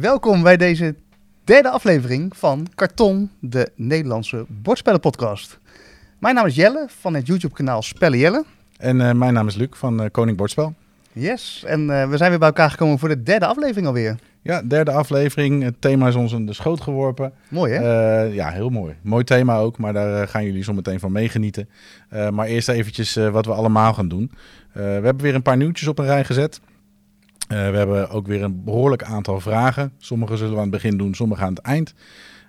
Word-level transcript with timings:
Welkom 0.00 0.42
bij 0.42 0.56
deze 0.56 0.94
derde 1.44 1.70
aflevering 1.70 2.36
van 2.36 2.66
Karton, 2.74 3.30
de 3.40 3.70
Nederlandse 3.74 4.44
bordspellenpodcast. 4.48 5.58
Mijn 6.18 6.34
naam 6.34 6.46
is 6.46 6.54
Jelle 6.54 6.86
van 6.88 7.14
het 7.14 7.26
YouTube-kanaal 7.26 7.82
Spellen 7.82 8.18
Jelle. 8.18 8.44
En 8.78 9.00
uh, 9.00 9.12
mijn 9.12 9.32
naam 9.32 9.46
is 9.46 9.54
Luc 9.54 9.68
van 9.70 10.02
uh, 10.02 10.06
Koning 10.10 10.36
Bordspel. 10.36 10.74
Yes, 11.12 11.64
en 11.66 11.80
uh, 11.80 12.08
we 12.08 12.16
zijn 12.16 12.30
weer 12.30 12.38
bij 12.38 12.48
elkaar 12.48 12.70
gekomen 12.70 12.98
voor 12.98 13.08
de 13.08 13.22
derde 13.22 13.46
aflevering 13.46 13.86
alweer. 13.86 14.16
Ja, 14.42 14.62
derde 14.62 14.90
aflevering. 14.90 15.62
Het 15.62 15.80
thema 15.80 16.08
is 16.08 16.14
ons 16.14 16.32
in 16.32 16.46
de 16.46 16.52
schoot 16.52 16.80
geworpen. 16.80 17.32
Mooi 17.48 17.72
hè? 17.72 18.20
ja, 18.22 18.50
heel 18.50 18.68
mooi. 18.68 18.94
Mooi 19.02 19.24
thema 19.24 19.56
ook, 19.56 19.78
maar 19.78 19.92
daar 19.92 20.28
gaan 20.28 20.44
jullie 20.44 20.62
zo 20.62 20.72
meteen 20.72 21.00
van 21.00 21.12
meegenieten. 21.12 21.68
maar 22.30 22.46
eerst 22.46 22.68
eventjes 22.68 23.14
wat 23.14 23.46
we 23.46 23.52
allemaal 23.52 23.94
gaan 23.94 24.08
doen. 24.08 24.30
we 24.72 24.80
hebben 24.80 25.22
weer 25.22 25.34
een 25.34 25.42
paar 25.42 25.56
nieuwtjes 25.56 25.88
op 25.88 25.98
een 25.98 26.04
rij 26.04 26.24
gezet. 26.24 26.60
Uh, 27.52 27.70
we 27.70 27.76
hebben 27.76 28.10
ook 28.10 28.26
weer 28.26 28.42
een 28.42 28.64
behoorlijk 28.64 29.02
aantal 29.02 29.40
vragen. 29.40 29.92
Sommige 29.98 30.36
zullen 30.36 30.52
we 30.52 30.56
aan 30.56 30.62
het 30.62 30.72
begin 30.72 30.96
doen, 30.96 31.14
sommige 31.14 31.42
aan 31.42 31.54
het 31.54 31.64
eind. 31.64 31.94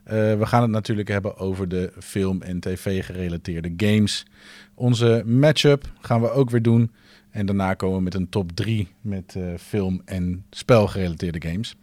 Uh, 0.05 0.11
we 0.13 0.45
gaan 0.45 0.61
het 0.61 0.71
natuurlijk 0.71 1.07
hebben 1.07 1.37
over 1.37 1.67
de 1.67 1.93
film- 1.99 2.41
en 2.41 2.59
tv-gerelateerde 2.59 3.73
games. 3.77 4.25
Onze 4.73 5.23
matchup 5.25 5.91
gaan 6.01 6.21
we 6.21 6.31
ook 6.31 6.49
weer 6.49 6.61
doen. 6.61 6.91
En 7.29 7.45
daarna 7.45 7.73
komen 7.73 7.97
we 7.97 8.03
met 8.03 8.13
een 8.13 8.29
top 8.29 8.51
3 8.51 8.87
met 9.01 9.35
uh, 9.37 9.43
film- 9.59 10.01
en 10.05 10.45
spelgerelateerde 10.49 11.49
games. 11.49 11.75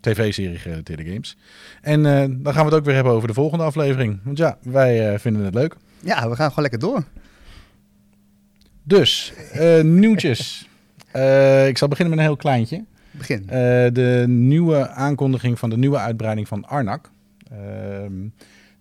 TV-serie 0.00 0.58
gerelateerde 0.58 1.04
games. 1.04 1.36
En 1.80 2.02
dan 2.42 2.52
gaan 2.52 2.64
we 2.64 2.70
het 2.70 2.74
ook 2.74 2.84
weer 2.84 2.94
hebben 2.94 3.12
over 3.12 3.28
de 3.28 3.34
volgende 3.34 3.64
aflevering. 3.64 4.20
Want 4.22 4.38
ja, 4.38 4.58
wij 4.62 5.18
vinden 5.18 5.44
het 5.44 5.54
leuk. 5.54 5.76
Ja, 6.02 6.28
we 6.28 6.36
gaan 6.36 6.48
gewoon 6.48 6.70
lekker 6.70 6.78
door. 6.78 7.04
Dus, 8.82 9.32
nieuwtjes. 9.82 10.68
Uh, 11.16 11.66
ik 11.68 11.78
zal 11.78 11.88
beginnen 11.88 12.14
met 12.14 12.24
een 12.24 12.30
heel 12.30 12.40
kleintje. 12.40 12.84
Begin. 13.10 13.40
Uh, 13.40 13.48
de 13.92 14.24
nieuwe 14.26 14.88
aankondiging 14.88 15.58
van 15.58 15.70
de 15.70 15.76
nieuwe 15.76 15.98
uitbreiding 15.98 16.48
van 16.48 16.64
Arnak. 16.64 17.10
Uh, 17.52 17.58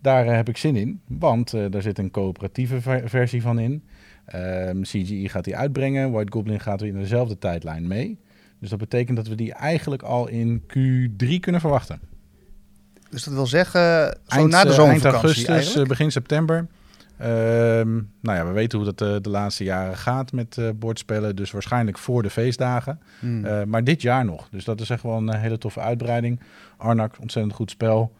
daar 0.02 0.26
heb 0.26 0.50
ik 0.50 0.58
zin 0.58 0.76
in, 0.76 1.02
want 1.08 1.52
daar 1.52 1.82
zit 1.82 1.98
een 1.98 2.12
coöperatieve 2.12 2.82
ver 2.82 3.10
versie 3.10 3.42
van 3.42 3.60
in. 3.60 3.84
Ehm, 4.26 4.82
CGI 4.82 5.30
gaat 5.30 5.44
die 5.44 5.56
uitbrengen. 5.56 6.12
White 6.12 6.32
Goblin 6.32 6.60
gaat 6.60 6.82
weer 6.82 6.90
in 6.90 7.00
dezelfde 7.00 7.38
tijdlijn 7.38 7.88
mee. 7.88 8.18
Dus 8.60 8.70
dat 8.70 8.80
betekent 8.80 9.18
dat 9.18 9.28
we 9.28 9.36
die 9.36 9.54
eigenlijk 9.54 10.02
al 10.02 10.28
in 10.28 10.62
Q3 10.62 11.40
kunnen 11.40 11.62
verwachten. 11.62 12.00
Dus 13.10 13.24
dat 13.24 13.34
wil 13.34 13.48
zeggen, 13.48 13.82
zo 14.28 14.36
eind, 14.38 14.50
na 14.50 14.64
de 14.64 14.74
zomervakantie 14.74 15.48
Eind 15.48 15.56
augustus, 15.56 15.88
begin 15.88 16.12
september. 16.12 16.68
Ehm, 17.18 17.94
nou 18.22 18.38
ja, 18.38 18.46
we 18.46 18.52
weten 18.52 18.78
hoe 18.78 18.88
dat 18.88 18.98
de, 18.98 19.14
eh, 19.14 19.22
de 19.22 19.30
laatste 19.30 19.64
jaren 19.64 19.98
gaat 19.98 20.32
met 20.32 20.58
uh, 20.58 20.70
bordspellen. 20.76 21.36
Dus 21.36 21.52
waarschijnlijk 21.52 21.98
voor 21.98 22.24
de 22.24 22.30
feestdagen. 22.30 23.00
Hmm. 23.20 23.46
Uh, 23.46 23.64
maar 23.64 23.84
dit 23.84 24.02
jaar 24.02 24.26
nog. 24.26 24.50
Dus 24.52 24.64
dat 24.64 24.82
is 24.82 24.90
echt 24.90 25.04
wel 25.04 25.18
een 25.18 25.36
hele 25.36 25.58
toffe 25.58 25.80
uitbreiding. 25.80 26.40
Arnak, 26.78 27.16
ontzettend 27.22 27.56
goed 27.56 27.72
spel. 27.72 28.12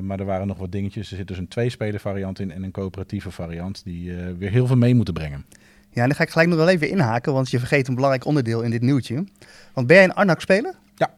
maar 0.00 0.18
er 0.18 0.24
waren 0.24 0.46
nog 0.46 0.58
wat 0.58 0.72
dingetjes. 0.72 1.10
Er 1.10 1.16
zit 1.16 1.28
dus 1.28 1.38
een 1.38 1.48
twee-speler 1.48 2.00
variant 2.00 2.40
in 2.40 2.50
en 2.50 2.62
een 2.62 2.70
coöperatieve 2.70 3.30
variant. 3.30 3.84
Die 3.84 4.12
weer 4.38 4.50
heel 4.50 4.66
veel 4.66 4.76
mee 4.76 4.94
moeten 4.94 5.14
brengen. 5.14 5.44
Ja, 5.90 6.02
en 6.02 6.08
dan 6.08 6.16
ga 6.16 6.22
ik 6.22 6.30
gelijk 6.30 6.48
nog 6.48 6.58
wel 6.58 6.68
even 6.68 6.88
inhaken. 6.88 7.32
Want 7.32 7.50
je 7.50 7.58
vergeet 7.58 7.88
een 7.88 7.94
belangrijk 7.94 8.24
onderdeel 8.24 8.62
in 8.62 8.70
dit 8.70 8.82
nieuwtje. 8.82 9.24
Want 9.72 9.86
ben 9.86 9.96
jij 9.96 10.04
een 10.04 10.14
Arnak 10.14 10.40
speler? 10.40 10.74
Ja. 10.94 11.14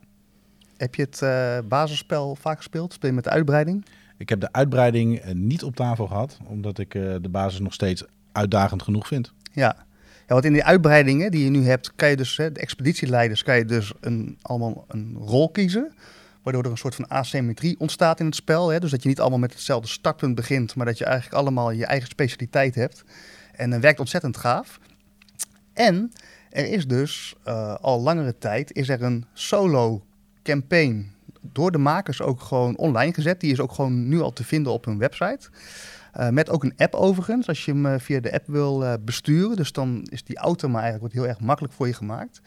Heb 0.77 0.95
je 0.95 1.09
het 1.11 1.23
basisspel 1.69 2.35
vaak 2.35 2.57
gespeeld? 2.57 2.93
Speel 2.93 3.09
je 3.09 3.15
met 3.15 3.25
de 3.25 3.31
uitbreiding? 3.31 3.85
Ik 4.19 4.29
heb 4.29 4.41
de 4.41 4.53
uitbreiding 4.53 5.19
eh, 5.19 5.35
niet 5.35 5.63
op 5.63 5.77
tafel 5.77 6.07
gehad, 6.07 6.39
omdat 6.45 6.79
ik 6.79 6.95
eh, 6.95 7.15
de 7.21 7.29
basis 7.29 7.61
nog 7.61 7.73
steeds 7.73 8.05
uitdagend 8.33 8.83
genoeg 8.83 9.07
vind. 9.07 9.33
Ja. 9.53 9.87
Ja, 10.27 10.35
want 10.35 10.47
in 10.47 10.53
die 10.53 10.65
uitbreidingen 10.65 11.31
die 11.31 11.45
je 11.45 11.51
nu 11.51 11.65
hebt, 11.65 11.93
kan 11.97 12.09
je 12.09 12.17
dus, 12.17 12.37
de 12.37 12.51
expeditieleiders, 12.53 13.43
kan 13.43 13.57
je 13.57 13.65
dus 13.65 13.93
een, 14.01 14.39
allemaal 14.43 14.85
een 14.89 15.17
rol 15.19 15.51
kiezen. 15.51 15.93
Waardoor 16.43 16.65
er 16.65 16.71
een 16.71 16.79
soort 16.79 16.95
van 16.95 17.09
asymmetrie 17.09 17.79
ontstaat 17.79 18.21
in 18.21 18.27
het 18.27 18.35
spel. 18.35 18.81
Dus 18.81 18.91
dat 18.91 19.03
je 19.03 19.09
niet 19.09 19.21
allemaal 19.21 19.39
met 19.39 19.53
hetzelfde 19.53 19.89
startpunt 19.89 20.35
begint, 20.35 20.75
maar 20.75 20.87
dat 20.87 20.99
je 20.99 21.05
eigenlijk 21.05 21.37
allemaal 21.37 21.71
je 21.71 21.87
eigen 21.87 22.09
specialiteit 22.09 22.75
hebt. 22.75 23.05
En 23.53 23.71
dat 23.71 23.81
werkt 23.81 24.01
ontzettend 24.01 24.37
gaaf. 24.37 24.81
En 25.73 26.13
er 26.51 26.67
is 26.67 26.87
dus 26.87 27.35
uh, 27.47 27.75
al 27.75 28.01
langere 28.01 28.39
tijd 28.39 28.73
is 28.73 28.89
er 28.89 29.03
een 29.03 29.25
solo 29.33 30.05
campaign 30.43 31.13
door 31.41 31.73
de 31.73 31.79
makers 31.79 32.23
ook 32.23 32.41
gewoon 32.41 32.77
online 32.77 33.13
gezet. 33.13 33.41
Die 33.41 33.53
is 33.53 33.61
ook 33.61 33.73
gewoon 33.73 34.09
nu 34.09 34.21
al 34.21 34.33
te 34.33 34.45
vinden 34.45 34.73
op 34.73 34.85
hun 34.85 34.99
website. 34.99 35.51
Uh, 36.17 36.29
met 36.29 36.51
ook 36.51 36.65
een 36.65 36.73
app 36.77 36.95
overigens, 36.95 37.49
als 37.49 37.65
je 37.65 37.73
hem 37.73 37.87
uh, 37.87 37.95
via 37.99 38.21
de 38.21 38.33
app 38.33 38.47
wil 38.47 38.83
uh, 38.83 38.93
besturen. 39.01 39.57
Dus 39.57 39.73
dan 39.73 40.07
is 40.11 40.25
die 40.25 40.37
auto 40.37 40.69
maar 40.69 40.83
eigenlijk 40.83 41.13
wordt 41.13 41.27
heel 41.27 41.35
erg 41.35 41.47
makkelijk 41.47 41.75
voor 41.75 41.87
je 41.87 41.93
gemaakt. 41.93 42.41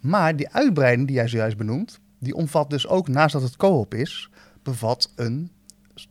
Maar 0.00 0.36
die 0.36 0.48
uitbreiding 0.48 1.06
die 1.06 1.16
jij 1.16 1.28
zojuist 1.28 1.56
benoemt, 1.56 2.00
die 2.18 2.34
omvat 2.34 2.70
dus 2.70 2.86
ook, 2.86 3.08
naast 3.08 3.32
dat 3.32 3.42
het 3.42 3.56
co-op 3.56 3.94
is, 3.94 4.30
bevat 4.62 5.12
een, 5.16 5.50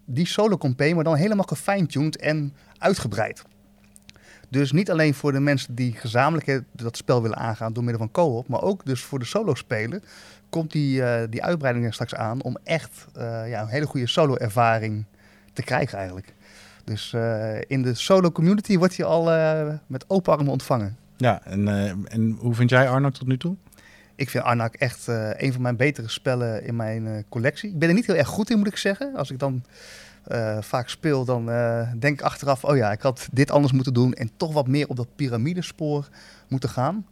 die 0.06 0.28
solo 0.28 0.58
campaign, 0.58 0.96
maar 0.96 1.04
dan 1.04 1.16
helemaal 1.16 1.46
gefine-tuned 1.46 2.18
en 2.18 2.54
uitgebreid. 2.78 3.44
Dus 4.50 4.72
niet 4.72 4.92
alleen 4.92 5.14
voor 5.14 5.32
de 5.32 5.40
mensen 5.40 5.76
die 5.76 5.94
gezamenlijk 5.94 6.64
dat 6.72 6.98
spel 6.98 7.22
willen 7.22 7.38
aangaan 7.38 7.74
door 7.74 7.84
middel 7.84 8.02
van 8.02 8.12
co-op, 8.12 8.48
maar 8.48 8.62
ook 8.62 8.86
dus 8.86 9.02
voor 9.02 9.20
de 9.20 9.26
solo-speler 9.26 10.02
komt 10.50 10.72
die, 10.72 11.00
uh, 11.00 11.20
die 11.30 11.44
uitbreiding 11.44 11.86
er 11.86 11.94
straks 11.94 12.16
aan 12.16 12.42
om 12.42 12.58
echt 12.64 13.06
uh, 13.18 13.50
ja, 13.50 13.62
een 13.62 13.68
hele 13.68 13.86
goede 13.86 14.08
solo-ervaring 14.08 15.06
te 15.54 15.64
krijgen 15.64 15.98
eigenlijk. 15.98 16.34
Dus 16.84 17.12
uh, 17.16 17.62
in 17.68 17.82
de 17.82 17.94
solo 17.94 18.32
community 18.32 18.78
wordt 18.78 18.96
je 18.96 19.04
al 19.04 19.24
met 19.88 20.06
open 20.08 20.34
armen 20.34 20.52
ontvangen. 20.52 20.98
Ja, 21.18 21.42
en, 21.44 21.68
en 22.08 22.38
hoe 22.40 22.56
vind 22.56 22.70
jij 22.70 22.90
Arnak 22.90 23.14
tot 23.14 23.28
nu 23.28 23.38
toe? 23.38 23.56
Ik 24.16 24.30
vind 24.30 24.44
Arnak 24.44 24.74
echt 24.74 25.08
een 25.38 25.54
van 25.54 25.62
mijn 25.62 25.76
betere 25.76 26.10
spellen 26.10 26.64
in 26.64 26.76
mijn 26.76 27.26
collectie. 27.30 27.70
Ik 27.70 27.80
ben 27.80 27.90
er 27.90 27.96
niet 27.96 28.06
heel 28.06 28.16
erg 28.16 28.28
goed 28.28 28.50
in, 28.50 28.58
moet 28.58 28.68
ik 28.68 28.78
zeggen. 28.78 29.16
Als 29.16 29.32
ik 29.32 29.40
dan 29.40 29.64
vaak 30.60 30.90
speel, 30.90 31.26
dan 31.26 31.46
denk 32.00 32.20
ik 32.20 32.22
achteraf... 32.22 32.64
oh 32.64 32.78
ja, 32.78 32.92
ik 32.92 33.02
had 33.02 33.28
dit 33.32 33.52
anders 33.52 33.74
moeten 33.74 33.94
doen... 33.94 34.14
en 34.14 34.30
toch 34.38 34.54
wat 34.54 34.68
meer 34.68 34.88
op 34.88 34.96
dat 34.96 35.16
piramidespoor 35.16 36.10
moeten 36.48 36.70
gaan. 36.70 37.06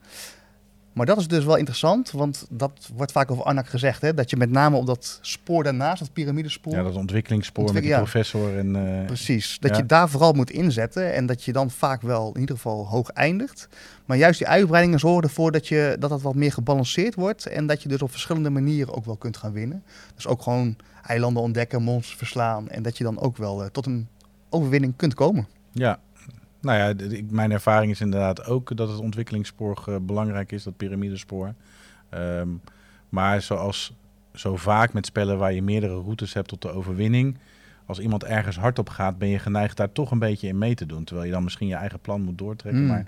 Maar 0.95 1.05
dat 1.05 1.17
is 1.17 1.27
dus 1.27 1.45
wel 1.45 1.55
interessant, 1.55 2.11
want 2.11 2.45
dat 2.49 2.89
wordt 2.95 3.11
vaak 3.11 3.31
over 3.31 3.43
Anak 3.43 3.67
gezegd. 3.67 4.01
Hè? 4.01 4.13
Dat 4.13 4.29
je 4.29 4.37
met 4.37 4.49
name 4.49 4.77
op 4.77 4.85
dat 4.85 5.19
spoor 5.21 5.63
daarnaast, 5.63 5.99
dat 5.99 6.13
piramidespoor... 6.13 6.73
Ja, 6.73 6.83
dat 6.83 6.95
ontwikkelingsspoor 6.95 7.73
met 7.73 7.83
de 7.83 7.89
professor. 7.89 8.57
En, 8.57 8.75
uh, 8.75 9.05
Precies, 9.05 9.57
dat 9.59 9.77
je 9.77 9.85
daar 9.85 10.09
vooral 10.09 10.33
moet 10.33 10.49
inzetten. 10.49 11.13
En 11.13 11.25
dat 11.25 11.43
je 11.43 11.51
dan 11.51 11.71
vaak 11.71 12.01
wel 12.01 12.31
in 12.33 12.39
ieder 12.39 12.55
geval 12.55 12.87
hoog 12.87 13.09
eindigt. 13.09 13.67
Maar 14.05 14.17
juist 14.17 14.39
die 14.39 14.47
uitbreidingen 14.47 14.99
zorgen 14.99 15.23
ervoor 15.23 15.51
dat, 15.51 15.67
je, 15.67 15.95
dat 15.99 16.09
dat 16.09 16.21
wat 16.21 16.35
meer 16.35 16.51
gebalanceerd 16.51 17.15
wordt. 17.15 17.45
En 17.45 17.67
dat 17.67 17.83
je 17.83 17.89
dus 17.89 18.01
op 18.01 18.11
verschillende 18.11 18.49
manieren 18.49 18.93
ook 18.93 19.05
wel 19.05 19.17
kunt 19.17 19.37
gaan 19.37 19.51
winnen. 19.51 19.83
Dus 20.15 20.27
ook 20.27 20.41
gewoon 20.41 20.75
eilanden 21.03 21.43
ontdekken, 21.43 21.83
monsters 21.83 22.17
verslaan. 22.17 22.69
En 22.69 22.83
dat 22.83 22.97
je 22.97 23.03
dan 23.03 23.19
ook 23.19 23.37
wel 23.37 23.61
uh, 23.61 23.67
tot 23.67 23.85
een 23.85 24.07
overwinning 24.49 24.93
kunt 24.95 25.13
komen. 25.13 25.47
Ja, 25.71 25.99
nou 26.65 26.77
ja, 26.77 27.19
mijn 27.29 27.51
ervaring 27.51 27.91
is 27.91 28.01
inderdaad 28.01 28.45
ook 28.45 28.77
dat 28.77 28.89
het 28.89 28.99
ontwikkelingsspoor 28.99 29.85
uh, 29.89 29.95
belangrijk 30.01 30.51
is, 30.51 30.63
dat 30.63 30.77
piramidespoor. 30.77 31.53
Um, 32.13 32.61
maar 33.09 33.41
zoals 33.41 33.93
zo 34.33 34.55
vaak 34.55 34.93
met 34.93 35.05
spellen 35.05 35.37
waar 35.37 35.53
je 35.53 35.61
meerdere 35.61 35.93
routes 35.93 36.33
hebt 36.33 36.47
tot 36.47 36.61
de 36.61 36.69
overwinning, 36.69 37.37
als 37.85 37.99
iemand 37.99 38.23
ergens 38.23 38.57
hard 38.57 38.79
op 38.79 38.89
gaat, 38.89 39.17
ben 39.17 39.27
je 39.27 39.39
geneigd 39.39 39.77
daar 39.77 39.91
toch 39.91 40.11
een 40.11 40.19
beetje 40.19 40.47
in 40.47 40.57
mee 40.57 40.75
te 40.75 40.85
doen. 40.85 41.03
Terwijl 41.03 41.27
je 41.27 41.33
dan 41.33 41.43
misschien 41.43 41.67
je 41.67 41.75
eigen 41.75 41.99
plan 41.99 42.21
moet 42.21 42.37
doortrekken. 42.37 42.81
Mm. 42.81 42.87
Maar 42.87 43.05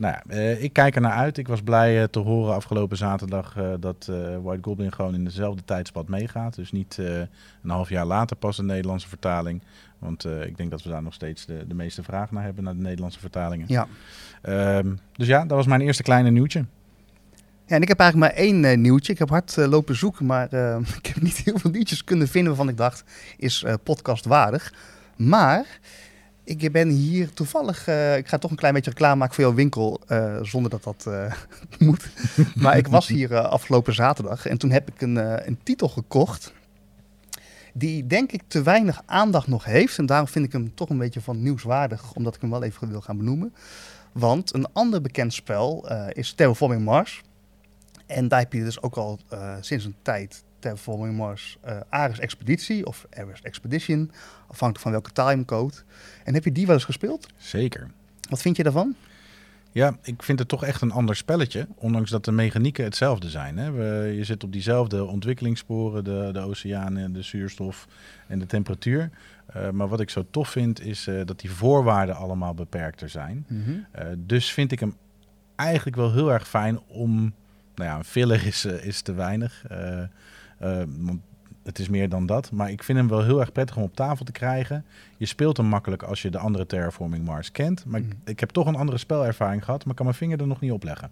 nou 0.00 0.14
ja, 0.14 0.36
uh, 0.36 0.62
ik 0.62 0.72
kijk 0.72 0.94
er 0.94 1.00
naar 1.00 1.12
uit. 1.12 1.38
Ik 1.38 1.48
was 1.48 1.62
blij 1.62 2.00
uh, 2.00 2.04
te 2.04 2.18
horen 2.18 2.54
afgelopen 2.54 2.96
zaterdag 2.96 3.56
uh, 3.58 3.72
dat 3.80 4.10
White 4.42 4.62
Goblin 4.62 4.92
gewoon 4.92 5.14
in 5.14 5.24
dezelfde 5.24 5.64
tijdspad 5.64 6.08
meegaat. 6.08 6.54
Dus 6.54 6.72
niet 6.72 6.98
een 7.62 7.70
half 7.70 7.88
jaar 7.88 8.06
later 8.06 8.36
pas 8.36 8.58
een 8.58 8.66
Nederlandse 8.66 9.08
vertaling. 9.08 9.62
Want 9.98 10.24
ik 10.24 10.56
denk 10.56 10.70
dat 10.70 10.82
we 10.82 10.88
daar 10.88 11.02
nog 11.02 11.14
steeds 11.14 11.46
de, 11.46 11.64
de 11.68 11.74
meeste 11.74 12.02
vraag 12.02 12.30
naar 12.30 12.42
hebben, 12.42 12.64
naar 12.64 12.74
de 12.74 12.82
Nederlandse 12.82 13.20
vertalingen. 13.20 13.66
Ja. 13.68 13.86
Um, 14.78 14.98
dus 15.12 15.26
ja, 15.26 15.40
dat 15.40 15.56
was 15.56 15.66
mijn 15.66 15.80
eerste 15.80 16.02
kleine 16.02 16.30
nieuwtje. 16.30 16.64
Ja, 17.66 17.76
en 17.76 17.82
ik 17.82 17.88
heb 17.88 17.98
eigenlijk 17.98 18.32
maar 18.32 18.44
één 18.44 18.80
nieuwtje. 18.80 19.12
Ik 19.12 19.18
heb 19.18 19.28
hard 19.28 19.56
lopen 19.56 19.96
zoeken, 19.96 20.26
maar 20.26 20.52
ik 21.02 21.06
heb 21.06 21.20
niet 21.20 21.36
heel 21.36 21.58
veel 21.58 21.70
nieuwtjes 21.70 22.04
kunnen 22.04 22.28
vinden 22.28 22.48
waarvan 22.48 22.72
ik 22.72 22.76
dacht, 22.76 23.04
is 23.36 23.64
podcast 23.82 24.24
waardig. 24.24 24.74
Maar 25.16 25.66
ik 26.44 26.72
ben 26.72 26.88
hier 26.88 27.32
toevallig, 27.32 27.88
uh, 27.88 28.16
ik 28.16 28.28
ga 28.28 28.38
toch 28.38 28.50
een 28.50 28.56
klein 28.56 28.74
beetje 28.74 28.90
reclame 28.90 29.16
maken 29.16 29.34
voor 29.34 29.44
jouw 29.44 29.54
winkel, 29.54 30.00
uh, 30.08 30.38
zonder 30.42 30.70
dat 30.70 30.82
dat 30.82 31.04
uh, 31.08 31.32
moet. 31.88 32.10
maar 32.54 32.76
ik 32.76 32.88
was 32.88 33.08
hier 33.08 33.38
afgelopen 33.38 33.94
zaterdag 33.94 34.46
en 34.46 34.58
toen 34.58 34.70
heb 34.70 34.88
ik 34.88 35.00
een, 35.00 35.46
een 35.46 35.58
titel 35.62 35.88
gekocht 35.88 36.52
die 37.74 38.06
denk 38.06 38.32
ik 38.32 38.42
te 38.46 38.62
weinig 38.62 39.02
aandacht 39.06 39.46
nog 39.46 39.64
heeft. 39.64 39.98
En 39.98 40.06
daarom 40.06 40.28
vind 40.28 40.44
ik 40.44 40.52
hem 40.52 40.74
toch 40.74 40.88
een 40.88 40.98
beetje 40.98 41.20
van 41.20 41.42
nieuwswaardig, 41.42 42.12
omdat 42.12 42.34
ik 42.34 42.40
hem 42.40 42.50
wel 42.50 42.62
even 42.62 42.88
wil 42.88 43.00
gaan 43.00 43.16
benoemen. 43.16 43.54
Want 44.12 44.54
een 44.54 44.72
ander 44.72 45.00
bekend 45.00 45.32
spel 45.32 45.88
is 46.12 46.32
Terraforming 46.32 46.84
Mars. 46.84 47.22
En 48.06 48.28
daar 48.28 48.38
heb 48.38 48.52
je 48.52 48.64
dus 48.64 48.82
ook 48.82 48.96
al 48.96 49.18
sinds 49.60 49.84
een 49.84 49.94
tijd 50.02 50.42
Terraforming 50.60 51.16
Mars 51.16 51.58
uh, 51.66 51.80
Ares 51.88 52.18
Expeditie 52.18 52.86
of 52.86 53.06
Ares 53.16 53.42
Expedition, 53.42 54.10
afhankelijk 54.48 54.78
van 54.80 54.90
welke 54.90 55.12
timecode. 55.12 55.74
En 56.24 56.34
heb 56.34 56.44
je 56.44 56.52
die 56.52 56.66
wel 56.66 56.74
eens 56.74 56.84
gespeeld? 56.84 57.26
Zeker. 57.36 57.90
Wat 58.28 58.42
vind 58.42 58.56
je 58.56 58.62
daarvan? 58.62 58.94
Ja, 59.72 59.96
ik 60.02 60.22
vind 60.22 60.38
het 60.38 60.48
toch 60.48 60.64
echt 60.64 60.82
een 60.82 60.90
ander 60.90 61.16
spelletje. 61.16 61.66
Ondanks 61.74 62.10
dat 62.10 62.24
de 62.24 62.32
mechanieken 62.32 62.84
hetzelfde 62.84 63.28
zijn. 63.28 63.58
Hè. 63.58 63.70
We, 63.70 64.14
je 64.16 64.24
zit 64.24 64.44
op 64.44 64.52
diezelfde 64.52 65.04
ontwikkelingssporen, 65.04 66.04
de, 66.04 66.30
de 66.32 66.40
oceanen, 66.40 67.12
de 67.12 67.22
zuurstof 67.22 67.86
en 68.26 68.38
de 68.38 68.46
temperatuur. 68.46 69.10
Uh, 69.56 69.70
maar 69.70 69.88
wat 69.88 70.00
ik 70.00 70.10
zo 70.10 70.26
tof 70.30 70.48
vind, 70.48 70.80
is 70.80 71.06
uh, 71.06 71.20
dat 71.24 71.40
die 71.40 71.50
voorwaarden 71.50 72.16
allemaal 72.16 72.54
beperkter 72.54 73.08
zijn. 73.08 73.44
Mm 73.48 73.64
-hmm. 73.64 73.86
uh, 73.98 74.02
dus 74.18 74.52
vind 74.52 74.72
ik 74.72 74.80
hem 74.80 74.96
eigenlijk 75.56 75.96
wel 75.96 76.12
heel 76.12 76.32
erg 76.32 76.48
fijn 76.48 76.80
om... 76.86 77.34
Nou 77.74 77.90
ja, 77.90 77.96
een 77.96 78.04
filler 78.04 78.46
is, 78.46 78.64
is 78.64 79.02
te 79.02 79.12
weinig. 79.12 79.64
Want 80.98 81.20
het 81.62 81.78
is 81.78 81.88
meer 81.88 82.08
dan 82.08 82.26
dat. 82.26 82.50
Maar 82.50 82.70
ik 82.70 82.82
vind 82.82 82.98
hem 82.98 83.08
wel 83.08 83.24
heel 83.24 83.40
erg 83.40 83.52
prettig 83.52 83.76
om 83.76 83.82
op 83.82 83.96
tafel 83.96 84.24
te 84.24 84.32
krijgen. 84.32 84.84
Je 85.16 85.26
speelt 85.26 85.56
hem 85.56 85.66
makkelijk 85.66 86.02
als 86.02 86.22
je 86.22 86.30
de 86.30 86.38
andere 86.38 86.66
Terraforming 86.66 87.24
Mars 87.24 87.52
kent. 87.52 87.84
Maar 87.84 88.00
mm. 88.00 88.10
ik, 88.10 88.16
ik, 88.24 88.40
heb 88.40 88.50
toch 88.50 88.66
een 88.66 88.76
andere 88.76 88.98
spelervaring 88.98 89.64
gehad, 89.64 89.84
maar 89.84 89.94
kan 89.94 90.04
mijn 90.04 90.16
vinger 90.16 90.40
er 90.40 90.46
nog 90.46 90.60
niet 90.60 90.72
op 90.72 90.82
leggen. 90.82 91.10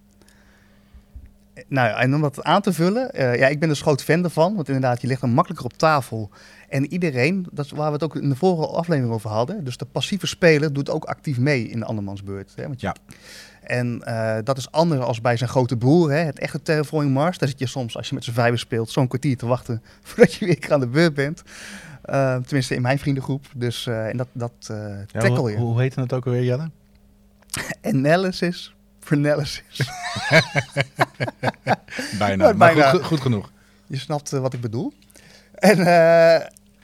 Nou, 1.69 2.01
en 2.01 2.15
om 2.15 2.21
dat 2.21 2.45
aan 2.45 2.61
te 2.61 2.73
vullen, 2.73 3.11
uh, 3.15 3.39
ja, 3.39 3.47
ik 3.47 3.61
ben 3.61 3.69
dus 3.69 3.81
groot 3.81 4.03
fan 4.03 4.25
ervan. 4.25 4.55
Want 4.55 4.67
inderdaad, 4.67 5.01
je 5.01 5.07
ligt 5.07 5.21
hem 5.21 5.31
makkelijker 5.31 5.67
op 5.67 5.79
tafel. 5.79 6.31
En 6.69 6.93
iedereen, 6.93 7.47
dat 7.53 7.65
is 7.65 7.71
waar 7.71 7.87
we 7.87 7.93
het 7.93 8.03
ook 8.03 8.17
in 8.17 8.29
de 8.29 8.37
vorige 8.37 8.67
aflevering 8.67 9.15
over 9.15 9.31
hadden. 9.31 9.65
Dus 9.65 9.77
de 9.77 9.85
passieve 9.85 10.27
speler 10.27 10.73
doet 10.73 10.91
ook 10.91 11.05
actief 11.05 11.39
mee 11.39 11.69
in 11.69 11.79
de 11.79 11.85
andermans 11.85 12.23
beurt. 12.23 12.53
Hè? 12.57 12.67
Want 12.67 12.81
je, 12.81 12.87
ja. 12.87 12.95
En 13.69 14.03
uh, 14.07 14.37
dat 14.45 14.57
is 14.57 14.71
anders 14.71 15.01
als 15.01 15.21
bij 15.21 15.37
zijn 15.37 15.51
grote 15.51 15.77
broer, 15.77 16.11
hè? 16.11 16.19
het 16.19 16.39
echte 16.39 16.63
Terraforming 16.63 17.13
Mars. 17.13 17.39
Daar 17.39 17.49
zit 17.49 17.59
je 17.59 17.67
soms, 17.67 17.97
als 17.97 18.09
je 18.09 18.15
met 18.15 18.25
z'n 18.25 18.33
vijven 18.33 18.59
speelt, 18.59 18.91
zo'n 18.91 19.09
kwartier 19.09 19.37
te 19.37 19.47
wachten 19.47 19.83
voordat 20.03 20.35
je 20.35 20.47
weer 20.47 20.73
aan 20.73 20.81
de 20.81 20.87
beurt 20.87 21.15
bent. 21.15 21.43
Uh, 22.11 22.37
tenminste 22.37 22.75
in 22.75 22.83
mijn 22.83 22.99
vriendengroep. 22.99 23.47
Dus 23.55 23.87
uh, 23.87 24.09
en 24.09 24.17
dat, 24.17 24.29
dat 24.33 24.53
ja, 24.69 25.05
tackle 25.13 25.39
hoe, 25.39 25.51
je. 25.51 25.57
Hoe 25.57 25.81
heet 25.81 25.95
het 25.95 26.13
ook 26.13 26.27
alweer, 26.27 26.45
Jelle? 26.45 26.71
Analysis 27.95 28.75
Analysis. 29.11 29.63
bijna, 32.19 32.45
maar 32.45 32.57
bijna. 32.57 32.91
Goed, 32.91 33.05
goed, 33.05 33.21
genoeg. 33.21 33.51
Je 33.87 33.99
snapt 33.99 34.31
wat 34.31 34.53
ik 34.53 34.61
bedoel. 34.61 34.93
En 35.55 35.79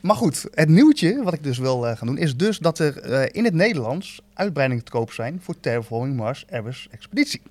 maar 0.05 0.17
goed, 0.17 0.47
het 0.51 0.69
nieuwtje 0.69 1.23
wat 1.23 1.35
ik 1.35 1.43
dus 1.43 1.59
wil 1.59 1.87
uh, 1.87 1.97
gaan 1.97 2.07
doen 2.07 2.19
is 2.19 2.37
dus 2.37 2.59
dat 2.59 2.79
er 2.79 3.11
uh, 3.11 3.23
in 3.31 3.45
het 3.45 3.55
Nederlands 3.55 4.23
uitbreidingen 4.35 4.85
te 4.85 4.91
koop 4.91 5.13
zijn 5.13 5.41
voor 5.41 5.61
Terraforming 5.61 6.17
Mars 6.17 6.45
Ares 6.51 6.89
Expeditie. 6.91 7.43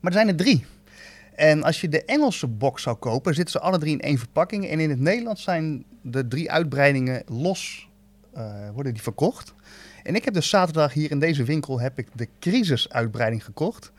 Maar 0.00 0.12
er 0.12 0.18
zijn 0.18 0.28
er 0.28 0.36
drie. 0.36 0.64
En 1.34 1.62
als 1.62 1.80
je 1.80 1.88
de 1.88 2.04
Engelse 2.04 2.46
box 2.46 2.82
zou 2.82 2.96
kopen, 2.96 3.34
zitten 3.34 3.52
ze 3.52 3.60
alle 3.60 3.78
drie 3.78 3.92
in 3.92 4.00
één 4.00 4.18
verpakking. 4.18 4.68
En 4.68 4.80
in 4.80 4.90
het 4.90 5.00
Nederlands 5.00 5.42
zijn 5.42 5.84
de 6.00 6.28
drie 6.28 6.50
uitbreidingen 6.50 7.22
los, 7.26 7.88
uh, 8.36 8.70
worden 8.74 8.92
die 8.92 9.02
verkocht. 9.02 9.54
En 10.02 10.14
ik 10.14 10.24
heb 10.24 10.34
dus 10.34 10.48
zaterdag 10.48 10.92
hier 10.92 11.10
in 11.10 11.18
deze 11.18 11.44
winkel 11.44 11.80
heb 11.80 11.98
ik 11.98 12.08
de 12.14 12.28
Crisis 12.40 12.88
uitbreiding 12.88 13.44
gekocht. 13.44 13.92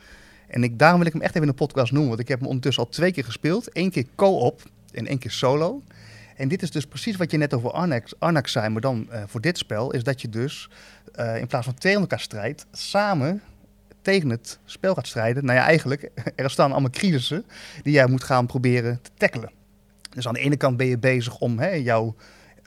En 0.48 0.64
ik, 0.64 0.80
daarom 0.80 0.98
wil 0.98 1.08
ik 1.08 1.14
hem 1.14 1.22
echt 1.22 1.36
even 1.36 1.48
in 1.48 1.54
de 1.54 1.64
podcast 1.64 1.92
noemen, 1.92 2.10
want 2.10 2.22
ik 2.22 2.28
heb 2.28 2.40
hem 2.40 2.48
ondertussen 2.48 2.84
al 2.84 2.90
twee 2.90 3.12
keer 3.12 3.24
gespeeld. 3.24 3.70
Eén 3.74 3.92
keer 3.92 4.06
co-op 4.16 4.62
en 4.92 5.08
één 5.08 5.20
keer 5.20 5.32
solo. 5.32 5.82
En 6.38 6.48
dit 6.48 6.62
is 6.62 6.72
dus 6.72 6.86
precies 6.86 7.16
wat 7.16 7.32
je 7.32 7.38
net 7.38 7.54
over 7.54 7.72
Arnax, 7.72 8.14
Arnax 8.20 8.52
zei, 8.52 8.70
maar 8.70 8.82
dan 8.82 9.08
uh, 9.12 9.24
voor 9.26 9.42
dit 9.42 9.58
spel, 9.58 9.92
is 9.92 10.04
dat 10.04 10.22
je 10.22 10.30
dus 10.30 10.70
uh, 11.20 11.38
in 11.38 11.48
plaats 11.48 11.66
van 11.66 11.74
twee 11.74 11.96
elkaar 11.96 12.20
strijdt, 12.20 12.66
samen 12.72 13.42
tegen 14.02 14.30
het 14.30 14.60
spel 14.66 14.94
gaat 14.94 15.08
strijden. 15.08 15.46
Nou 15.46 15.58
ja, 15.58 15.66
eigenlijk, 15.66 16.12
er 16.36 16.50
staan 16.50 16.72
allemaal 16.72 16.90
crisissen 16.90 17.46
die 17.84 17.94
jij 17.94 18.08
moet 18.08 18.24
gaan 18.24 18.46
proberen 18.46 19.00
te 19.02 19.10
tackelen. 19.18 19.52
Dus 20.10 20.28
aan 20.28 20.34
de 20.34 20.40
ene 20.40 20.58
kant 20.58 20.78
ben 20.78 20.88
je 20.88 20.98
bezig 20.98 21.38
om 21.38 21.60
hè, 21.60 21.70
jouw 21.70 22.16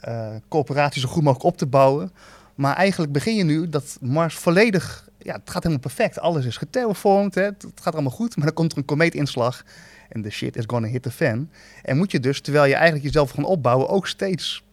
uh, 0.07 0.29
coöperatie 0.47 1.01
zo 1.01 1.07
goed 1.07 1.23
mogelijk 1.23 1.45
op 1.45 1.57
te 1.57 1.65
bouwen. 1.65 2.11
Maar 2.55 2.75
eigenlijk 2.75 3.11
begin 3.11 3.35
je 3.35 3.43
nu 3.43 3.69
dat 3.69 3.97
Mars 4.01 4.35
volledig, 4.35 5.09
ja, 5.17 5.33
het 5.33 5.49
gaat 5.49 5.63
helemaal 5.63 5.79
perfect. 5.83 6.19
Alles 6.19 6.45
is 6.45 6.57
geterraformd, 6.57 7.35
hè, 7.35 7.43
het 7.43 7.65
gaat 7.81 7.93
allemaal 7.93 8.11
goed. 8.11 8.35
Maar 8.35 8.45
dan 8.45 8.55
komt 8.55 8.71
er 8.71 8.77
een 8.77 8.85
komeetinslag 8.85 9.63
en 10.11 10.21
de 10.21 10.29
shit 10.29 10.57
is 10.57 10.63
gonna 10.67 10.87
hit 10.87 11.01
the 11.03 11.11
fan. 11.11 11.49
En 11.83 11.97
moet 11.97 12.11
je 12.11 12.19
dus, 12.19 12.41
terwijl 12.41 12.65
je 12.65 12.73
eigenlijk 12.73 13.03
jezelf 13.03 13.31
gaan 13.31 13.43
opbouwen, 13.43 13.89
ook 13.89 14.07
steeds 14.07 14.63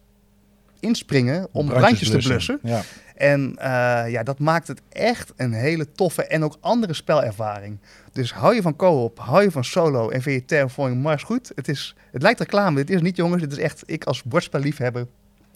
inspringen 0.79 1.47
om 1.51 1.65
brandjes, 1.65 1.79
brandjes 1.79 2.09
te 2.09 2.29
blussen. 2.29 2.59
Ja. 2.63 2.81
En 3.15 3.55
uh, 3.57 4.03
ja, 4.11 4.23
dat 4.23 4.39
maakt 4.39 4.67
het 4.67 4.81
echt 4.89 5.33
een 5.35 5.53
hele 5.53 5.91
toffe 5.91 6.23
en 6.25 6.43
ook 6.43 6.57
andere 6.59 6.93
spelervaring. 6.93 7.79
Dus 8.11 8.33
hou 8.33 8.55
je 8.55 8.61
van 8.61 8.75
co-op, 8.75 9.19
hou 9.19 9.43
je 9.43 9.51
van 9.51 9.63
solo 9.63 10.09
en 10.09 10.21
vind 10.21 10.39
je 10.39 10.45
Terraforming 10.45 11.01
Mars 11.01 11.23
goed? 11.23 11.51
Het, 11.55 11.67
is, 11.67 11.95
het 12.11 12.21
lijkt 12.21 12.39
reclame, 12.39 12.75
dit 12.75 12.89
is 12.89 13.01
niet 13.01 13.15
jongens, 13.15 13.41
dit 13.41 13.51
is 13.51 13.57
echt 13.57 13.83
ik 13.85 14.03
als 14.03 14.23
bordspelliefhebber 14.23 15.07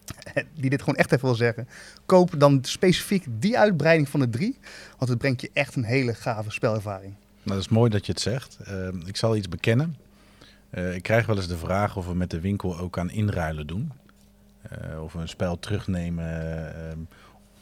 die 0.61 0.69
dit 0.69 0.79
gewoon 0.79 0.95
echt 0.95 1.11
even 1.11 1.25
wil 1.25 1.35
zeggen. 1.35 1.67
Koop 2.05 2.33
dan 2.37 2.59
specifiek 2.61 3.25
die 3.29 3.59
uitbreiding 3.59 4.09
van 4.09 4.19
de 4.19 4.29
drie, 4.29 4.57
want 4.97 5.09
het 5.09 5.19
brengt 5.19 5.41
je 5.41 5.49
echt 5.53 5.75
een 5.75 5.83
hele 5.83 6.13
gave 6.13 6.51
spelervaring. 6.51 7.13
Nou, 7.43 7.55
dat 7.57 7.65
is 7.65 7.67
mooi 7.67 7.89
dat 7.89 8.05
je 8.05 8.11
het 8.11 8.21
zegt. 8.21 8.57
Uh, 8.69 8.87
ik 9.05 9.17
zal 9.17 9.35
iets 9.35 9.49
bekennen. 9.49 9.95
Uh, 10.71 10.95
ik 10.95 11.03
krijg 11.03 11.25
wel 11.25 11.35
eens 11.35 11.47
de 11.47 11.57
vraag 11.57 11.97
of 11.97 12.07
we 12.07 12.15
met 12.15 12.29
de 12.29 12.39
winkel 12.39 12.77
ook 12.77 12.97
aan 12.97 13.09
inruilen 13.09 13.67
doen. 13.67 13.91
Uh, 14.93 15.03
of 15.03 15.13
we 15.13 15.19
een 15.19 15.27
spel 15.27 15.59
terugnemen 15.59 16.75
ehm, 16.75 16.97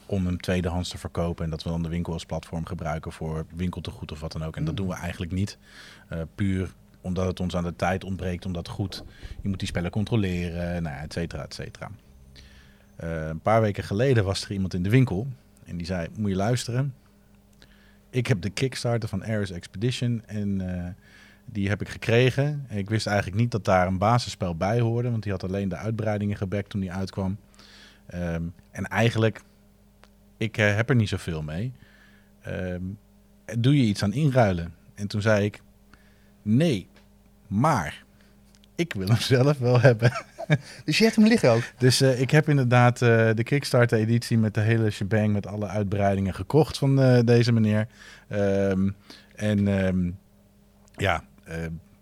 om 0.06 0.26
hem 0.26 0.40
tweedehands 0.40 0.88
te 0.88 0.98
verkopen. 0.98 1.44
En 1.44 1.50
dat 1.50 1.62
we 1.62 1.70
dan 1.70 1.82
de 1.82 1.88
winkel 1.88 2.12
als 2.12 2.24
platform 2.24 2.66
gebruiken 2.66 3.12
voor 3.12 3.46
winkeltegoed 3.54 4.12
of 4.12 4.20
wat 4.20 4.32
dan 4.32 4.44
ook. 4.44 4.56
En 4.56 4.64
dat 4.64 4.76
doen 4.76 4.88
we 4.88 4.94
eigenlijk 4.94 5.32
niet. 5.32 5.58
Eh, 6.08 6.18
puur 6.34 6.72
omdat 7.00 7.26
het 7.26 7.40
ons 7.40 7.56
aan 7.56 7.64
de 7.64 7.76
tijd 7.76 8.04
ontbreekt 8.04 8.46
om 8.46 8.52
dat 8.52 8.68
goed... 8.68 9.04
Je 9.40 9.48
moet 9.48 9.58
die 9.58 9.68
spellen 9.68 9.90
controleren, 9.90 10.82
nou, 10.82 10.96
et 10.96 11.12
cetera, 11.12 11.42
et 11.42 11.54
cetera. 11.54 11.90
een 12.96 13.40
paar 13.40 13.60
weken 13.60 13.84
geleden 13.84 14.24
was 14.24 14.44
er 14.44 14.52
iemand 14.52 14.74
in 14.74 14.82
de 14.82 14.90
winkel 14.90 15.26
en 15.64 15.76
die 15.76 15.86
zei, 15.86 16.08
moet 16.16 16.30
je 16.30 16.36
luisteren 16.36 16.94
ik 18.12 18.26
heb 18.26 18.40
de 18.40 18.50
Kickstarter 18.50 19.08
van 19.08 19.24
Ares 19.24 19.50
Expedition 19.50 20.22
en 20.26 20.60
uh, 20.62 20.86
die 21.44 21.68
heb 21.68 21.80
ik 21.80 21.88
gekregen. 21.88 22.64
En 22.68 22.78
ik 22.78 22.90
wist 22.90 23.06
eigenlijk 23.06 23.36
niet 23.36 23.50
dat 23.50 23.64
daar 23.64 23.86
een 23.86 23.98
basisspel 23.98 24.56
bij 24.56 24.80
hoorde, 24.80 25.10
want 25.10 25.22
die 25.22 25.32
had 25.32 25.44
alleen 25.44 25.68
de 25.68 25.76
uitbreidingen 25.76 26.36
gebackt 26.36 26.70
toen 26.70 26.80
die 26.80 26.92
uitkwam. 26.92 27.36
Um, 28.14 28.54
en 28.70 28.86
eigenlijk, 28.86 29.40
ik 30.36 30.58
uh, 30.58 30.74
heb 30.74 30.88
er 30.88 30.94
niet 30.94 31.08
zoveel 31.08 31.42
mee. 31.42 31.72
Um, 32.48 32.98
doe 33.58 33.76
je 33.76 33.82
iets 33.82 34.02
aan 34.02 34.12
inruilen? 34.12 34.74
En 34.94 35.06
toen 35.06 35.22
zei 35.22 35.44
ik, 35.44 35.62
nee, 36.42 36.88
maar 37.46 38.04
ik 38.74 38.92
wil 38.92 39.06
hem 39.06 39.16
zelf 39.36 39.58
wel 39.58 39.80
hebben. 39.80 40.12
Dus 40.84 40.98
je 40.98 41.04
hebt 41.04 41.16
hem 41.16 41.26
liggen 41.26 41.50
ook? 41.50 41.62
Dus 41.78 42.02
uh, 42.02 42.20
ik 42.20 42.30
heb 42.30 42.48
inderdaad 42.48 43.00
uh, 43.00 43.08
de 43.34 43.42
Kickstarter-editie 43.42 44.38
met 44.38 44.54
de 44.54 44.60
hele 44.60 44.90
shebang 44.90 45.32
met 45.32 45.46
alle 45.46 45.66
uitbreidingen 45.66 46.34
gekocht 46.34 46.78
van 46.78 47.00
uh, 47.00 47.18
deze 47.24 47.52
meneer. 47.52 47.86
Um, 48.28 48.96
en 49.34 49.66
um, 49.66 50.18
ja, 50.96 51.24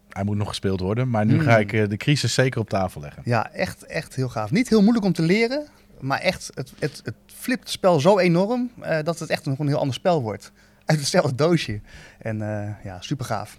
hij 0.09 0.25
moet 0.25 0.37
nog 0.37 0.49
gespeeld 0.49 0.81
worden. 0.81 1.11
Maar 1.11 1.27
nu 1.27 1.35
mm. 1.35 1.41
ga 1.41 1.59
ik 1.59 1.91
de 1.91 1.97
crisis 1.97 2.35
zeker 2.35 2.61
op 2.61 2.69
tafel 2.69 3.01
leggen. 3.01 3.23
Ja, 3.25 3.53
echt, 3.53 3.85
echt 3.85 4.15
heel 4.15 4.29
gaaf. 4.29 4.51
Niet 4.51 4.69
heel 4.69 4.83
moeilijk 4.83 5.05
om 5.05 5.13
te 5.13 5.23
leren. 5.23 5.67
Maar 6.01 6.21
echt, 6.21 6.51
het, 6.55 6.73
het, 6.79 7.01
het 7.05 7.15
flipt 7.27 7.61
het 7.61 7.71
spel 7.71 8.01
zo 8.01 8.19
enorm 8.19 8.71
dat 9.03 9.19
het 9.19 9.31
echt 9.31 9.45
nog 9.45 9.59
een 9.59 9.67
heel 9.69 9.79
ander 9.79 9.95
spel 9.95 10.23
wordt. 10.23 10.53
Uit 10.85 10.99
hetzelfde 10.99 11.35
doosje. 11.35 11.81
En 12.19 12.39
ja, 12.85 13.01
super 13.01 13.25
gaaf. 13.25 13.59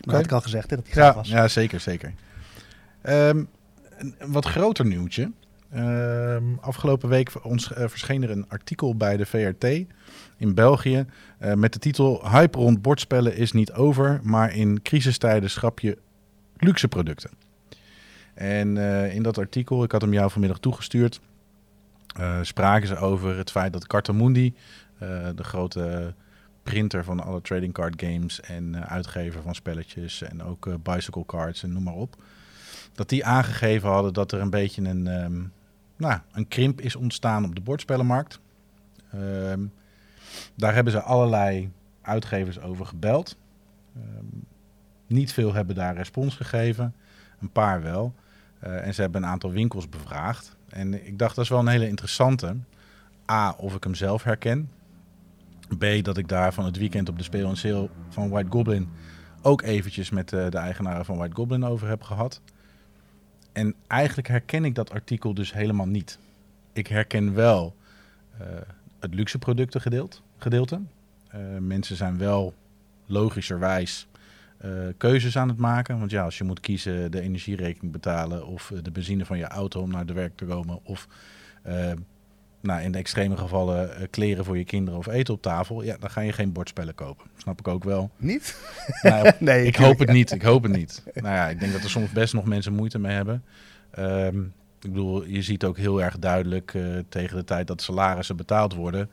Okay. 0.00 0.14
had 0.14 0.24
ik 0.24 0.32
al 0.32 0.40
gezegd, 0.40 0.70
hè, 0.70 0.76
dat 0.76 0.84
hij 0.84 0.94
gaaf 0.94 1.14
ja, 1.14 1.14
was. 1.14 1.28
Ja, 1.28 1.48
zeker, 1.48 1.80
zeker. 1.80 2.14
Um, 3.02 3.48
een 3.98 4.14
wat 4.26 4.44
groter 4.44 4.86
nieuwtje. 4.86 5.32
Uh, 5.74 6.36
afgelopen 6.60 7.08
week 7.08 7.30
uh, 7.34 7.60
verscheen 7.66 8.22
er 8.22 8.30
een 8.30 8.48
artikel 8.48 8.96
bij 8.96 9.16
de 9.16 9.26
VRT 9.26 9.64
in 10.36 10.54
België 10.54 11.06
uh, 11.40 11.52
met 11.52 11.72
de 11.72 11.78
titel 11.78 12.30
Hype 12.30 12.58
rond 12.58 12.82
bordspellen 12.82 13.36
is 13.36 13.52
niet 13.52 13.72
over, 13.72 14.20
maar 14.22 14.54
in 14.54 14.82
crisistijden 14.82 15.50
schrap 15.50 15.80
je 15.80 15.98
luxe 16.56 16.88
producten. 16.88 17.30
En 18.34 18.76
uh, 18.76 19.14
in 19.14 19.22
dat 19.22 19.38
artikel, 19.38 19.84
ik 19.84 19.92
had 19.92 20.00
hem 20.00 20.12
jou 20.12 20.30
vanmiddag 20.30 20.58
toegestuurd, 20.58 21.20
spraken 22.42 22.88
ze 22.88 22.96
over 22.96 23.36
het 23.36 23.50
feit 23.50 23.72
dat 23.72 23.86
Cartamundi, 23.86 24.54
de 25.34 25.44
grote 25.44 26.14
printer 26.62 27.04
van 27.04 27.20
alle 27.20 27.40
trading 27.40 27.72
card 27.72 28.02
games 28.02 28.40
en 28.40 28.88
uitgever 28.88 29.42
van 29.42 29.54
spelletjes 29.54 30.22
en 30.22 30.42
ook 30.42 30.82
bicycle 30.82 31.26
cards 31.26 31.62
en 31.62 31.72
noem 31.72 31.82
maar 31.82 31.94
op, 31.94 32.16
dat 32.94 33.08
die 33.08 33.24
aangegeven 33.24 33.88
hadden 33.88 34.12
dat 34.12 34.32
er 34.32 34.40
een 34.40 34.50
beetje 34.50 34.82
een, 34.82 35.06
um, 35.06 35.52
nou, 35.96 36.20
een 36.32 36.48
krimp 36.48 36.80
is 36.80 36.96
ontstaan 36.96 37.44
op 37.44 37.54
de 37.54 37.60
bordspellenmarkt. 37.60 38.40
Um, 39.14 39.72
daar 40.54 40.74
hebben 40.74 40.92
ze 40.92 41.00
allerlei 41.00 41.70
uitgevers 42.02 42.60
over 42.60 42.86
gebeld. 42.86 43.36
Um, 43.96 44.44
niet 45.06 45.32
veel 45.32 45.54
hebben 45.54 45.74
daar 45.74 45.96
respons 45.96 46.36
gegeven, 46.36 46.94
een 47.40 47.50
paar 47.50 47.82
wel. 47.82 48.14
Uh, 48.64 48.86
en 48.86 48.94
ze 48.94 49.00
hebben 49.00 49.22
een 49.22 49.28
aantal 49.28 49.50
winkels 49.50 49.88
bevraagd. 49.88 50.56
En 50.68 51.06
ik 51.06 51.18
dacht, 51.18 51.34
dat 51.34 51.44
is 51.44 51.50
wel 51.50 51.58
een 51.58 51.68
hele 51.68 51.88
interessante. 51.88 52.56
A, 53.30 53.50
of 53.50 53.74
ik 53.74 53.84
hem 53.84 53.94
zelf 53.94 54.22
herken. 54.22 54.70
B, 55.78 55.84
dat 56.02 56.16
ik 56.16 56.28
daar 56.28 56.52
van 56.54 56.64
het 56.64 56.76
weekend 56.76 57.08
op 57.08 57.18
de 57.18 57.24
speel 57.24 57.48
en 57.48 57.56
sale 57.56 57.88
van 58.08 58.28
White 58.28 58.50
Goblin 58.50 58.88
ook 59.42 59.62
eventjes 59.62 60.10
met 60.10 60.32
uh, 60.32 60.48
de 60.48 60.58
eigenaren 60.58 61.04
van 61.04 61.16
White 61.16 61.34
Goblin 61.34 61.64
over 61.64 61.88
heb 61.88 62.02
gehad. 62.02 62.40
En 63.54 63.74
eigenlijk 63.86 64.28
herken 64.28 64.64
ik 64.64 64.74
dat 64.74 64.90
artikel 64.90 65.34
dus 65.34 65.52
helemaal 65.52 65.86
niet. 65.86 66.18
Ik 66.72 66.86
herken 66.86 67.34
wel 67.34 67.76
uh, 68.40 68.46
het 69.00 69.14
luxe 69.14 69.38
producten 69.38 69.80
gedeelte. 69.80 70.16
gedeelte. 70.36 70.80
mensen 71.60 71.96
zijn 71.96 72.18
wel 72.18 72.54
logischerwijs 73.06 74.06
uh, 74.64 74.70
keuzes 74.96 75.36
aan 75.36 75.48
het 75.48 75.58
maken. 75.58 75.98
Want 75.98 76.10
ja, 76.10 76.24
als 76.24 76.38
je 76.38 76.44
moet 76.44 76.60
kiezen 76.60 77.10
de 77.10 77.20
energierekening 77.20 77.92
betalen 77.92 78.46
of 78.46 78.72
de 78.82 78.90
benzine 78.90 79.24
van 79.24 79.38
je 79.38 79.46
auto 79.46 79.80
om 79.80 79.90
naar 79.90 80.06
de 80.06 80.12
werk 80.12 80.36
te 80.36 80.44
komen 80.44 80.80
of 80.82 81.08
nou, 82.64 82.82
in 82.82 82.92
de 82.92 82.98
extreme 82.98 83.36
gevallen 83.36 83.88
uh, 83.88 84.06
kleren 84.10 84.44
voor 84.44 84.58
je 84.58 84.64
kinderen 84.64 84.98
of 84.98 85.06
eten 85.06 85.34
op 85.34 85.42
tafel, 85.42 85.82
ja, 85.82 85.96
dan 86.00 86.10
ga 86.10 86.20
je 86.20 86.32
geen 86.32 86.52
bordspellen 86.52 86.94
kopen. 86.94 87.26
Snap 87.36 87.58
ik 87.58 87.68
ook 87.68 87.84
wel. 87.84 88.10
Niet? 88.16 88.58
Nou, 89.02 89.30
nee, 89.38 89.66
ik 89.66 89.76
hoop 89.76 89.98
het 89.98 90.12
niet. 90.12 90.32
Ik 90.32 90.42
hoop 90.42 90.62
het 90.62 90.72
niet. 90.72 91.02
Nou 91.14 91.34
ja, 91.34 91.48
ik 91.48 91.60
denk 91.60 91.72
dat 91.72 91.82
er 91.82 91.90
soms 91.90 92.10
best 92.10 92.34
nog 92.34 92.44
mensen 92.44 92.72
moeite 92.72 92.98
mee 92.98 93.14
hebben. 93.14 93.44
Um, 93.98 94.52
ik 94.80 94.92
bedoel, 94.92 95.24
je 95.24 95.42
ziet 95.42 95.64
ook 95.64 95.76
heel 95.76 96.02
erg 96.02 96.18
duidelijk 96.18 96.74
uh, 96.74 96.98
tegen 97.08 97.36
de 97.36 97.44
tijd 97.44 97.66
dat 97.66 97.82
salarissen 97.82 98.36
betaald 98.36 98.74
worden, 98.74 99.08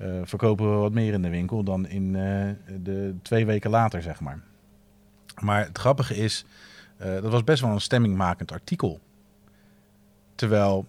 uh, 0.00 0.20
verkopen 0.24 0.70
we 0.70 0.76
wat 0.76 0.92
meer 0.92 1.12
in 1.12 1.22
de 1.22 1.28
winkel 1.28 1.62
dan 1.62 1.88
in 1.88 2.12
de 2.82 3.14
twee 3.22 3.46
weken 3.46 3.70
later, 3.70 4.02
zeg 4.02 4.20
maar. 4.20 4.40
Maar 5.40 5.66
het 5.66 5.78
grappige 5.78 6.16
is, 6.16 6.44
dat 6.98 7.32
was 7.32 7.44
best 7.44 7.62
wel 7.62 7.70
een 7.70 7.80
stemmingmakend 7.80 8.52
artikel. 8.52 9.00
Terwijl 10.34 10.86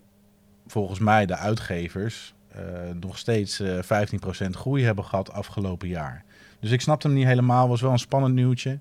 volgens 0.71 0.99
mij 0.99 1.25
de 1.25 1.35
uitgevers 1.35 2.33
uh, 2.55 2.61
nog 2.99 3.17
steeds 3.17 3.59
uh, 3.59 3.77
eh, 3.77 4.07
15% 4.45 4.49
groei 4.49 4.83
hebben 4.83 5.05
gehad 5.05 5.31
afgelopen 5.31 5.87
jaar. 5.87 6.23
Dus 6.59 6.71
ik 6.71 6.81
snapte 6.81 7.07
hem 7.07 7.15
niet 7.15 7.25
helemaal. 7.25 7.67
Was 7.67 7.81
wel 7.81 7.91
een 7.91 7.99
spannend 7.99 8.35
nieuwtje. 8.35 8.79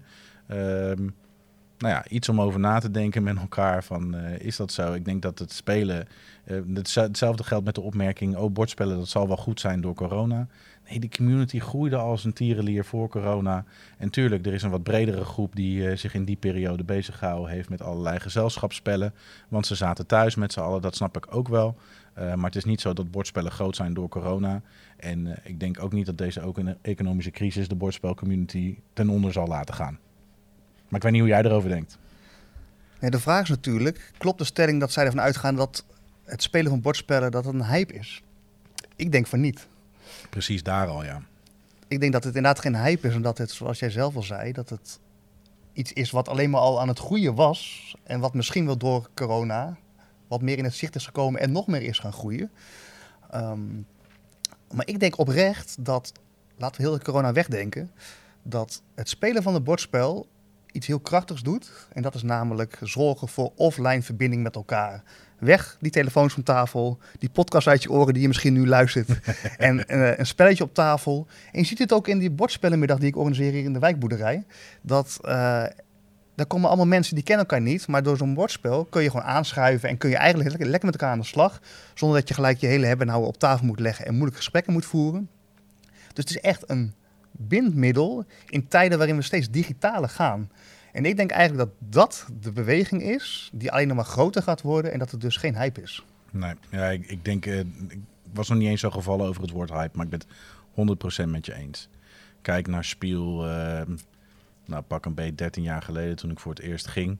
Um, 0.50 1.14
nou 1.78 1.94
ja, 1.94 2.08
iets 2.08 2.28
om 2.28 2.40
over 2.40 2.60
na 2.60 2.78
te 2.78 2.90
denken 2.90 3.22
met 3.22 3.36
elkaar. 3.36 3.84
Van, 3.84 4.14
uh, 4.14 4.38
is 4.38 4.56
dat 4.56 4.72
zo? 4.72 4.92
Ik 4.92 5.04
denk 5.04 5.22
dat 5.22 5.38
het 5.38 5.52
spelen... 5.52 6.08
hetzelfde 6.94 7.44
geldt 7.44 7.64
met 7.64 7.74
de 7.74 7.80
opmerking... 7.80 8.36
oh, 8.36 8.52
bordspellen, 8.52 8.96
dat 8.96 9.08
zal 9.08 9.26
wel 9.26 9.36
goed 9.36 9.60
zijn 9.60 9.80
door 9.80 9.94
corona. 9.94 10.46
Nee, 10.88 11.00
die 11.00 11.10
community 11.10 11.58
groeide 11.58 11.96
als 11.96 12.24
een 12.24 12.32
tierenlier 12.32 12.84
voor 12.84 13.08
corona. 13.08 13.64
En 13.98 14.10
tuurlijk, 14.10 14.46
er 14.46 14.52
is 14.52 14.62
een 14.62 14.70
wat 14.70 14.82
bredere 14.82 15.24
groep 15.24 15.56
die 15.56 15.96
zich 15.96 16.14
in 16.14 16.24
die 16.24 16.36
periode 16.36 16.84
bezig 16.84 17.18
gehouden 17.18 17.50
heeft 17.50 17.68
met 17.68 17.82
allerlei 17.82 18.20
gezelschapsspellen. 18.20 19.14
Want 19.48 19.66
ze 19.66 19.74
zaten 19.74 20.06
thuis 20.06 20.34
met 20.34 20.52
z'n 20.52 20.60
allen, 20.60 20.82
dat 20.82 20.96
snap 20.96 21.16
ik 21.16 21.34
ook 21.34 21.48
wel. 21.48 21.76
Uh, 22.18 22.34
maar 22.34 22.44
het 22.44 22.56
is 22.56 22.64
niet 22.64 22.80
zo 22.80 22.92
dat 22.92 23.10
bordspellen 23.10 23.50
groot 23.50 23.76
zijn 23.76 23.94
door 23.94 24.08
corona. 24.08 24.62
En 24.96 25.26
uh, 25.26 25.32
ik 25.42 25.60
denk 25.60 25.82
ook 25.82 25.92
niet 25.92 26.06
dat 26.06 26.18
deze 26.18 26.40
ook 26.40 26.58
een 26.58 26.76
economische 26.82 27.30
crisis 27.30 27.68
de 27.68 27.74
bordspelcommunity 27.74 28.78
ten 28.92 29.08
onder 29.08 29.32
zal 29.32 29.46
laten 29.46 29.74
gaan. 29.74 29.98
Maar 30.88 30.96
ik 30.96 31.02
weet 31.02 31.12
niet 31.12 31.20
hoe 31.20 31.30
jij 31.30 31.42
erover 31.42 31.68
denkt. 31.68 31.98
De 32.98 33.20
vraag 33.20 33.42
is 33.42 33.48
natuurlijk, 33.48 34.12
klopt 34.18 34.38
de 34.38 34.44
stelling 34.44 34.80
dat 34.80 34.92
zij 34.92 35.04
ervan 35.04 35.20
uitgaan 35.20 35.56
dat 35.56 35.84
het 36.24 36.42
spelen 36.42 36.70
van 36.70 36.80
bordspellen 36.80 37.30
dat 37.30 37.46
een 37.46 37.64
hype 37.64 37.94
is? 37.94 38.22
Ik 38.96 39.12
denk 39.12 39.26
van 39.26 39.40
niet. 39.40 39.68
Precies 40.30 40.62
daar 40.62 40.88
al, 40.88 41.04
ja. 41.04 41.22
Ik 41.88 42.00
denk 42.00 42.12
dat 42.12 42.24
het 42.24 42.34
inderdaad 42.34 42.62
geen 42.62 42.76
hype 42.76 43.08
is 43.08 43.14
en 43.14 43.22
dat 43.22 43.38
het, 43.38 43.50
zoals 43.50 43.78
jij 43.78 43.90
zelf 43.90 44.16
al 44.16 44.22
zei, 44.22 44.52
dat 44.52 44.68
het 44.68 44.98
iets 45.72 45.92
is 45.92 46.10
wat 46.10 46.28
alleen 46.28 46.50
maar 46.50 46.60
al 46.60 46.80
aan 46.80 46.88
het 46.88 46.98
groeien 46.98 47.34
was. 47.34 47.94
En 48.02 48.20
wat 48.20 48.34
misschien 48.34 48.66
wel 48.66 48.76
door 48.76 49.08
corona 49.14 49.76
wat 50.28 50.42
meer 50.42 50.58
in 50.58 50.64
het 50.64 50.74
zicht 50.74 50.94
is 50.94 51.06
gekomen 51.06 51.40
en 51.40 51.52
nog 51.52 51.66
meer 51.66 51.82
is 51.82 51.98
gaan 51.98 52.12
groeien. 52.12 52.50
Ehm, 53.30 53.60
maar 54.72 54.86
ik 54.86 55.00
denk 55.00 55.18
oprecht 55.18 55.76
dat, 55.84 56.12
laten 56.56 56.80
we 56.80 56.88
heel 56.88 56.98
de 56.98 57.04
corona 57.04 57.32
wegdenken, 57.32 57.90
dat 58.42 58.82
het 58.94 59.08
spelen 59.08 59.42
van 59.42 59.54
het 59.54 59.64
bordspel 59.64 60.28
iets 60.72 60.86
heel 60.86 61.00
krachtigs 61.00 61.42
doet. 61.42 61.70
En 61.92 62.02
dat 62.02 62.14
is 62.14 62.22
namelijk 62.22 62.78
zorgen 62.82 63.28
voor 63.28 63.52
offline 63.54 64.02
verbinding 64.02 64.42
met 64.42 64.54
elkaar. 64.54 65.02
Weg 65.38 65.76
die 65.80 65.90
telefoons 65.90 66.32
van 66.34 66.42
tafel, 66.42 66.98
die 67.18 67.30
podcast 67.30 67.66
uit 67.66 67.82
je 67.82 67.90
oren 67.90 68.12
die 68.12 68.22
je 68.22 68.28
misschien 68.28 68.52
nu 68.52 68.66
luistert. 68.66 69.08
en 69.56 69.84
uh, 69.88 70.18
een 70.18 70.26
spelletje 70.26 70.64
op 70.64 70.74
tafel. 70.74 71.26
En 71.52 71.60
je 71.60 71.66
ziet 71.66 71.78
het 71.78 71.92
ook 71.92 72.08
in 72.08 72.18
die 72.18 72.30
bordspellenmiddag 72.30 72.98
die 72.98 73.08
ik 73.08 73.16
organiseer 73.16 73.52
hier 73.52 73.64
in 73.64 73.72
de 73.72 73.78
wijkboerderij. 73.78 74.44
Dat 74.82 75.18
uh, 75.22 75.64
daar 76.38 76.46
komen 76.46 76.68
allemaal 76.68 76.86
mensen 76.86 77.14
die 77.14 77.24
kennen 77.24 77.46
elkaar 77.46 77.64
niet. 77.64 77.86
Maar 77.86 78.02
door 78.02 78.16
zo'n 78.16 78.34
bordspel 78.34 78.84
kun 78.84 79.02
je 79.02 79.10
gewoon 79.10 79.26
aanschuiven 79.26 79.88
en 79.88 79.98
kun 79.98 80.10
je 80.10 80.16
eigenlijk 80.16 80.48
lekker, 80.48 80.68
lekker 80.70 80.90
met 80.90 81.00
elkaar 81.00 81.14
aan 81.14 81.20
de 81.20 81.26
slag. 81.26 81.60
Zonder 81.94 82.18
dat 82.18 82.28
je 82.28 82.34
gelijk 82.34 82.58
je 82.58 82.66
hele 82.66 82.86
hebben 82.86 83.06
en 83.06 83.12
houden 83.12 83.34
op 83.34 83.40
tafel 83.40 83.66
moet 83.66 83.80
leggen 83.80 84.04
en 84.04 84.12
moeilijke 84.12 84.38
gesprekken 84.38 84.72
moet 84.72 84.84
voeren. 84.84 85.28
Dus 86.12 86.24
het 86.24 86.30
is 86.30 86.40
echt 86.40 86.70
een 86.70 86.94
bindmiddel 87.32 88.24
in 88.48 88.68
tijden 88.68 88.98
waarin 88.98 89.16
we 89.16 89.22
steeds 89.22 89.50
digitaler 89.50 90.08
gaan. 90.08 90.50
En 90.92 91.04
ik 91.04 91.16
denk 91.16 91.30
eigenlijk 91.30 91.70
dat 91.70 91.90
dat 91.90 92.26
de 92.40 92.52
beweging 92.52 93.02
is 93.02 93.50
die 93.52 93.72
alleen 93.72 93.86
nog 93.88 93.96
maar 93.96 94.04
groter 94.04 94.42
gaat 94.42 94.62
worden 94.62 94.92
en 94.92 94.98
dat 94.98 95.10
het 95.10 95.20
dus 95.20 95.36
geen 95.36 95.56
hype 95.56 95.82
is. 95.82 96.04
Nee, 96.30 96.54
ja, 96.70 96.86
ik, 96.86 97.06
ik 97.06 97.24
denk, 97.24 97.46
uh, 97.46 97.58
ik 97.58 98.00
was 98.32 98.48
nog 98.48 98.58
niet 98.58 98.68
eens 98.68 98.80
zo 98.80 98.90
gevallen 98.90 99.26
over 99.26 99.42
het 99.42 99.50
woord 99.50 99.70
hype, 99.70 99.96
maar 99.96 100.04
ik 100.04 100.10
ben 100.10 100.20
het 100.20 101.24
100% 101.24 101.28
met 101.28 101.46
je 101.46 101.54
eens. 101.54 101.88
Kijk 102.42 102.66
naar 102.66 102.84
Spiel, 102.84 103.46
uh, 103.46 103.82
nou, 104.64 104.82
pak 104.82 105.04
een 105.04 105.14
beetje 105.14 105.34
13 105.34 105.62
jaar 105.62 105.82
geleden 105.82 106.16
toen 106.16 106.30
ik 106.30 106.40
voor 106.40 106.54
het 106.54 106.62
eerst 106.62 106.86
ging. 106.86 107.18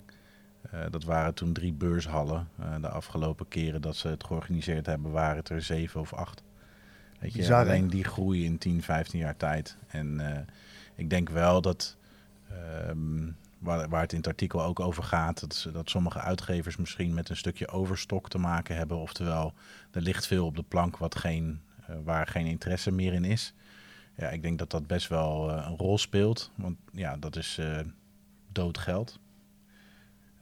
Uh, 0.75 0.81
dat 0.91 1.05
waren 1.05 1.35
toen 1.35 1.53
drie 1.53 1.73
beurshallen. 1.73 2.49
Uh, 2.61 2.75
de 2.81 2.89
afgelopen 2.89 3.49
keren 3.49 3.81
dat 3.81 3.97
ze 3.97 4.09
het 4.09 4.25
georganiseerd 4.25 4.87
hebben, 4.87 5.11
waren 5.11 5.37
het 5.37 5.49
er 5.49 5.63
zeven 5.63 6.01
of 6.01 6.13
acht. 6.13 6.43
Weet 7.19 7.33
je, 7.33 7.39
Bizarre. 7.39 7.71
alleen 7.71 7.89
die 7.89 8.05
groei 8.05 8.45
in 8.45 8.59
10, 8.59 8.83
15 8.83 9.19
jaar 9.19 9.37
tijd. 9.37 9.77
En 9.87 10.21
ik 10.95 11.11
denk 11.11 11.29
wel 11.29 11.61
dat, 11.61 11.97
um, 12.89 13.37
waar, 13.59 13.89
waar, 13.89 14.01
het 14.01 14.13
in 14.13 14.19
het 14.19 14.27
artikel 14.27 14.63
ook 14.63 14.81
over 14.81 15.03
gaat, 15.03 15.41
dat, 15.41 15.69
dat 15.73 15.91
sommige 15.91 16.21
uitgevers 16.21 16.77
misschien 16.77 17.15
met 17.15 17.29
een 17.29 17.37
stukje 17.37 17.69
overstok 17.69 18.29
te 18.29 18.39
maken 18.39 18.77
hebben. 18.77 18.97
Oftewel, 18.97 19.53
er 19.91 20.03
ligt 20.03 20.27
veel 20.27 20.47
op 20.47 20.57
de 20.57 20.63
plank 20.63 20.97
wat 20.97 21.19
geen, 21.19 21.61
waar 22.05 22.27
geen 22.27 22.47
interesse 22.47 22.91
meer 22.91 23.13
in 23.13 23.25
is. 23.25 23.55
Ja, 24.19 24.29
ik 24.29 24.43
denk 24.43 24.59
dat 24.59 24.71
dat 24.71 24.87
best 24.87 25.09
wel 25.09 25.51
uh, 25.51 25.67
een 25.69 25.77
rol 25.77 25.99
speelt. 25.99 26.51
Want 26.55 26.77
ja, 26.93 27.17
dat 27.17 27.37
is 27.37 27.59
uh, 27.59 27.79
dood 28.53 28.79
geld. 28.79 29.19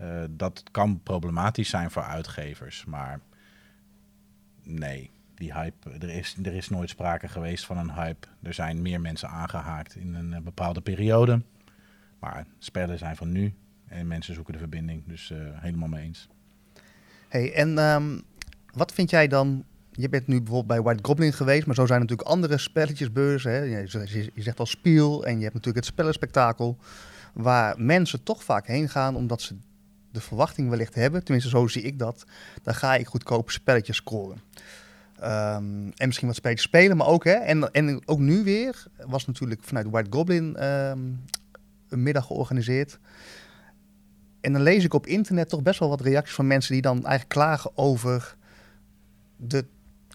Uh, 0.01 0.25
dat 0.31 0.63
kan 0.71 1.01
problematisch 1.03 1.69
zijn 1.69 1.91
voor 1.91 2.03
uitgevers. 2.03 2.85
Maar 2.85 3.21
nee, 4.63 5.11
die 5.35 5.53
hype, 5.53 5.91
er 5.91 6.11
is, 6.11 6.37
er 6.43 6.55
is 6.55 6.69
nooit 6.69 6.89
sprake 6.89 7.29
geweest 7.29 7.67
van 7.67 7.79
een 7.79 7.93
hype. 7.93 8.27
Er 8.43 8.55
zijn 8.55 8.83
meer 8.83 9.01
mensen 9.01 9.29
aangehaakt 9.29 9.95
in 9.95 10.15
een 10.15 10.43
bepaalde 10.43 10.81
periode. 10.81 11.43
Maar 12.27 12.47
spellen 12.59 12.99
zijn 12.99 13.17
van 13.17 13.33
nu. 13.33 13.55
En 13.89 14.07
mensen 14.07 14.35
zoeken 14.35 14.53
de 14.53 14.59
verbinding. 14.59 15.03
Dus 15.07 15.33
helemaal 15.55 15.89
mee 15.89 16.05
eens. 16.05 16.29
Hey, 17.29 17.55
en 17.55 17.79
um, 17.79 18.23
wat 18.73 18.93
vind 18.93 19.11
jij 19.11 19.29
dan 19.29 19.65
je 19.91 20.09
bent 20.09 20.27
nu 20.27 20.37
bijvoorbeeld 20.37 20.67
bij 20.67 20.83
White 20.83 21.05
Goblin 21.09 21.33
geweest, 21.33 21.67
maar 21.67 21.75
zo 21.75 21.87
zijn 21.87 22.01
natuurlijk 22.01 22.29
andere 22.29 22.59
spelletjesbeurzen. 22.59 23.53
Hè. 23.53 23.63
Je, 23.63 24.31
zegt 24.35 24.59
al 24.59 24.67
Spiel 24.67 25.25
en 25.25 25.37
je 25.37 25.43
hebt 25.43 25.55
natuurlijk 25.55 25.85
het 25.85 25.95
spellenspectakel. 25.95 26.79
Waar 27.35 27.75
mensen 27.79 28.23
toch 28.23 28.45
vaak 28.45 28.67
heen 28.67 28.89
gaan 28.89 29.17
omdat 29.17 29.43
ze 29.43 29.57
de 30.11 30.21
verwachting 30.21 30.69
wellicht 30.69 30.95
hebben. 30.95 31.25
Tenminste, 31.25 31.51
zo 31.51 31.67
zie 31.67 31.83
ik 31.83 31.99
dat. 31.99 32.25
Dan 32.63 32.75
ga 32.75 32.95
ik 32.95 33.07
goedkope 33.07 33.53
spelletjes 33.53 33.97
scoren. 33.97 34.41
Um, 35.21 35.93
en 35.93 36.07
misschien 36.07 36.27
wat 36.27 36.37
spelletjes 36.37 36.67
spelen, 36.67 36.97
maar 36.97 37.07
ook, 37.07 37.25
hè, 37.25 37.33
en, 37.33 37.73
en 37.73 38.01
ook 38.05 38.19
nu 38.19 38.45
weer, 38.45 38.87
was 39.07 39.27
natuurlijk 39.27 39.63
vanuit 39.63 39.87
White 39.91 40.11
Goblin 40.13 40.65
um, 40.65 41.25
middag 42.03 42.27
georganiseerd. 42.27 42.99
En 44.41 44.53
dan 44.53 44.63
lees 44.63 44.85
ik 44.85 44.95
op 44.95 45.07
internet 45.07 45.49
toch 45.49 45.63
best 45.63 45.79
wel 45.79 45.89
wat 45.89 46.01
reacties 46.01 46.35
van 46.35 46.47
mensen 46.47 46.73
die 46.73 46.83
dan 46.83 46.95
eigenlijk 46.95 47.29
klagen 47.29 47.71
over 47.75 48.37
de 49.37 49.65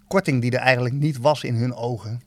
korting 0.08 0.42
die 0.42 0.52
er 0.52 0.60
eigenlijk 0.60 0.96
niet 0.96 1.18
was 1.18 1.44
in 1.44 1.56
hun 1.56 1.74
ogen. 1.74 2.22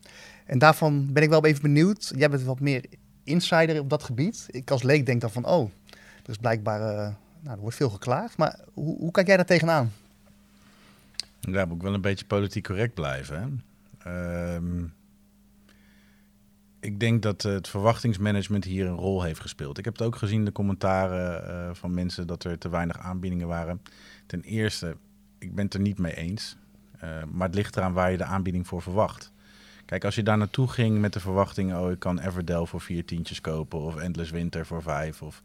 En 0.46 0.58
daarvan 0.58 1.12
ben 1.12 1.22
ik 1.22 1.28
wel 1.28 1.44
even 1.44 1.62
benieuwd. 1.62 2.12
Jij 2.16 2.30
bent 2.30 2.42
wat 2.42 2.60
meer 2.60 2.84
insider 3.24 3.80
op 3.80 3.90
dat 3.90 4.02
gebied. 4.02 4.46
Ik 4.50 4.70
als 4.70 4.82
leek 4.82 5.06
denk 5.06 5.20
dan 5.20 5.30
van, 5.30 5.46
oh, 5.46 5.70
er 6.22 6.30
is 6.30 6.36
blijkbaar, 6.36 6.80
uh, 6.80 7.14
nou, 7.40 7.56
er 7.56 7.58
wordt 7.58 7.76
veel 7.76 7.90
geklaagd. 7.90 8.36
Maar 8.36 8.58
hoe, 8.72 8.98
hoe 8.98 9.10
kijk 9.10 9.26
jij 9.26 9.36
daar 9.36 9.46
tegenaan? 9.46 9.92
Ja, 11.40 11.64
moet 11.64 11.76
ik 11.76 11.82
wel 11.82 11.94
een 11.94 12.00
beetje 12.00 12.24
politiek 12.24 12.64
correct 12.64 12.94
blijven. 12.94 13.62
Um, 14.06 14.92
ik 16.84 17.00
denk 17.00 17.22
dat 17.22 17.42
het 17.42 17.68
verwachtingsmanagement 17.68 18.64
hier 18.64 18.86
een 18.86 18.96
rol 18.96 19.22
heeft 19.22 19.40
gespeeld. 19.40 19.78
Ik 19.78 19.84
heb 19.84 19.98
het 19.98 20.06
ook 20.06 20.16
gezien, 20.16 20.44
de 20.44 20.52
commentaren 20.52 21.50
uh, 21.50 21.74
van 21.74 21.94
mensen, 21.94 22.26
dat 22.26 22.44
er 22.44 22.58
te 22.58 22.68
weinig 22.68 22.98
aanbiedingen 22.98 23.46
waren. 23.46 23.82
Ten 24.26 24.42
eerste, 24.42 24.96
ik 25.38 25.54
ben 25.54 25.64
het 25.64 25.74
er 25.74 25.80
niet 25.80 25.98
mee 25.98 26.14
eens. 26.14 26.56
Uh, 27.04 27.22
maar 27.32 27.46
het 27.46 27.56
ligt 27.56 27.76
eraan 27.76 27.92
waar 27.92 28.10
je 28.10 28.16
de 28.16 28.24
aanbieding 28.24 28.66
voor 28.66 28.82
verwacht. 28.82 29.32
Kijk, 29.84 30.04
als 30.04 30.14
je 30.14 30.22
daar 30.22 30.38
naartoe 30.38 30.68
ging 30.68 30.98
met 30.98 31.12
de 31.12 31.20
verwachting, 31.20 31.74
oh, 31.74 31.90
ik 31.90 31.98
kan 31.98 32.18
Everdell 32.18 32.64
voor 32.64 32.80
vier 32.80 33.04
tientjes 33.04 33.40
kopen 33.40 33.78
of 33.78 33.96
Endless 33.96 34.30
Winter 34.30 34.66
voor 34.66 34.82
vijf, 34.82 35.22
of 35.22 35.42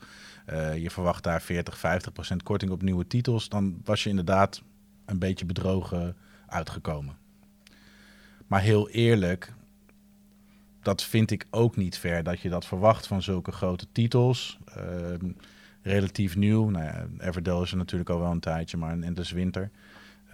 je 0.75 0.89
verwacht 0.89 1.23
daar 1.23 1.41
40, 1.41 1.77
50 1.77 2.11
procent 2.11 2.43
korting 2.43 2.71
op 2.71 2.81
nieuwe 2.81 3.07
titels, 3.07 3.49
dan 3.49 3.81
was 3.83 4.03
je 4.03 4.09
inderdaad 4.09 4.61
een 5.05 5.19
beetje 5.19 5.45
bedrogen 5.45 6.15
uitgekomen. 6.47 7.17
Maar 8.47 8.61
heel 8.61 8.89
eerlijk, 8.89 9.53
dat 10.81 11.03
vind 11.03 11.31
ik 11.31 11.45
ook 11.49 11.75
niet 11.75 11.97
ver 11.97 12.23
dat 12.23 12.39
je 12.39 12.49
dat 12.49 12.65
verwacht 12.65 13.07
van 13.07 13.21
zulke 13.21 13.51
grote 13.51 13.87
titels. 13.91 14.59
Uh, 14.77 15.29
relatief 15.81 16.35
nieuw. 16.35 16.69
Nou 16.69 16.83
ja, 16.83 17.61
is 17.61 17.71
er 17.71 17.77
natuurlijk 17.77 18.09
al 18.09 18.19
wel 18.19 18.31
een 18.31 18.39
tijdje, 18.39 18.77
maar 18.77 18.91
een 18.91 19.03
Endless 19.03 19.31
Winter. 19.31 19.69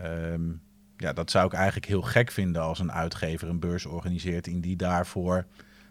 Um, 0.02 0.62
ja, 0.98 1.14
dat 1.14 1.32
zou 1.32 1.46
ik 1.46 1.54
eigenlijk 1.54 1.86
heel 1.86 2.02
gek 2.02 2.32
vinden 2.32 2.62
als 2.62 2.80
een 2.80 2.92
uitgever 2.92 3.50
een 3.50 3.60
beurs 3.60 3.86
organiseert 3.86 4.48
in 4.48 4.62
die 4.62 4.75
daarvoor 4.75 5.46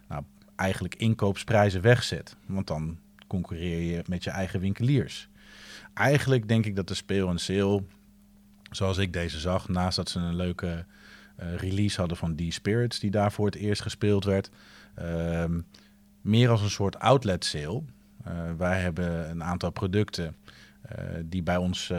nou, 0.08 0.22
eigenlijk 0.56 0.94
inkoopsprijzen 0.94 1.80
wegzet. 1.80 2.36
Want 2.46 2.66
dan 2.66 2.98
concurreer 3.26 3.80
je 3.80 4.02
met 4.08 4.24
je 4.24 4.30
eigen 4.30 4.60
winkeliers. 4.60 5.28
Eigenlijk 5.94 6.48
denk 6.48 6.66
ik 6.66 6.76
dat 6.76 6.88
de 6.88 6.94
speel 6.94 7.28
en 7.28 7.38
sale, 7.38 7.82
zoals 8.70 8.98
ik 8.98 9.12
deze 9.12 9.40
zag, 9.40 9.68
naast 9.68 9.96
dat 9.96 10.08
ze 10.08 10.18
een 10.18 10.36
leuke 10.36 10.84
release 11.36 11.98
hadden 11.98 12.16
van 12.16 12.34
Die 12.34 12.52
Spirits, 12.52 12.98
die 12.98 13.10
daar 13.10 13.32
voor 13.32 13.46
het 13.46 13.54
eerst 13.54 13.82
gespeeld 13.82 14.24
werd, 14.24 14.50
ehm, 14.94 15.60
meer 16.20 16.50
als 16.50 16.62
een 16.62 16.70
soort 16.70 16.98
outlet 16.98 17.44
sale. 17.44 17.82
Uh, 18.26 18.32
wij 18.58 18.80
hebben 18.80 19.30
een 19.30 19.44
aantal 19.44 19.70
producten 19.70 20.36
uh, 20.92 20.98
die 21.24 21.42
bij 21.42 21.56
ons 21.56 21.92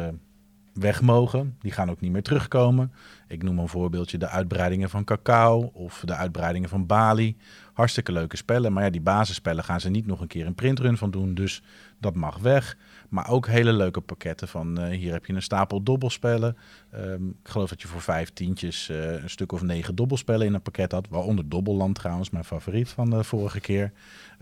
weg 0.75 1.01
mogen. 1.01 1.55
Die 1.59 1.71
gaan 1.71 1.89
ook 1.89 1.99
niet 1.99 2.11
meer 2.11 2.23
terugkomen. 2.23 2.91
Ik 3.27 3.43
noem 3.43 3.59
een 3.59 3.67
voorbeeldje 3.67 4.17
de 4.17 4.27
uitbreidingen 4.27 4.89
van 4.89 5.03
Cacao 5.03 5.69
of 5.73 6.03
de 6.05 6.15
uitbreidingen 6.15 6.69
van 6.69 6.85
Bali. 6.85 7.37
Hartstikke 7.73 8.11
leuke 8.11 8.37
spellen, 8.37 8.73
maar 8.73 8.83
ja, 8.83 8.89
die 8.89 9.01
basisspellen 9.01 9.63
gaan 9.63 9.81
ze 9.81 9.89
niet 9.89 10.05
nog 10.05 10.21
een 10.21 10.27
keer 10.27 10.45
een 10.45 10.55
printrun 10.55 10.97
van 10.97 11.11
doen, 11.11 11.33
dus 11.33 11.61
dat 11.99 12.15
mag 12.15 12.37
weg. 12.37 12.77
Maar 13.09 13.29
ook 13.29 13.47
hele 13.47 13.73
leuke 13.73 14.01
pakketten 14.01 14.47
van 14.47 14.81
uh, 14.81 14.87
hier 14.87 15.11
heb 15.11 15.25
je 15.25 15.33
een 15.33 15.41
stapel 15.41 15.83
dobbelspellen. 15.83 16.57
Um, 16.95 17.29
ik 17.43 17.49
geloof 17.49 17.69
dat 17.69 17.81
je 17.81 17.87
voor 17.87 18.01
vijf 18.01 18.29
tientjes 18.33 18.89
uh, 18.89 19.11
een 19.11 19.29
stuk 19.29 19.51
of 19.51 19.61
negen 19.61 19.95
dobbelspellen 19.95 20.47
in 20.47 20.53
een 20.53 20.61
pakket 20.61 20.91
had. 20.91 21.07
Waaronder 21.09 21.49
Dobbelland 21.49 21.95
trouwens, 21.95 22.29
mijn 22.29 22.43
favoriet 22.43 22.89
van 22.89 23.09
de 23.09 23.23
vorige 23.23 23.59
keer. 23.59 23.91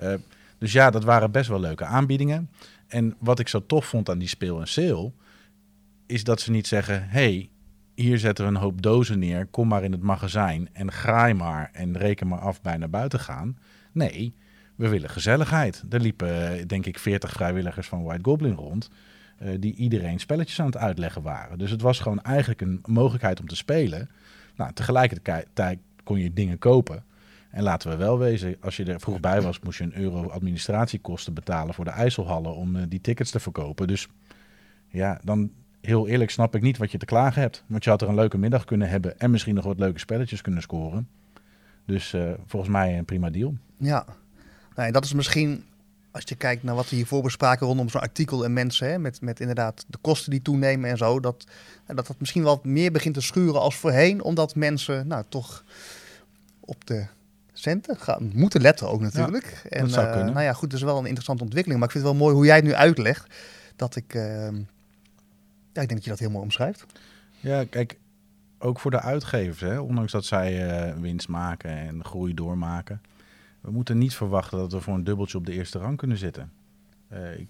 Uh, 0.03 0.13
dus 0.58 0.72
ja, 0.72 0.89
dat 0.89 1.03
waren 1.03 1.32
best 1.32 1.50
wel 1.50 1.60
leuke 1.60 1.86
aanbiedingen. 1.86 2.50
En 2.88 3.15
wat 3.20 3.39
ik 3.39 3.48
zo 3.48 3.65
tof 3.65 3.86
vond 3.86 4.10
aan 4.10 4.20
die 4.20 4.27
speel 4.27 4.60
en 4.60 4.67
sale, 4.67 5.12
is 6.05 6.24
dat 6.24 6.41
ze 6.41 6.51
niet 6.51 6.67
zeggen: 6.67 7.08
hey, 7.10 7.50
hier 7.96 8.17
zetten 8.20 8.46
we 8.46 8.51
een 8.51 8.58
hoop 8.58 8.82
dozen 8.82 9.20
neer, 9.20 9.46
kom 9.46 9.67
maar 9.67 9.84
in 9.84 9.91
het 9.91 10.01
magazijn 10.01 10.70
en 10.74 10.91
graai 10.91 11.34
maar 11.34 11.70
en 11.74 11.98
reken 11.98 12.27
maar 12.27 12.39
af 12.39 12.62
bij 12.62 12.77
naar 12.77 12.89
buiten 12.89 13.20
gaan. 13.20 13.58
Nee, 13.91 14.36
we 14.75 14.87
willen 14.87 15.09
gezelligheid. 15.09 15.83
Er 15.89 15.99
liepen, 15.99 16.67
denk 16.67 16.85
ik, 16.85 16.99
40 16.99 17.31
vrijwilligers 17.31 17.87
van 17.87 18.03
White 18.03 18.23
Goblin 18.23 18.53
rond. 18.53 18.89
Uh, 19.41 19.49
die 19.59 19.75
iedereen 19.75 20.19
spelletjes 20.19 20.59
aan 20.59 20.65
het 20.65 20.77
uitleggen 20.77 21.21
waren. 21.21 21.57
Dus 21.57 21.71
het 21.71 21.81
was 21.81 21.99
gewoon 21.99 22.21
eigenlijk 22.21 22.61
een 22.61 22.79
mogelijkheid 22.85 23.39
om 23.39 23.47
te 23.47 23.55
spelen. 23.55 24.09
Nou, 24.55 24.73
tegelijkertijd 24.73 25.77
kon 26.03 26.19
je 26.19 26.33
dingen 26.33 26.57
kopen. 26.57 27.03
En 27.49 27.63
laten 27.63 27.89
we 27.89 27.95
wel 27.95 28.17
wezen, 28.19 28.55
als 28.61 28.77
je 28.77 28.83
er 28.85 28.99
vroeg 28.99 29.19
bij 29.19 29.41
was, 29.41 29.59
moest 29.59 29.77
je 29.77 29.83
een 29.83 29.97
euro 29.97 30.29
administratiekosten 30.29 31.33
betalen 31.33 31.73
voor 31.73 31.85
de 31.85 31.91
IJsselhallen 31.91 32.55
om 32.55 32.75
uh, 32.75 32.83
die 32.87 33.01
tickets 33.01 33.31
te 33.31 33.39
verkopen. 33.39 33.87
Dus 33.87 34.07
ja, 34.87 35.19
dan 35.23 35.51
heel 35.81 36.07
eerlijk 36.07 36.31
snap 36.31 36.55
ik 36.55 36.61
niet 36.61 36.77
wat 36.77 36.91
je 36.91 36.97
te 36.97 37.05
klagen 37.05 37.41
hebt. 37.41 37.63
Want 37.67 37.83
je 37.83 37.89
had 37.89 38.01
er 38.01 38.07
een 38.09 38.15
leuke 38.15 38.37
middag 38.37 38.65
kunnen 38.65 38.89
hebben 38.89 39.19
en 39.19 39.31
misschien 39.31 39.55
nog 39.55 39.65
wat 39.65 39.79
leuke 39.79 39.99
spelletjes 39.99 40.41
kunnen 40.41 40.61
scoren. 40.61 41.07
Dus 41.85 42.15
volgens 42.45 42.71
mij 42.71 42.97
een 42.97 43.05
prima 43.05 43.29
deal. 43.29 43.53
Ja, 43.77 44.05
nou, 44.75 44.91
dat 44.91 45.05
is 45.05 45.13
misschien, 45.13 45.63
als 46.11 46.23
je 46.25 46.35
kijkt 46.35 46.63
naar 46.63 46.75
wat 46.75 46.89
we 46.89 46.95
hiervoor 46.95 47.21
bespraken 47.21 47.67
rondom 47.67 47.89
zo'n 47.89 48.01
artikel 48.01 48.43
en 48.43 48.53
mensen, 48.53 48.87
hè, 48.87 48.99
met, 48.99 49.21
met 49.21 49.39
inderdaad 49.39 49.85
de 49.87 49.97
kosten 50.01 50.31
die 50.31 50.41
toenemen 50.41 50.89
en 50.89 50.97
zo, 50.97 51.19
dat, 51.19 51.47
dat 51.85 52.07
dat 52.07 52.19
misschien 52.19 52.43
wel 52.43 52.59
meer 52.63 52.91
begint 52.91 53.13
te 53.13 53.21
schuren 53.21 53.61
als 53.61 53.75
voorheen, 53.75 54.23
omdat 54.23 54.55
mensen 54.55 55.07
nou 55.07 55.23
toch 55.29 55.63
op 56.59 56.85
de 56.85 57.05
centen 57.53 57.97
gaan 57.97 58.31
moeten 58.33 58.61
letten 58.61 58.89
ook 58.89 59.01
natuurlijk. 59.01 59.61
Ja, 59.63 59.69
en, 59.69 59.89
zou 59.89 60.07
uh, 60.07 60.25
nou 60.25 60.41
ja, 60.41 60.53
goed, 60.53 60.69
dat 60.69 60.79
is 60.79 60.85
wel 60.85 60.97
een 60.97 61.05
interessante 61.05 61.43
ontwikkeling, 61.43 61.79
maar 61.79 61.89
ik 61.89 61.95
vind 61.95 62.05
het 62.07 62.13
wel 62.13 62.23
mooi 62.23 62.35
hoe 62.35 62.45
jij 62.45 62.55
het 62.55 62.65
nu 62.65 62.73
uitlegt, 62.73 63.35
dat 63.75 63.95
ik... 63.95 64.13
Uh, 64.13 64.23
ja, 65.73 65.81
ik 65.81 65.87
denk 65.87 65.89
dat 65.89 66.03
je 66.03 66.09
dat 66.09 66.19
heel 66.19 66.29
mooi 66.29 66.43
omschrijft. 66.43 66.85
Ja, 67.39 67.63
kijk, 67.69 67.97
ook 68.59 68.79
voor 68.79 68.91
de 68.91 68.99
uitgevers, 68.99 69.61
hè, 69.61 69.79
ondanks 69.79 70.11
dat 70.11 70.25
zij 70.25 70.87
uh, 70.87 70.93
winst 71.01 71.27
maken 71.27 71.69
en 71.69 72.05
groei 72.05 72.33
doormaken. 72.33 73.01
We 73.63 73.72
moeten 73.72 73.98
niet 73.98 74.15
verwachten 74.15 74.58
dat 74.58 74.72
we 74.72 74.82
voor 74.82 74.93
een 74.93 75.03
dubbeltje 75.03 75.38
op 75.38 75.46
de 75.46 75.53
eerste 75.53 75.79
rang 75.79 75.98
kunnen 75.98 76.17
zitten. 76.17 76.51
Uh, 77.12 77.39
ik, 77.39 77.48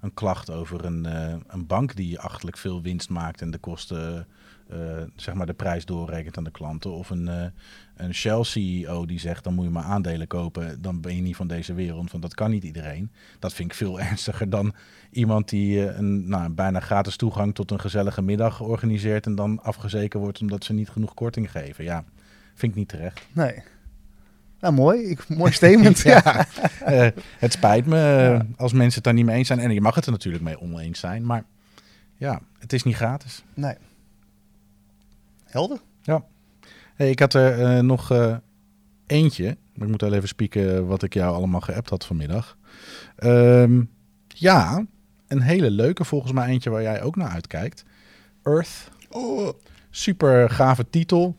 een 0.00 0.14
klacht 0.14 0.50
over 0.50 0.84
een, 0.84 1.04
uh, 1.06 1.34
een 1.46 1.66
bank 1.66 1.96
die 1.96 2.20
achtelijk 2.20 2.56
veel 2.56 2.82
winst 2.82 3.08
maakt 3.08 3.40
en 3.40 3.50
de 3.50 3.58
kosten, 3.58 4.26
zeg 5.16 5.34
maar 5.34 5.46
de 5.46 5.54
prijs 5.54 5.84
doorrekent 5.84 6.36
aan 6.36 6.44
de 6.44 6.50
klanten. 6.50 6.92
Of 6.92 7.10
een, 7.10 7.52
een 7.96 8.14
Shell-CEO 8.14 9.06
die 9.06 9.18
zegt, 9.18 9.44
dan 9.44 9.54
moet 9.54 9.64
je 9.64 9.70
maar 9.70 9.84
aandelen 9.84 10.26
kopen, 10.26 10.82
dan 10.82 11.00
ben 11.00 11.16
je 11.16 11.22
niet 11.22 11.36
van 11.36 11.46
deze 11.46 11.74
wereld, 11.74 12.10
want 12.10 12.22
dat 12.22 12.34
kan 12.34 12.50
niet 12.50 12.64
iedereen. 12.64 13.10
Dat 13.38 13.52
vind 13.52 13.70
ik 13.70 13.76
veel 13.76 14.00
ernstiger 14.08 14.50
dan 14.50 14.74
iemand 15.14 15.48
die 15.48 15.88
eh, 15.88 15.98
een 15.98 16.28
nou, 16.28 16.50
bijna 16.50 16.80
gratis 16.80 17.16
toegang 17.16 17.54
tot 17.54 17.70
een 17.70 17.80
gezellige 17.80 18.22
middag 18.22 18.60
organiseert 18.60 19.26
en 19.26 19.34
dan 19.34 19.62
afgezeken 19.62 20.20
wordt 20.20 20.40
omdat 20.40 20.64
ze 20.64 20.72
niet 20.72 20.88
genoeg 20.88 21.14
korting 21.14 21.50
geven. 21.50 21.84
Ja, 21.84 22.04
vind 22.54 22.72
ik 22.72 22.78
niet 22.78 22.88
terecht. 22.88 23.26
Nee. 23.32 23.62
Nou, 24.64 24.76
mooi. 24.76 25.00
Ik, 25.00 25.28
mooi 25.28 25.52
statement. 25.52 25.98
ja, 26.12 26.46
uh, 26.88 27.08
het 27.38 27.52
spijt 27.52 27.86
me 27.86 27.98
ja. 27.98 28.46
als 28.56 28.72
mensen 28.72 28.94
het 28.94 29.04
daar 29.04 29.14
niet 29.14 29.24
mee 29.24 29.36
eens 29.36 29.46
zijn. 29.46 29.58
En 29.58 29.70
je 29.70 29.80
mag 29.80 29.94
het 29.94 30.06
er 30.06 30.12
natuurlijk 30.12 30.44
mee 30.44 30.60
oneens 30.60 31.00
zijn, 31.00 31.26
maar 31.26 31.44
ja, 32.16 32.40
het 32.58 32.72
is 32.72 32.82
niet 32.82 32.94
gratis. 32.96 33.44
Nee. 33.54 33.74
Helder. 35.44 35.78
Ja. 36.02 36.24
Hey, 36.94 37.10
ik 37.10 37.18
had 37.18 37.34
er 37.34 37.76
uh, 37.76 37.82
nog 37.82 38.12
uh, 38.12 38.36
eentje. 39.06 39.56
Maar 39.74 39.84
ik 39.86 39.92
moet 39.92 40.00
wel 40.00 40.12
even 40.12 40.28
spieken 40.28 40.86
wat 40.86 41.02
ik 41.02 41.14
jou 41.14 41.34
allemaal 41.34 41.60
geappt 41.60 41.90
had 41.90 42.04
vanmiddag. 42.04 42.56
Um, 43.24 43.90
ja, 44.28 44.84
een 45.28 45.40
hele 45.40 45.70
leuke, 45.70 46.04
volgens 46.04 46.32
mij 46.32 46.48
eentje 46.48 46.70
waar 46.70 46.82
jij 46.82 47.02
ook 47.02 47.16
naar 47.16 47.30
uitkijkt. 47.30 47.84
Earth. 48.42 48.90
Oh. 49.10 49.48
Super 49.90 50.50
gave 50.50 50.90
titel. 50.90 51.36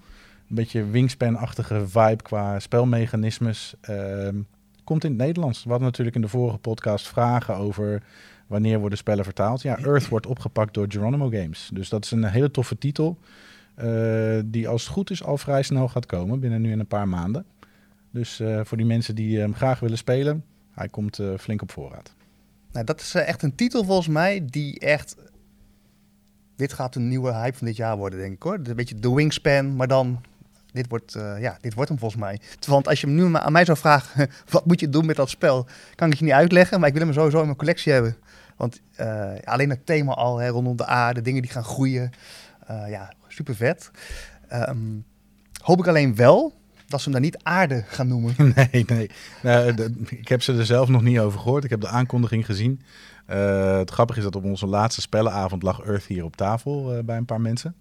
Een 0.49 0.55
beetje 0.55 0.85
wingspan-achtige 0.85 1.87
vibe 1.87 2.23
qua 2.23 2.59
spelmechanismes. 2.59 3.75
Uh, 3.89 4.29
komt 4.83 5.03
in 5.03 5.09
het 5.09 5.19
Nederlands. 5.19 5.63
We 5.63 5.69
hadden 5.69 5.87
natuurlijk 5.87 6.15
in 6.15 6.21
de 6.21 6.27
vorige 6.27 6.57
podcast 6.57 7.07
vragen 7.07 7.55
over 7.55 8.03
wanneer 8.47 8.79
worden 8.79 8.97
spellen 8.97 9.23
vertaald. 9.23 9.61
Ja, 9.61 9.77
Earth 9.77 10.07
wordt 10.07 10.25
opgepakt 10.25 10.73
door 10.73 10.85
Geronimo 10.89 11.29
Games. 11.29 11.69
Dus 11.73 11.89
dat 11.89 12.05
is 12.05 12.11
een 12.11 12.23
hele 12.23 12.51
toffe 12.51 12.77
titel. 12.77 13.17
Uh, 13.83 14.39
die 14.45 14.67
als 14.67 14.83
het 14.83 14.91
goed 14.91 15.09
is 15.09 15.23
al 15.23 15.37
vrij 15.37 15.63
snel 15.63 15.87
gaat 15.87 16.05
komen. 16.05 16.39
Binnen 16.39 16.61
nu 16.61 16.71
in 16.71 16.79
een 16.79 16.87
paar 16.87 17.07
maanden. 17.07 17.45
Dus 18.11 18.39
uh, 18.39 18.59
voor 18.63 18.77
die 18.77 18.85
mensen 18.85 19.15
die 19.15 19.39
hem 19.39 19.55
graag 19.55 19.79
willen 19.79 19.97
spelen. 19.97 20.43
Hij 20.71 20.89
komt 20.89 21.19
uh, 21.19 21.37
flink 21.37 21.61
op 21.61 21.71
voorraad. 21.71 22.13
Nou, 22.71 22.85
dat 22.85 23.01
is 23.01 23.15
eh, 23.15 23.27
echt 23.27 23.43
een 23.43 23.55
titel 23.55 23.83
volgens 23.83 24.07
mij 24.07 24.45
die 24.45 24.79
echt... 24.79 25.15
Dit 26.55 26.73
gaat 26.73 26.95
een 26.95 27.07
nieuwe 27.07 27.33
hype 27.33 27.57
van 27.57 27.67
dit 27.67 27.75
jaar 27.75 27.97
worden, 27.97 28.19
denk 28.19 28.33
ik 28.33 28.43
hoor. 28.43 28.59
Een 28.63 28.75
beetje 28.75 28.99
de 28.99 29.13
wingspan, 29.13 29.75
maar 29.75 29.87
dan... 29.87 30.21
Dit 30.75 30.89
wordt, 30.89 31.15
uh, 31.15 31.41
ja, 31.41 31.57
dit 31.61 31.73
wordt 31.73 31.89
hem 31.89 31.99
volgens 31.99 32.21
mij. 32.21 32.39
Want 32.67 32.87
als 32.87 33.01
je 33.01 33.07
hem 33.07 33.15
nu 33.15 33.35
aan 33.35 33.51
mij 33.51 33.65
zou 33.65 33.77
vragen, 33.77 34.29
wat 34.49 34.65
moet 34.65 34.79
je 34.79 34.89
doen 34.89 35.05
met 35.05 35.15
dat 35.15 35.29
spel? 35.29 35.67
Kan 35.95 36.11
ik 36.11 36.17
je 36.17 36.23
niet 36.23 36.33
uitleggen, 36.33 36.79
maar 36.79 36.87
ik 36.87 36.95
wil 36.95 37.03
hem 37.03 37.13
sowieso 37.13 37.39
in 37.39 37.45
mijn 37.45 37.57
collectie 37.57 37.91
hebben. 37.91 38.15
Want 38.55 38.81
uh, 38.99 39.31
alleen 39.43 39.69
het 39.69 39.85
thema 39.85 40.13
al, 40.13 40.37
hè, 40.37 40.47
rondom 40.47 40.75
de 40.75 40.85
aarde, 40.85 41.21
dingen 41.21 41.41
die 41.41 41.51
gaan 41.51 41.63
groeien. 41.63 42.11
Uh, 42.71 42.89
ja, 42.89 43.13
super 43.27 43.55
vet. 43.55 43.91
Um, 44.53 45.05
hoop 45.61 45.79
ik 45.79 45.87
alleen 45.87 46.15
wel 46.15 46.53
dat 46.87 46.99
ze 46.99 47.03
hem 47.09 47.13
daar 47.13 47.31
niet 47.31 47.43
aarde 47.43 47.83
gaan 47.87 48.07
noemen. 48.07 48.35
Nee, 48.55 48.85
nee. 48.87 49.09
Nou, 49.41 49.73
ik 50.09 50.27
heb 50.27 50.41
ze 50.41 50.57
er 50.57 50.65
zelf 50.65 50.87
nog 50.87 51.01
niet 51.01 51.19
over 51.19 51.39
gehoord. 51.39 51.63
Ik 51.63 51.69
heb 51.69 51.81
de 51.81 51.87
aankondiging 51.87 52.45
gezien. 52.45 52.81
Het 53.25 53.91
grappige 53.91 54.19
is 54.19 54.25
dat 54.25 54.35
op 54.35 54.43
onze 54.43 54.67
laatste 54.67 55.01
spellenavond 55.01 55.63
lag 55.63 55.79
Earth 55.79 56.05
hier 56.05 56.23
op 56.23 56.35
tafel 56.35 57.03
bij 57.05 57.17
een 57.17 57.25
paar 57.25 57.41
mensen. 57.41 57.75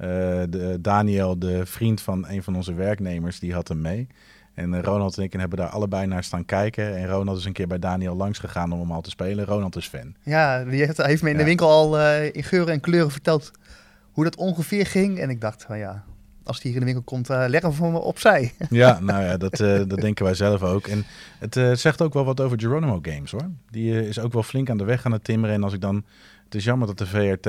Uh, 0.00 0.08
de, 0.48 0.78
Daniel, 0.80 1.38
de 1.38 1.66
vriend 1.66 2.00
van 2.00 2.28
een 2.28 2.42
van 2.42 2.56
onze 2.56 2.74
werknemers, 2.74 3.38
die 3.38 3.54
had 3.54 3.68
hem 3.68 3.80
mee. 3.80 4.06
En 4.54 4.82
Ronald 4.82 5.16
en 5.16 5.22
ik 5.22 5.32
hebben 5.32 5.58
daar 5.58 5.68
allebei 5.68 6.06
naar 6.06 6.24
staan 6.24 6.44
kijken. 6.44 6.96
En 6.96 7.08
Ronald 7.08 7.38
is 7.38 7.44
een 7.44 7.52
keer 7.52 7.66
bij 7.66 7.78
Daniel 7.78 8.16
langs 8.16 8.38
gegaan 8.38 8.72
om 8.72 8.80
hem 8.80 8.92
al 8.92 9.00
te 9.00 9.10
spelen. 9.10 9.44
Ronald 9.44 9.76
is 9.76 9.88
fan. 9.88 10.14
Ja, 10.22 10.64
die 10.64 10.84
heeft, 10.84 10.96
heeft 10.96 11.22
me 11.22 11.28
in 11.28 11.34
ja. 11.34 11.40
de 11.40 11.48
winkel 11.48 11.70
al 11.70 12.00
in 12.20 12.42
geuren 12.42 12.72
en 12.72 12.80
kleuren 12.80 13.10
verteld 13.10 13.50
hoe 14.12 14.24
dat 14.24 14.36
ongeveer 14.36 14.86
ging. 14.86 15.18
En 15.18 15.30
ik 15.30 15.40
dacht 15.40 15.64
van 15.64 15.78
ja, 15.78 16.04
als 16.46 16.60
die 16.60 16.70
hier 16.72 16.80
in 16.80 16.86
de 16.86 16.92
winkel 16.92 17.12
komt, 17.14 17.30
uh, 17.30 17.44
leggen 17.48 17.70
we 17.70 17.76
voor 17.76 17.92
me 17.92 17.98
opzij. 17.98 18.52
Ja, 18.70 19.00
nou 19.10 19.22
ja, 19.22 19.36
dat, 19.36 19.60
uh, 19.60 19.82
dat 19.86 20.00
denken 20.00 20.24
wij 20.24 20.34
zelf 20.34 20.62
ook. 20.62 20.86
En 20.86 21.04
het 21.38 21.80
zegt 21.80 22.02
ook 22.02 22.14
wel 22.14 22.24
wat 22.24 22.40
over 22.40 22.60
Geronimo 22.60 22.98
Games 23.02 23.30
hoor. 23.30 23.50
Die 23.70 24.08
is 24.08 24.18
ook 24.18 24.32
wel 24.32 24.42
flink 24.42 24.70
aan 24.70 24.78
de 24.78 24.84
weg 24.84 25.04
aan 25.04 25.12
het 25.12 25.24
timmeren. 25.24 25.54
En 25.54 25.62
als 25.62 25.72
ik 25.72 25.80
dan. 25.80 26.04
Het 26.44 26.54
is 26.54 26.64
jammer 26.64 26.86
dat 26.86 26.98
de 26.98 27.06
VRT 27.06 27.44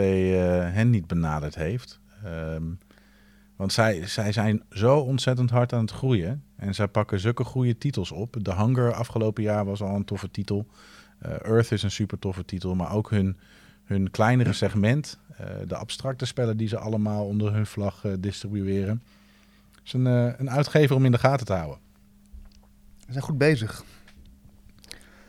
hen 0.73 0.89
niet 0.89 1.07
benaderd 1.07 1.55
heeft. 1.55 1.99
Um, 2.25 2.79
want 3.55 3.73
zij, 3.73 4.07
zij 4.07 4.31
zijn 4.31 4.63
zo 4.69 4.97
ontzettend 4.97 5.49
hard 5.49 5.73
aan 5.73 5.81
het 5.81 5.91
groeien. 5.91 6.43
En 6.55 6.75
zij 6.75 6.87
pakken 6.87 7.19
zulke 7.19 7.43
goede 7.43 7.77
titels 7.77 8.11
op. 8.11 8.35
The 8.43 8.55
Hunger 8.55 8.93
afgelopen 8.93 9.43
jaar 9.43 9.65
was 9.65 9.81
al 9.81 9.95
een 9.95 10.05
toffe 10.05 10.31
titel. 10.31 10.67
Earth 11.21 11.71
is 11.71 11.83
een 11.83 11.91
super 11.91 12.19
toffe 12.19 12.45
titel. 12.45 12.75
Maar 12.75 12.91
ook 12.91 13.09
hun, 13.09 13.37
hun 13.83 14.11
kleinere 14.11 14.53
segment 14.53 15.19
uh, 15.31 15.47
de 15.67 15.75
abstracte 15.75 16.25
spellen 16.25 16.57
die 16.57 16.67
ze 16.67 16.77
allemaal 16.77 17.25
onder 17.25 17.53
hun 17.53 17.65
vlag 17.65 18.03
uh, 18.03 18.13
distribueren. 18.19 19.03
Het 19.71 19.81
is 19.83 19.93
een, 19.93 20.05
een 20.05 20.49
uitgever 20.49 20.95
om 20.95 21.05
in 21.05 21.11
de 21.11 21.17
gaten 21.17 21.45
te 21.45 21.53
houden. 21.53 21.79
Ze 22.97 23.11
zijn 23.11 23.23
goed 23.23 23.37
bezig. 23.37 23.83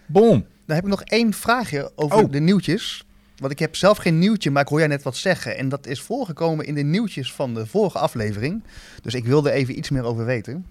Bom. 0.07 0.47
Dan 0.67 0.77
heb 0.77 0.85
ik 0.85 0.91
nog 0.91 1.03
één 1.03 1.33
vraagje 1.33 1.93
over 1.95 2.25
oh. 2.25 2.31
de 2.31 2.41
nieuwtjes. 2.41 3.07
Want 3.39 3.53
ik 3.53 3.59
heb 3.59 3.77
zelf 3.77 3.99
geen 3.99 4.19
nieuwtje, 4.19 4.51
maar 4.51 4.63
ik 4.63 4.69
hoor 4.69 4.79
jij 4.79 4.89
net 4.89 5.03
wat 5.03 5.17
zeggen. 5.17 5.57
En 5.57 5.69
dat 5.69 5.87
is 5.87 6.01
voorgekomen 6.01 6.67
in 6.67 6.75
de 6.75 6.83
nieuwtjes 6.83 7.33
van 7.33 7.55
de 7.55 7.67
vorige 7.67 7.99
aflevering. 7.99 8.63
Dus 9.03 9.15
ik 9.15 9.25
wilde 9.25 9.51
even 9.51 9.79
iets 9.79 9.91
meer 9.91 10.05
over 10.05 10.25
weten. 10.25 10.67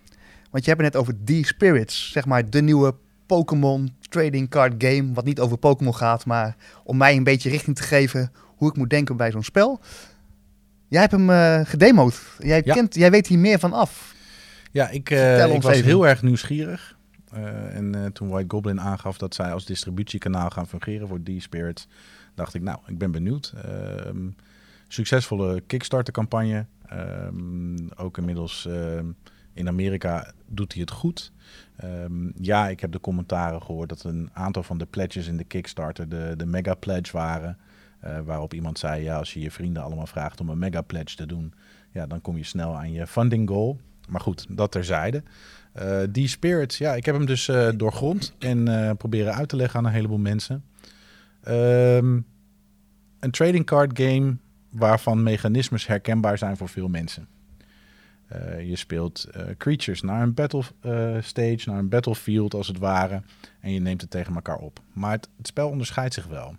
Want 0.51 0.65
je 0.65 0.69
hebt 0.69 0.83
het 0.83 0.93
net 0.93 1.01
over 1.01 1.15
D-Spirits, 1.23 2.11
zeg 2.11 2.25
maar 2.25 2.49
de 2.49 2.61
nieuwe 2.61 2.95
Pokémon 3.25 3.95
trading 4.09 4.49
card 4.49 4.73
game, 4.77 5.13
wat 5.13 5.25
niet 5.25 5.39
over 5.39 5.57
Pokémon 5.57 5.95
gaat, 5.95 6.25
maar 6.25 6.55
om 6.83 6.97
mij 6.97 7.15
een 7.15 7.23
beetje 7.23 7.49
richting 7.49 7.75
te 7.75 7.83
geven 7.83 8.31
hoe 8.55 8.69
ik 8.69 8.77
moet 8.77 8.89
denken 8.89 9.17
bij 9.17 9.31
zo'n 9.31 9.43
spel. 9.43 9.79
Jij 10.87 10.99
hebt 10.99 11.11
hem 11.11 11.29
uh, 11.29 11.59
gedemoed. 11.63 12.21
Jij, 12.39 12.61
kent, 12.61 12.95
jij 12.95 13.11
weet 13.11 13.27
hier 13.27 13.39
meer 13.39 13.59
van 13.59 13.73
af. 13.73 14.15
Ja, 14.71 14.89
ik, 14.89 15.09
uh, 15.09 15.53
ik 15.53 15.61
was 15.61 15.81
heel 15.81 16.07
erg 16.07 16.21
nieuwsgierig. 16.21 16.96
Uh, 17.33 17.75
en 17.75 18.13
toen 18.13 18.29
White 18.29 18.55
Goblin 18.55 18.81
aangaf 18.81 19.17
dat 19.17 19.35
zij 19.35 19.53
als 19.53 19.65
distributiekanaal 19.65 20.49
gaan 20.49 20.67
fungeren 20.67 21.07
voor 21.07 21.23
D-Spirits, 21.23 21.87
dacht 22.35 22.53
ik, 22.53 22.61
nou, 22.61 22.79
ik 22.85 22.97
ben 22.97 23.11
benieuwd. 23.11 23.53
Ehm, 23.63 24.29
succesvolle 24.87 25.61
Kickstarter-campagne. 25.61 26.65
Ehm, 26.85 27.87
ook 27.95 28.17
inmiddels 28.17 28.65
ehm, 28.65 29.05
in 29.53 29.67
Amerika 29.67 30.31
doet 30.45 30.73
hij 30.73 30.81
het 30.81 30.91
goed. 30.91 31.31
Ja, 32.41 32.67
ik 32.67 32.79
heb 32.79 32.91
de 32.91 32.99
commentaren 32.99 33.61
gehoord 33.61 33.89
dat 33.89 34.03
een 34.03 34.29
aantal 34.33 34.63
van 34.63 34.77
de 34.77 34.85
pledges 34.85 35.27
in 35.27 35.37
de 35.37 35.43
Kickstarter 35.43 36.09
de, 36.09 36.33
de 36.37 36.45
mega 36.45 36.73
pledge 36.73 37.11
waren. 37.11 37.57
Uh, 38.05 38.19
waarop 38.19 38.53
iemand 38.53 38.79
zei, 38.79 39.03
ja, 39.03 39.17
als 39.17 39.33
je 39.33 39.39
je 39.39 39.51
vrienden 39.51 39.83
allemaal 39.83 40.05
vraagt 40.05 40.39
om 40.39 40.49
een 40.49 40.59
mega 40.59 40.81
pledge 40.81 41.15
te 41.15 41.25
doen, 41.25 41.53
ja, 41.91 42.07
dan 42.07 42.21
kom 42.21 42.37
je 42.37 42.43
snel 42.43 42.77
aan 42.77 42.91
je 42.91 43.07
funding 43.07 43.49
goal. 43.49 43.79
Maar 44.09 44.21
goed, 44.21 44.45
dat 44.49 44.71
terzijde. 44.71 45.23
Uh, 45.81 45.99
die 46.09 46.27
spirits, 46.27 46.77
ja, 46.77 46.95
ik 46.95 47.05
heb 47.05 47.15
hem 47.15 47.25
dus 47.25 47.47
uh, 47.47 47.69
doorgrond 47.75 48.33
en 48.39 48.97
proberen 48.97 49.33
uit 49.33 49.49
te 49.49 49.55
leggen 49.55 49.79
aan 49.79 49.85
een 49.85 49.91
heleboel 49.91 50.17
mensen. 50.17 50.63
Um, 51.47 52.25
een 53.19 53.31
trading 53.31 53.65
card 53.65 53.99
game 53.99 54.37
waarvan 54.69 55.23
mechanismes 55.23 55.87
herkenbaar 55.87 56.37
zijn 56.37 56.57
voor 56.57 56.69
veel 56.69 56.87
mensen. 56.87 57.27
Je 58.63 58.75
speelt 58.75 59.27
creatures 59.57 60.01
naar 60.01 60.21
een 60.21 60.33
battle 60.33 60.63
stage, 61.21 61.61
naar 61.65 61.77
een 61.77 61.89
battlefield 61.89 62.53
als 62.53 62.67
het 62.67 62.77
ware. 62.77 63.21
En 63.59 63.71
je 63.71 63.79
neemt 63.79 64.01
het 64.01 64.09
tegen 64.09 64.35
elkaar 64.35 64.57
op. 64.57 64.79
Maar 64.93 65.11
het, 65.11 65.27
spel 65.41 65.69
onderscheidt 65.69 66.13
zich 66.13 66.25
wel. 66.25 66.55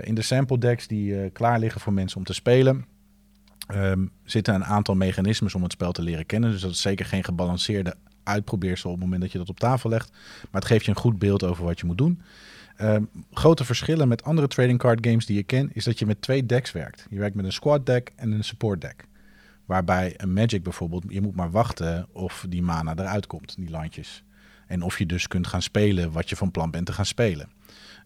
in 0.00 0.14
de 0.14 0.22
sample 0.22 0.58
decks 0.58 0.86
die 0.86 1.30
klaar 1.30 1.58
liggen 1.58 1.80
voor 1.80 1.92
mensen 1.92 2.18
om 2.18 2.24
te 2.24 2.34
spelen, 2.34 2.84
um, 3.74 4.10
zitten 4.24 4.54
een 4.54 4.64
aantal 4.64 4.94
mechanismes 4.94 5.54
om 5.54 5.62
het 5.62 5.72
spel 5.72 5.92
te 5.92 6.02
leren 6.02 6.26
kennen. 6.26 6.50
Dus 6.50 6.60
dat 6.60 6.70
is 6.70 6.80
zeker 6.80 7.06
geen 7.06 7.24
gebalanceerde 7.24 7.94
uitprobeersel 8.26 8.90
op 8.90 8.96
het 8.96 9.04
moment 9.04 9.22
dat 9.22 9.32
je 9.32 9.38
dat 9.38 9.48
op 9.48 9.58
tafel 9.58 9.90
legt. 9.90 10.10
Maar 10.50 10.60
het 10.60 10.70
geeft 10.70 10.84
je 10.84 10.90
een 10.90 10.96
goed 10.96 11.18
beeld 11.18 11.44
over 11.44 11.64
wat 11.64 11.80
je 11.80 11.86
moet 11.86 11.98
doen. 11.98 12.20
Uh, 12.80 12.96
grote 13.32 13.64
verschillen 13.64 14.08
met 14.08 14.24
andere 14.24 14.48
trading 14.48 14.78
card 14.78 15.06
games 15.06 15.26
die 15.26 15.36
je 15.36 15.42
ken, 15.42 15.70
is 15.72 15.84
dat 15.84 15.98
je 15.98 16.06
met 16.06 16.22
twee 16.22 16.46
decks 16.46 16.72
werkt. 16.72 17.06
Je 17.10 17.18
werkt 17.18 17.34
met 17.34 17.44
een 17.44 17.52
squad 17.52 17.86
deck 17.86 18.12
en 18.16 18.32
een 18.32 18.44
support 18.44 18.80
deck. 18.80 19.04
Waarbij 19.64 20.14
een 20.16 20.32
Magic 20.32 20.62
bijvoorbeeld, 20.62 21.04
je 21.08 21.20
moet 21.20 21.36
maar 21.36 21.50
wachten 21.50 22.06
of 22.12 22.46
die 22.48 22.62
mana 22.62 22.94
eruit 22.96 23.26
komt, 23.26 23.56
die 23.56 23.70
landjes. 23.70 24.24
En 24.66 24.82
of 24.82 24.98
je 24.98 25.06
dus 25.06 25.28
kunt 25.28 25.46
gaan 25.46 25.62
spelen 25.62 26.12
wat 26.12 26.28
je 26.28 26.36
van 26.36 26.50
plan 26.50 26.70
bent 26.70 26.86
te 26.86 26.92
gaan 26.92 27.06
spelen. 27.06 27.48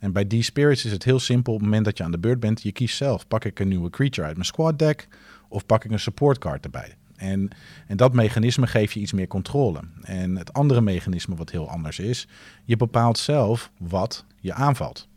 En 0.00 0.12
bij 0.12 0.24
D-Spirits 0.24 0.84
is 0.84 0.92
het 0.92 1.04
heel 1.04 1.18
simpel. 1.18 1.52
Op 1.52 1.58
het 1.58 1.68
moment 1.68 1.86
dat 1.86 1.98
je 1.98 2.04
aan 2.04 2.10
de 2.10 2.18
beurt 2.18 2.40
bent, 2.40 2.62
je 2.62 2.72
kiest 2.72 2.96
zelf. 2.96 3.28
Pak 3.28 3.44
ik 3.44 3.58
een 3.58 3.68
nieuwe 3.68 3.90
creature 3.90 4.26
uit 4.26 4.36
mijn 4.36 4.46
squad 4.46 4.78
deck 4.78 5.08
of 5.48 5.66
pak 5.66 5.84
ik 5.84 5.90
een 5.90 6.00
support 6.00 6.38
card 6.38 6.64
erbij. 6.64 6.96
En, 7.20 7.50
en 7.86 7.96
dat 7.96 8.12
mechanisme 8.12 8.66
geeft 8.66 8.92
je 8.92 9.00
iets 9.00 9.12
meer 9.12 9.26
controle. 9.26 9.80
En 10.02 10.36
het 10.36 10.52
andere 10.52 10.80
mechanisme 10.80 11.34
wat 11.34 11.50
heel 11.50 11.68
anders 11.68 11.98
is, 11.98 12.28
je 12.64 12.76
bepaalt 12.76 13.18
zelf 13.18 13.70
wat 13.78 14.24
je 14.40 14.54
aanvalt. 14.54 15.08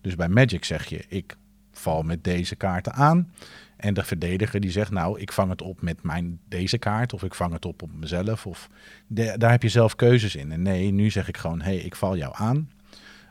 Dus 0.00 0.14
bij 0.14 0.28
Magic 0.28 0.64
zeg 0.64 0.86
je, 0.86 1.04
ik 1.08 1.36
val 1.72 2.02
met 2.02 2.24
deze 2.24 2.56
kaarten 2.56 2.92
aan. 2.92 3.32
En 3.76 3.94
de 3.94 4.04
verdediger 4.04 4.60
die 4.60 4.70
zegt, 4.70 4.90
nou, 4.90 5.20
ik 5.20 5.32
vang 5.32 5.50
het 5.50 5.62
op 5.62 5.82
met 5.82 6.02
mijn, 6.02 6.40
deze 6.48 6.78
kaart 6.78 7.12
of 7.12 7.22
ik 7.22 7.34
vang 7.34 7.52
het 7.52 7.64
op 7.64 7.82
op 7.82 7.92
mezelf. 7.94 8.46
Of 8.46 8.68
daar 9.08 9.50
heb 9.50 9.62
je 9.62 9.68
zelf 9.68 9.96
keuzes 9.96 10.36
in. 10.36 10.52
En 10.52 10.62
nee, 10.62 10.90
nu 10.90 11.10
zeg 11.10 11.28
ik 11.28 11.36
gewoon, 11.36 11.60
hé, 11.60 11.74
hey, 11.74 11.84
ik 11.84 11.96
val 11.96 12.16
jou 12.16 12.34
aan. 12.36 12.70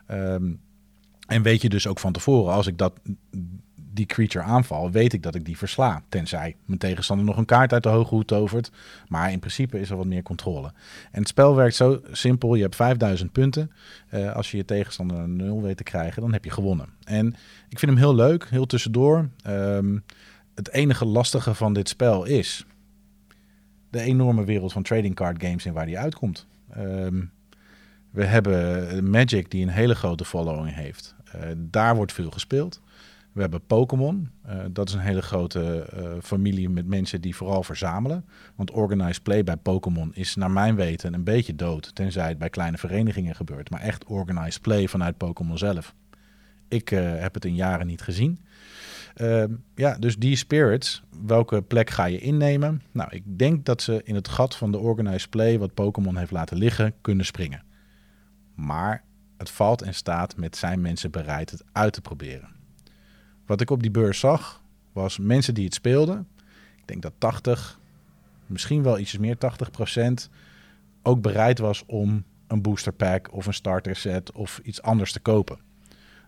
Ehm, 0.06 0.52
en 1.26 1.42
weet 1.42 1.62
je 1.62 1.68
dus 1.68 1.86
ook 1.86 1.98
van 1.98 2.12
tevoren, 2.12 2.52
als 2.52 2.66
ik 2.66 2.78
dat, 2.78 3.00
die 3.96 4.06
creature 4.06 4.44
aanval, 4.44 4.90
weet 4.90 5.12
ik 5.12 5.22
dat 5.22 5.34
ik 5.34 5.44
die 5.44 5.56
versla. 5.56 6.02
Tenzij 6.08 6.56
mijn 6.64 6.78
tegenstander 6.78 7.26
nog 7.26 7.36
een 7.36 7.44
kaart 7.44 7.72
uit 7.72 7.82
de 7.82 7.88
hoge 7.88 8.14
hoed 8.14 8.26
tovert. 8.26 8.70
Maar 9.08 9.32
in 9.32 9.38
principe 9.38 9.80
is 9.80 9.90
er 9.90 9.96
wat 9.96 10.06
meer 10.06 10.22
controle. 10.22 10.72
En 11.10 11.20
het 11.20 11.28
spel 11.28 11.54
werkt 11.54 11.74
zo 11.74 12.00
simpel. 12.10 12.54
Je 12.54 12.62
hebt 12.62 12.76
5000 12.76 13.32
punten. 13.32 13.70
Uh, 14.14 14.32
als 14.32 14.50
je 14.50 14.56
je 14.56 14.64
tegenstander 14.64 15.16
naar 15.16 15.28
nul 15.28 15.62
weet 15.62 15.76
te 15.76 15.82
krijgen, 15.82 16.22
dan 16.22 16.32
heb 16.32 16.44
je 16.44 16.50
gewonnen. 16.50 16.88
En 17.04 17.26
ik 17.68 17.78
vind 17.78 17.92
hem 17.92 18.00
heel 18.00 18.14
leuk, 18.14 18.46
heel 18.50 18.66
tussendoor. 18.66 19.28
Um, 19.46 20.04
het 20.54 20.72
enige 20.72 21.04
lastige 21.04 21.54
van 21.54 21.72
dit 21.72 21.88
spel 21.88 22.24
is 22.24 22.66
de 23.90 24.00
enorme 24.00 24.44
wereld 24.44 24.72
van 24.72 24.82
trading 24.82 25.14
card 25.14 25.42
games 25.42 25.64
en 25.64 25.72
waar 25.72 25.86
die 25.86 25.98
uitkomt. 25.98 26.46
Um, 26.78 27.30
we 28.10 28.24
hebben 28.24 29.10
Magic 29.10 29.50
die 29.50 29.62
een 29.62 29.68
hele 29.68 29.94
grote 29.94 30.24
following 30.24 30.74
heeft. 30.74 31.14
Uh, 31.36 31.42
daar 31.56 31.96
wordt 31.96 32.12
veel 32.12 32.30
gespeeld. 32.30 32.80
We 33.36 33.42
hebben 33.42 33.66
Pokémon. 33.66 34.30
Uh, 34.48 34.64
dat 34.70 34.88
is 34.88 34.94
een 34.94 35.00
hele 35.00 35.22
grote 35.22 35.90
uh, 35.96 36.10
familie 36.22 36.68
met 36.68 36.86
mensen 36.86 37.20
die 37.20 37.36
vooral 37.36 37.62
verzamelen. 37.62 38.24
Want 38.54 38.70
organized 38.70 39.22
play 39.22 39.44
bij 39.44 39.56
Pokémon 39.56 40.14
is 40.14 40.34
naar 40.34 40.50
mijn 40.50 40.76
weten 40.76 41.14
een 41.14 41.24
beetje 41.24 41.54
dood. 41.54 41.94
Tenzij 41.94 42.28
het 42.28 42.38
bij 42.38 42.50
kleine 42.50 42.78
verenigingen 42.78 43.34
gebeurt. 43.34 43.70
Maar 43.70 43.80
echt 43.80 44.04
organized 44.04 44.60
play 44.60 44.88
vanuit 44.88 45.16
Pokémon 45.16 45.58
zelf. 45.58 45.94
Ik 46.68 46.88
heb 46.88 47.34
het 47.34 47.44
in 47.44 47.54
jaren 47.54 47.86
niet 47.86 48.02
gezien. 48.02 48.40
Uh, 49.16 49.44
ja, 49.74 49.98
dus 49.98 50.16
die 50.16 50.36
spirits, 50.36 51.02
welke 51.26 51.62
plek 51.62 51.90
ga 51.90 52.04
je 52.04 52.18
innemen? 52.18 52.82
Nou, 52.92 53.08
ik 53.12 53.38
denk 53.38 53.64
dat 53.64 53.82
ze 53.82 54.00
in 54.04 54.14
het 54.14 54.28
gat 54.28 54.56
van 54.56 54.72
de 54.72 54.78
organized 54.78 55.30
play, 55.30 55.58
wat 55.58 55.74
Pokémon 55.74 56.16
heeft 56.16 56.30
laten 56.30 56.56
liggen, 56.56 56.94
kunnen 57.00 57.26
springen. 57.26 57.62
Maar 58.54 59.04
het 59.36 59.50
valt 59.50 59.82
en 59.82 59.94
staat 59.94 60.36
met 60.36 60.56
zijn 60.56 60.80
mensen 60.80 61.10
bereid 61.10 61.50
het 61.50 61.64
uit 61.72 61.92
te 61.92 62.00
proberen. 62.00 62.55
Wat 63.46 63.60
ik 63.60 63.70
op 63.70 63.82
die 63.82 63.90
beurs 63.90 64.18
zag, 64.18 64.62
was 64.92 65.18
mensen 65.18 65.54
die 65.54 65.64
het 65.64 65.74
speelden. 65.74 66.28
Ik 66.76 66.82
denk 66.84 67.02
dat 67.02 67.12
80, 67.18 67.78
misschien 68.46 68.82
wel 68.82 68.98
iets 68.98 69.18
meer 69.18 69.38
80 69.38 69.70
procent, 69.70 70.30
ook 71.02 71.20
bereid 71.20 71.58
was 71.58 71.84
om 71.86 72.24
een 72.46 72.62
booster 72.62 72.92
pack 72.92 73.32
of 73.32 73.46
een 73.46 73.54
starter 73.54 73.96
set 73.96 74.32
of 74.32 74.60
iets 74.62 74.82
anders 74.82 75.12
te 75.12 75.20
kopen. 75.20 75.58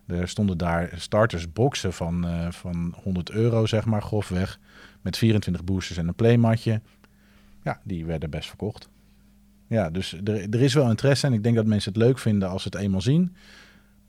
Er 0.05 0.27
stonden 0.27 0.57
daar 0.57 0.91
startersboxen 0.95 1.93
van, 1.93 2.25
uh, 2.25 2.51
van 2.51 2.93
100 3.03 3.31
euro, 3.31 3.65
zeg 3.65 3.85
maar, 3.85 4.01
grofweg. 4.01 4.59
Met 5.01 5.17
24 5.17 5.63
boosters 5.63 5.97
en 5.97 6.07
een 6.07 6.15
playmatje. 6.15 6.81
Ja, 7.63 7.79
die 7.83 8.05
werden 8.05 8.29
best 8.29 8.47
verkocht. 8.47 8.89
Ja, 9.67 9.89
dus 9.89 10.13
er, 10.13 10.49
er 10.49 10.61
is 10.61 10.73
wel 10.73 10.89
interesse 10.89 11.27
en 11.27 11.33
ik 11.33 11.43
denk 11.43 11.55
dat 11.55 11.65
mensen 11.65 11.93
het 11.93 12.01
leuk 12.01 12.19
vinden 12.19 12.49
als 12.49 12.61
ze 12.61 12.69
het 12.71 12.77
eenmaal 12.77 13.01
zien. 13.01 13.35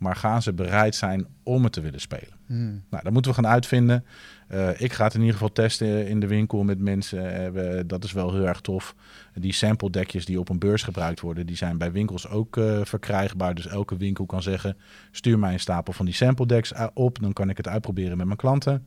Maar 0.00 0.16
gaan 0.16 0.42
ze 0.42 0.52
bereid 0.52 0.94
zijn 0.94 1.26
om 1.42 1.64
het 1.64 1.72
te 1.72 1.80
willen 1.80 2.00
spelen? 2.00 2.32
Hmm. 2.46 2.82
Nou, 2.90 3.02
dat 3.02 3.12
moeten 3.12 3.30
we 3.30 3.36
gaan 3.42 3.52
uitvinden. 3.52 4.04
Uh, 4.52 4.80
ik 4.80 4.92
ga 4.92 5.04
het 5.04 5.14
in 5.14 5.20
ieder 5.20 5.34
geval 5.34 5.52
testen 5.52 6.08
in 6.08 6.20
de 6.20 6.26
winkel 6.26 6.62
met 6.62 6.78
mensen. 6.78 7.54
Uh, 7.56 7.80
dat 7.86 8.04
is 8.04 8.12
wel 8.12 8.32
heel 8.32 8.46
erg 8.46 8.60
tof. 8.60 8.94
Die 9.34 9.52
sample 9.52 9.90
dekjes 9.90 10.24
die 10.24 10.38
op 10.38 10.48
een 10.48 10.58
beurs 10.58 10.82
gebruikt 10.82 11.20
worden, 11.20 11.46
die 11.46 11.56
zijn 11.56 11.78
bij 11.78 11.92
winkels 11.92 12.28
ook 12.28 12.56
uh, 12.56 12.80
verkrijgbaar. 12.84 13.54
Dus 13.54 13.66
elke 13.66 13.96
winkel 13.96 14.26
kan 14.26 14.42
zeggen: 14.42 14.76
stuur 15.10 15.38
mij 15.38 15.52
een 15.52 15.60
stapel 15.60 15.92
van 15.92 16.04
die 16.04 16.14
sample 16.14 16.46
decks 16.46 16.72
op. 16.94 17.18
Dan 17.20 17.32
kan 17.32 17.50
ik 17.50 17.56
het 17.56 17.68
uitproberen 17.68 18.16
met 18.16 18.26
mijn 18.26 18.38
klanten. 18.38 18.86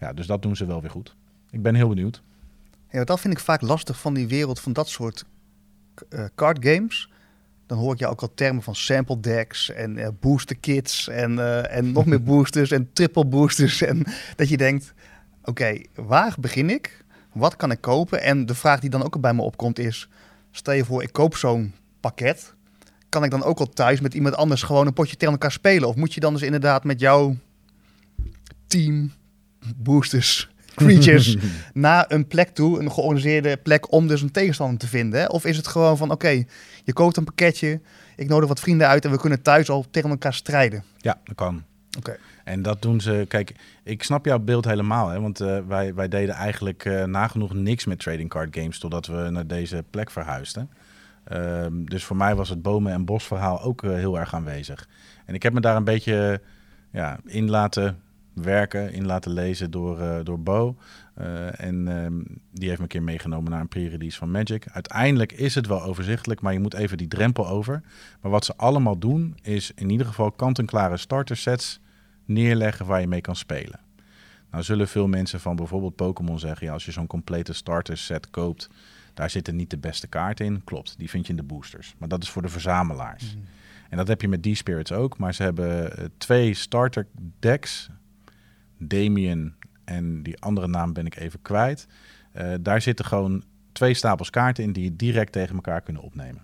Ja, 0.00 0.12
dus 0.12 0.26
dat 0.26 0.42
doen 0.42 0.56
ze 0.56 0.66
wel 0.66 0.80
weer 0.80 0.90
goed. 0.90 1.14
Ik 1.50 1.62
ben 1.62 1.74
heel 1.74 1.88
benieuwd. 1.88 2.22
Ja, 2.90 3.04
dat 3.04 3.20
vind 3.20 3.34
ik 3.34 3.40
vaak 3.40 3.60
lastig 3.60 4.00
van 4.00 4.14
die 4.14 4.28
wereld 4.28 4.60
van 4.60 4.72
dat 4.72 4.88
soort 4.88 5.24
card 6.34 6.66
games 6.66 7.08
dan 7.66 7.78
hoor 7.78 7.92
ik 7.92 7.98
jou 7.98 8.12
ook 8.12 8.20
al 8.20 8.34
termen 8.34 8.62
van 8.62 8.74
sample 8.74 9.20
decks 9.20 9.70
en 9.70 9.96
uh, 9.96 10.08
booster 10.20 10.56
kits 10.56 11.08
en, 11.08 11.32
uh, 11.32 11.76
en 11.76 11.92
nog 11.92 12.06
meer 12.06 12.22
boosters 12.32 12.70
en 12.70 12.92
triple 12.92 13.26
boosters. 13.26 13.82
En 13.82 14.02
dat 14.36 14.48
je 14.48 14.56
denkt, 14.56 14.94
oké, 15.44 15.80
waar 15.94 16.34
begin 16.38 16.70
ik? 16.70 17.04
Wat 17.32 17.56
kan 17.56 17.70
ik 17.70 17.80
kopen? 17.80 18.22
En 18.22 18.46
de 18.46 18.54
vraag 18.54 18.80
die 18.80 18.90
dan 18.90 19.04
ook 19.04 19.20
bij 19.20 19.34
me 19.34 19.42
opkomt 19.42 19.78
is, 19.78 20.08
stel 20.50 20.74
je 20.74 20.84
voor 20.84 21.02
ik 21.02 21.12
koop 21.12 21.36
zo'n 21.36 21.74
pakket. 22.00 22.54
Kan 23.08 23.24
ik 23.24 23.30
dan 23.30 23.42
ook 23.42 23.58
al 23.58 23.68
thuis 23.68 24.00
met 24.00 24.14
iemand 24.14 24.36
anders 24.36 24.62
gewoon 24.62 24.86
een 24.86 24.92
potje 24.92 25.16
tegen 25.16 25.32
elkaar 25.32 25.52
spelen? 25.52 25.88
Of 25.88 25.96
moet 25.96 26.14
je 26.14 26.20
dan 26.20 26.32
dus 26.32 26.42
inderdaad 26.42 26.84
met 26.84 27.00
jouw 27.00 27.36
team 28.66 29.12
boosters 29.76 30.53
creatures 30.74 31.36
naar 31.72 32.04
een 32.08 32.26
plek 32.26 32.48
toe, 32.48 32.80
een 32.80 32.92
georganiseerde 32.92 33.56
plek 33.56 33.92
om 33.92 34.06
dus 34.06 34.22
een 34.22 34.30
tegenstander 34.30 34.78
te 34.78 34.88
vinden? 34.88 35.30
Of 35.30 35.44
is 35.44 35.56
het 35.56 35.66
gewoon 35.66 35.96
van, 35.96 36.10
oké, 36.10 36.44
je 36.84 36.92
koopt 36.92 37.16
een 37.16 37.24
pakketje, 37.24 37.80
ik 38.16 38.28
nodig 38.28 38.48
wat 38.48 38.60
vrienden 38.60 38.88
uit 38.88 39.04
en 39.04 39.10
we 39.10 39.18
kunnen 39.18 39.42
thuis 39.42 39.70
al 39.70 39.84
tegen 39.90 40.10
elkaar 40.10 40.34
strijden? 40.34 40.84
Ja, 40.96 41.20
dat 41.24 41.34
kan. 41.34 41.62
Oké. 41.98 42.16
En 42.44 42.62
dat 42.62 42.82
doen 42.82 43.00
ze. 43.00 43.24
Kijk, 43.28 43.54
ik 43.82 44.02
snap 44.02 44.24
jouw 44.24 44.38
beeld 44.38 44.64
helemaal. 44.64 45.08
Hè, 45.08 45.20
want 45.20 45.40
uh, 45.40 45.58
wij, 45.68 45.94
wij 45.94 46.08
deden 46.08 46.34
eigenlijk 46.34 46.84
uh, 46.84 47.04
nagenoeg 47.04 47.54
niks 47.54 47.84
met 47.84 47.98
trading 47.98 48.28
card 48.28 48.56
games 48.56 48.78
totdat 48.78 49.06
we 49.06 49.28
naar 49.30 49.46
deze 49.46 49.84
plek 49.90 50.10
verhuisden. 50.10 50.70
Uh, 51.32 51.66
dus 51.70 52.04
voor 52.04 52.16
mij 52.16 52.34
was 52.34 52.48
het 52.48 52.62
bomen- 52.62 52.92
en 52.92 53.04
bosverhaal 53.04 53.62
ook 53.62 53.82
uh, 53.82 53.94
heel 53.94 54.18
erg 54.18 54.34
aanwezig. 54.34 54.88
En 55.24 55.34
ik 55.34 55.42
heb 55.42 55.52
me 55.52 55.60
daar 55.60 55.76
een 55.76 55.84
beetje 55.84 56.40
ja, 56.90 57.18
in 57.24 57.50
laten 57.50 57.98
werken 58.34 58.92
in 58.92 59.06
laten 59.06 59.32
lezen 59.32 59.70
door, 59.70 60.00
uh, 60.00 60.18
door 60.22 60.40
Bo. 60.40 60.76
Uh, 61.18 61.60
en 61.60 61.88
um, 61.88 62.24
die 62.52 62.68
heeft 62.68 62.78
me 62.78 62.84
een 62.84 62.90
keer 62.90 63.02
meegenomen 63.02 63.50
naar 63.50 63.60
een 63.60 63.68
pre-release 63.68 64.18
van 64.18 64.30
Magic. 64.30 64.66
Uiteindelijk 64.68 65.32
is 65.32 65.54
het 65.54 65.66
wel 65.66 65.82
overzichtelijk, 65.82 66.40
maar 66.40 66.52
je 66.52 66.58
moet 66.58 66.74
even 66.74 66.96
die 66.96 67.08
drempel 67.08 67.48
over. 67.48 67.82
Maar 68.20 68.30
wat 68.30 68.44
ze 68.44 68.56
allemaal 68.56 68.98
doen, 68.98 69.36
is 69.42 69.72
in 69.74 69.90
ieder 69.90 70.06
geval 70.06 70.32
kant-en-klare 70.32 70.96
starter 70.96 71.36
sets 71.36 71.80
neerleggen 72.24 72.86
waar 72.86 73.00
je 73.00 73.06
mee 73.06 73.20
kan 73.20 73.36
spelen. 73.36 73.80
Nou 74.50 74.66
zullen 74.66 74.88
veel 74.88 75.08
mensen 75.08 75.40
van 75.40 75.56
bijvoorbeeld 75.56 75.96
Pokémon 75.96 76.38
zeggen, 76.38 76.66
ja, 76.66 76.72
als 76.72 76.84
je 76.84 76.92
zo'n 76.92 77.06
complete 77.06 77.52
starter 77.52 77.96
set 77.96 78.30
koopt, 78.30 78.68
daar 79.14 79.30
zitten 79.30 79.56
niet 79.56 79.70
de 79.70 79.78
beste 79.78 80.06
kaarten 80.06 80.46
in. 80.46 80.64
Klopt, 80.64 80.94
die 80.98 81.10
vind 81.10 81.26
je 81.26 81.30
in 81.30 81.38
de 81.38 81.42
boosters. 81.44 81.94
Maar 81.98 82.08
dat 82.08 82.22
is 82.22 82.30
voor 82.30 82.42
de 82.42 82.48
verzamelaars. 82.48 83.34
Mm. 83.34 83.42
En 83.90 83.96
dat 83.96 84.08
heb 84.08 84.20
je 84.20 84.28
met 84.28 84.42
D-Spirits 84.42 84.92
ook. 84.92 85.18
Maar 85.18 85.34
ze 85.34 85.42
hebben 85.42 85.98
uh, 85.98 86.04
twee 86.18 86.54
starter 86.54 87.06
decks. 87.38 87.88
Damien 88.78 89.54
en 89.84 90.22
die 90.22 90.40
andere 90.40 90.68
naam 90.68 90.92
ben 90.92 91.06
ik 91.06 91.16
even 91.16 91.42
kwijt. 91.42 91.86
Uh, 92.36 92.54
daar 92.60 92.80
zitten 92.80 93.04
gewoon 93.04 93.42
twee 93.72 93.94
stapels 93.94 94.30
kaarten 94.30 94.64
in 94.64 94.72
die 94.72 94.84
je 94.84 94.96
direct 94.96 95.32
tegen 95.32 95.54
elkaar 95.54 95.80
kunnen 95.80 96.02
opnemen. 96.02 96.42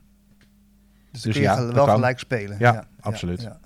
Dus, 1.13 1.23
dus 1.23 1.33
kun 1.33 1.43
je 1.43 1.49
ja, 1.49 1.73
wel 1.73 1.87
gelijk 1.87 2.19
spelen. 2.19 2.57
Ja, 2.59 2.73
ja 2.73 2.89
absoluut. 3.01 3.43
Ja, 3.43 3.59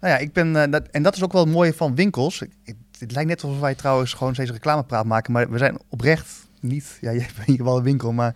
nou 0.00 0.12
ja, 0.12 0.18
ik 0.18 0.32
ben, 0.32 0.54
uh, 0.54 0.64
dat, 0.70 0.88
en 0.88 1.02
dat 1.02 1.16
is 1.16 1.22
ook 1.24 1.32
wel 1.32 1.44
het 1.44 1.52
mooie 1.52 1.74
van 1.74 1.94
winkels. 1.94 2.44
het 2.98 3.12
lijkt 3.12 3.28
net 3.28 3.42
alsof 3.42 3.60
wij 3.60 3.74
trouwens 3.74 4.12
gewoon 4.12 4.34
steeds 4.34 4.50
reclamepraat 4.50 5.04
maken, 5.04 5.32
maar 5.32 5.50
we 5.50 5.58
zijn 5.58 5.78
oprecht 5.88 6.48
niet. 6.60 6.98
Ja, 7.00 7.10
je 7.16 7.20
hebt 7.20 7.44
hier 7.44 7.64
wel 7.64 7.76
een 7.76 7.82
winkel, 7.82 8.12
maar 8.12 8.34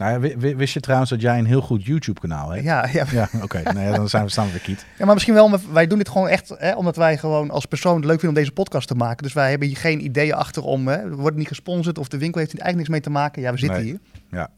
nou 0.00 0.36
wist 0.56 0.74
je 0.74 0.80
trouwens 0.80 1.10
dat 1.10 1.20
jij 1.20 1.38
een 1.38 1.46
heel 1.46 1.60
goed 1.60 1.84
YouTube-kanaal 1.84 2.50
hebt? 2.50 2.64
Ja, 2.64 2.88
ja. 2.92 3.04
ja 3.10 3.28
Oké, 3.42 3.72
nee, 3.72 3.92
dan 3.92 4.08
zijn 4.08 4.24
we, 4.24 4.30
staan 4.30 4.46
we 4.46 4.50
weer 4.50 4.60
kiet. 4.60 4.86
Ja, 4.98 5.04
maar 5.04 5.14
misschien 5.14 5.34
wel, 5.34 5.58
wij 5.72 5.86
doen 5.86 5.98
dit 5.98 6.08
gewoon 6.08 6.28
echt 6.28 6.48
hè, 6.48 6.74
omdat 6.74 6.96
wij 6.96 7.18
gewoon 7.18 7.50
als 7.50 7.66
persoon 7.66 7.96
het 7.96 8.04
leuk 8.04 8.20
vinden 8.20 8.28
om 8.28 8.34
deze 8.34 8.52
podcast 8.52 8.88
te 8.88 8.94
maken. 8.94 9.22
Dus 9.22 9.32
wij 9.32 9.50
hebben 9.50 9.68
hier 9.68 9.76
geen 9.76 10.04
ideeën 10.04 10.34
achter 10.34 10.62
om, 10.62 10.88
hè, 10.88 11.08
we 11.08 11.16
worden 11.16 11.38
niet 11.38 11.48
gesponsord 11.48 11.98
of 11.98 12.08
de 12.08 12.18
winkel 12.18 12.40
heeft 12.40 12.52
hier 12.52 12.60
eigenlijk 12.60 12.90
niks 12.90 13.04
mee 13.04 13.14
te 13.14 13.20
maken. 13.20 13.42
Ja, 13.42 13.52
we 13.52 13.58
zitten 13.58 13.82
hier. 13.82 13.98
Ja. 14.30 14.50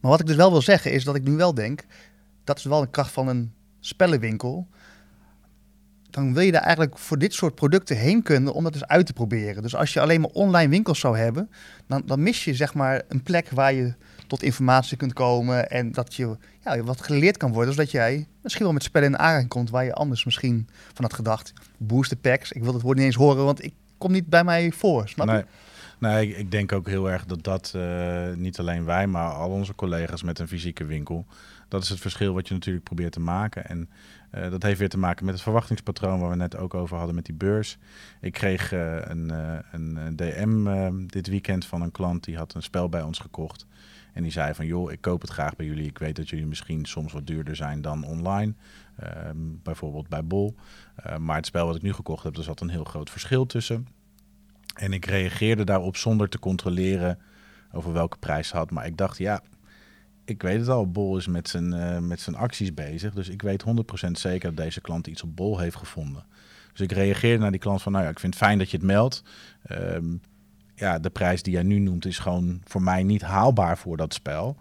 Maar 0.00 0.10
wat 0.10 0.20
ik 0.20 0.26
dus 0.26 0.36
wel 0.36 0.50
wil 0.50 0.62
zeggen 0.62 0.92
is 0.92 1.04
dat 1.04 1.14
ik 1.14 1.24
nu 1.24 1.36
wel 1.36 1.54
denk, 1.54 1.84
dat 2.44 2.58
is 2.58 2.64
wel 2.64 2.82
een 2.82 2.90
kracht 2.90 3.10
van 3.10 3.28
een 3.28 3.52
spellenwinkel 3.80 4.68
dan 6.16 6.34
wil 6.34 6.42
je 6.42 6.52
daar 6.52 6.62
eigenlijk 6.62 6.98
voor 6.98 7.18
dit 7.18 7.34
soort 7.34 7.54
producten 7.54 7.96
heen 7.96 8.22
kunnen 8.22 8.52
om 8.52 8.64
dat 8.64 8.74
eens 8.74 8.86
uit 8.86 9.06
te 9.06 9.12
proberen. 9.12 9.62
Dus 9.62 9.76
als 9.76 9.92
je 9.92 10.00
alleen 10.00 10.20
maar 10.20 10.30
online 10.30 10.68
winkels 10.68 11.00
zou 11.00 11.18
hebben, 11.18 11.50
dan, 11.86 12.02
dan 12.06 12.22
mis 12.22 12.44
je 12.44 12.54
zeg 12.54 12.74
maar 12.74 13.02
een 13.08 13.22
plek 13.22 13.50
waar 13.50 13.72
je 13.72 13.94
tot 14.26 14.42
informatie 14.42 14.96
kunt 14.96 15.12
komen 15.12 15.70
en 15.70 15.92
dat 15.92 16.14
je 16.14 16.36
ja, 16.64 16.82
wat 16.82 17.02
geleerd 17.02 17.36
kan 17.36 17.52
worden. 17.52 17.74
Zodat 17.74 17.90
jij 17.90 18.26
misschien 18.42 18.64
wel 18.64 18.74
met 18.74 18.82
spellen 18.82 19.08
in 19.08 19.18
aanraking 19.18 19.48
komt 19.48 19.70
waar 19.70 19.84
je 19.84 19.94
anders 19.94 20.24
misschien 20.24 20.68
van 20.94 21.04
had 21.04 21.14
gedacht. 21.14 21.52
Booster 21.76 22.16
packs, 22.16 22.52
ik 22.52 22.62
wil 22.62 22.72
het 22.72 22.82
woord 22.82 22.96
niet 22.96 23.06
eens 23.06 23.16
horen, 23.16 23.44
want 23.44 23.64
ik 23.64 23.72
kom 23.98 24.12
niet 24.12 24.26
bij 24.26 24.44
mij 24.44 24.72
voor, 24.72 25.08
snap 25.08 25.26
nee. 25.26 25.44
Nee, 25.98 26.36
ik 26.36 26.50
denk 26.50 26.72
ook 26.72 26.88
heel 26.88 27.10
erg 27.10 27.24
dat 27.24 27.44
dat 27.44 27.72
uh, 27.76 28.32
niet 28.34 28.58
alleen 28.58 28.84
wij, 28.84 29.06
maar 29.06 29.30
al 29.30 29.50
onze 29.50 29.74
collega's 29.74 30.22
met 30.22 30.38
een 30.38 30.48
fysieke 30.48 30.84
winkel, 30.84 31.26
dat 31.68 31.82
is 31.82 31.88
het 31.88 32.00
verschil 32.00 32.34
wat 32.34 32.48
je 32.48 32.54
natuurlijk 32.54 32.84
probeert 32.84 33.12
te 33.12 33.20
maken. 33.20 33.66
En 33.66 33.88
uh, 34.34 34.50
dat 34.50 34.62
heeft 34.62 34.78
weer 34.78 34.88
te 34.88 34.98
maken 34.98 35.24
met 35.24 35.34
het 35.34 35.42
verwachtingspatroon 35.42 36.20
waar 36.20 36.30
we 36.30 36.36
net 36.36 36.56
ook 36.56 36.74
over 36.74 36.96
hadden 36.96 37.14
met 37.14 37.24
die 37.24 37.34
beurs. 37.34 37.78
Ik 38.20 38.32
kreeg 38.32 38.72
een, 38.72 39.32
een 39.72 40.16
DM 40.16 41.06
dit 41.06 41.26
weekend 41.26 41.66
van 41.66 41.82
een 41.82 41.90
klant 41.92 42.24
die 42.24 42.36
had 42.36 42.54
een 42.54 42.62
spel 42.62 42.88
bij 42.88 43.02
ons 43.02 43.18
gekocht. 43.18 43.66
En 44.16 44.22
die 44.22 44.32
zei 44.32 44.54
van, 44.54 44.66
joh, 44.66 44.92
ik 44.92 45.00
koop 45.00 45.20
het 45.20 45.30
graag 45.30 45.56
bij 45.56 45.66
jullie. 45.66 45.86
Ik 45.86 45.98
weet 45.98 46.16
dat 46.16 46.28
jullie 46.28 46.46
misschien 46.46 46.84
soms 46.84 47.12
wat 47.12 47.26
duurder 47.26 47.56
zijn 47.56 47.80
dan 47.80 48.04
online. 48.04 48.54
Ehm, 48.96 49.36
bijvoorbeeld 49.62 50.08
bij 50.08 50.24
Bol. 50.24 50.54
Uh, 51.06 51.16
maar 51.16 51.36
het 51.36 51.46
spel 51.46 51.66
wat 51.66 51.76
ik 51.76 51.82
nu 51.82 51.92
gekocht 51.92 52.24
heb, 52.24 52.36
er 52.36 52.42
zat 52.42 52.60
een 52.60 52.68
heel 52.68 52.84
groot 52.84 53.10
verschil 53.10 53.46
tussen. 53.46 53.86
En 54.74 54.92
ik 54.92 55.04
reageerde 55.06 55.64
daarop 55.64 55.96
zonder 55.96 56.28
te 56.28 56.38
controleren 56.38 57.18
over 57.72 57.92
welke 57.92 58.16
prijs 58.16 58.48
ze 58.48 58.56
had. 58.56 58.70
Maar 58.70 58.86
ik 58.86 58.96
dacht, 58.96 59.18
ja, 59.18 59.42
ik 60.24 60.42
weet 60.42 60.60
het 60.60 60.68
al. 60.68 60.90
Bol 60.90 61.16
is 61.16 61.26
met 61.26 61.48
zijn, 61.48 61.74
uh, 61.74 61.98
met 61.98 62.20
zijn 62.20 62.36
acties 62.36 62.74
bezig. 62.74 63.14
Dus 63.14 63.28
ik 63.28 63.42
weet 63.42 63.62
100% 63.62 64.18
zeker 64.18 64.48
dat 64.54 64.64
deze 64.64 64.80
klant 64.80 65.06
iets 65.06 65.22
op 65.22 65.36
Bol 65.36 65.58
heeft 65.58 65.76
gevonden. 65.76 66.24
Dus 66.72 66.80
ik 66.80 66.92
reageerde 66.92 67.42
naar 67.42 67.50
die 67.50 67.60
klant 67.60 67.82
van, 67.82 67.92
nou 67.92 68.04
ja, 68.04 68.10
ik 68.10 68.18
vind 68.18 68.34
het 68.34 68.42
fijn 68.42 68.58
dat 68.58 68.70
je 68.70 68.76
het 68.76 68.86
meldt. 68.86 69.22
Um, 69.70 70.20
ja, 70.76 70.98
de 70.98 71.10
prijs 71.10 71.42
die 71.42 71.52
jij 71.52 71.62
nu 71.62 71.78
noemt 71.78 72.06
is 72.06 72.18
gewoon 72.18 72.60
voor 72.64 72.82
mij 72.82 73.02
niet 73.02 73.22
haalbaar 73.22 73.78
voor 73.78 73.96
dat 73.96 74.14
spel. 74.14 74.56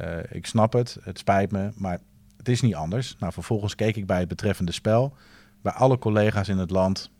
Uh, 0.00 0.18
ik 0.30 0.46
snap 0.46 0.72
het, 0.72 0.96
het 1.02 1.18
spijt 1.18 1.52
me, 1.52 1.72
maar 1.74 1.98
het 2.36 2.48
is 2.48 2.60
niet 2.60 2.74
anders. 2.74 3.16
Nou, 3.18 3.32
vervolgens 3.32 3.74
keek 3.74 3.96
ik 3.96 4.06
bij 4.06 4.18
het 4.18 4.28
betreffende 4.28 4.72
spel. 4.72 5.16
Bij 5.62 5.72
alle 5.72 5.98
collega's 5.98 6.48
in 6.48 6.58
het 6.58 6.70
land, 6.70 7.10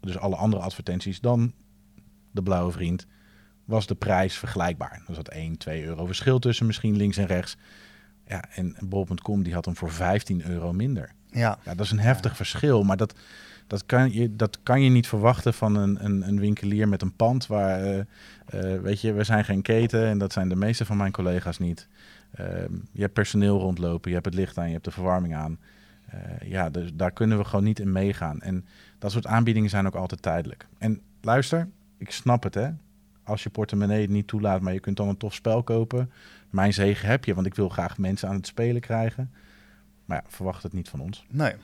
dus 0.00 0.18
alle 0.18 0.36
andere 0.36 0.62
advertenties 0.62 1.20
dan 1.20 1.52
de 2.30 2.42
blauwe 2.42 2.72
vriend, 2.72 3.06
was 3.64 3.86
de 3.86 3.94
prijs 3.94 4.36
vergelijkbaar. 4.36 5.02
Er 5.08 5.14
zat 5.14 5.28
1, 5.28 5.56
2 5.56 5.84
euro 5.84 6.06
verschil 6.06 6.38
tussen, 6.38 6.66
misschien 6.66 6.96
links 6.96 7.16
en 7.16 7.26
rechts. 7.26 7.56
Ja, 8.26 8.44
en 8.54 8.76
bol.com 8.80 9.42
die 9.42 9.54
had 9.54 9.64
hem 9.64 9.76
voor 9.76 9.90
15 9.90 10.46
euro 10.46 10.72
minder. 10.72 11.12
Ja. 11.30 11.58
ja 11.64 11.74
dat 11.74 11.84
is 11.84 11.90
een 11.90 11.98
heftig 11.98 12.36
verschil, 12.36 12.82
maar 12.82 12.96
dat, 12.96 13.14
dat 13.68 13.86
kan 13.86 14.12
je, 14.12 14.36
dat 14.36 14.58
kan 14.62 14.82
je 14.82 14.90
niet 14.90 15.08
verwachten 15.08 15.54
van 15.54 15.76
een, 15.76 16.04
een, 16.04 16.28
een 16.28 16.40
winkelier 16.40 16.88
met 16.88 17.02
een 17.02 17.16
pand 17.16 17.46
waar, 17.46 17.84
uh, 17.84 17.96
uh, 18.54 18.80
weet 18.80 19.00
je, 19.00 19.12
we 19.12 19.24
zijn 19.24 19.44
geen 19.44 19.62
keten 19.62 20.06
en 20.06 20.18
dat 20.18 20.32
zijn 20.32 20.48
de 20.48 20.56
meeste 20.56 20.84
van 20.84 20.96
mijn 20.96 21.12
collega's 21.12 21.58
niet. 21.58 21.88
Uh, 22.40 22.46
je 22.92 23.00
hebt 23.00 23.12
personeel 23.12 23.58
rondlopen, 23.58 24.08
je 24.08 24.14
hebt 24.14 24.26
het 24.26 24.34
licht 24.34 24.58
aan, 24.58 24.66
je 24.66 24.72
hebt 24.72 24.84
de 24.84 24.90
verwarming 24.90 25.34
aan. 25.34 25.58
Eh, 26.06 26.50
ja, 26.50 26.70
dus 26.70 26.90
daar 26.94 27.10
kunnen 27.10 27.38
we 27.38 27.44
gewoon 27.44 27.64
niet 27.64 27.78
in 27.78 27.92
meegaan. 27.92 28.40
En 28.40 28.66
dat 28.98 29.12
soort 29.12 29.26
aanbiedingen 29.26 29.70
zijn 29.70 29.86
ook 29.86 29.94
altijd 29.94 30.22
tijdelijk. 30.22 30.66
En 30.78 31.00
luister, 31.20 31.68
ik 31.98 32.10
snap 32.10 32.42
het 32.42 32.54
hè. 32.54 32.70
Als 33.22 33.42
je 33.42 33.50
portemonnee 33.50 34.00
het 34.00 34.10
niet 34.10 34.26
toelaat, 34.26 34.60
maar 34.60 34.72
je 34.72 34.80
kunt 34.80 34.96
dan 34.96 35.08
een 35.08 35.16
tof 35.16 35.34
spel 35.34 35.62
kopen. 35.62 36.10
Mijn 36.50 36.72
zegen 36.72 37.08
heb 37.08 37.24
je, 37.24 37.34
want 37.34 37.46
ik 37.46 37.54
wil 37.54 37.68
graag 37.68 37.98
mensen 37.98 38.28
aan 38.28 38.34
het 38.34 38.46
spelen 38.46 38.80
krijgen. 38.80 39.30
Maar 40.04 40.22
ja, 40.24 40.30
verwacht 40.30 40.62
het 40.62 40.72
niet 40.72 40.88
van 40.88 41.00
ons. 41.00 41.26
Nee. 41.30 41.54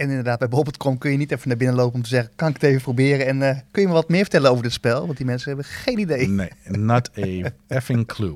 En 0.00 0.08
inderdaad, 0.08 0.38
bij 0.38 0.48
bol.com 0.48 0.98
kun 0.98 1.10
je 1.10 1.16
niet 1.16 1.32
even 1.32 1.48
naar 1.48 1.56
binnen 1.56 1.76
lopen 1.76 1.94
om 1.94 2.02
te 2.02 2.08
zeggen, 2.08 2.32
kan 2.36 2.48
ik 2.48 2.54
het 2.54 2.62
even 2.62 2.82
proberen? 2.82 3.26
En 3.26 3.40
uh, 3.40 3.58
kun 3.70 3.82
je 3.82 3.88
me 3.88 3.94
wat 3.94 4.08
meer 4.08 4.20
vertellen 4.20 4.50
over 4.50 4.62
dit 4.62 4.72
spel? 4.72 5.06
Want 5.06 5.16
die 5.16 5.26
mensen 5.26 5.48
hebben 5.48 5.66
geen 5.66 5.98
idee. 5.98 6.28
Nee, 6.28 6.50
not 6.64 7.10
a 7.18 7.50
effing 7.76 8.06
clue. 8.06 8.34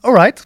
Alright. 0.00 0.44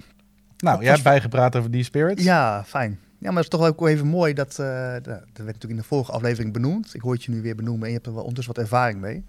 Nou, 0.58 0.82
jij 0.82 0.90
hebt 0.90 1.02
bijgepraat 1.02 1.56
over 1.56 1.70
die 1.70 1.84
spirits. 1.84 2.22
Ja, 2.22 2.64
fijn. 2.66 2.98
Ja, 3.18 3.28
maar 3.28 3.42
het 3.42 3.52
is 3.52 3.58
toch 3.58 3.68
ook 3.68 3.86
even 3.86 4.06
mooi 4.06 4.34
dat, 4.34 4.58
uh, 4.60 4.92
dat 4.92 5.04
werd 5.04 5.36
natuurlijk 5.36 5.70
in 5.70 5.76
de 5.76 5.82
vorige 5.82 6.12
aflevering 6.12 6.52
benoemd. 6.52 6.94
Ik 6.94 7.00
hoor 7.00 7.12
het 7.12 7.24
je 7.24 7.30
nu 7.30 7.42
weer 7.42 7.56
benoemen 7.56 7.82
en 7.82 7.88
je 7.88 7.94
hebt 7.94 8.06
er 8.06 8.12
wel 8.12 8.22
ondertussen 8.22 8.54
wat 8.54 8.62
ervaring 8.62 9.00
mee. 9.00 9.24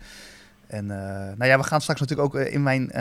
En 0.68 0.84
uh, 0.84 0.98
nou 1.38 1.46
ja, 1.46 1.58
we 1.58 1.64
gaan 1.64 1.82
straks 1.82 2.00
natuurlijk 2.00 2.36
ook 2.36 2.42
in 2.42 2.64
mijn 2.64 2.92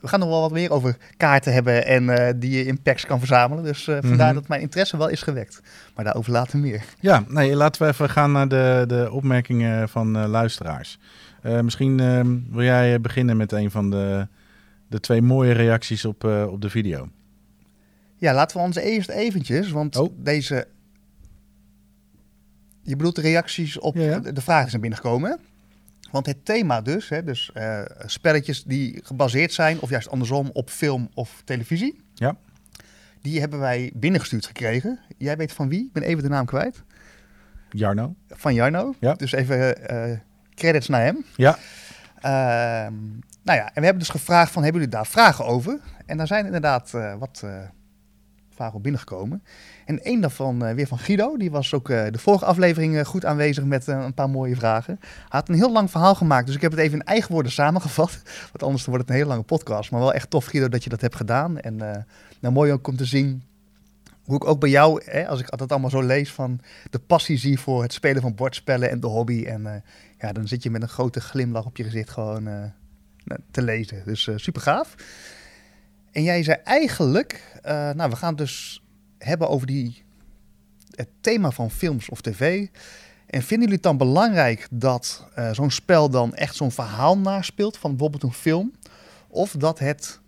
we 0.00 0.08
gaan 0.08 0.20
nog 0.20 0.28
wel 0.28 0.40
wat 0.40 0.50
meer 0.50 0.70
over 0.70 0.96
kaarten 1.16 1.52
hebben 1.52 1.86
en 1.86 2.04
uh, 2.04 2.28
die 2.36 2.50
je 2.50 2.64
in 2.64 2.82
packs 2.82 3.06
kan 3.06 3.18
verzamelen. 3.18 3.64
Dus 3.64 3.86
uh, 3.86 3.98
vandaar 4.00 4.28
mm 4.28 4.34
dat 4.34 4.48
mijn 4.48 4.60
interesse 4.60 4.96
wel 4.96 5.08
is 5.08 5.22
gewekt. 5.22 5.62
Maar 5.94 6.04
daarover 6.04 6.32
later 6.32 6.58
meer. 6.58 6.84
Ja, 7.00 7.24
nee, 7.28 7.56
laten 7.56 7.82
we 7.82 7.88
even 7.88 8.10
gaan 8.10 8.32
naar 8.32 8.48
de, 8.48 8.84
de 8.86 9.08
opmerkingen 9.10 9.88
van 9.88 10.16
uh, 10.16 10.26
luisteraars. 10.26 10.98
misschien 11.42 12.00
ehm, 12.00 12.38
wil 12.50 12.62
jij 12.62 13.00
beginnen 13.00 13.36
met 13.36 13.52
een 13.52 13.70
van 13.70 13.90
de, 13.90 14.26
de 14.88 15.00
twee 15.00 15.22
mooie 15.22 15.52
reacties 15.52 16.04
op, 16.04 16.24
op 16.24 16.60
de 16.60 16.70
video. 16.70 17.08
Ja, 18.16 18.34
laten 18.34 18.56
we 18.56 18.62
ons 18.62 18.76
eerst 18.76 19.08
eventjes, 19.08 19.70
want 19.70 19.96
oh. 19.96 20.12
deze... 20.16 20.66
Je 22.82 22.96
bedoelt 22.96 23.16
de 23.16 23.20
reacties 23.20 23.78
op 23.78 23.94
ja, 23.94 24.02
ja. 24.02 24.18
de 24.18 24.40
vragen 24.40 24.70
zijn 24.70 24.80
binnengekomen, 24.80 25.40
want 26.10 26.26
het 26.26 26.44
thema 26.44 26.80
dus, 26.80 27.08
hè, 27.08 27.24
dus 27.24 27.50
uh, 27.54 27.80
spelletjes 28.06 28.64
die 28.64 29.00
gebaseerd 29.02 29.52
zijn, 29.52 29.80
of 29.80 29.90
juist 29.90 30.08
andersom, 30.08 30.50
op 30.52 30.70
film 30.70 31.10
of 31.14 31.42
televisie. 31.44 32.00
Ja. 32.14 32.36
Die 33.20 33.40
hebben 33.40 33.58
wij 33.58 33.92
binnengestuurd 33.94 34.46
gekregen. 34.46 35.00
Jij 35.18 35.36
weet 35.36 35.52
van 35.52 35.68
wie? 35.68 35.84
Ik 35.84 35.92
ben 35.92 36.02
even 36.02 36.22
de 36.22 36.28
naam 36.28 36.46
kwijt. 36.46 36.82
Jarno. 37.70 38.14
Van 38.28 38.54
Jarno. 38.54 38.94
Ja. 39.00 39.14
Dus 39.14 39.32
even 39.32 39.92
uh, 39.92 40.18
credits 40.54 40.88
naar 40.88 41.02
hem. 41.02 41.24
Ja. 41.36 41.58
Uh, 42.16 42.92
nou 43.42 43.58
ja, 43.58 43.66
en 43.66 43.74
we 43.74 43.84
hebben 43.84 43.98
dus 43.98 44.08
gevraagd 44.08 44.52
van, 44.52 44.62
hebben 44.62 44.80
jullie 44.80 44.96
daar 44.96 45.06
vragen 45.06 45.44
over? 45.44 45.80
En 46.06 46.16
daar 46.16 46.26
zijn 46.26 46.46
inderdaad 46.46 46.92
uh, 46.94 47.14
wat 47.18 47.44
vragen 48.54 48.74
op 48.74 48.82
binnengekomen. 48.82 49.42
En 49.90 50.02
één 50.02 50.20
daarvan 50.20 50.66
uh, 50.66 50.74
weer 50.74 50.86
van 50.86 50.98
Guido. 50.98 51.36
Die 51.36 51.50
was 51.50 51.74
ook 51.74 51.88
uh, 51.88 52.04
de 52.10 52.18
vorige 52.18 52.44
aflevering 52.44 52.94
uh, 52.94 53.04
goed 53.04 53.24
aanwezig 53.24 53.64
met 53.64 53.86
een 53.86 54.14
paar 54.14 54.30
mooie 54.30 54.56
vragen. 54.56 54.96
Hij 55.00 55.10
had 55.28 55.48
een 55.48 55.54
heel 55.54 55.72
lang 55.72 55.90
verhaal 55.90 56.14
gemaakt. 56.14 56.46
Dus 56.46 56.54
ik 56.54 56.60
heb 56.60 56.70
het 56.70 56.80
even 56.80 56.98
in 56.98 57.04
eigen 57.04 57.32
woorden 57.32 57.52
samengevat. 57.52 58.22
Want 58.52 58.62
anders 58.62 58.84
wordt 58.84 59.00
het 59.00 59.08
een 59.08 59.16
hele 59.16 59.28
lange 59.28 59.42
podcast. 59.42 59.90
Maar 59.90 60.00
wel 60.00 60.14
echt 60.14 60.30
tof, 60.30 60.44
Guido, 60.44 60.68
dat 60.68 60.84
je 60.84 60.90
dat 60.90 61.00
hebt 61.00 61.16
gedaan. 61.16 61.58
En 61.58 61.76
nou, 62.40 62.54
mooi 62.54 62.72
ook 62.72 62.86
om 62.86 62.96
te 62.96 63.04
zien 63.04 63.42
hoe 64.24 64.36
ik 64.36 64.44
ook 64.44 64.60
bij 64.60 64.70
jou, 64.70 65.02
hè, 65.04 65.28
als 65.28 65.40
ik 65.40 65.58
dat 65.58 65.70
allemaal 65.70 65.90
zo 65.90 66.02
lees, 66.02 66.32
van 66.32 66.60
de 66.90 66.98
passie 66.98 67.38
zie 67.38 67.60
voor 67.60 67.82
het 67.82 67.92
spelen 67.92 68.22
van 68.22 68.34
bordspellen 68.34 68.90
en 68.90 69.00
de 69.00 69.06
hobby. 69.06 69.44
En 69.44 69.82
ja, 70.18 70.32
dan 70.32 70.48
zit 70.48 70.62
je 70.62 70.70
met 70.70 70.82
een 70.82 70.88
grote 70.88 71.20
glimlach 71.20 71.66
op 71.66 71.76
je 71.76 71.84
gezicht 71.84 72.10
gewoon 72.10 72.72
te 73.50 73.62
lezen. 73.62 74.02
Dus 74.04 74.28
super 74.36 74.62
gaaf. 74.62 74.94
En 76.12 76.22
jij 76.22 76.42
zei 76.42 76.58
eigenlijk, 76.64 77.60
nou, 77.94 78.10
we 78.10 78.16
gaan 78.16 78.36
dus 78.36 78.79
hebben 79.24 79.48
over 79.48 79.66
die 79.66 80.02
het 80.94 81.08
thema 81.20 81.50
van 81.50 81.70
films 81.70 82.08
of 82.08 82.20
tv. 82.20 82.66
En 83.26 83.42
vinden 83.42 83.58
jullie 83.58 83.74
het 83.74 83.82
dan 83.82 83.96
belangrijk 83.96 84.66
dat 84.70 85.26
uh, 85.38 85.52
zo'n 85.52 85.70
spel 85.70 86.10
dan 86.10 86.34
echt 86.34 86.56
zo'n 86.56 86.70
verhaal 86.70 87.18
naspeelt 87.18 87.76
van 87.76 87.90
bijvoorbeeld 87.90 88.22
een 88.22 88.32
film? 88.32 88.72
Of 89.28 89.50
dat 89.52 89.78
het 89.78 90.20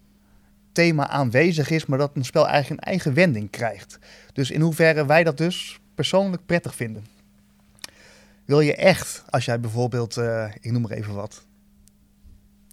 thema 0.72 1.08
aanwezig 1.08 1.70
is, 1.70 1.86
maar 1.86 1.98
dat 1.98 2.10
een 2.14 2.24
spel 2.24 2.48
eigenlijk 2.48 2.80
een 2.80 2.86
eigen 2.86 3.14
wending 3.14 3.50
krijgt? 3.50 3.98
Dus 4.32 4.50
in 4.50 4.60
hoeverre 4.60 5.06
wij 5.06 5.24
dat 5.24 5.36
dus 5.36 5.80
persoonlijk 5.94 6.46
prettig 6.46 6.74
vinden. 6.74 7.06
Wil 8.44 8.60
je 8.60 8.74
echt, 8.74 9.24
als 9.30 9.44
jij 9.44 9.60
bijvoorbeeld, 9.60 10.16
uh, 10.16 10.48
ik 10.60 10.72
noem 10.72 10.82
maar 10.82 10.90
even 10.90 11.14
wat, 11.14 11.46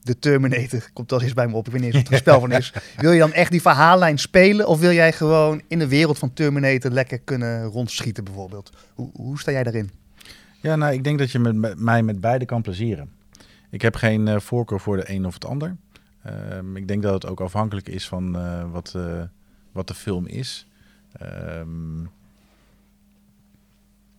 de 0.01 0.19
Terminator, 0.19 0.89
komt 0.93 1.12
al 1.12 1.21
eens 1.21 1.33
bij 1.33 1.47
me 1.47 1.55
op, 1.55 1.65
ik 1.65 1.71
weet 1.71 1.81
niet 1.81 1.93
eens 1.93 2.03
wat 2.03 2.12
een 2.12 2.17
spel 2.27 2.39
van 2.39 2.51
is. 2.51 2.73
Wil 2.97 3.12
je 3.12 3.19
dan 3.19 3.33
echt 3.33 3.51
die 3.51 3.62
verhaallijn 3.62 4.17
spelen 4.17 4.67
of 4.67 4.79
wil 4.79 4.91
jij 4.91 5.13
gewoon 5.13 5.62
in 5.67 5.79
de 5.79 5.88
wereld 5.88 6.17
van 6.17 6.33
Terminator 6.33 6.91
lekker 6.91 7.19
kunnen 7.19 7.63
rondschieten 7.63 8.23
bijvoorbeeld? 8.23 8.71
Hoe, 8.93 9.09
hoe 9.13 9.39
sta 9.39 9.51
jij 9.51 9.63
daarin? 9.63 9.89
Ja, 10.62 10.75
nou, 10.75 10.93
ik 10.93 11.03
denk 11.03 11.19
dat 11.19 11.31
je 11.31 11.39
met, 11.39 11.79
mij 11.79 12.03
met 12.03 12.21
beide 12.21 12.45
kan 12.45 12.62
plezieren. 12.62 13.09
Ik 13.69 13.81
heb 13.81 13.95
geen 13.95 14.27
uh, 14.27 14.39
voorkeur 14.39 14.79
voor 14.79 14.97
de 14.97 15.12
een 15.12 15.25
of 15.25 15.33
het 15.33 15.45
ander. 15.45 15.75
Um, 16.53 16.75
ik 16.75 16.88
denk 16.88 17.03
dat 17.03 17.13
het 17.13 17.25
ook 17.25 17.41
afhankelijk 17.41 17.89
is 17.89 18.07
van 18.07 18.35
uh, 18.35 18.71
wat, 18.71 18.93
uh, 18.95 19.21
wat 19.71 19.88
de 19.88 19.93
film 19.93 20.27
is. 20.27 20.67
Um, 21.21 22.09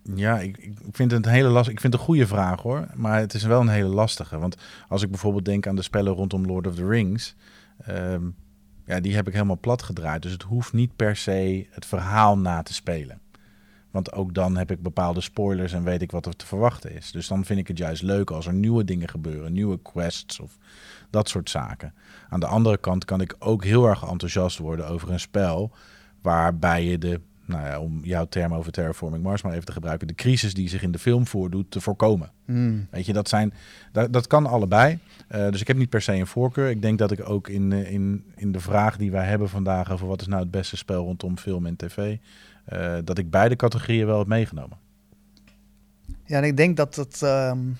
ja, 0.03 0.39
ik, 0.39 0.57
ik 0.59 0.77
vind 0.93 1.11
het 1.11 1.27
een 1.27 1.33
hele 1.33 1.49
lastige. 1.49 1.73
Ik 1.73 1.81
vind 1.81 1.93
het 1.93 2.03
een 2.03 2.09
goede 2.09 2.27
vraag 2.27 2.63
hoor. 2.63 2.87
Maar 2.95 3.19
het 3.19 3.35
is 3.35 3.43
wel 3.43 3.61
een 3.61 3.69
hele 3.69 3.89
lastige. 3.89 4.39
Want 4.39 4.57
als 4.89 5.03
ik 5.03 5.11
bijvoorbeeld 5.11 5.45
denk 5.45 5.67
aan 5.67 5.77
de 5.77 5.83
spellen 5.83 6.13
rondom 6.13 6.47
Lord 6.47 6.67
of 6.67 6.75
the 6.75 6.87
Rings. 6.87 7.35
Um, 7.89 8.35
ja, 8.85 9.01
die 9.01 9.15
heb 9.15 9.27
ik 9.27 9.33
helemaal 9.33 9.59
plat 9.61 9.83
gedraaid. 9.83 10.23
Dus 10.23 10.33
het 10.33 10.43
hoeft 10.43 10.73
niet 10.73 10.97
per 10.97 11.17
se 11.17 11.67
het 11.71 11.87
verhaal 11.87 12.39
na 12.39 12.63
te 12.63 12.75
spelen. 12.75 13.21
Want 13.91 14.13
ook 14.13 14.35
dan 14.35 14.57
heb 14.57 14.71
ik 14.71 14.83
bepaalde 14.83 15.21
spoilers 15.21 15.73
en 15.73 15.85
weet 15.85 16.03
ik 16.03 16.11
wat 16.11 16.27
er 16.27 16.37
te 16.37 16.47
verwachten 16.47 16.97
is. 16.97 17.11
Dus 17.11 17.29
dan 17.29 17.45
vind 17.45 17.59
ik 17.61 17.69
het 17.69 17.79
juist 17.79 18.03
leuk 18.03 18.31
als 18.31 18.47
er 18.47 18.53
nieuwe 18.53 18.85
dingen 18.85 19.09
gebeuren, 19.09 19.53
nieuwe 19.53 19.83
quests 19.83 20.41
of 20.41 20.59
dat 21.11 21.29
soort 21.29 21.51
zaken. 21.51 21.95
Aan 22.29 22.41
de 22.41 22.47
andere 22.47 22.79
kant 22.79 23.05
kan 23.05 23.21
ik 23.21 23.35
ook 23.39 23.65
heel 23.65 23.87
erg 23.87 24.03
enthousiast 24.07 24.59
worden 24.59 24.89
over 24.89 25.11
een 25.11 25.21
spel 25.21 25.73
waarbij 26.23 26.85
je 26.85 26.99
de 26.99 27.21
nou 27.51 27.67
ja, 27.67 27.81
om 27.81 28.01
jouw 28.03 28.25
term 28.25 28.55
over 28.55 28.73
Terraforming 28.73 29.23
Mars 29.23 29.43
maar 29.43 29.53
even 29.53 29.65
te 29.65 29.73
gebruiken, 29.73 30.07
de 30.07 30.15
crisis 30.15 30.55
die 30.55 30.69
zich 30.69 30.83
in 30.83 30.93
de 30.93 30.99
film 30.99 31.27
voordoet 31.27 31.71
te 31.71 31.81
voorkomen. 31.81 32.31
Hmm. 32.45 32.87
Weet 32.91 33.07
je, 33.07 33.13
dat 33.13 33.29
zijn, 33.29 33.55
dat, 33.93 34.13
dat 34.13 34.27
kan 34.27 34.47
allebei. 34.47 34.99
Uh, 35.31 35.51
dus 35.51 35.61
ik 35.61 35.67
heb 35.67 35.77
niet 35.77 35.89
per 35.89 36.03
se 36.03 36.13
een 36.13 36.27
voorkeur. 36.27 36.71
Ik 36.71 36.83
denk 36.83 36.99
dat 36.99 37.11
ik 37.11 37.29
ook 37.29 37.49
in, 37.49 37.71
uh, 37.71 37.93
in, 37.93 38.25
in 38.37 38.53
de 38.53 38.61
vraag 38.61 38.97
die 38.97 39.11
wij 39.11 39.27
hebben 39.27 39.49
vandaag 39.49 39.93
over 39.93 40.07
wat 40.07 40.21
is 40.21 40.27
nou 40.27 40.43
het 40.43 40.51
beste 40.51 40.77
spel 40.77 41.05
rondom 41.05 41.39
film 41.39 41.67
en 41.67 41.77
tv, 41.77 42.17
uh, 42.73 42.97
dat 43.05 43.19
ik 43.19 43.31
beide 43.31 43.57
categorieën 43.57 44.07
wel 44.07 44.19
heb 44.19 44.27
meegenomen. 44.27 44.79
Ja, 46.25 46.37
en 46.37 46.45
ik 46.45 46.57
denk 46.57 46.77
dat 46.77 46.97
het 46.97 47.23
um, 47.23 47.77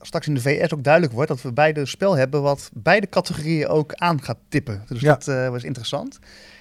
straks 0.00 0.26
in 0.26 0.34
de 0.34 0.40
VS 0.40 0.72
ook 0.74 0.84
duidelijk 0.84 1.12
wordt 1.12 1.28
dat 1.28 1.42
we 1.42 1.52
beide 1.52 1.80
een 1.80 1.86
spel 1.86 2.16
hebben 2.16 2.42
wat 2.42 2.70
beide 2.74 3.08
categorieën 3.08 3.66
ook 3.66 3.94
aan 3.94 4.22
gaat 4.22 4.38
tippen. 4.48 4.82
Dus 4.86 5.00
ja. 5.00 5.16
dat 5.16 5.50
was 5.50 5.64
interessant. 5.64 6.18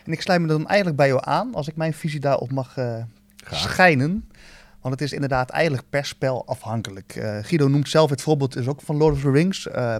En 0.08 0.13
ik 0.13 0.22
sluit 0.22 0.41
me 0.41 0.48
dan 0.48 0.67
eigenlijk 0.67 0.98
bij 0.98 1.08
jou 1.08 1.20
aan, 1.24 1.54
als 1.54 1.67
ik 1.67 1.76
mijn 1.76 1.93
visie 1.93 2.20
daarop 2.20 2.52
mag 2.52 2.78
uh, 2.78 2.96
schijnen. 3.52 4.30
Want 4.82 4.93
het 4.93 5.02
is 5.02 5.13
inderdaad 5.13 5.50
eigenlijk 5.50 5.89
per 5.89 6.06
spel 6.06 6.46
afhankelijk. 6.46 7.15
Uh, 7.15 7.38
Guido 7.41 7.67
noemt 7.67 7.89
zelf 7.89 8.10
het 8.10 8.22
voorbeeld 8.22 8.56
is 8.56 8.67
ook 8.67 8.82
van 8.82 8.98
Lord 8.98 9.13
of 9.15 9.22
the 9.22 9.32
Rings. 9.32 9.67
Uh, 9.67 9.96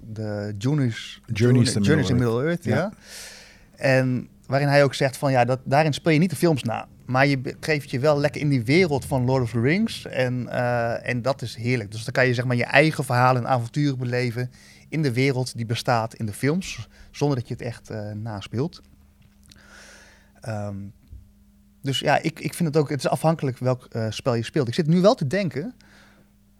de 0.00 0.54
Journeys, 0.58 1.20
Journeys, 1.26 1.72
Journey, 1.72 1.88
Journeys 1.88 2.10
in 2.10 2.16
Middle 2.16 2.44
Earth. 2.44 2.64
Ja. 2.64 2.76
ja. 2.76 2.92
En 3.76 4.28
waarin 4.46 4.68
hij 4.68 4.84
ook 4.84 4.94
zegt 4.94 5.16
van 5.16 5.32
ja, 5.32 5.44
dat, 5.44 5.60
daarin 5.64 5.92
speel 5.92 6.12
je 6.12 6.18
niet 6.18 6.30
de 6.30 6.36
films 6.36 6.62
na. 6.62 6.88
Maar 7.04 7.26
je 7.26 7.56
geeft 7.60 7.90
je 7.90 7.98
wel 7.98 8.20
lekker 8.20 8.40
in 8.40 8.48
die 8.48 8.64
wereld 8.64 9.04
van 9.04 9.24
Lord 9.24 9.42
of 9.42 9.50
the 9.50 9.60
Rings. 9.60 10.06
En, 10.06 10.46
uh, 10.48 11.08
en 11.08 11.22
dat 11.22 11.42
is 11.42 11.54
heerlijk. 11.54 11.90
Dus 11.90 12.04
dan 12.04 12.12
kan 12.12 12.26
je 12.26 12.34
zeg 12.34 12.44
maar 12.44 12.56
je 12.56 12.64
eigen 12.64 13.04
verhalen 13.04 13.42
en 13.42 13.48
avonturen 13.48 13.98
beleven 13.98 14.50
in 14.88 15.02
de 15.02 15.12
wereld 15.12 15.56
die 15.56 15.66
bestaat 15.66 16.14
in 16.14 16.26
de 16.26 16.32
films. 16.32 16.88
Zonder 17.10 17.38
dat 17.38 17.48
je 17.48 17.54
het 17.54 17.62
echt 17.62 17.90
uh, 17.90 18.12
naspeelt. 18.12 18.82
Um, 20.48 20.92
dus 21.82 21.98
ja, 21.98 22.18
ik, 22.22 22.40
ik 22.40 22.54
vind 22.54 22.68
het 22.68 22.82
ook, 22.82 22.88
het 22.88 22.98
is 22.98 23.08
afhankelijk 23.08 23.58
welk 23.58 23.88
uh, 23.92 24.06
spel 24.10 24.34
je 24.34 24.42
speelt. 24.42 24.68
Ik 24.68 24.74
zit 24.74 24.86
nu 24.86 25.00
wel 25.00 25.14
te 25.14 25.26
denken 25.26 25.74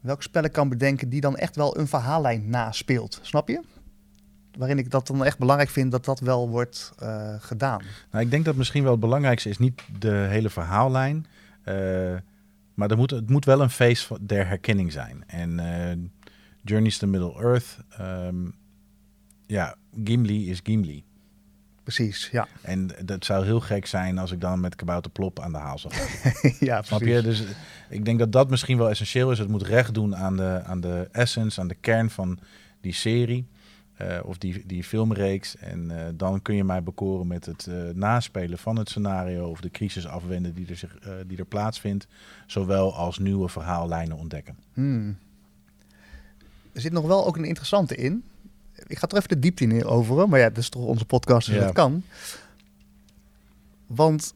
welk 0.00 0.22
spel 0.22 0.44
ik 0.44 0.52
kan 0.52 0.68
bedenken 0.68 1.08
die 1.08 1.20
dan 1.20 1.36
echt 1.36 1.56
wel 1.56 1.78
een 1.78 1.86
verhaallijn 1.86 2.50
naspeelt. 2.50 3.18
Snap 3.22 3.48
je? 3.48 3.62
Waarin 4.58 4.78
ik 4.78 4.90
dat 4.90 5.06
dan 5.06 5.24
echt 5.24 5.38
belangrijk 5.38 5.70
vind 5.70 5.90
dat 5.90 6.04
dat 6.04 6.20
wel 6.20 6.48
wordt 6.48 6.92
uh, 7.02 7.34
gedaan. 7.38 7.82
Nou, 8.10 8.24
ik 8.24 8.30
denk 8.30 8.44
dat 8.44 8.56
misschien 8.56 8.82
wel 8.82 8.92
het 8.92 9.00
belangrijkste 9.00 9.48
is 9.48 9.58
niet 9.58 9.82
de 9.98 10.10
hele 10.10 10.50
verhaallijn. 10.50 11.26
Uh, 11.64 11.74
maar 12.74 12.90
er 12.90 12.96
moet, 12.96 13.10
het 13.10 13.30
moet 13.30 13.44
wel 13.44 13.60
een 13.60 13.70
feest 13.70 14.28
der 14.28 14.46
herkenning 14.46 14.92
zijn. 14.92 15.24
En 15.26 16.12
Journeys 16.62 16.98
to 16.98 17.06
Middle 17.06 17.42
Earth, 17.42 17.78
um, 18.00 18.54
ja, 19.46 19.76
Gimli 20.04 20.50
is 20.50 20.60
Gimli. 20.62 21.04
Precies, 21.94 22.28
ja. 22.32 22.48
En 22.62 22.90
dat 23.04 23.24
zou 23.24 23.44
heel 23.44 23.60
gek 23.60 23.86
zijn 23.86 24.18
als 24.18 24.32
ik 24.32 24.40
dan 24.40 24.60
met 24.60 24.76
Kabouter 24.76 25.10
Plop 25.10 25.40
aan 25.40 25.52
de 25.52 25.58
haal 25.58 25.78
zou 25.78 25.94
ja, 26.60 26.82
Snap 26.82 27.00
je? 27.00 27.22
Dus 27.22 27.44
ik 27.88 28.04
denk 28.04 28.18
dat 28.18 28.32
dat 28.32 28.50
misschien 28.50 28.78
wel 28.78 28.90
essentieel 28.90 29.30
is. 29.30 29.38
Het 29.38 29.48
moet 29.48 29.62
recht 29.62 29.94
doen 29.94 30.16
aan 30.16 30.36
de, 30.36 30.62
aan 30.64 30.80
de 30.80 31.08
essence, 31.12 31.60
aan 31.60 31.68
de 31.68 31.74
kern 31.74 32.10
van 32.10 32.38
die 32.80 32.92
serie. 32.92 33.46
Uh, 34.02 34.18
of 34.24 34.38
die, 34.38 34.62
die 34.66 34.84
filmreeks. 34.84 35.56
En 35.56 35.90
uh, 35.90 35.96
dan 36.14 36.42
kun 36.42 36.54
je 36.54 36.64
mij 36.64 36.82
bekoren 36.82 37.26
met 37.26 37.46
het 37.46 37.66
uh, 37.68 37.94
naspelen 37.94 38.58
van 38.58 38.76
het 38.76 38.88
scenario 38.88 39.48
of 39.48 39.60
de 39.60 39.70
crisis 39.70 40.06
afwenden 40.06 40.54
die 40.54 40.66
er, 40.68 40.76
zich, 40.76 40.98
die 41.26 41.38
er 41.38 41.44
plaatsvindt. 41.44 42.06
Zowel 42.46 42.94
als 42.94 43.18
nieuwe 43.18 43.48
verhaallijnen 43.48 44.16
ontdekken. 44.16 44.56
Hmm. 44.72 45.18
Er 46.72 46.80
zit 46.80 46.92
nog 46.92 47.06
wel 47.06 47.26
ook 47.26 47.36
een 47.36 47.44
interessante 47.44 47.96
in 47.96 48.24
ik 48.86 48.98
ga 48.98 49.06
er 49.08 49.16
even 49.16 49.28
de 49.28 49.38
diepte 49.38 49.64
in 49.64 49.84
over, 49.84 50.28
maar 50.28 50.38
ja, 50.38 50.48
dat 50.48 50.58
is 50.58 50.68
toch 50.68 50.84
onze 50.84 51.04
podcast, 51.04 51.46
dus 51.46 51.56
ja. 51.56 51.64
dat 51.64 51.72
kan. 51.72 52.02
Want 53.86 54.32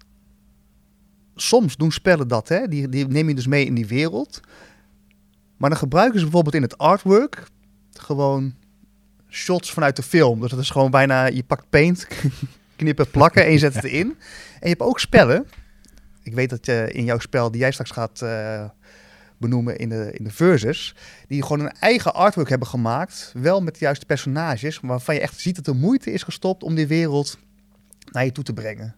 soms 1.35 1.77
doen 1.77 1.93
spellen 1.93 2.29
dat, 2.29 2.49
hè? 2.49 2.69
Die, 2.69 2.89
die 2.89 3.07
neem 3.07 3.29
je 3.29 3.35
dus 3.35 3.47
mee 3.47 3.67
in 3.67 3.75
die 3.75 3.87
wereld. 3.87 4.41
Maar 5.57 5.71
dan 5.71 5.79
gebruiken 5.79 6.19
ze 6.19 6.25
bijvoorbeeld 6.25 6.55
in 6.55 6.63
het 6.63 6.79
artwork 6.79 7.47
gewoon 7.93 8.55
shots 9.29 9.73
vanuit 9.73 9.97
de 9.97 10.03
film. 10.03 10.41
Dus 10.41 10.51
dat 10.51 10.59
is 10.59 10.71
gewoon 10.71 10.91
bijna, 10.91 11.27
je 11.27 11.43
pakt 11.43 11.71
paint, 11.71 12.07
knippen, 12.77 13.11
plakken 13.11 13.45
en 13.45 13.53
je 13.53 13.59
zet 13.59 13.75
het 13.75 13.85
erin. 13.93 14.07
En 14.09 14.61
je 14.61 14.69
hebt 14.69 14.81
ook 14.81 15.01
spellen. 15.01 15.47
Ik 16.23 16.35
weet 16.35 16.51
dat 16.51 16.67
je 16.67 16.89
in 16.93 17.05
jouw 17.05 17.19
spel, 17.19 17.51
die 17.51 17.61
jij 17.61 17.73
straks 17.73 17.91
gaat 17.91 18.21
uh, 18.23 18.65
benoemen 19.49 19.77
in 19.77 19.89
de, 19.89 20.13
in 20.13 20.25
de 20.25 20.31
versus. 20.31 20.95
Die 21.29 21.43
gewoon 21.43 21.61
een 21.61 21.73
eigen 21.81 22.15
artwork 22.15 22.49
hebben 22.49 22.69
gemaakt. 22.69 23.33
Wel 23.35 23.63
met 23.63 23.75
de 23.75 23.85
juiste 23.85 24.07
personages. 24.07 24.81
Waarvan 24.83 25.15
je 25.15 25.21
echt 25.21 25.41
ziet 25.41 25.57
dat 25.57 25.67
er 25.67 25.77
moeite 25.77 26.13
is 26.13 26.23
gestopt 26.23 26.63
om 26.63 26.75
die 26.75 26.87
wereld 26.87 27.39
naar 28.13 28.25
je 28.25 28.33
toe 28.33 28.45
te 28.45 28.53
brengen. 28.53 28.95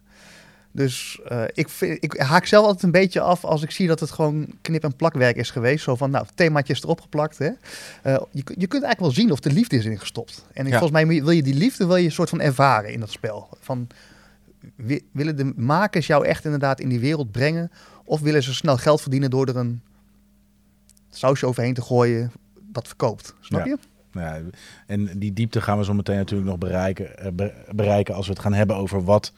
Dus 0.71 1.19
uh, 1.31 1.43
ik, 1.53 1.69
vind, 1.69 2.03
ik 2.03 2.19
haak 2.19 2.45
zelf 2.45 2.65
altijd 2.65 2.83
een 2.83 2.91
beetje 2.91 3.21
af 3.21 3.45
als 3.45 3.63
ik 3.63 3.71
zie 3.71 3.87
dat 3.87 3.99
het 3.99 4.11
gewoon 4.11 4.47
knip- 4.61 4.83
en 4.83 4.95
plakwerk 4.95 5.35
is 5.35 5.51
geweest. 5.51 5.83
Zo 5.83 5.95
van, 5.95 6.11
nou, 6.11 6.25
themaatjes 6.35 6.83
erop 6.83 7.01
geplakt. 7.01 7.37
Hè? 7.37 7.45
Uh, 7.45 7.53
je, 8.03 8.43
je 8.43 8.67
kunt 8.67 8.83
eigenlijk 8.83 8.99
wel 8.99 9.11
zien 9.11 9.31
of 9.31 9.39
de 9.39 9.51
liefde 9.51 9.77
is 9.77 9.85
inggestopt. 9.85 10.45
En 10.53 10.63
ja. 10.63 10.69
volgens 10.69 10.91
mij 10.91 11.07
wil 11.07 11.29
je 11.29 11.43
die 11.43 11.53
liefde 11.53 11.85
wil 11.85 11.95
je 11.95 12.05
een 12.05 12.11
soort 12.11 12.29
van 12.29 12.41
ervaren 12.41 12.91
in 12.91 12.99
dat 12.99 13.11
spel. 13.11 13.49
Van, 13.59 13.87
willen 15.11 15.37
de 15.37 15.53
makers 15.55 16.07
jou 16.07 16.25
echt 16.25 16.45
inderdaad 16.45 16.79
in 16.79 16.89
die 16.89 16.99
wereld 16.99 17.31
brengen? 17.31 17.71
Of 18.05 18.21
willen 18.21 18.43
ze 18.43 18.53
snel 18.53 18.77
geld 18.77 19.01
verdienen 19.01 19.29
door 19.29 19.47
er 19.47 19.57
een 19.57 19.81
sausje 21.09 21.45
overheen 21.45 21.73
te 21.73 21.81
gooien 21.81 22.31
dat 22.71 22.87
verkoopt. 22.87 23.35
Snap 23.39 23.65
ja. 23.65 23.71
je? 23.71 23.77
Ja, 24.11 24.41
en 24.87 25.19
die 25.19 25.33
diepte 25.33 25.61
gaan 25.61 25.77
we 25.77 25.83
zo 25.83 25.93
meteen 25.93 26.17
natuurlijk 26.17 26.49
nog 26.49 26.57
bereiken, 26.57 27.35
bereiken 27.75 28.15
als 28.15 28.27
we 28.27 28.33
het 28.33 28.41
gaan 28.41 28.53
hebben 28.53 28.75
over 28.75 29.03
wat, 29.03 29.33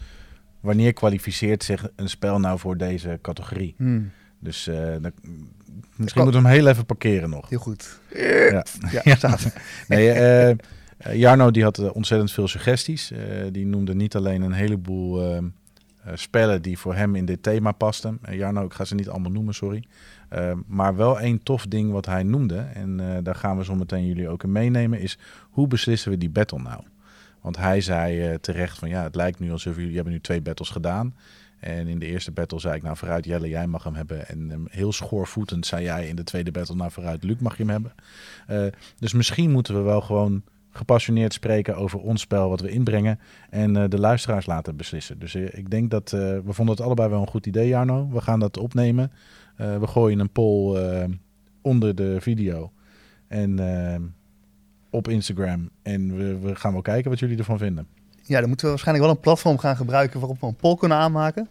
wanneer 0.60 0.94
kwalificeert 0.94 1.64
zich 1.64 1.88
een 1.96 2.10
spel 2.10 2.40
nou 2.40 2.60
voor 2.60 2.78
deze 2.78 3.20
categorie. 3.22 3.74
Hmm. 3.78 4.12
Dus 4.40 4.68
uh, 4.68 4.76
dan, 4.76 5.12
misschien 5.96 6.24
moeten 6.24 6.42
we 6.42 6.48
hem 6.48 6.58
heel 6.58 6.68
even 6.68 6.86
parkeren 6.86 7.30
nog. 7.30 7.50
Heel 7.50 7.60
goed. 7.60 8.00
Ja, 8.14 8.66
ja, 9.04 9.16
staat. 9.24 9.54
nee, 9.88 10.16
uh, 10.50 10.56
Jarno 11.14 11.52
die 11.52 11.64
had 11.64 11.92
ontzettend 11.92 12.32
veel 12.32 12.48
suggesties. 12.48 13.12
Uh, 13.12 13.20
die 13.52 13.66
noemde 13.66 13.96
niet 13.96 14.16
alleen 14.16 14.42
een 14.42 14.52
heleboel 14.52 15.42
spellen 16.14 16.62
die 16.62 16.78
voor 16.78 16.96
hem 16.96 17.16
in 17.16 17.26
dit 17.26 17.44
thema 17.44 17.72
pasten. 17.72 18.20
Jarno, 18.32 18.66
ik 18.66 18.74
ga 18.74 18.86
ze 18.86 18.96
niet 18.96 19.10
allemaal 19.10 19.32
noemen, 19.32 19.54
sorry. 19.54 19.84
Uh, 20.34 20.52
maar 20.68 20.96
wel 20.96 21.20
één 21.20 21.44
tof 21.44 21.66
ding 21.66 21.92
wat 21.92 22.06
hij 22.06 22.24
noemde, 22.24 22.58
en 22.58 23.00
uh, 23.02 23.18
daar 23.24 23.36
gaan 23.36 23.58
we 23.58 23.64
zo 23.64 23.76
meteen 23.76 24.06
jullie 24.06 24.30
ook 24.30 24.44
in 24.44 24.52
meenemen, 24.52 25.00
is 25.00 25.18
hoe 25.50 25.68
beslissen 25.68 26.12
we 26.12 26.18
die 26.18 26.30
battle 26.30 26.62
nou? 26.62 26.82
Want 27.42 27.58
hij 27.58 27.82
zei 27.82 28.30
uh, 28.30 28.36
terecht 28.36 28.78
van 28.78 28.90
ja, 28.90 29.04
het 29.04 29.16
lijkt 29.16 29.40
nu 29.40 29.52
alsof 29.52 29.76
jullie 29.76 29.96
hebben 29.96 30.14
nu 30.14 30.20
twee 30.20 30.42
battles 30.42 30.70
gedaan. 30.70 31.16
En 31.60 31.88
in 31.88 32.00
de 32.00 32.06
eerste 32.06 32.32
battle 32.32 32.60
zei 32.60 32.76
ik 32.76 32.84
nou 32.84 32.98
vooruit 32.98 33.26
Jelle, 33.26 33.50
jij 33.50 33.68
mag 33.68 33.84
hem 33.84 33.96
hebben. 33.96 34.28
En 34.28 34.52
um, 34.52 34.68
heel 34.70 34.92
schoorvoetend 34.92 35.66
zei 35.66 35.84
jij 35.84 36.08
in 36.08 36.16
de 36.16 36.24
tweede 36.24 36.52
battle 36.52 36.76
nou 36.76 36.92
vooruit 36.92 37.24
Luc 37.24 37.38
mag 37.40 37.58
je 37.58 37.66
hem 37.66 37.72
hebben. 37.72 38.74
dus 39.00 39.14
misschien 39.14 39.52
moeten 39.52 39.76
we 39.76 39.82
wel 39.82 40.02
gewoon 40.02 40.44
gepassioneerd 40.72 41.34
spreken 41.34 41.76
over 41.76 42.00
ons 42.00 42.22
spel 42.22 42.50
wat 42.50 42.62
we 42.62 42.70
inbrengen 42.70 43.20
en 43.50 43.76
eh, 43.76 43.84
de 43.90 44.00
luisteraars 44.00 44.46
laten 44.46 44.76
beslissen. 44.76 45.20
Dus 45.20 45.36
eh, 45.36 45.44
ik 45.52 45.70
denk 45.70 45.92
dat 45.92 46.14
eh, 46.14 46.20
we 46.20 46.54
vonden 46.54 46.76
het 46.76 46.86
allebei 46.86 47.10
wel 47.10 47.22
een 47.22 47.28
goed 47.28 47.46
idee, 47.46 47.68
Jarno. 47.68 48.10
We 48.12 48.22
gaan 48.22 48.40
dat 48.40 48.58
opnemen. 48.58 49.12
Eh, 49.60 49.78
we 49.78 49.88
gooien 49.88 50.20
een 50.20 50.30
poll 50.32 50.76
eh, 50.76 51.10
onder 51.62 51.96
de 51.96 52.18
video 52.22 52.72
en 53.28 53.60
eh, 53.60 54.00
op 54.90 55.08
Instagram 55.08 55.70
en 55.82 56.18
we, 56.18 56.40
we 56.40 56.56
gaan 56.56 56.72
wel 56.72 56.82
kijken 56.82 57.10
wat 57.10 57.20
jullie 57.20 57.38
ervan 57.38 57.58
vinden. 57.58 57.88
Ja, 58.24 58.40
dan 58.40 58.48
moeten 58.48 58.66
we 58.66 58.72
waarschijnlijk 58.72 59.08
wel 59.08 59.16
een 59.16 59.22
platform 59.22 59.58
gaan 59.58 59.76
gebruiken 59.76 60.20
waarop 60.20 60.42
we 60.42 60.48
een 60.48 60.56
poll 60.56 60.76
kunnen 60.76 60.98
aanmaken. 60.98 61.48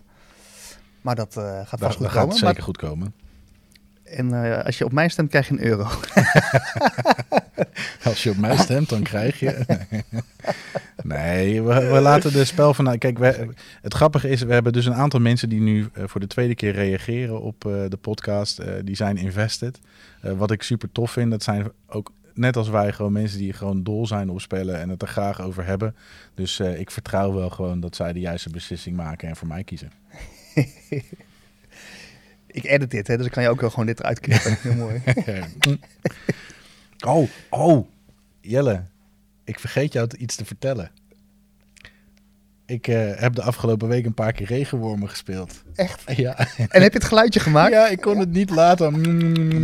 Maar 1.01 1.15
dat 1.15 1.33
gaat 1.35 1.71
Dat, 1.71 1.79
vast 1.79 1.97
goed 1.97 2.05
dat 2.07 2.15
gaat 2.15 2.33
zeker 2.37 2.55
Maar- 2.55 2.63
goed 2.63 2.77
komen. 2.77 3.15
En 4.11 4.45
eh, 4.45 4.65
als 4.65 4.79
je 4.79 4.85
op 4.85 4.93
mij 4.93 5.09
stemt, 5.09 5.31
krijg 5.31 5.49
je 5.49 5.53
een 5.53 5.65
euro. 5.65 5.87
Als 8.05 8.23
je 8.23 8.31
op 8.31 8.37
mij 8.37 8.57
stemt, 8.57 8.89
dan 8.89 9.03
krijg 9.03 9.41
je. 9.41 9.65
nee, 11.03 11.63
we, 11.63 11.89
we 11.89 12.01
laten 12.01 12.33
de 12.33 12.45
spel 12.45 12.75
van. 12.75 12.99
Kijk, 12.99 13.19
we, 13.19 13.49
het 13.83 13.95
grappige 13.95 14.29
is, 14.29 14.43
we 14.43 14.53
hebben 14.53 14.73
dus 14.73 14.87
een 14.87 14.95
aantal 14.95 15.21
mensen 15.21 15.49
die 15.49 15.61
nu 15.61 15.89
eh, 15.93 16.03
voor 16.07 16.21
de 16.21 16.27
tweede 16.27 16.55
keer 16.55 16.73
reageren 16.73 17.41
op 17.41 17.67
eh, 17.67 17.73
de 17.89 17.97
podcast. 17.97 18.61
Die 18.85 18.97
zijn 18.97 19.17
invested. 19.17 19.79
Wat 20.21 20.51
ik 20.51 20.63
super 20.63 20.93
tof 20.93 21.11
vind, 21.11 21.31
dat 21.31 21.43
zijn 21.43 21.71
ook 21.87 22.13
net 22.35 22.57
als 22.57 22.69
wij 22.69 22.93
gewoon 22.93 23.13
mensen 23.13 23.39
die 23.39 23.53
gewoon 23.53 23.83
dol 23.83 24.07
zijn 24.07 24.31
op 24.31 24.41
spellen 24.41 24.81
en 24.81 24.89
het 24.89 25.03
er 25.03 25.09
graag 25.09 25.41
over 25.43 25.65
hebben. 25.65 25.97
Dus 26.35 26.61
ik 26.61 26.91
vertrouw 26.91 27.33
wel 27.33 27.51
gewoon 27.51 27.81
dat 27.81 27.97
zij 27.97 28.13
de 28.13 28.21
juiste 28.21 28.51
beslissing 28.51 28.97
maken 28.97 29.29
en 29.29 29.37
voor 29.37 29.49
mij 29.49 29.65
kiezen. 29.65 29.93
Ik 32.59 32.71
edit 32.71 32.91
dit, 32.91 33.07
hè, 33.07 33.17
dus 33.17 33.27
ik 33.27 33.33
kan 33.33 33.43
je 33.43 33.49
ook 33.49 33.61
wel 33.61 33.71
gewoon 33.71 33.87
dit 33.87 34.01
eruit 34.01 34.21
knippen. 34.21 34.57
Heel 34.63 34.75
mooi. 34.75 35.03
oh, 37.07 37.29
oh, 37.51 37.87
Jelle, 38.41 38.83
ik 39.45 39.59
vergeet 39.61 39.93
jou 39.93 40.09
iets 40.17 40.37
te 40.37 40.45
vertellen. 40.45 40.91
Ik 42.67 42.89
eh, 42.89 43.11
heb 43.15 43.35
de 43.35 43.43
afgelopen 43.43 43.89
week 43.89 44.05
een 44.05 44.15
paar 44.15 44.33
keer 44.33 44.47
regenwormen 44.47 45.09
gespeeld. 45.09 45.63
Echt? 45.75 46.03
Ja, 46.17 46.39
En 46.57 46.83
heb 46.83 46.93
je 46.93 46.99
het 46.99 47.05
geluidje 47.05 47.41
gemaakt? 47.41 47.73
ja 47.73 47.89
ik 47.89 48.01
kon 48.01 48.19
het 48.19 48.33
niet 48.33 48.51
laten. 48.51 49.03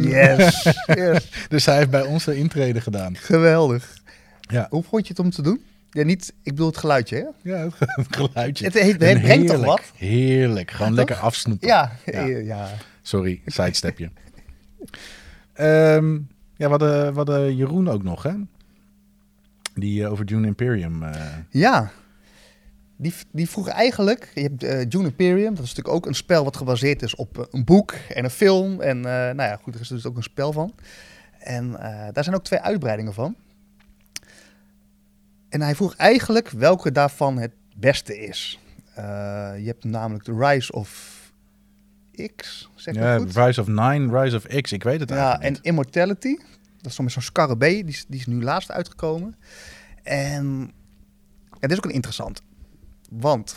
Yes. 0.03 0.75
yes. 0.87 1.31
Dus 1.49 1.67
hij 1.67 1.77
heeft 1.77 1.91
bij 1.91 2.03
ons 2.03 2.25
de 2.25 2.37
intrede 2.37 2.81
gedaan. 2.81 3.17
Geweldig. 3.17 3.97
Ja, 4.41 4.67
Hoe 4.71 4.83
vond 4.83 5.07
je 5.07 5.13
het 5.17 5.23
om 5.25 5.31
te 5.31 5.43
doen? 5.43 5.65
Ja, 5.95 6.05
niet, 6.05 6.33
ik 6.43 6.53
bedoel 6.53 6.67
het 6.67 6.77
geluidje, 6.77 7.17
hè? 7.17 7.51
ja 7.51 7.69
het 7.79 8.17
geluidje. 8.17 8.65
Het, 8.65 8.75
het, 8.75 8.87
het 8.93 9.03
En 9.03 9.21
brengt 9.21 9.47
toch 9.47 9.65
wat? 9.65 9.81
Heerlijk, 9.97 10.71
gewoon 10.71 10.89
Ja, 10.91 10.95
lekker 10.97 11.17
afsnoepen. 11.17 11.69
Ja, 11.69 11.93
Ja. 12.07 12.21
ja. 12.25 12.39
ja. 12.39 12.69
Sorry, 13.03 13.43
sidestepje. 13.47 14.11
Ehm 15.53 16.13
ja, 16.57 16.65
we 16.65 16.69
hadden, 16.69 17.11
we 17.11 17.17
hadden 17.17 17.57
Jeroen 17.57 17.89
ook 17.89 18.03
nog, 18.03 18.23
hè? 18.23 18.33
Die 19.75 20.05
eh, 20.05 20.11
over 20.11 20.27
Dune 20.27 20.47
Imperium. 20.47 21.03
eh, 21.03 21.21
Ja. 21.51 21.91
Die, 22.97 23.13
die 23.33 23.49
vroeg 23.49 23.69
eigenlijk, 23.69 24.31
je 24.35 24.41
hebt 24.43 24.63
eh 24.63 24.85
Dune 24.89 25.05
Imperium, 25.05 25.55
dat 25.55 25.65
is 25.65 25.69
natuurlijk 25.75 25.95
ook 25.97 26.07
een 26.07 26.15
spel 26.15 26.45
wat 26.45 26.57
gebaseerd 26.57 27.03
is 27.03 27.15
op 27.15 27.39
eh, 27.39 27.45
een 27.51 27.65
boek 27.65 27.93
en 27.93 28.25
een 28.25 28.31
film. 28.31 28.81
En 28.81 28.97
eh, 28.97 29.05
nou 29.13 29.43
ja, 29.43 29.59
goed, 29.63 29.75
er 29.75 29.81
is 29.81 29.89
dus 29.89 30.07
ook 30.07 30.17
een 30.17 30.23
spel 30.23 30.53
van. 30.53 30.75
En 31.39 31.77
eh, 31.81 32.09
daar 32.13 32.25
zijn 32.25 32.37
ook 32.37 32.45
twee 32.45 32.61
uitbreidingen 32.61 33.15
van. 33.15 33.37
En 35.55 35.63
hij 35.63 35.75
vroeg 35.75 35.95
eigenlijk 35.97 36.51
welke 36.51 36.93
daarvan 36.93 37.39
het 37.39 37.53
beste 37.77 38.19
is. 38.19 38.59
Eh, 38.95 39.05
je 39.59 39.67
hebt 39.67 39.85
namelijk 39.85 40.25
de 40.25 40.37
Rise 40.39 40.73
of 40.73 41.21
X, 42.37 42.71
zeg 42.75 42.95
ja, 42.95 43.17
goed? 43.17 43.37
Rise 43.37 43.61
of 43.61 43.67
Nine, 43.67 44.21
Rise 44.21 44.37
of 44.37 44.47
X, 44.47 44.73
ik 44.73 44.83
weet 44.83 45.01
het 45.01 45.09
Ja, 45.09 45.17
eigenlijk 45.17 45.45
en 45.45 45.53
niet. 45.53 45.65
Immortality. 45.65 46.37
Dat 46.81 46.93
is 46.93 46.99
met 46.99 47.13
zo'n 47.13 47.23
scarabee. 47.23 47.85
Die 47.85 47.95
is, 47.95 48.05
die 48.09 48.21
is 48.21 48.27
nu 48.27 48.43
laatst 48.43 48.71
uitgekomen. 48.71 49.37
En 50.03 50.73
ja, 51.51 51.61
dit 51.61 51.71
is 51.71 51.77
ook 51.77 51.85
een 51.85 51.91
interessant. 51.91 52.43
Want 53.11 53.57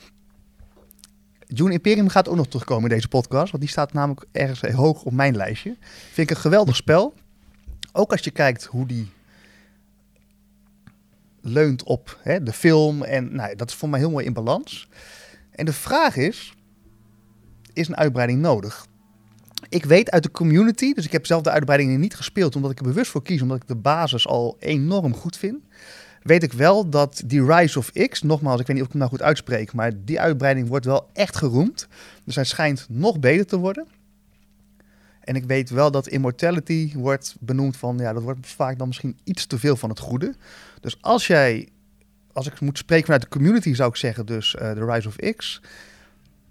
Dune 1.48 1.72
Imperium 1.72 2.10
gaat 2.10 2.28
ook 2.30 2.36
nog 2.36 2.48
terugkomen 2.48 2.89
in 2.89 2.95
deze 2.95 3.08
podcast. 3.08 3.52
Want 3.52 3.64
die 3.64 3.72
staat 3.72 3.93
namelijk 3.93 4.26
ergens 4.32 4.62
hoog 4.62 5.04
op 5.04 5.14
mijn 5.14 5.36
lijstje. 5.36 5.76
Vind 6.14 6.30
ik 6.30 6.36
een 6.36 6.41
geweldig 6.41 6.76
spel. 6.76 7.14
Ook 7.91 8.12
als 8.12 8.22
je 8.22 8.32
kijkt 8.32 8.66
hoe 8.66 8.86
die 8.86 9.16
leunt 11.48 11.84
op 11.84 12.20
hè, 12.22 12.43
de 12.43 12.54
film. 12.54 13.04
En 13.04 13.36
nou, 13.36 13.56
dat 13.56 13.70
is 13.70 13.76
voor 13.76 13.89
mij 13.89 14.00
heel 14.00 14.12
mooi 14.12 14.26
in 14.26 14.34
balans. 14.34 14.89
En 15.52 15.66
de 15.66 15.74
vraag 15.74 16.16
is, 16.16 16.54
is 17.74 17.88
een 17.88 17.98
uitbreiding 17.98 18.41
nodig? 18.41 18.88
Ik 19.70 19.86
weet 19.86 20.12
uit 20.12 20.24
de 20.24 20.32
community, 20.32 20.93
dus 20.93 21.06
ik 21.06 21.12
heb 21.12 21.26
zelf 21.26 21.41
de 21.41 21.50
uitbreidingen 21.50 22.00
niet 22.00 22.16
gespeeld, 22.16 22.56
omdat 22.56 22.72
ik 22.72 22.78
er 22.78 22.86
bewust 22.86 23.12
voor 23.12 23.24
kies, 23.24 23.41
omdat 23.41 23.62
ik 23.62 23.68
de 23.68 23.76
basis 23.76 24.28
al 24.28 24.56
enorm 24.60 25.14
goed 25.16 25.38
vind. 25.38 25.64
Weet 26.22 26.43
ik 26.43 26.54
wel 26.54 26.89
dat 26.89 27.22
die 27.26 27.45
Rise 27.45 27.80
of 27.80 27.91
X, 27.91 28.22
nogmaals, 28.22 28.60
ik 28.60 28.68
weet 28.68 28.76
niet 28.76 28.86
of 28.86 28.91
ik 28.91 28.93
hem 28.93 29.02
nou 29.02 29.18
goed 29.18 29.28
uitspreek, 29.28 29.74
maar 29.74 29.91
die 30.06 30.20
uitbreiding 30.20 30.68
wordt 30.68 30.86
wel 30.86 31.10
echt 31.14 31.36
geroemd. 31.36 31.88
Dus 32.24 32.36
hij 32.36 32.43
schijnt 32.43 32.86
nog 32.89 33.20
beter 33.20 33.45
te 33.45 33.58
worden. 33.58 33.88
En 35.28 35.36
ik 35.36 35.45
weet 35.45 35.70
wel 35.70 35.91
dat 35.91 36.08
Immortality 36.08 36.93
wordt 36.95 37.36
benoemd 37.39 37.78
van, 37.78 37.98
ja, 37.98 38.14
dat 38.14 38.24
wordt 38.24 38.48
vaak 38.48 38.78
dan 38.78 38.88
misschien 38.88 39.18
iets 39.24 39.45
te 39.45 39.60
veel 39.60 39.76
van 39.76 39.89
het 39.89 40.00
goede. 40.00 40.36
Dus 40.80 41.01
als 41.01 41.28
jij, 41.28 41.69
als 42.34 42.47
ik 42.47 42.59
moet 42.59 42.78
spreken 42.78 43.05
vanuit 43.05 43.21
de 43.21 43.30
community, 43.30 43.73
zou 43.73 43.89
ik 43.89 43.95
zeggen 43.95 44.25
dus 44.25 44.55
eh, 44.55 44.73
de 44.73 44.86
Rise 44.86 45.07
of 45.07 45.15
X. 45.36 45.61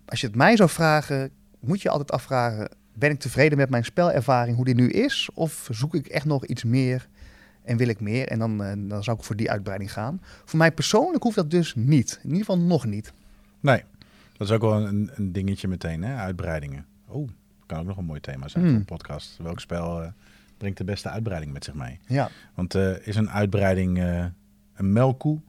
Als 0.04 0.20
je 0.20 0.26
het 0.26 0.36
mij 0.36 0.56
zou 0.56 0.68
vragen, 0.70 1.30
moet 1.60 1.82
je 1.82 1.90
altijd 1.90 2.12
afvragen, 2.12 2.68
ben 2.92 3.10
ik 3.10 3.20
tevreden 3.20 3.58
met 3.58 3.70
mijn 3.70 3.84
spelervaring, 3.84 4.56
hoe 4.56 4.64
die 4.64 4.74
nu 4.74 4.88
is? 4.90 5.28
Of 5.34 5.68
zoek 5.70 5.94
ik 5.94 6.06
echt 6.06 6.24
nog 6.24 6.46
iets 6.46 6.64
meer 6.64 7.08
en 7.62 7.76
wil 7.76 7.88
ik 7.88 8.00
meer? 8.00 8.28
En 8.28 8.38
dan, 8.38 8.64
eh, 8.64 8.72
dan 8.76 9.04
zou 9.04 9.16
ik 9.18 9.24
voor 9.24 9.36
die 9.36 9.50
uitbreiding 9.50 9.92
gaan. 9.92 10.20
Voor 10.44 10.58
mij 10.58 10.72
persoonlijk 10.72 11.22
hoeft 11.22 11.36
dat 11.36 11.50
dus 11.50 11.74
niet. 11.74 12.18
In 12.22 12.28
ieder 12.28 12.44
geval 12.44 12.58
nog 12.58 12.84
niet. 12.84 13.12
Nee, 13.60 13.82
dat 14.36 14.48
is 14.48 14.54
ook 14.54 14.60
wel 14.60 14.86
een, 14.86 15.10
een 15.14 15.32
dingetje 15.32 15.68
meteen, 15.68 16.02
hè? 16.02 16.16
Uitbreidingen. 16.16 16.86
Oh, 17.06 17.28
kan 17.66 17.78
ook 17.78 17.86
nog 17.86 17.96
een 17.96 18.04
mooi 18.04 18.20
thema 18.20 18.48
zijn 18.48 18.62
Hmm. 18.64 18.72
voor 18.72 18.80
een 18.80 18.96
podcast. 18.96 19.38
Welk 19.42 19.60
spel 19.60 20.02
eh, 20.02 20.08
brengt 20.56 20.78
de 20.78 20.84
beste 20.84 21.08
uitbreiding 21.08 21.52
met 21.52 21.64
zich 21.64 21.74
mee? 21.74 21.98
Ja. 22.06 22.30
Want 22.54 22.74
eh, 22.74 23.06
is 23.06 23.16
een 23.16 23.30
uitbreiding 23.30 23.98
eh, 23.98 24.24
een 24.74 24.92
melkkoe 24.92 25.40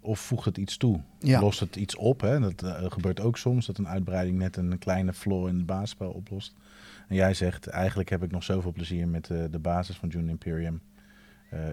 of 0.00 0.20
voegt 0.20 0.44
het 0.44 0.58
iets 0.58 0.76
toe? 0.76 1.00
Ja. 1.18 1.40
Lost 1.40 1.60
het 1.60 1.76
iets 1.76 1.96
op? 1.96 2.20
Hè? 2.20 2.40
Dat 2.40 2.62
eh, 2.62 2.90
gebeurt 2.90 3.20
ook 3.20 3.38
soms, 3.38 3.66
dat 3.66 3.78
een 3.78 3.88
uitbreiding 3.88 4.38
net 4.38 4.56
een 4.56 4.78
kleine 4.78 5.12
flaw 5.12 5.48
in 5.48 5.56
het 5.56 5.66
basisspel 5.66 6.10
oplost. 6.10 6.54
En 7.08 7.16
jij 7.16 7.34
zegt, 7.34 7.66
eigenlijk 7.66 8.08
heb 8.08 8.22
ik 8.22 8.30
nog 8.30 8.42
zoveel 8.42 8.72
plezier 8.72 9.08
met 9.08 9.26
de 9.26 9.58
basis 9.60 9.96
van 9.96 10.08
Dune 10.08 10.30
Imperium. 10.30 10.80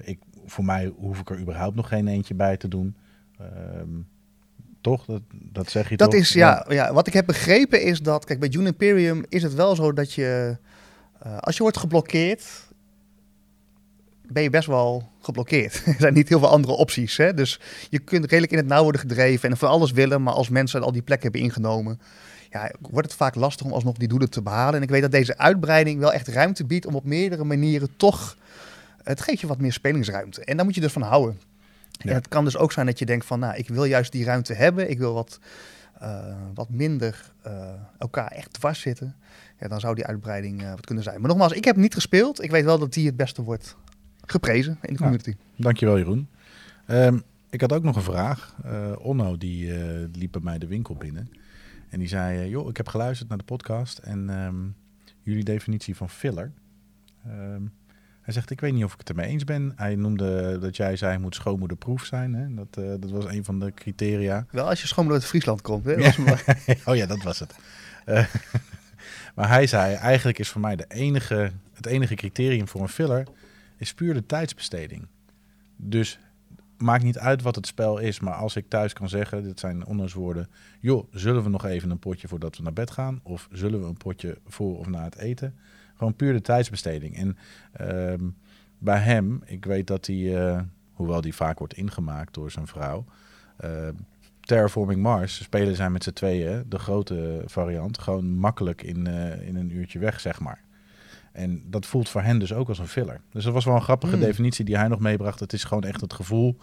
Ik, 0.03 0.19
voor 0.45 0.65
mij 0.65 0.93
hoef 0.97 1.19
ik 1.19 1.29
er 1.29 1.39
überhaupt 1.39 1.75
nog 1.75 1.87
geen 1.87 2.07
eentje 2.07 2.33
bij 2.33 2.57
te 2.57 2.67
doen. 2.67 2.95
Ehm, 3.39 3.89
toch? 4.81 5.05
Dat, 5.05 5.21
dat 5.31 5.69
zeg 5.69 5.89
je 5.89 5.97
Dat 5.97 6.11
toch? 6.11 6.19
is, 6.19 6.33
ja, 6.33 6.65
ja, 6.69 6.93
wat 6.93 7.07
ik 7.07 7.13
heb 7.13 7.25
begrepen 7.25 7.81
is 7.81 8.01
dat, 8.01 8.25
kijk, 8.25 8.39
bij 8.39 8.49
Dune 8.49 8.67
Imperium 8.67 9.23
is 9.29 9.43
het 9.43 9.53
wel 9.53 9.75
zo 9.75 9.93
dat 9.93 10.13
je, 10.13 10.57
als 11.39 11.55
je 11.55 11.63
wordt 11.63 11.77
geblokkeerd, 11.77 12.72
ben 14.33 14.43
je 14.43 14.49
best 14.49 14.67
wel 14.67 15.11
geblokkeerd. 15.21 15.81
er 15.85 15.95
zijn 15.97 16.13
niet 16.13 16.29
heel 16.29 16.39
veel 16.39 16.49
andere 16.49 16.73
opties. 16.73 17.17
Hè? 17.17 17.33
Dus 17.33 17.59
je 17.89 17.99
kunt 17.99 18.25
redelijk 18.25 18.51
in 18.51 18.57
het 18.57 18.67
nauw 18.67 18.83
worden 18.83 19.01
gedreven 19.01 19.49
en 19.49 19.57
van 19.57 19.69
alles 19.69 19.91
willen, 19.91 20.23
maar 20.23 20.33
als 20.33 20.49
mensen 20.49 20.83
al 20.83 20.91
die 20.91 21.01
plekken 21.01 21.31
hebben 21.31 21.47
ingenomen, 21.47 21.99
ja, 22.49 22.71
wordt 22.79 23.07
het 23.07 23.17
vaak 23.17 23.35
lastig 23.35 23.65
om 23.65 23.73
alsnog 23.73 23.97
die 23.97 24.07
doelen 24.07 24.29
te 24.29 24.41
behalen. 24.41 24.75
En 24.75 24.81
ik 24.81 24.89
weet 24.89 25.01
dat 25.01 25.11
deze 25.11 25.37
uitbreiding 25.37 25.99
wel 25.99 26.13
echt 26.13 26.27
ruimte 26.27 26.65
biedt 26.65 26.85
om 26.85 26.95
op 26.95 27.03
meerdere 27.03 27.43
manieren 27.43 27.95
toch, 27.97 28.37
het 29.03 29.21
geeft 29.21 29.39
je 29.39 29.47
wat 29.47 29.61
meer 29.61 29.73
spelingsruimte. 29.73 30.43
En 30.43 30.55
daar 30.55 30.65
moet 30.65 30.75
je 30.75 30.81
dus 30.81 30.91
van 30.91 31.01
houden. 31.01 31.39
Ja. 31.91 32.09
En 32.09 32.15
het 32.15 32.27
kan 32.27 32.43
dus 32.43 32.57
ook 32.57 32.71
zijn 32.71 32.85
dat 32.85 32.99
je 32.99 33.05
denkt 33.05 33.25
van, 33.25 33.39
nou, 33.39 33.55
ik 33.55 33.67
wil 33.67 33.83
juist 33.83 34.11
die 34.11 34.25
ruimte 34.25 34.53
hebben. 34.53 34.89
Ik 34.89 34.97
wil 34.97 35.13
wat, 35.13 35.39
eh, 35.99 36.35
wat 36.53 36.69
minder 36.69 37.31
eh, 37.41 37.69
elkaar 37.97 38.31
echt 38.31 38.53
dwars 38.53 38.79
zitten. 38.81 39.15
Ja, 39.59 39.67
dan 39.67 39.79
zou 39.79 39.95
die 39.95 40.05
uitbreiding 40.05 40.61
eh, 40.61 40.69
wat 40.69 40.85
kunnen 40.85 41.03
zijn. 41.03 41.19
Maar 41.19 41.29
nogmaals, 41.29 41.53
ik 41.53 41.65
heb 41.65 41.75
niet 41.75 41.93
gespeeld. 41.93 42.43
Ik 42.43 42.51
weet 42.51 42.65
wel 42.65 42.79
dat 42.79 42.93
die 42.93 43.05
het 43.05 43.15
beste 43.15 43.41
wordt 43.41 43.75
geprezen 44.25 44.77
in 44.81 44.93
de 44.93 44.99
community. 44.99 45.35
Dankjewel 45.55 45.97
Jeroen. 45.97 46.27
Ehm, 46.85 47.19
ik 47.49 47.61
had 47.61 47.73
ook 47.73 47.83
nog 47.83 47.95
een 47.95 48.01
vraag. 48.01 48.55
Eh, 48.63 48.91
Onno 48.99 49.37
die 49.37 49.73
eh, 49.73 50.07
liep 50.13 50.31
bij 50.31 50.41
mij 50.41 50.57
de 50.57 50.67
winkel 50.67 50.95
binnen. 50.95 51.29
En 51.89 51.99
die 51.99 52.07
zei, 52.07 52.39
eh, 52.39 52.49
joh, 52.49 52.69
ik 52.69 52.77
heb 52.77 52.87
geluisterd 52.87 53.29
naar 53.29 53.37
de 53.37 53.43
podcast 53.43 53.97
en 53.97 54.29
ehm, 54.29 54.55
jullie 55.21 55.43
definitie 55.43 55.95
van 55.95 56.09
filler. 56.09 56.51
Ehm, 57.25 57.61
hij 58.21 58.33
zegt, 58.33 58.49
ik 58.49 58.59
weet 58.59 58.73
niet 58.73 58.83
of 58.83 58.93
ik 58.93 58.99
het 58.99 59.09
ermee 59.09 59.27
eens 59.27 59.43
ben. 59.43 59.73
Hij 59.75 59.95
noemde 59.95 60.59
dat 60.59 60.75
jij 60.75 60.95
zei, 60.95 61.17
moet 61.17 61.35
schoonmoederproef 61.35 62.05
zijn. 62.05 62.33
Hè? 62.33 62.53
Dat, 62.53 63.01
dat 63.01 63.11
was 63.11 63.25
een 63.25 63.43
van 63.43 63.59
de 63.59 63.73
criteria. 63.73 64.45
Wel 64.51 64.69
als 64.69 64.81
je 64.81 64.87
schoonmoeder 64.87 65.21
uit 65.21 65.29
Friesland 65.29 65.61
komt. 65.61 65.85
Hè? 65.85 65.91
Ja. 65.91 66.13
Oh 66.85 66.95
ja, 66.95 67.05
dat 67.05 67.23
was 67.23 67.39
het. 67.39 67.55
Maar 69.35 69.47
hij 69.47 69.67
zei, 69.67 69.93
eigenlijk 69.95 70.39
is 70.39 70.49
voor 70.49 70.61
mij 70.61 70.75
de 70.75 70.85
enige, 70.87 71.51
het 71.73 71.85
enige 71.85 72.15
criterium 72.15 72.67
voor 72.67 72.81
een 72.81 72.89
filler 72.89 73.27
is 73.83 73.93
puur 73.93 74.13
de 74.13 74.25
tijdsbesteding. 74.25 75.07
Dus 75.75 76.19
maakt 76.77 77.03
niet 77.03 77.17
uit 77.17 77.41
wat 77.41 77.55
het 77.55 77.67
spel 77.67 77.97
is, 77.97 78.19
maar 78.19 78.33
als 78.33 78.55
ik 78.55 78.69
thuis 78.69 78.93
kan 78.93 79.09
zeggen, 79.09 79.43
dit 79.43 79.59
zijn 79.59 79.85
onderzoeken, 79.85 80.49
joh, 80.79 81.07
zullen 81.11 81.43
we 81.43 81.49
nog 81.49 81.65
even 81.65 81.89
een 81.89 81.99
potje 81.99 82.27
voordat 82.27 82.57
we 82.57 82.63
naar 82.63 82.73
bed 82.73 82.91
gaan? 82.91 83.19
Of 83.23 83.47
zullen 83.51 83.79
we 83.79 83.85
een 83.85 83.97
potje 83.97 84.37
voor 84.45 84.77
of 84.77 84.87
na 84.87 85.03
het 85.03 85.17
eten? 85.17 85.55
Gewoon 85.95 86.15
puur 86.15 86.33
de 86.33 86.41
tijdsbesteding. 86.41 87.15
En 87.15 87.37
ehm, 87.71 88.29
bij 88.77 88.99
hem, 88.99 89.41
ik 89.45 89.65
weet 89.65 89.87
dat 89.87 90.05
hij, 90.05 90.47
eh, 90.47 90.61
hoewel 90.91 91.21
die 91.21 91.35
vaak 91.35 91.59
wordt 91.59 91.73
ingemaakt 91.73 92.33
door 92.33 92.51
zijn 92.51 92.67
vrouw. 92.67 93.05
Uh, 93.63 93.87
Terraforming 94.39 95.01
Mars 95.01 95.43
spelen 95.43 95.75
zij 95.75 95.89
met 95.89 96.03
z'n 96.03 96.11
tweeën, 96.11 96.63
de 96.67 96.79
grote 96.79 97.43
variant, 97.45 97.97
gewoon 97.97 98.37
makkelijk 98.37 98.81
in, 98.81 99.07
uh, 99.07 99.47
in 99.47 99.55
een 99.55 99.75
uurtje 99.75 99.99
weg, 99.99 100.19
zeg 100.19 100.39
maar. 100.39 100.63
En 101.33 101.63
dat 101.69 101.85
voelt 101.85 102.09
voor 102.09 102.21
hen 102.21 102.39
dus 102.39 102.53
ook 102.53 102.67
als 102.69 102.79
een 102.79 102.87
filler. 102.87 103.21
Dus 103.31 103.43
dat 103.43 103.53
was 103.53 103.65
wel 103.65 103.75
een 103.75 103.81
grappige 103.81 104.13
Hmm. 104.15 104.23
definitie 104.23 104.65
die 104.65 104.77
hij 104.77 104.87
nog 104.87 104.99
meebracht. 104.99 105.39
Het 105.39 105.53
is 105.53 105.63
gewoon 105.63 105.83
echt 105.83 106.01
het 106.01 106.13
gevoel. 106.13 106.57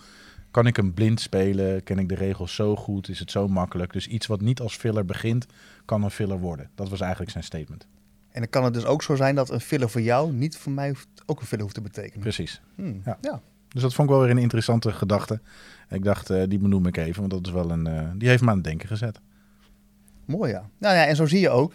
Kan 0.50 0.66
ik 0.66 0.76
hem 0.76 0.94
blind 0.94 1.20
spelen? 1.20 1.82
Ken 1.82 1.98
ik 1.98 2.08
de 2.08 2.14
regels 2.14 2.54
zo 2.54 2.76
goed? 2.76 3.08
Is 3.08 3.18
het 3.18 3.30
zo 3.30 3.48
makkelijk? 3.48 3.92
Dus 3.92 4.06
iets 4.06 4.26
wat 4.26 4.40
niet 4.40 4.60
als 4.60 4.76
filler 4.76 5.04
begint, 5.04 5.46
kan 5.84 6.02
een 6.02 6.10
filler 6.10 6.38
worden. 6.38 6.70
Dat 6.74 6.88
was 6.88 7.00
eigenlijk 7.00 7.30
zijn 7.30 7.44
statement. 7.44 7.86
En 8.30 8.40
dan 8.40 8.50
kan 8.50 8.64
het 8.64 8.74
dus 8.74 8.84
ook 8.84 9.02
zo 9.02 9.14
zijn 9.16 9.34
dat 9.34 9.50
een 9.50 9.60
filler 9.60 9.90
voor 9.90 10.00
jou 10.00 10.32
niet 10.32 10.56
voor 10.56 10.72
mij 10.72 10.88
hoeft, 10.88 11.08
ook 11.26 11.40
een 11.40 11.46
filler 11.46 11.62
hoeft 11.62 11.74
te 11.74 11.80
betekenen. 11.80 12.20
Precies. 12.20 12.60
Hmm, 12.74 13.00
Ja. 13.04 13.18
ja. 13.20 13.40
Dus 13.68 13.82
dat 13.82 13.94
vond 13.94 14.08
ik 14.08 14.14
wel 14.14 14.22
weer 14.24 14.32
een 14.32 14.38
interessante 14.42 14.92
gedachte. 14.92 15.40
Ik 15.88 16.04
dacht, 16.04 16.30
eh, 16.30 16.42
die 16.48 16.58
benoem 16.58 16.86
ik 16.86 16.96
even, 16.96 17.20
want 17.20 17.30
dat 17.30 17.46
is 17.46 17.52
wel 17.52 17.70
een. 17.70 17.86
eh, 17.86 18.08
die 18.14 18.28
heeft 18.28 18.42
me 18.42 18.48
aan 18.48 18.54
het 18.54 18.64
denken 18.64 18.88
gezet. 18.88 19.20
Mooi 20.24 20.50
ja. 20.52 20.68
Nou 20.78 20.94
ja, 20.96 21.06
en 21.06 21.16
zo 21.16 21.26
zie 21.26 21.40
je 21.40 21.50
ook. 21.50 21.72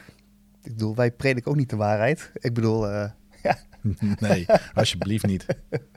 Ik 0.65 0.71
bedoel, 0.71 0.95
wij 0.95 1.11
prediken 1.11 1.51
ook 1.51 1.57
niet 1.57 1.69
de 1.69 1.75
waarheid. 1.75 2.31
Ik 2.33 2.53
bedoel, 2.53 2.89
eh, 2.89 3.09
nee, 4.19 4.45
alsjeblieft 4.73 5.25
niet. 5.25 5.45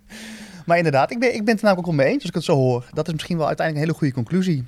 maar 0.67 0.77
inderdaad, 0.77 1.11
ik 1.11 1.19
ben, 1.19 1.35
ik 1.35 1.45
ben 1.45 1.55
het 1.55 1.59
er 1.59 1.65
namelijk 1.65 1.89
ook 1.89 1.95
wel 1.95 2.05
mee 2.05 2.13
eens 2.13 2.21
als 2.21 2.29
ik 2.29 2.35
het 2.35 2.45
zo 2.45 2.57
hoor. 2.57 2.89
Dat 2.93 3.07
is 3.07 3.13
misschien 3.13 3.37
wel 3.37 3.47
uiteindelijk 3.47 3.87
een 3.87 3.93
hele 3.93 4.13
goede 4.13 4.31
conclusie. 4.31 4.65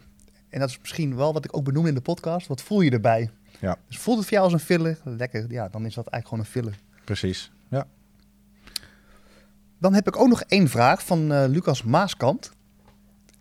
En 0.49 0.61
dat 0.61 0.69
is 0.69 0.79
misschien 0.79 1.17
wel 1.17 1.33
wat 1.33 1.45
ik 1.45 1.57
ook 1.57 1.65
benoemde 1.65 1.89
in 1.89 1.95
de 1.95 2.01
podcast. 2.01 2.47
Wat 2.47 2.63
voel 2.63 2.81
je 2.81 2.91
erbij? 2.91 3.31
Ja. 3.61 3.77
Dus 3.89 3.99
voelt 3.99 4.17
het 4.17 4.27
voor 4.27 4.37
jou 4.37 4.45
als 4.45 4.61
een 4.61 4.67
filler? 4.67 4.99
Lekker, 5.05 5.47
ja, 5.49 5.69
dan 5.69 5.87
is 5.87 5.95
dat 5.95 6.07
eigenlijk 6.07 6.27
gewoon 6.27 6.41
een 6.41 6.51
filler. 6.51 7.05
Precies. 7.05 7.53
Ja. 7.71 7.87
Dan 9.79 9.95
heb 9.95 10.07
ik 10.07 10.17
ook 10.17 10.29
nog 10.29 10.43
één 10.43 10.69
vraag 10.69 11.05
van 11.05 11.33
eh, 11.33 11.45
Lucas 11.49 11.83
Maaskant. 11.83 12.51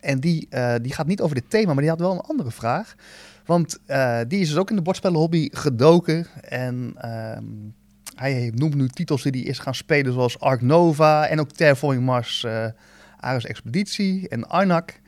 En 0.00 0.20
die, 0.20 0.46
eh, 0.50 0.74
die 0.82 0.92
gaat 0.92 1.06
niet 1.06 1.20
over 1.20 1.34
dit 1.34 1.50
thema, 1.50 1.72
maar 1.72 1.82
die 1.82 1.90
had 1.90 2.00
wel 2.00 2.12
een 2.12 2.20
andere 2.20 2.50
vraag. 2.50 2.94
Want 3.50 3.78
eh, 3.86 4.20
die 4.28 4.40
is 4.40 4.48
dus 4.48 4.56
ook 4.56 4.70
in 4.70 4.76
de 4.76 4.82
bordspellenhobby 4.82 5.48
gedoken. 5.52 6.26
En 6.40 6.92
ehm, 6.96 7.44
hij 8.14 8.52
noemt 8.54 8.74
nu 8.74 8.88
titels 8.88 9.22
die 9.22 9.32
hij 9.32 9.40
is 9.40 9.58
gaan 9.58 9.74
spelen, 9.74 10.12
zoals 10.12 10.40
Ark 10.40 10.60
Nova 10.60 11.26
en 11.26 11.40
ook 11.40 11.50
Terraforming 11.50 12.04
Mars, 12.04 12.44
eh 12.44 12.66
Ares 13.20 13.44
Expeditie 13.44 14.28
en 14.28 14.48
Arnak. 14.48 15.00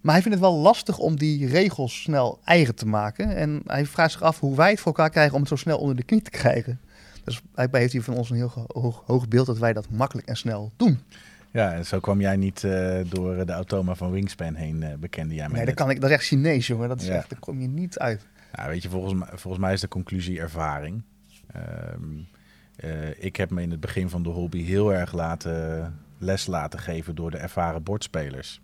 Maar 0.00 0.12
hij 0.12 0.22
vindt 0.22 0.38
het 0.38 0.48
wel 0.48 0.58
lastig 0.58 0.98
om 0.98 1.18
die 1.18 1.46
regels 1.46 2.02
snel 2.02 2.40
eigen 2.44 2.74
te 2.74 2.86
maken. 2.86 3.36
En 3.36 3.62
hij 3.66 3.86
vraagt 3.86 4.12
zich 4.12 4.22
af 4.22 4.40
hoe 4.40 4.56
wij 4.56 4.70
het 4.70 4.80
voor 4.80 4.92
elkaar 4.92 5.10
krijgen 5.10 5.34
om 5.34 5.40
het 5.40 5.48
zo 5.48 5.56
snel 5.56 5.78
onder 5.78 5.96
de 5.96 6.02
knie 6.02 6.22
te 6.22 6.30
krijgen. 6.30 6.80
Dus 7.24 7.40
blijkbaar 7.52 7.80
heeft 7.80 7.92
hij 7.92 8.02
van 8.02 8.14
ons 8.14 8.30
een 8.30 8.36
heel 8.36 8.66
hoog, 8.66 9.02
hoog 9.06 9.28
beeld 9.28 9.46
dat 9.46 9.58
wij 9.58 9.72
dat 9.72 9.90
makkelijk 9.90 10.28
en 10.28 10.36
snel 10.36 10.72
doen. 10.76 11.00
Ja, 11.52 11.72
en 11.72 11.86
zo 11.86 12.00
kwam 12.00 12.20
jij 12.20 12.36
niet 12.36 12.64
eh, 12.64 12.98
door 13.08 13.46
de 13.46 13.52
automa 13.52 13.94
van 13.94 14.10
Wingspan 14.10 14.54
heen, 14.54 14.82
eh, 14.82 14.94
bekende 14.98 15.34
jij 15.34 15.46
mij 15.48 15.56
Nee, 15.56 15.66
dat, 15.66 15.74
kan 15.74 15.90
ik, 15.90 16.00
dat 16.00 16.10
is 16.10 16.16
echt 16.16 16.24
Chinees, 16.24 16.66
jongen. 16.66 16.88
Dat 16.88 17.00
is 17.00 17.06
Ja. 17.06 17.14
echt, 17.14 17.30
daar 17.30 17.38
kom 17.38 17.60
je 17.60 17.68
niet 17.68 17.98
uit. 17.98 18.26
Nou, 18.52 18.68
weet 18.68 18.82
je, 18.82 18.88
volgens 18.88 19.14
mij, 19.14 19.28
volgens 19.34 19.62
mij 19.62 19.72
is 19.72 19.80
de 19.80 19.88
conclusie 19.88 20.40
ervaring. 20.40 21.02
Ehm, 21.52 22.00
eh, 22.76 23.24
ik 23.24 23.36
heb 23.36 23.50
me 23.50 23.62
in 23.62 23.70
het 23.70 23.80
begin 23.80 24.08
van 24.08 24.22
de 24.22 24.28
hobby 24.28 24.62
heel 24.62 24.92
erg 24.94 25.12
laten, 25.12 25.94
les 26.18 26.46
laten 26.46 26.78
geven 26.78 27.14
door 27.14 27.30
de 27.30 27.36
ervaren 27.38 27.82
bordspelers. 27.82 28.60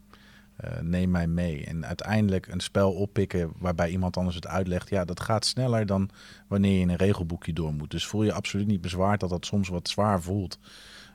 Neem 0.80 1.11
mij 1.11 1.26
mee. 1.26 1.64
En 1.64 1.86
uiteindelijk 1.86 2.47
een 2.47 2.61
spel 2.61 2.93
oppikken 2.93 3.53
waarbij 3.59 3.91
iemand 3.91 4.16
anders 4.16 4.36
het 4.36 4.47
uitlegt. 4.47 4.89
Ja, 4.89 5.05
dat 5.05 5.20
gaat 5.20 5.45
sneller 5.45 5.86
dan 5.86 6.11
wanneer 6.47 6.72
je 6.72 6.80
in 6.80 6.89
een 6.89 6.97
regelboekje 6.97 7.53
door 7.53 7.72
moet. 7.74 7.91
Dus 7.91 8.07
voel 8.07 8.22
je 8.22 8.32
absoluut 8.32 8.66
niet 8.66 8.80
bezwaard 8.80 9.20
dat 9.20 9.30
dat 9.30 9.47
soms 9.47 9.68
wat 9.68 9.89
zwaar 9.89 10.22
voelt. 10.22 10.59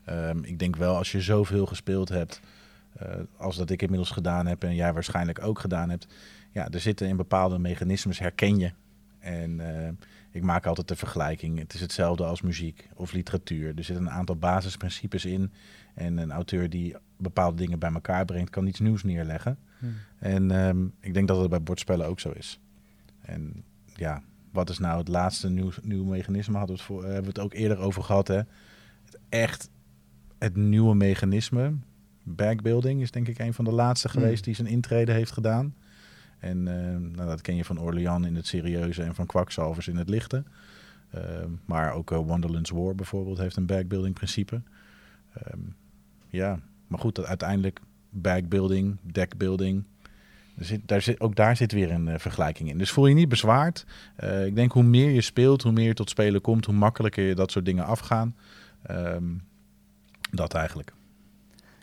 Ehm, 0.06 0.44
ik 0.44 0.60
denk 0.60 0.76
wel 0.76 0.98
als 0.98 1.12
je 1.12 1.22
zoveel 1.22 1.66
gespeeld 1.66 2.10
hebt, 2.10 2.42
eh, 2.94 3.08
als 3.38 3.56
dat 3.56 3.70
ik 3.70 3.82
inmiddels 3.82 4.12
gedaan 4.12 4.46
heb 4.46 4.64
en 4.64 4.76
jij 4.76 4.94
waarschijnlijk 4.94 5.44
ook 5.44 5.60
gedaan 5.60 5.90
hebt. 5.90 6.08
Ja, 6.52 6.70
er 6.70 6.80
zitten 6.80 7.08
in 7.08 7.18
bepaalde 7.18 7.60
mechanismes 7.60 8.20
herken 8.20 8.60
je. 8.60 8.72
En 9.20 9.60
eh, 9.60 9.92
ik 10.32 10.44
maak 10.44 10.66
altijd 10.66 10.88
de 10.88 10.96
vergelijking. 10.96 11.60
Het 11.60 11.74
is 11.74 11.82
hetzelfde 11.82 12.24
als 12.24 12.42
muziek 12.42 12.90
of 12.94 13.12
literatuur. 13.12 13.68
Er 13.78 13.84
zitten 13.84 14.06
een 14.06 14.12
aantal 14.12 14.36
basisprincipes 14.36 15.26
in. 15.26 15.52
En 15.94 16.18
een 16.18 16.32
auteur 16.32 16.70
die 16.70 16.96
bepaalde 17.18 17.58
dingen 17.58 17.80
bij 17.80 17.94
elkaar 17.94 18.26
brengt, 18.26 18.50
kan 18.50 18.68
iets 18.68 18.80
nieuws 18.80 19.04
neerleggen. 19.04 19.58
En 20.20 20.52
ehm, 20.52 20.86
ik 21.00 21.14
denk 21.14 21.28
dat 21.28 21.40
het 21.40 21.50
bij 21.50 21.64
bordspellen 21.64 22.08
ook 22.08 22.20
zo 22.20 22.30
is. 22.30 22.60
En 23.22 23.64
ja, 23.96 24.22
wat 24.52 24.70
is 24.70 24.80
nou 24.80 24.98
het 24.98 25.08
laatste 25.08 25.50
nieuw, 25.50 25.72
nieuw 25.82 26.04
mechanisme? 26.04 26.58
Hadden 26.58 26.76
we, 26.76 26.82
het 26.82 26.92
voor, 26.92 27.04
hebben 27.04 27.22
we 27.22 27.28
het 27.28 27.40
ook 27.40 27.54
eerder 27.54 27.78
over 27.78 28.04
gehad. 28.04 28.28
Hè? 28.28 28.42
Het 29.06 29.20
echt 29.30 29.70
het 30.44 30.56
nieuwe 30.56 30.96
mechanisme. 30.96 31.74
Backbuilding 32.24 33.02
is 33.02 33.12
denk 33.12 33.28
ik 33.28 33.40
een 33.40 33.54
van 33.54 33.66
de 33.66 33.72
laatste 33.72 34.08
Hmm. 34.12 34.22
geweest 34.22 34.44
die 34.44 34.56
zijn 34.56 34.68
intrede 34.68 35.12
heeft 35.12 35.32
gedaan. 35.32 35.76
En 36.40 36.68
eh, 36.68 36.98
nou, 36.98 37.28
dat 37.30 37.42
ken 37.42 37.56
je 37.56 37.66
van 37.66 37.80
Orleans 37.80 38.28
in 38.28 38.36
het 38.36 38.48
serieuze 38.48 39.04
en 39.04 39.16
van 39.16 39.26
Kwakzalvers 39.26 39.88
in 39.88 39.96
het 39.96 40.10
lichte. 40.10 40.44
Ehm, 41.12 41.50
maar 41.66 41.94
ook 41.94 42.12
eh, 42.12 42.18
Wonderland's 42.18 42.70
War 42.70 42.96
bijvoorbeeld 42.96 43.38
heeft 43.38 43.56
een 43.56 43.66
backbuilding 43.66 44.16
principe. 44.16 44.62
Ehm, 45.34 45.60
ja, 46.28 46.60
maar 46.88 47.00
goed, 47.00 47.16
dat 47.16 47.26
uiteindelijk 47.26 47.80
backbuilding, 48.10 48.98
deckbuilding. 49.02 49.84
Er 50.58 50.66
zit, 50.66 50.82
daar 50.86 51.02
zit, 51.02 51.20
ook 51.20 51.36
daar 51.36 51.56
zit 51.56 51.72
weer 51.72 51.92
een 51.92 52.08
eh, 52.08 52.20
vergelijking 52.20 52.70
in. 52.70 52.78
Dus 52.78 52.92
voel 52.92 53.08
je 53.08 53.16
niet 53.16 53.30
bezwaard. 53.30 53.86
Ik 54.46 54.56
denk 54.56 54.72
hoe 54.72 54.84
meer 54.84 55.10
je 55.10 55.22
speelt, 55.22 55.64
hoe 55.64 55.72
meer 55.72 55.88
je 55.88 55.94
tot 55.94 56.10
spelen 56.10 56.42
komt, 56.42 56.66
hoe 56.66 56.76
makkelijker 56.76 57.24
je 57.24 57.36
dat 57.36 57.52
soort 57.52 57.66
dingen 57.66 57.86
afgaan. 57.86 58.36
Ehm, 58.82 59.24
dat 60.36 60.54
eigenlijk. 60.54 60.94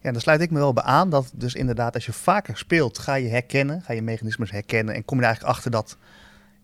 Ja, 0.02 0.12
daar 0.12 0.20
sluit 0.20 0.40
ik 0.40 0.50
me 0.50 0.58
wel 0.58 0.72
bij 0.72 0.82
aan. 0.82 1.10
Dat 1.10 1.30
dus 1.34 1.54
inderdaad, 1.54 1.94
als 1.94 2.06
je 2.06 2.12
vaker 2.12 2.56
speelt, 2.56 2.98
ga 2.98 3.14
je 3.14 3.28
herkennen. 3.28 3.82
Ga 3.82 3.92
je 3.92 4.02
mechanismes 4.02 4.50
herkennen. 4.50 4.94
En 4.94 5.04
kom 5.04 5.16
je 5.16 5.22
er 5.22 5.28
eigenlijk 5.28 5.56
achter 5.56 5.70
dat 5.70 5.96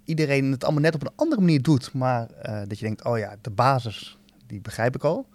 iedereen 0.04 0.50
het 0.50 0.64
allemaal 0.64 0.82
net 0.82 0.94
op 0.94 1.00
een 1.00 1.12
andere 1.16 1.40
manier 1.40 1.62
doet. 1.62 1.92
Maar 1.92 2.28
eh, 2.42 2.58
dat 2.66 2.78
je 2.78 2.84
denkt, 2.84 3.04
oh 3.04 3.18
ja, 3.18 3.36
de 3.40 3.50
basis, 3.50 4.18
die 4.46 4.60
begrijp 4.60 4.94
ik 4.94 5.04
al. 5.04 5.26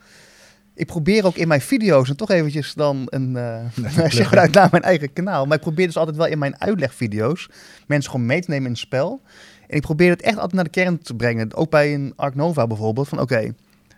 Ik 0.73 0.85
probeer 0.85 1.25
ook 1.25 1.35
in 1.35 1.47
mijn 1.47 1.61
video's, 1.61 2.09
en 2.09 2.15
toch 2.15 2.29
eventjes 2.29 2.73
dan 2.73 3.07
een 3.09 3.31
uh, 3.35 4.07
shout-out 4.09 4.51
naar 4.51 4.67
mijn 4.71 4.83
eigen 4.83 5.13
kanaal. 5.13 5.45
Maar 5.45 5.57
ik 5.57 5.63
probeer 5.63 5.85
dus 5.85 5.97
altijd 5.97 6.17
wel 6.17 6.25
in 6.25 6.39
mijn 6.39 6.61
uitlegvideo's 6.61 7.49
mensen 7.87 8.11
gewoon 8.11 8.25
mee 8.25 8.41
te 8.41 8.49
nemen 8.49 8.65
in 8.65 8.71
het 8.71 8.81
spel. 8.81 9.21
En 9.67 9.75
ik 9.75 9.81
probeer 9.81 10.09
het 10.09 10.21
echt 10.21 10.35
altijd 10.35 10.53
naar 10.53 10.63
de 10.63 10.69
kern 10.69 10.99
te 10.99 11.13
brengen. 11.13 11.55
Ook 11.55 11.69
bij 11.69 11.93
een 11.93 12.13
Ark 12.15 12.35
Nova 12.35 12.67
bijvoorbeeld. 12.67 13.07
Van 13.07 13.19
oké, 13.19 13.53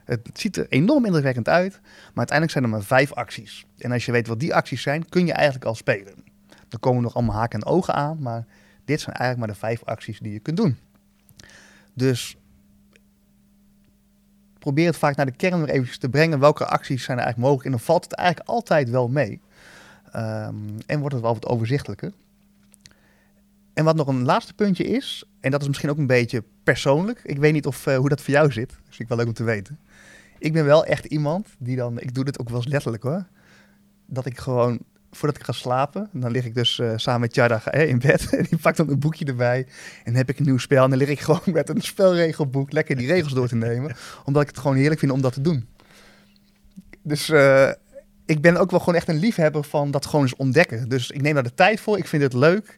het 0.06 0.30
ziet 0.34 0.58
er 0.58 0.66
enorm 0.70 1.06
indrukwekkend 1.06 1.50
uit. 1.50 1.80
Maar 1.82 2.28
uiteindelijk 2.28 2.52
zijn 2.52 2.64
er 2.64 2.70
maar 2.70 2.84
vijf 2.84 3.14
acties. 3.14 3.66
En 3.78 3.92
als 3.92 4.06
je 4.06 4.12
weet 4.12 4.28
wat 4.28 4.40
die 4.40 4.56
acties 4.56 4.82
zijn, 4.82 5.10
kun 5.10 5.26
je 5.26 5.34
eigenlijk 5.34 5.66
al 5.66 5.76
spelen. 5.76 6.14
Dan 6.68 6.80
komen 6.80 7.02
nog 7.02 7.16
allemaal 7.16 7.36
haken 7.36 7.60
en 7.60 7.66
ogen 7.66 7.94
aan. 7.94 8.18
Maar 8.22 8.46
dit 8.86 9.02
zijn 9.02 9.16
eigenlijk 9.16 9.48
maar 9.48 9.56
de 9.56 9.66
vijf 9.66 9.84
acties 9.84 10.20
die 10.20 10.34
je 10.34 10.40
kunt 10.40 10.58
doen. 10.58 10.78
Dus 11.94 12.38
probeer 14.60 14.86
het 14.86 14.98
vaak 14.98 15.16
naar 15.16 15.26
de 15.26 15.32
kern 15.32 15.66
weer 15.66 15.70
even 15.70 16.00
te 16.00 16.10
brengen. 16.10 16.40
Welke 16.40 16.66
acties 16.66 17.04
zijn 17.04 17.18
er 17.18 17.24
eigenlijk 17.24 17.38
mogelijk? 17.38 17.66
En 17.66 17.72
dan 17.72 17.80
valt 17.80 18.04
het 18.04 18.14
eigenlijk 18.14 18.50
altijd 18.50 18.90
wel 18.90 19.08
mee. 19.08 19.42
Um, 20.16 20.78
en 20.86 21.00
wordt 21.00 21.14
het 21.14 21.24
wel 21.24 21.34
wat 21.34 21.48
overzichtelijker. 21.48 22.12
En 23.74 23.84
wat 23.84 23.96
nog 23.96 24.08
een 24.08 24.26
laatste 24.26 24.54
puntje 24.54 24.84
is, 24.84 25.24
en 25.40 25.52
dat 25.52 25.62
is 25.62 25.68
misschien 25.68 25.90
ook 25.90 25.98
een 25.98 26.08
beetje 26.08 26.44
persoonlijk. 26.64 27.22
Ik 27.24 27.38
weet 27.38 27.54
niet 27.54 27.66
of, 27.66 27.86
uh, 27.86 27.98
hoe 27.98 28.10
dat 28.10 28.22
voor 28.22 28.34
jou 28.34 28.52
zit. 28.52 28.70
Dat 28.70 28.78
vind 28.84 29.00
ik 29.00 29.08
wel 29.08 29.18
leuk 29.18 29.28
om 29.28 29.34
te 29.34 29.44
weten. 29.44 29.80
Ik 30.44 30.54
ben 30.54 30.66
wel 30.66 30.86
echt 30.86 31.06
iemand 31.06 31.48
die 31.58 31.76
dan, 31.76 32.00
ik 32.00 32.14
doe 32.14 32.24
dit 32.24 32.40
ook 32.40 32.50
wel 32.50 32.64
letterlijk 32.68 33.04
hoor. 33.04 33.26
Dat 34.06 34.26
ik 34.26 34.38
gewoon, 34.38 34.80
voordat 35.12 35.38
ik 35.38 35.44
ga 35.44 35.52
slapen, 35.52 36.10
dan 36.12 36.32
lig 36.32 36.46
ik 36.46 36.56
dus 36.56 36.78
uh, 36.78 36.94
samen 36.96 37.22
met 37.22 37.36
Jada 37.36 37.66
eh, 37.66 37.90
in 37.90 38.00
bed. 38.00 38.30
En 38.38 38.46
die 38.50 38.58
pakt 38.58 38.78
dan 38.78 38.90
een 38.90 39.00
boekje 39.00 39.26
erbij. 39.26 39.68
En 40.04 40.16
heb 40.16 40.30
ik 40.30 40.40
een 40.40 40.46
nieuw 40.46 40.58
spel. 40.58 40.84
En 40.84 40.90
dan 40.90 41.00
lig 41.00 41.10
ik 41.10 41.20
gewoon 41.20 41.42
met 41.46 41.70
een 41.70 41.82
spelregelboek 41.82 42.72
lekker 42.72 42.96
die 42.96 43.08
regels 43.08 43.34
door 43.34 43.48
te 43.48 43.56
nemen. 43.56 43.96
Omdat 44.24 44.42
ik 44.42 44.48
het 44.48 44.58
gewoon 44.58 44.78
heerlijk 44.78 45.00
vind 45.00 45.12
om 45.12 45.22
dat 45.22 45.34
te 45.34 45.42
doen. 45.42 45.68
Dus 47.02 47.30
uh, 47.30 47.70
ik 48.26 48.42
ben 48.42 48.58
ook 48.58 48.72
wel 48.72 48.80
gewoon 48.80 48.96
echt 48.96 49.08
een 49.08 49.20
liefhebber 49.20 49.64
van 49.64 49.92
dat 49.92 50.06
gewoon 50.06 50.22
eens 50.22 50.36
ontdekken. 50.36 50.90
Dus 50.90 51.12
ik 51.12 51.22
neem 51.22 51.34
daar 51.34 51.44
de 51.44 51.54
tijd 51.54 51.80
voor. 51.80 51.98
Ik 51.98 52.08
vind 52.08 52.24
het 52.24 52.34
leuk. 52.34 52.78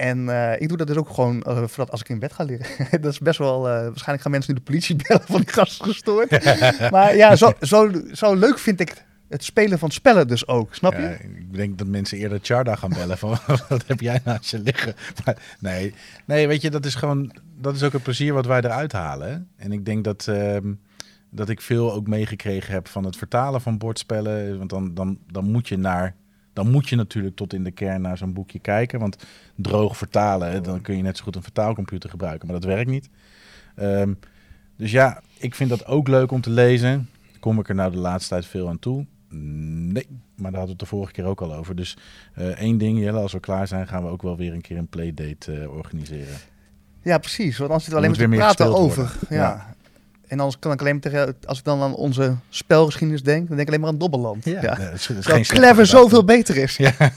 En 0.00 0.18
uh, 0.18 0.60
ik 0.60 0.68
doe 0.68 0.76
dat 0.76 0.86
dus 0.86 0.96
ook 0.96 1.08
gewoon 1.08 1.44
uh, 1.48 1.56
voordat 1.56 1.90
als 1.90 2.00
ik 2.00 2.08
in 2.08 2.18
bed 2.18 2.32
ga 2.32 2.44
liggen. 2.44 2.86
dat 3.00 3.12
is 3.12 3.18
best 3.18 3.38
wel. 3.38 3.56
Uh, 3.56 3.72
waarschijnlijk 3.72 4.22
gaan 4.22 4.30
mensen 4.30 4.52
nu 4.52 4.58
de 4.58 4.64
politie 4.64 4.96
bellen 4.96 5.22
van 5.26 5.40
die 5.40 5.52
gast 5.52 5.82
gestoord. 5.82 6.30
maar 6.90 7.16
ja, 7.16 7.36
zo, 7.36 7.52
zo, 7.60 7.90
zo 8.12 8.34
leuk 8.34 8.58
vind 8.58 8.80
ik 8.80 9.04
het 9.28 9.44
spelen 9.44 9.78
van 9.78 9.90
spellen 9.90 10.28
dus 10.28 10.46
ook. 10.46 10.74
Snap 10.74 10.92
je? 10.92 11.00
Ja, 11.00 11.08
ik 11.08 11.54
denk 11.54 11.78
dat 11.78 11.86
mensen 11.86 12.18
eerder 12.18 12.38
Charda 12.42 12.74
gaan 12.74 12.90
bellen 12.90 13.18
van 13.18 13.36
wat 13.68 13.86
heb 13.86 14.00
jij 14.00 14.20
naast 14.24 14.50
je 14.50 14.58
liggen. 14.58 14.94
Maar 15.24 15.36
nee, 15.58 15.94
nee, 16.24 16.48
weet 16.48 16.62
je, 16.62 16.70
dat 16.70 16.84
is 16.84 16.94
gewoon. 16.94 17.32
Dat 17.60 17.74
is 17.74 17.82
ook 17.82 17.92
het 17.92 18.02
plezier 18.02 18.32
wat 18.32 18.46
wij 18.46 18.60
eruit 18.60 18.92
halen. 18.92 19.48
En 19.56 19.72
ik 19.72 19.84
denk 19.84 20.04
dat. 20.04 20.26
ehm, 20.28 20.72
dat 21.32 21.48
ik 21.48 21.60
veel 21.60 21.92
ook 21.92 22.06
meegekregen 22.06 22.72
heb 22.72 22.88
van 22.88 23.04
het 23.04 23.16
vertalen 23.16 23.60
van 23.60 23.78
bordspellen. 23.78 24.58
Want 24.58 24.70
dan, 24.70 24.94
dan, 24.94 25.18
dan 25.26 25.50
moet 25.50 25.68
je 25.68 25.76
naar 25.78 26.14
dan 26.52 26.70
moet 26.70 26.88
je 26.88 26.96
natuurlijk 26.96 27.36
tot 27.36 27.52
in 27.52 27.64
de 27.64 27.70
kern 27.70 28.00
naar 28.00 28.16
zo'n 28.16 28.32
boekje 28.32 28.58
kijken. 28.58 29.00
Want 29.00 29.16
droog 29.54 29.96
vertalen, 29.96 30.62
dan 30.62 30.80
kun 30.80 30.96
je 30.96 31.02
net 31.02 31.16
zo 31.16 31.24
goed 31.24 31.36
een 31.36 31.42
vertaalcomputer 31.42 32.10
gebruiken. 32.10 32.46
Maar 32.46 32.60
dat 32.60 32.70
werkt 32.70 32.90
niet. 32.90 33.08
Um, 33.76 34.18
dus 34.76 34.90
ja, 34.90 35.22
ik 35.38 35.54
vind 35.54 35.70
dat 35.70 35.86
ook 35.86 36.08
leuk 36.08 36.30
om 36.30 36.40
te 36.40 36.50
lezen. 36.50 37.08
Kom 37.40 37.58
ik 37.58 37.68
er 37.68 37.74
nou 37.74 37.90
de 37.90 37.98
laatste 37.98 38.28
tijd 38.28 38.46
veel 38.46 38.68
aan 38.68 38.78
toe? 38.78 39.06
Nee. 39.28 40.06
maar 40.36 40.50
daar 40.50 40.60
hadden 40.60 40.62
we 40.62 40.70
het 40.70 40.78
de 40.78 40.86
vorige 40.86 41.12
keer 41.12 41.24
ook 41.24 41.40
al 41.40 41.54
over. 41.54 41.76
Dus 41.76 41.96
eh, 42.34 42.46
één 42.46 42.78
ding, 42.78 42.98
Jelle, 42.98 43.20
als 43.20 43.32
we 43.32 43.40
klaar 43.40 43.66
zijn, 43.66 43.88
gaan 43.88 44.02
we 44.02 44.08
ook 44.08 44.22
wel 44.22 44.36
weer 44.36 44.52
een 44.52 44.60
keer 44.60 44.76
een 44.76 44.88
playdate 44.88 45.60
eh, 45.60 45.72
organiseren. 45.72 46.36
Ja, 47.02 47.18
precies. 47.18 47.58
Want 47.58 47.70
anders 47.70 47.84
zitten 47.84 48.10
we 48.10 48.24
alleen 48.24 48.38
maar 48.38 48.54
praten 48.54 48.74
over. 48.74 49.16
Ja. 49.28 49.74
En 50.30 50.38
anders 50.40 50.58
kan 50.58 50.72
ik 50.72 50.80
alleen 50.80 50.92
maar 50.92 51.02
tegen, 51.02 51.36
als 51.44 51.58
ik 51.58 51.64
dan 51.64 51.82
aan 51.82 51.94
onze 51.94 52.34
spelgeschiedenis 52.48 53.22
denk, 53.22 53.38
dan 53.48 53.56
denk 53.56 53.60
ik 53.60 53.66
alleen 53.68 53.80
maar 53.80 53.88
aan 53.90 53.98
Dobbeland. 53.98 54.44
Ja. 54.44 54.52
Nee, 54.52 54.62
dat 54.62 54.78
is- 54.78 54.86
dat 54.86 54.92
is 54.94 55.04
Terwijl 55.06 55.22
geen 55.36 55.44
slechte 55.44 55.54
Clever 55.66 55.86
zoveel 55.86 56.24
beter 56.24 56.56
is. 56.56 56.76
Ja. 56.76 56.92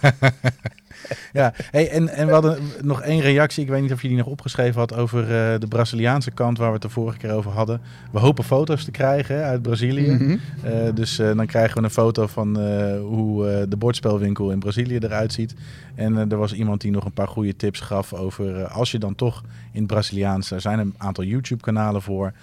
ja, 1.34 1.54
hey, 1.72 1.90
en, 1.90 2.10
en 2.10 2.28
we 2.28 2.34
hadden 2.34 2.58
nog 2.82 3.02
één 3.02 3.22
reactie. 3.22 3.64
Ik 3.64 3.70
weet 3.70 3.82
niet 3.82 3.92
of 3.92 4.02
je 4.02 4.08
die 4.08 4.18
nog 4.18 4.26
opgeschreven 4.26 4.80
had 4.80 4.94
over 4.96 5.22
eh, 5.22 5.60
de 5.60 5.68
Braziliaanse 5.68 6.32
kant 6.32 6.58
waar 6.58 6.68
we 6.68 6.74
het 6.74 6.82
de 6.82 6.90
vorige 6.90 7.18
keer 7.18 7.32
over 7.32 7.52
hadden. 7.52 7.82
We 8.12 8.20
hopen 8.20 8.44
foto's 8.44 8.84
te 8.84 8.92
krijgen 8.92 9.44
uit 9.44 9.62
Brazilië. 9.62 10.12
Mhm. 10.12 10.38
Eh, 10.64 10.74
dus 10.94 11.20
eh, 11.20 11.36
dan 11.36 11.46
krijgen 11.46 11.78
we 11.78 11.84
een 11.84 11.90
foto 11.90 12.28
van 12.28 12.58
hoe 13.00 13.66
de 13.70 13.78
bordspelwinkel 13.78 14.52
in 14.52 14.60
Brazilië 14.60 14.98
eruit 14.98 15.34
ziet. 15.34 15.56
En 15.96 16.16
er 16.32 16.38
was 16.38 16.54
iemand 16.54 16.82
die 16.82 16.92
nog 16.92 17.06
een 17.06 17.14
paar 17.14 17.28
goede 17.28 17.56
tips 17.56 17.80
gaf 17.80 18.14
over 18.14 18.68
als 18.68 18.92
je 18.92 19.00
dan 19.00 19.16
toch 19.16 19.44
in 19.72 19.80
het 19.80 19.88
Braziliaans, 19.88 20.52
er 20.52 20.62
zijn 20.62 20.80
een 20.80 20.96
aantal 20.98 21.24
YouTube 21.24 21.62
kanalen 21.62 22.02
voor. 22.02 22.34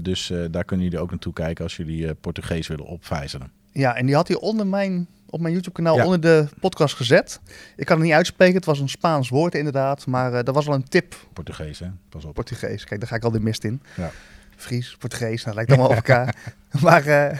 Dus 0.00 0.32
daar 0.50 0.64
kunnen 0.64 0.86
jullie 0.86 1.00
ook 1.00 1.10
naartoe 1.10 1.32
kijken 1.32 1.64
als 1.64 1.76
jullie 1.76 2.14
Portugees 2.14 2.66
willen 2.66 2.86
opvijzelen. 2.86 3.50
Ja, 3.72 3.96
en 3.96 4.06
die 4.06 4.14
had 4.14 4.28
hij 4.28 4.36
onder 4.36 4.66
mijn, 4.66 5.06
op 5.30 5.40
mijn 5.40 5.52
YouTube-kanaal 5.52 5.96
Ja. 5.96 6.04
onder 6.04 6.20
de 6.20 6.46
podcast 6.60 6.94
gezet. 6.94 7.40
Ik 7.76 7.86
kan 7.86 7.96
het 7.96 8.06
niet 8.06 8.14
uitspreken, 8.14 8.54
het 8.56 8.64
was 8.64 8.78
een 8.80 8.88
Spaans 8.88 9.28
woord 9.28 9.54
inderdaad. 9.54 10.06
Maar 10.06 10.32
eh 10.34 10.44
dat 10.44 10.54
was 10.54 10.66
wel 10.66 10.74
een 10.74 10.88
tip, 10.88 11.14
Portugees 11.32 11.78
hè, 11.78 11.86
pas 12.08 12.24
op. 12.24 12.34
Portugees. 12.34 12.84
Kijk, 12.84 13.00
daar 13.00 13.08
ga 13.08 13.16
ik 13.16 13.24
al 13.24 13.30
de 13.30 13.40
mist 13.40 13.64
in. 13.64 13.82
Ja. 13.96 14.10
Fries, 14.56 14.96
Portugees, 14.98 15.42
dat 15.44 15.54
lijkt 15.54 15.70
allemaal 15.70 15.88
op 15.88 15.94
elkaar. 15.94 16.34
Maar 16.82 17.06
eh, 17.06 17.38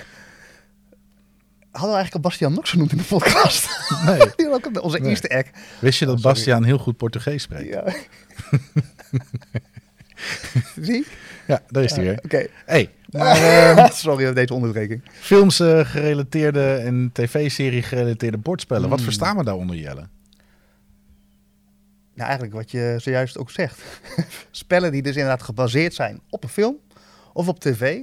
hadden 1.70 1.90
we 1.90 1.96
eigenlijk 1.96 2.14
al 2.14 2.20
Bastiaan 2.20 2.52
Nox 2.52 2.70
genoemd 2.70 2.92
in 2.92 2.98
de 2.98 3.04
podcast? 3.04 3.68
Nee. 4.04 4.50
Onze 4.82 4.98
Nee. 4.98 5.10
eerste 5.10 5.28
egg. 5.28 5.46
Wist 5.80 5.98
je 5.98 6.06
dat 6.06 6.16
Oh. 6.16 6.22
Bastiaan 6.22 6.64
heel 6.64 6.78
goed 6.78 6.96
Portugees 6.96 7.42
spreekt? 7.42 7.68
Ja. 7.74 7.84
Zie? 10.80 11.06
Ja, 11.50 11.62
daar 11.68 11.82
is 11.84 11.92
hij 11.94 12.04
weer. 12.04 12.20
Oké. 12.24 12.46
Hey, 12.66 12.90
maar, 13.10 13.36
eh, 13.76 13.90
Sorry 13.90 14.24
voor 14.24 14.34
deze 14.34 14.54
onderbreking. 14.54 15.02
films 15.12 15.60
eh, 15.60 15.80
gerelateerde 15.84 16.74
en 16.74 17.10
tv-serie 17.12 17.82
gerelateerde 17.82 18.38
bordspellen. 18.38 18.88
Wat 18.88 18.98
Hmm. 18.98 19.04
verstaan 19.06 19.36
we 19.36 19.44
daaronder, 19.44 19.76
Jelle? 19.76 20.08
Nou, 22.14 22.28
eigenlijk 22.28 22.52
wat 22.54 22.70
je 22.70 22.94
zojuist 22.98 23.38
ook 23.38 23.50
zegt. 23.50 23.80
Spellen 24.50 24.92
die 24.92 25.02
dus 25.02 25.14
inderdaad 25.16 25.42
gebaseerd 25.42 25.94
zijn 25.94 26.20
op 26.30 26.42
een 26.42 26.48
film 26.48 26.76
of 27.32 27.48
op 27.48 27.60
tv. 27.60 27.98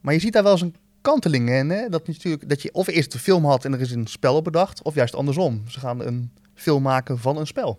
Maar 0.00 0.14
je 0.14 0.20
ziet 0.20 0.32
daar 0.32 0.42
wel 0.42 0.52
eens 0.52 0.60
een 0.60 0.74
kanteling 1.00 1.50
in. 1.50 1.70
Hè? 1.70 1.88
Dat, 1.88 2.06
natuurlijk, 2.06 2.48
dat 2.48 2.62
je 2.62 2.72
of 2.72 2.86
eerst 2.86 3.12
de 3.12 3.18
film 3.18 3.44
had 3.44 3.64
en 3.64 3.72
er 3.72 3.80
is 3.80 3.90
een 3.90 4.06
spel 4.06 4.36
op 4.36 4.44
bedacht. 4.44 4.82
Of 4.82 4.94
juist 4.94 5.14
andersom. 5.14 5.62
Ze 5.68 5.80
gaan 5.80 6.00
een 6.06 6.30
film 6.54 6.82
maken 6.82 7.18
van 7.18 7.36
een 7.36 7.46
spel. 7.46 7.78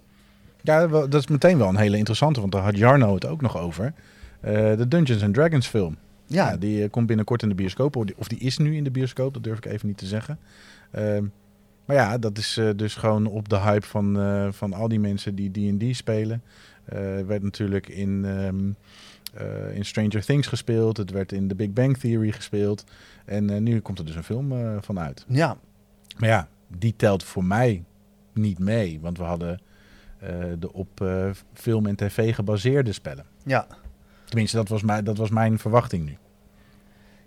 Ja, 0.62 0.88
dat 0.88 1.14
is 1.14 1.28
meteen 1.28 1.58
wel 1.58 1.68
een 1.70 1.78
hele 1.78 1.98
interessante, 1.98 2.40
want 2.40 2.52
daar 2.52 2.62
had 2.62 2.78
Jarno 2.78 3.14
het 3.14 3.26
ook 3.26 3.42
nog 3.42 3.58
over. 3.58 3.94
Eh, 4.48 4.78
de 4.78 4.88
Dungeons 4.88 5.24
and 5.24 5.34
Dragons 5.34 5.68
film. 5.68 5.98
Ja, 6.26 6.50
Ja, 6.50 6.58
die 6.58 6.84
eh, 6.84 6.90
komt 6.90 7.08
binnenkort 7.08 7.42
in 7.42 7.50
de 7.50 7.56
bioscoop. 7.56 7.96
Of 7.96 8.06
die, 8.06 8.16
of 8.18 8.28
die 8.28 8.40
is 8.40 8.58
nu 8.58 8.76
in 8.76 8.84
de 8.84 8.92
bioscoop, 8.92 9.34
dat 9.34 9.44
durf 9.44 9.58
ik 9.58 9.66
even 9.66 9.88
niet 9.88 9.98
te 9.98 10.06
zeggen. 10.06 10.40
Ehm, 10.92 11.26
maar 11.86 11.96
ja, 11.96 12.18
dat 12.18 12.38
is 12.38 12.58
eh, 12.58 12.70
dus 12.76 12.96
gewoon 12.96 13.26
op 13.26 13.50
de 13.50 13.60
hype 13.60 13.86
van, 13.86 14.18
van 14.54 14.74
al 14.74 14.88
die 14.88 15.00
mensen 15.00 15.36
die 15.36 15.52
D&D 15.52 15.96
spelen. 15.96 16.44
Werd 17.26 17.44
natuurlijk 17.44 17.90
in, 17.90 18.26
ehm, 18.26 18.72
eh, 19.34 19.76
in 19.76 19.86
Stranger 19.86 20.26
Things 20.26 20.48
gespeeld. 20.48 20.98
Het 20.98 21.12
werd 21.12 21.32
in 21.32 21.48
The 21.48 21.56
Big 21.56 21.72
Bang 21.72 21.98
Theory 21.98 22.32
gespeeld. 22.32 22.84
En 23.26 23.64
nu 23.64 23.80
komt 23.80 24.00
er 24.00 24.06
dus 24.06 24.16
een 24.16 24.24
film 24.24 24.52
eh, 24.52 24.78
van 24.82 25.00
uit. 25.00 25.26
ja. 25.28 25.58
Maar 26.18 26.30
ja, 26.30 26.48
die 26.68 26.94
telt 26.96 27.24
voor 27.24 27.44
mij 27.44 27.84
niet 28.34 28.60
mee. 28.60 29.00
Want 29.02 29.18
we 29.18 29.24
hadden 29.24 29.62
de 30.60 30.74
op 30.74 31.06
film 31.54 31.86
en 31.86 31.96
tv 31.96 32.36
gebaseerde 32.36 32.92
spellen. 32.92 33.26
ja. 33.44 33.68
Tenminste, 34.28 34.58
dat 34.58 34.68
was, 34.68 34.82
mijn, 34.82 35.04
dat 35.04 35.18
was 35.18 35.30
mijn 35.30 35.60
verwachting 35.60 36.06
nu. 36.06 36.18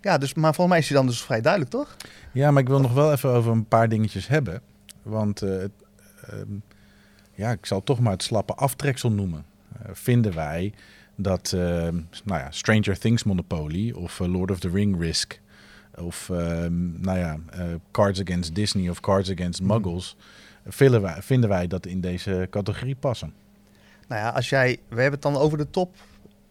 Ja, 0.00 0.18
dus, 0.18 0.34
maar 0.34 0.54
volgens 0.54 0.68
mij 0.68 0.78
is 0.78 0.88
hij 0.88 0.96
dan 0.96 1.06
dus 1.06 1.22
vrij 1.22 1.40
duidelijk, 1.40 1.72
toch? 1.72 1.96
Ja, 2.32 2.50
maar 2.50 2.62
ik 2.62 2.68
wil 2.68 2.80
nog 2.80 2.92
wel 2.92 3.12
even 3.12 3.30
over 3.30 3.52
een 3.52 3.66
paar 3.66 3.88
dingetjes 3.88 4.28
hebben. 4.28 4.62
Want 5.02 5.42
eh, 5.42 5.62
ehm, 5.62 6.52
ja, 7.34 7.50
ik 7.50 7.66
zal 7.66 7.82
toch 7.82 8.00
maar 8.00 8.12
het 8.12 8.22
slappe 8.22 8.54
aftreksel 8.54 9.12
noemen. 9.12 9.44
Eh, 9.82 9.90
vinden 9.92 10.34
wij 10.34 10.72
dat 11.16 11.52
ehm, 11.52 11.94
nou 12.24 12.40
ja, 12.40 12.50
Stranger 12.50 12.98
Things 12.98 13.24
Monopoly 13.24 13.90
of 13.90 14.20
eh, 14.20 14.26
Lord 14.26 14.50
of 14.50 14.58
the 14.58 14.68
Ring 14.68 15.00
Risk... 15.00 15.40
of 15.94 16.30
ehm, 16.30 17.00
nou 17.00 17.18
ja, 17.18 17.38
Cards 17.90 18.20
Against 18.20 18.54
Disney 18.54 18.88
of 18.88 19.00
Cards 19.00 19.30
Against 19.30 19.62
Muggles... 19.62 20.16
Vinden 20.66 21.02
wij, 21.02 21.22
vinden 21.22 21.48
wij 21.48 21.66
dat 21.66 21.86
in 21.86 22.00
deze 22.00 22.46
categorie 22.50 22.96
passen? 22.96 23.32
Nou 24.08 24.20
ja, 24.20 24.28
als 24.28 24.48
jij... 24.48 24.78
We 24.88 25.00
hebben 25.00 25.12
het 25.12 25.22
dan 25.22 25.36
over 25.36 25.58
de 25.58 25.70
top... 25.70 25.96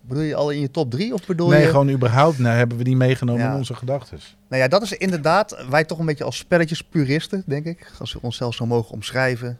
Bedoel 0.02 0.24
je 0.24 0.36
al 0.36 0.50
in 0.50 0.60
je 0.60 0.72
top 0.72 0.92
drie? 0.92 1.14
Of 1.14 1.26
bedoel 1.26 1.50
nee, 1.50 1.62
je... 1.62 1.68
gewoon 1.68 1.90
überhaupt 1.90 2.40
nou, 2.40 2.56
hebben 2.58 2.78
we 2.78 2.84
die 2.84 2.96
meegenomen 2.96 3.42
Ja. 3.44 3.52
in 3.52 3.58
onze 3.58 3.74
gedachten. 3.74 4.20
Nou 4.50 4.62
ja, 4.62 4.68
dat 4.68 4.82
is 4.82 4.94
inderdaad, 4.94 5.66
wij 5.70 5.84
toch 5.84 6.00
een 6.00 6.06
beetje 6.06 6.24
als 6.24 6.38
spelletjespuristen, 6.38 7.44
denk 7.46 7.66
ik, 7.66 7.92
als 8.00 8.14
we 8.14 8.22
onszelf 8.22 8.56
zo 8.56 8.66
mogen 8.66 8.92
omschrijven, 8.92 9.60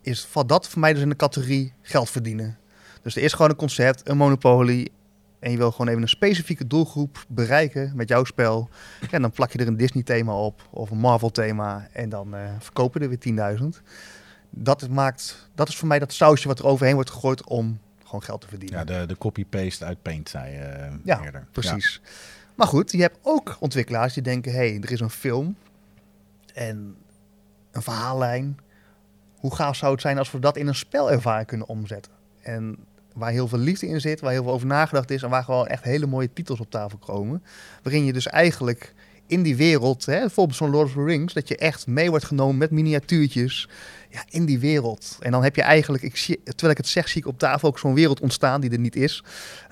is 0.00 0.24
valt 0.24 0.48
dat 0.48 0.68
voor 0.68 0.80
mij 0.80 0.92
dus 0.92 1.02
in 1.02 1.08
de 1.08 1.16
categorie 1.16 1.72
geld 1.82 2.10
verdienen. 2.10 2.58
Dus 3.02 3.16
er 3.16 3.22
is 3.22 3.32
gewoon 3.32 3.50
een 3.50 3.56
concept, 3.56 4.08
een 4.08 4.16
monopolie, 4.16 4.92
en 5.38 5.50
je 5.50 5.56
wil 5.56 5.70
gewoon 5.70 5.88
even 5.88 6.02
een 6.02 6.08
specifieke 6.08 6.66
doelgroep 6.66 7.24
bereiken 7.28 7.92
met 7.94 8.08
jouw 8.08 8.24
spel. 8.24 8.68
En 9.10 9.22
dan 9.22 9.30
plak 9.30 9.52
je 9.52 9.58
er 9.58 9.66
een 9.66 9.76
Disney-thema 9.76 10.32
op 10.32 10.68
of 10.70 10.90
een 10.90 10.98
Marvel-thema 10.98 11.88
en 11.92 12.08
dan 12.08 12.34
eh, 12.34 12.40
verkopen 12.58 13.02
er 13.02 13.08
weer 13.08 13.58
10.000. 13.60 13.82
Dat 14.50 14.88
maakt, 14.88 15.48
dat 15.54 15.68
is 15.68 15.76
voor 15.76 15.88
mij 15.88 15.98
dat 15.98 16.12
sausje 16.12 16.48
wat 16.48 16.58
er 16.58 16.66
overheen 16.66 16.94
wordt 16.94 17.10
gegooid 17.10 17.46
om 17.46 17.78
gewoon 18.06 18.22
geld 18.22 18.40
te 18.40 18.48
verdienen. 18.48 18.78
Ja, 18.78 18.84
de, 18.84 19.06
de 19.06 19.18
copy-paste 19.18 19.84
uit 19.84 20.02
Paint, 20.02 20.28
zei 20.28 20.52
je 20.52 20.58
eh, 20.58 20.92
Ja, 21.04 21.24
eerder. 21.24 21.46
Precies. 21.52 22.00
Maar 22.54 22.66
goed, 22.66 22.92
je 22.92 23.00
hebt 23.00 23.18
ook 23.22 23.56
ontwikkelaars 23.60 24.14
die 24.14 24.22
denken: 24.22 24.52
hé, 24.52 24.58
hey, 24.58 24.78
er 24.82 24.92
is 24.92 25.00
een 25.00 25.10
film 25.10 25.56
en 26.54 26.96
een 27.70 27.82
verhaallijn. 27.82 28.58
Hoe 29.36 29.54
gaaf 29.54 29.76
zou 29.76 29.92
het 29.92 30.00
zijn 30.00 30.18
als 30.18 30.30
we 30.30 30.38
dat 30.38 30.56
in 30.56 30.66
een 30.66 30.74
spelervaring 30.74 31.46
kunnen 31.46 31.68
omzetten? 31.68 32.12
En 32.42 32.76
waar 33.14 33.30
heel 33.30 33.48
veel 33.48 33.58
liefde 33.58 33.86
in 33.86 34.00
zit, 34.00 34.20
waar 34.20 34.32
heel 34.32 34.42
veel 34.42 34.52
over 34.52 34.66
nagedacht 34.66 35.10
is 35.10 35.22
en 35.22 35.30
waar 35.30 35.44
gewoon 35.44 35.66
echt 35.66 35.84
hele 35.84 36.06
mooie 36.06 36.32
titels 36.32 36.60
op 36.60 36.70
tafel 36.70 36.98
komen. 36.98 37.42
Waarin 37.82 38.04
je 38.04 38.12
dus 38.12 38.26
eigenlijk 38.26 38.94
in 39.26 39.42
die 39.42 39.56
wereld, 39.56 40.06
hè, 40.06 40.20
bijvoorbeeld 40.20 40.56
zo'n 40.56 40.70
Lord 40.70 40.86
of 40.86 40.92
the 40.92 41.04
Rings, 41.04 41.32
dat 41.34 41.48
je 41.48 41.56
echt 41.56 41.86
mee 41.86 42.10
wordt 42.10 42.24
genomen 42.24 42.56
met 42.56 42.70
miniatuurtjes 42.70 43.68
ja, 44.10 44.24
in 44.28 44.44
die 44.44 44.58
wereld. 44.58 45.16
En 45.20 45.30
dan 45.30 45.42
heb 45.42 45.56
je 45.56 45.62
eigenlijk, 45.62 46.02
ik 46.02 46.16
zie, 46.16 46.42
terwijl 46.44 46.70
ik 46.70 46.76
het 46.76 46.86
zeg, 46.86 47.08
zie 47.08 47.20
ik 47.20 47.26
op 47.26 47.38
tafel 47.38 47.68
ook 47.68 47.78
zo'n 47.78 47.94
wereld 47.94 48.20
ontstaan 48.20 48.60
die 48.60 48.70
er 48.70 48.78
niet 48.78 48.96
is. 48.96 49.24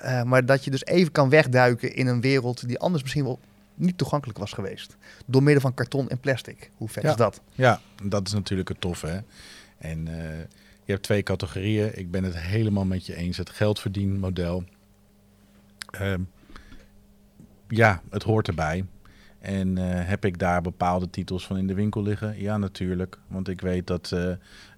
Uh, 0.05 0.23
maar 0.23 0.47
dat 0.47 0.65
je 0.65 0.71
dus 0.71 0.85
even 0.85 1.13
kan 1.13 1.29
wegduiken 1.29 1.95
in 1.95 2.07
een 2.07 2.21
wereld 2.21 2.69
die 2.69 2.79
anders 2.79 3.03
misschien 3.03 3.25
wel 3.25 3.39
niet 3.75 3.99
toegankelijk 3.99 4.39
was 4.39 4.53
geweest. 4.53 4.97
Door 5.27 5.43
middel 5.43 5.63
van 5.63 5.75
karton 5.75 6.09
en 6.09 6.19
plastic. 6.21 6.71
Hoe 6.77 6.89
vet 6.89 7.03
Ja. 7.03 7.11
is 7.11 7.17
dat? 7.17 7.41
Ja, 7.53 7.81
dat 8.03 8.27
is 8.27 8.33
natuurlijk 8.33 8.69
het 8.69 8.81
toffe. 8.81 9.07
Hè? 9.07 9.19
En 9.79 10.09
eh, 10.09 10.39
je 10.85 10.93
hebt 10.93 11.03
twee 11.03 11.23
categorieën. 11.23 11.99
Ik 11.99 12.11
ben 12.11 12.25
het 12.25 12.39
helemaal 12.39 12.85
met 12.85 13.07
je 13.07 13.17
eens. 13.17 13.37
Het 13.37 13.51
geldverdienmodel. 13.51 14.65
Ehm 15.91 16.21
ja, 17.69 18.03
het 18.11 18.23
hoort 18.23 18.49
erbij. 18.49 18.85
En 19.45 19.79
eh, 19.79 20.09
heb 20.09 20.25
ik 20.25 20.39
daar 20.39 20.63
bepaalde 20.63 21.11
titels 21.11 21.47
van 21.47 21.57
in 21.57 21.67
de 21.67 21.75
winkel 21.75 22.03
liggen? 22.03 22.41
Ja, 22.41 22.57
natuurlijk. 22.57 23.19
Want 23.27 23.49
ik 23.49 23.61
weet 23.61 23.87
dat 23.87 24.13
eh, 24.13 24.29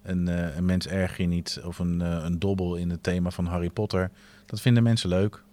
een, 0.03 0.27
eh, 0.27 0.55
een 0.55 0.65
mens 0.65 0.87
erg 0.87 1.17
je 1.17 1.25
niet 1.25 1.61
of 1.65 1.79
een, 1.79 1.99
een 1.99 2.39
dobbel 2.39 2.75
in 2.75 2.89
het 2.89 3.03
thema 3.03 3.29
van 3.29 3.45
Harry 3.45 3.69
Potter. 3.69 4.11
Dat 4.45 4.61
vinden 4.61 4.83
mensen 4.83 5.09
leuk. 5.09 5.43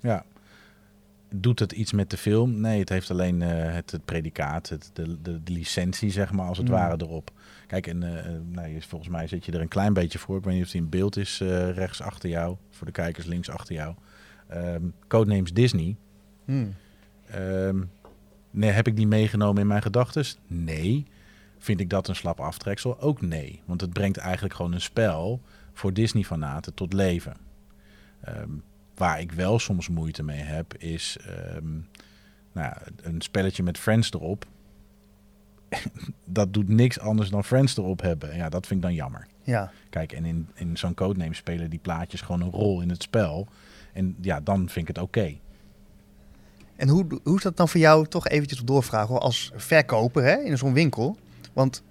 Ja. 0.00 0.24
Doet 1.34 1.58
het 1.58 1.72
iets 1.72 1.92
met 1.92 2.10
de 2.10 2.16
film? 2.16 2.60
Nee, 2.60 2.78
het 2.78 2.88
heeft 2.88 3.10
alleen 3.10 3.40
het, 3.40 3.90
het 3.90 4.04
predicaat, 4.04 4.68
het, 4.68 4.90
de, 4.92 5.22
de, 5.22 5.42
de 5.42 5.52
licentie, 5.52 6.10
zeg 6.10 6.32
maar, 6.32 6.46
als 6.46 6.58
het 6.58 6.68
Mm. 6.68 6.74
ware 6.74 6.96
erop. 6.98 7.30
Kijk, 7.66 7.86
en 7.86 7.98
nou, 8.50 8.80
volgens 8.80 9.10
mij 9.10 9.26
zit 9.26 9.44
je 9.44 9.52
er 9.52 9.60
een 9.60 9.68
klein 9.68 9.92
beetje 9.92 10.18
voor. 10.18 10.38
Ik 10.38 10.44
weet 10.44 10.54
niet 10.54 10.64
of 10.64 10.70
die 10.70 10.80
in 10.80 10.88
beeld 10.88 11.16
is, 11.16 11.38
rechts 11.74 12.02
achter 12.02 12.28
jou. 12.28 12.56
Voor 12.70 12.86
de 12.86 12.92
kijkers 12.92 13.26
links 13.26 13.50
achter 13.50 13.74
jou. 13.74 13.94
Ehm 14.48 14.82
Codenames 15.08 15.52
Disney. 15.52 15.96
Hmm. 16.44 16.74
Ehm, 17.30 17.82
nee, 18.52 18.70
heb 18.70 18.86
ik 18.86 18.96
die 18.96 19.06
meegenomen 19.06 19.62
in 19.62 19.66
mijn 19.66 19.82
gedachten? 19.82 20.24
Nee. 20.46 21.06
Vind 21.58 21.80
ik 21.80 21.90
dat 21.90 22.08
een 22.08 22.16
slap 22.16 22.40
aftreksel? 22.40 23.00
Ook 23.00 23.20
nee. 23.20 23.62
Want 23.64 23.80
het 23.80 23.92
brengt 23.92 24.16
eigenlijk 24.16 24.54
gewoon 24.54 24.72
een 24.72 24.80
spel 24.80 25.40
voor 25.72 25.92
Disney-fanaten 25.92 26.74
tot 26.74 26.92
leven. 26.92 27.36
Ehm, 28.20 28.50
waar 28.94 29.20
ik 29.20 29.32
wel 29.32 29.58
soms 29.58 29.88
moeite 29.88 30.22
mee 30.22 30.40
heb, 30.40 30.74
is 30.78 31.16
ehm, 31.26 31.72
nou, 32.52 32.66
ja, 32.66 32.82
een 33.02 33.20
spelletje 33.20 33.62
met 33.62 33.78
Friends 33.78 34.12
erop. 34.12 34.46
dat 36.24 36.54
doet 36.54 36.68
niks 36.68 36.98
anders 36.98 37.30
dan 37.30 37.44
Friends 37.44 37.76
erop 37.76 38.00
hebben. 38.00 38.30
En 38.30 38.36
ja, 38.36 38.48
dat 38.48 38.66
vind 38.66 38.80
ik 38.80 38.86
dan 38.86 38.96
jammer. 38.96 39.26
Ja. 39.42 39.72
Kijk, 39.90 40.12
en 40.12 40.24
in, 40.24 40.48
in 40.54 40.76
zo'n 40.76 40.94
codename 40.94 41.34
spelen 41.34 41.70
die 41.70 41.78
plaatjes 41.78 42.20
gewoon 42.20 42.40
een 42.40 42.50
rol 42.50 42.80
in 42.80 42.88
het 42.88 43.02
spel. 43.02 43.48
En 43.92 44.16
ja, 44.20 44.40
dan 44.40 44.68
vind 44.68 44.88
ik 44.88 44.94
het 44.96 45.04
oké. 45.04 45.36
En 46.82 46.88
hoe, 46.88 47.06
hoe 47.24 47.36
is 47.36 47.42
dat 47.42 47.56
dan 47.56 47.68
voor 47.68 47.80
jou 47.80 48.06
toch 48.06 48.28
eventjes 48.28 48.60
doorvragen 48.60 49.08
hoor, 49.08 49.18
als 49.18 49.52
verkoper 49.54 50.22
hè, 50.22 50.36
in 50.36 50.58
zo'n 50.58 50.72
winkel? 50.72 51.16
Want 51.52 51.82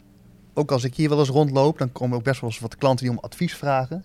ook 0.54 0.72
als 0.72 0.84
ik 0.84 0.96
hier 0.96 1.10
wel 1.10 1.20
eens 1.20 1.30
rondloop, 1.30 1.78
dan 1.78 1.92
komen 1.92 2.18
ook 2.18 2.24
best 2.24 2.42
wel 2.42 2.50
eens 2.50 2.60
wat 2.60 2.76
klanten 2.76 3.06
die 3.06 3.16
om 3.16 3.24
advies 3.24 3.56
vragen. 3.56 4.04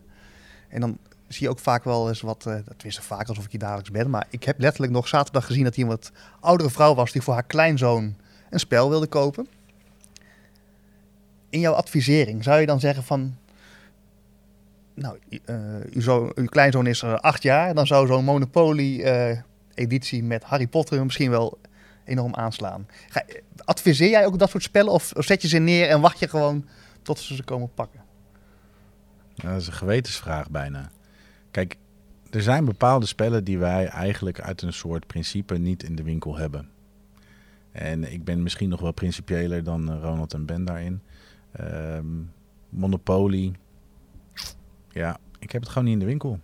En 0.69 0.81
dan 0.81 0.99
zie 1.29 1.43
je 1.43 1.51
ook 1.51 1.59
vaak 1.59 1.85
wel 1.85 2.09
eens 2.09 2.21
wat, 2.21 2.45
uh, 2.49 2.55
dat 2.55 2.83
wist 2.83 3.01
vaak 3.01 3.29
alsof 3.29 3.45
ik 3.45 3.51
hier 3.51 3.61
dagelijks 3.61 3.91
ben, 3.91 4.11
maar 4.11 4.27
ik 4.31 4.45
heb 4.45 4.61
letterlijk 4.61 4.93
nog 4.93 5.09
zaterdag 5.09 5.47
gezien 5.47 5.65
dat 5.65 5.75
hier 5.75 5.85
een 5.85 5.91
wat 5.91 6.13
oudere 6.41 6.71
vrouw 6.71 6.95
was 6.95 7.13
die 7.13 7.23
voor 7.23 7.35
haar 7.35 7.47
kleinzoon 7.47 8.15
een 8.51 8.61
spel 8.61 8.89
wilde 8.89 9.07
kopen. 9.07 9.49
In 11.51 11.61
jouw 11.61 11.75
advisering 11.75 12.45
zou 12.45 12.61
je 12.61 12.67
dan 12.67 12.81
zeggen 12.81 13.03
van, 13.03 13.37
nou, 14.95 15.19
uh, 15.29 15.57
uw, 15.93 16.01
zo, 16.01 16.31
uw 16.35 16.47
kleinzoon 16.47 16.87
is 16.87 17.03
uh, 17.03 17.15
acht 17.15 17.43
jaar, 17.43 17.75
dan 17.75 17.87
zou 17.87 18.07
zo'n 18.07 18.25
Monopoly-editie 19.77 20.23
met 20.23 20.43
Harry 20.45 20.67
Potter 20.67 21.05
misschien 21.05 21.31
wel 21.31 21.59
enorm 22.05 22.35
aanslaan. 22.35 22.87
Ga, 23.09 23.25
adviseer 23.65 24.11
jij 24.11 24.27
ook 24.27 24.39
dat 24.39 24.51
soort 24.51 24.63
spellen 24.63 24.93
of, 24.93 25.13
zet 25.15 25.43
je 25.43 25.49
ze 25.49 25.59
neer 25.59 25.89
en 25.89 26.01
wacht 26.01 26.19
je 26.19 26.29
gewoon 26.29 26.65
tot 27.03 27.19
ze 27.19 27.35
ze 27.35 27.43
komen 27.43 27.71
pakken? 27.75 28.01
Ja, 29.35 29.51
dat 29.51 29.61
is 29.61 29.67
een 29.67 29.73
gewetensvraag 29.73 30.51
bijna. 30.51 30.91
Kijk, 31.51 31.77
er 32.31 32.43
zijn 32.43 32.65
bepaalde 32.65 33.07
spellen 33.07 33.45
die 33.45 33.59
wij 33.59 33.87
eigenlijk 33.87 34.41
uit 34.41 34.63
een 34.63 34.73
soort 34.73 35.07
principe 35.07 35.59
niet 35.59 35.83
in 35.83 35.97
de 35.97 36.03
winkel 36.03 36.37
hebben. 36.37 36.69
En 37.73 38.13
ik 38.13 38.25
ben 38.25 38.43
misschien 38.43 38.69
nog 38.69 38.81
wel 38.81 38.93
principiëler 38.93 39.65
dan 39.65 39.91
eh, 39.91 40.01
Ronald 40.01 40.35
en 40.35 40.47
Ben 40.47 40.65
daarin. 40.65 41.03
Um, 41.61 42.33
Monopoly. 42.69 43.53
Ja, 44.91 45.19
ik 45.39 45.53
heb 45.53 45.63
het 45.63 45.71
gewoon 45.71 45.85
niet 45.85 45.95
in 45.95 46.01
de 46.01 46.07
winkel. 46.07 46.41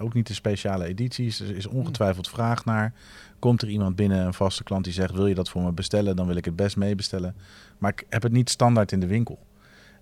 Ook 0.00 0.14
niet 0.14 0.26
de 0.26 0.34
speciale 0.34 0.84
edities. 0.84 1.40
Er 1.40 1.56
is 1.56 1.66
ongetwijfeld 1.66 2.28
vraag 2.28 2.64
naar. 2.64 2.92
Komt 3.38 3.62
er 3.62 3.68
iemand 3.68 3.96
binnen, 3.96 4.26
een 4.26 4.34
vaste 4.34 4.62
klant 4.62 4.84
die 4.84 4.92
zegt: 4.92 5.14
Wil 5.14 5.26
je 5.26 5.34
dat 5.34 5.48
voor 5.48 5.62
me 5.62 5.72
bestellen? 5.72 6.16
Dan 6.16 6.26
wil 6.26 6.36
ik 6.36 6.44
het 6.44 6.56
best 6.56 6.76
meebestellen. 6.76 7.34
Maar 7.78 7.92
ik 7.92 8.04
heb 8.08 8.22
het 8.22 8.32
niet 8.32 8.50
standaard 8.50 8.92
in 8.92 9.00
de 9.00 9.06
winkel. 9.06 9.38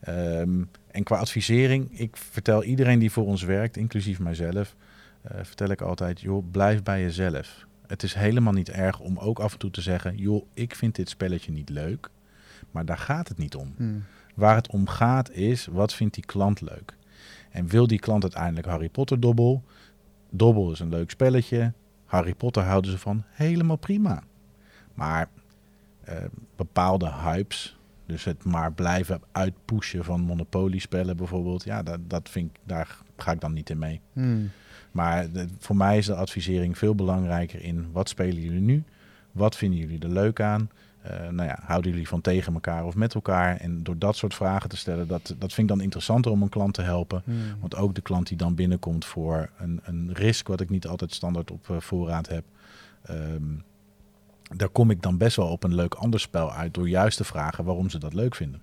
Um, 0.09 0.71
en 0.91 1.03
qua 1.03 1.17
advisering, 1.17 1.99
ik 1.99 2.17
vertel 2.17 2.65
iedereen 2.65 2.99
die 2.99 3.11
voor 3.11 3.27
ons 3.27 3.43
werkt, 3.43 3.77
inclusief 3.77 4.19
mijzelf, 4.19 4.75
uh, 5.33 5.39
vertel 5.43 5.69
ik 5.69 5.81
altijd: 5.81 6.21
joh, 6.21 6.51
blijf 6.51 6.83
bij 6.83 7.01
jezelf. 7.01 7.67
Het 7.87 8.03
is 8.03 8.15
helemaal 8.15 8.53
niet 8.53 8.71
erg 8.71 9.01
om 9.01 9.19
ook 9.19 9.39
af 9.39 9.53
en 9.53 9.59
toe 9.59 9.71
te 9.71 9.81
zeggen: 9.81 10.17
joh, 10.17 10.47
ik 10.55 10.75
vind 10.75 10.95
dit 10.95 11.09
spelletje 11.09 11.53
niet 11.53 11.69
leuk. 11.69 12.11
Maar 12.71 12.85
daar 12.85 12.99
gaat 12.99 13.29
het 13.29 13.39
niet 13.39 13.55
om. 13.55 13.75
Hmm. 13.77 14.05
Waar 14.35 14.55
het 14.55 14.71
om 14.71 14.89
gaat 14.89 15.31
is, 15.31 15.67
wat 15.67 15.95
vindt 15.95 16.15
die 16.15 16.25
klant 16.27 16.61
leuk? 16.61 16.97
En 17.51 17.67
wil 17.67 17.87
die 17.87 17.99
klant 17.99 18.23
uiteindelijk 18.23 18.67
Harry 18.67 18.89
Potter 18.89 19.21
dobbel? 19.21 19.65
Dobbel 20.31 20.73
is 20.73 20.81
een 20.81 20.89
leuk 20.89 21.11
spelletje. 21.11 21.73
Harry 22.05 22.35
Potter 22.35 22.63
houden 22.63 22.91
ze 22.91 22.99
van 22.99 23.23
helemaal 23.29 23.77
prima. 23.77 24.23
Maar 24.95 25.29
uh, 26.09 26.15
bepaalde 26.57 27.13
hypes, 27.13 27.79
dus 28.07 28.25
het 28.25 28.45
maar 28.45 28.73
blijven 28.73 29.21
uitpushen 29.33 30.05
van 30.05 30.21
Monopoly-spellen 30.21 31.17
bijvoorbeeld, 31.17 31.65
ja, 31.65 31.83
dat, 31.83 31.99
dat 32.07 32.29
vind 32.29 32.51
ik, 32.51 32.61
daar 32.65 32.99
ga 33.17 33.33
ik 33.33 33.41
dan 33.41 33.53
niet 33.53 33.71
in 33.71 33.79
mee. 33.79 34.01
Hmm. 34.13 34.51
Maar 34.91 35.27
voor 35.59 35.77
mij 35.77 35.99
is 35.99 36.07
de 36.07 36.15
advisering 36.15 36.79
veel 36.79 36.95
belangrijker 36.95 37.63
in 37.63 37.89
wat 37.93 38.09
spelen 38.09 38.43
jullie 38.43 38.61
nu? 38.61 38.85
Wat 39.33 39.57
vinden 39.57 39.79
jullie 39.79 39.99
er 39.99 40.13
leuk 40.13 40.41
aan? 40.41 40.71
Uh, 41.11 41.29
nou 41.29 41.49
ja, 41.49 41.59
houden 41.65 41.91
jullie 41.91 42.09
van 42.09 42.21
tegen 42.21 42.55
elkaar 42.55 42.85
of 42.85 42.95
met 42.95 43.15
elkaar? 43.15 43.57
En 43.57 43.83
door 43.83 43.99
dat 43.99 44.17
soort 44.17 44.35
vragen 44.35 44.69
te 44.69 44.77
stellen, 44.77 45.09
dat, 45.09 45.35
dat 45.39 45.53
vind 45.53 45.71
ik 45.71 45.77
dan 45.77 45.85
interessanter 45.85 46.31
om 46.31 46.43
een 46.43 46.49
klant 46.49 46.75
te 46.75 46.83
helpen. 46.83 47.23
Hmm. 47.25 47.61
Want 47.61 47.77
ook 47.77 47.95
de 47.95 48.01
klant 48.01 48.27
die 48.29 48.37
dan 48.37 48.55
binnenkomt 48.55 49.05
voor 49.05 49.51
een, 49.59 49.81
een 49.85 50.11
risk, 50.13 50.49
wat 50.49 50.61
ik 50.61 50.71
niet 50.71 50.87
altijd 50.87 51.15
standaard 51.15 51.51
op 51.51 51.69
uh, 51.69 51.81
voorraad 51.81 52.29
heb. 52.29 52.45
Um, 53.11 53.65
daar 54.57 54.69
kom 54.69 54.91
ik 54.91 55.03
dan 55.03 55.17
best 55.17 55.37
wel 55.37 55.49
op 55.49 55.65
een 55.65 55.75
leuk 55.75 55.95
ander 55.95 56.21
spel 56.21 56.53
uit 56.53 56.75
door 56.75 56.89
juist 56.89 57.17
te 57.17 57.25
vragen 57.25 57.65
waarom 57.65 57.91
ze 57.91 57.99
dat 57.99 58.15
leuk 58.15 58.35
vinden. 58.35 58.63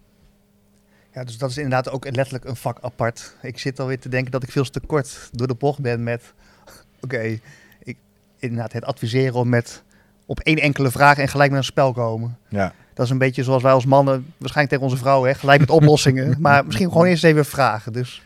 Ja, 1.13 1.23
dus 1.23 1.37
dat 1.37 1.49
is 1.49 1.57
inderdaad 1.57 1.89
ook 1.89 2.05
letterlijk 2.05 2.45
een 2.45 2.55
vak 2.55 2.79
apart. 2.81 3.35
Ik 3.41 3.59
zit 3.59 3.79
alweer 3.79 3.99
te 3.99 4.09
denken 4.09 4.31
dat 4.31 4.43
ik 4.43 4.51
veel 4.51 4.63
te 4.63 4.79
kort 4.79 5.29
door 5.31 5.47
de 5.47 5.55
bocht 5.55 5.79
ben 5.79 6.03
met... 6.03 6.33
Oké, 7.01 7.39
ik 7.79 7.97
inderdaad 8.39 8.73
het 8.73 8.85
adviseren 8.85 9.33
om 9.33 9.49
met 9.49 9.83
op 10.25 10.39
één 10.39 10.57
enkele 10.57 10.91
vraag 10.91 11.17
en 11.17 11.27
gelijk 11.27 11.49
met 11.49 11.59
een 11.59 11.65
spel 11.65 11.93
komen. 11.93 12.37
Ja. 12.47 12.73
Dat 12.93 13.05
is 13.05 13.11
een 13.11 13.17
beetje 13.17 13.43
zoals 13.43 13.63
wij 13.63 13.71
als 13.71 13.85
mannen, 13.85 14.33
waarschijnlijk 14.37 14.69
tegen 14.69 14.83
onze 14.83 15.03
vrouwen, 15.03 15.29
hè, 15.29 15.35
gelijk 15.35 15.59
met 15.59 15.69
oplossingen. 15.69 16.35
maar 16.41 16.65
misschien 16.65 16.91
gewoon 16.91 17.05
eerst 17.05 17.23
even 17.23 17.45
vragen. 17.45 17.93
Dus 17.93 18.23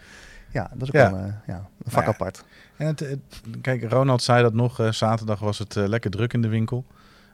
ja, 0.51 0.69
dat 0.73 0.81
is 0.81 0.87
ook 0.87 0.93
ja. 0.93 1.11
Een, 1.11 1.25
uh, 1.27 1.33
ja, 1.47 1.67
een 1.83 1.91
vak 1.91 2.03
nou 2.03 2.15
apart. 2.15 2.43
En 2.77 2.87
het, 2.87 2.99
het, 2.99 3.19
kijk, 3.61 3.91
Ronald 3.91 4.23
zei 4.23 4.41
dat 4.41 4.53
nog, 4.53 4.79
uh, 4.79 4.91
zaterdag 4.91 5.39
was 5.39 5.59
het 5.59 5.75
uh, 5.75 5.87
lekker 5.87 6.11
druk 6.11 6.33
in 6.33 6.41
de 6.41 6.47
winkel. 6.47 6.85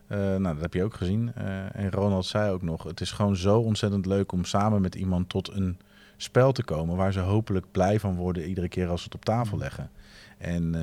Uh, 0.10 0.18
nou, 0.18 0.42
dat 0.42 0.62
heb 0.62 0.74
je 0.74 0.84
ook 0.84 0.94
gezien. 0.94 1.34
En 1.74 1.92
Ronald 1.92 2.26
zei 2.26 2.52
ook 2.52 2.62
nog: 2.62 2.84
het 2.84 3.02
is 3.02 3.12
gewoon 3.12 3.36
zo 3.36 3.60
ontzettend 3.60 4.06
leuk 4.06 4.32
om 4.32 4.46
samen 4.46 4.82
met 4.82 4.96
iemand 4.96 5.30
tot 5.30 5.52
een 5.54 5.80
spel 6.18 6.52
te 6.52 6.64
komen 6.64 6.96
waar 6.96 7.14
ze 7.14 7.20
hopelijk 7.20 7.66
blij 7.72 8.00
van 8.00 8.16
worden 8.16 8.48
iedere 8.48 8.68
keer 8.68 8.88
als 8.88 9.00
ze 9.00 9.06
het 9.06 9.16
op 9.16 9.26
tafel 9.26 9.58
leggen. 9.58 9.90
En 10.38 10.76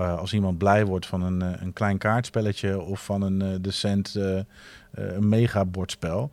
uh, 0.00 0.18
als 0.18 0.32
iemand 0.32 0.58
blij 0.58 0.86
wordt 0.86 1.06
van 1.06 1.22
een, 1.22 1.62
een 1.62 1.72
klein 1.72 1.98
kaartspelletje 1.98 2.80
of 2.80 3.04
van 3.04 3.22
een 3.22 3.62
decent 3.62 4.14
een 4.90 5.28
megabordspel, 5.28 6.30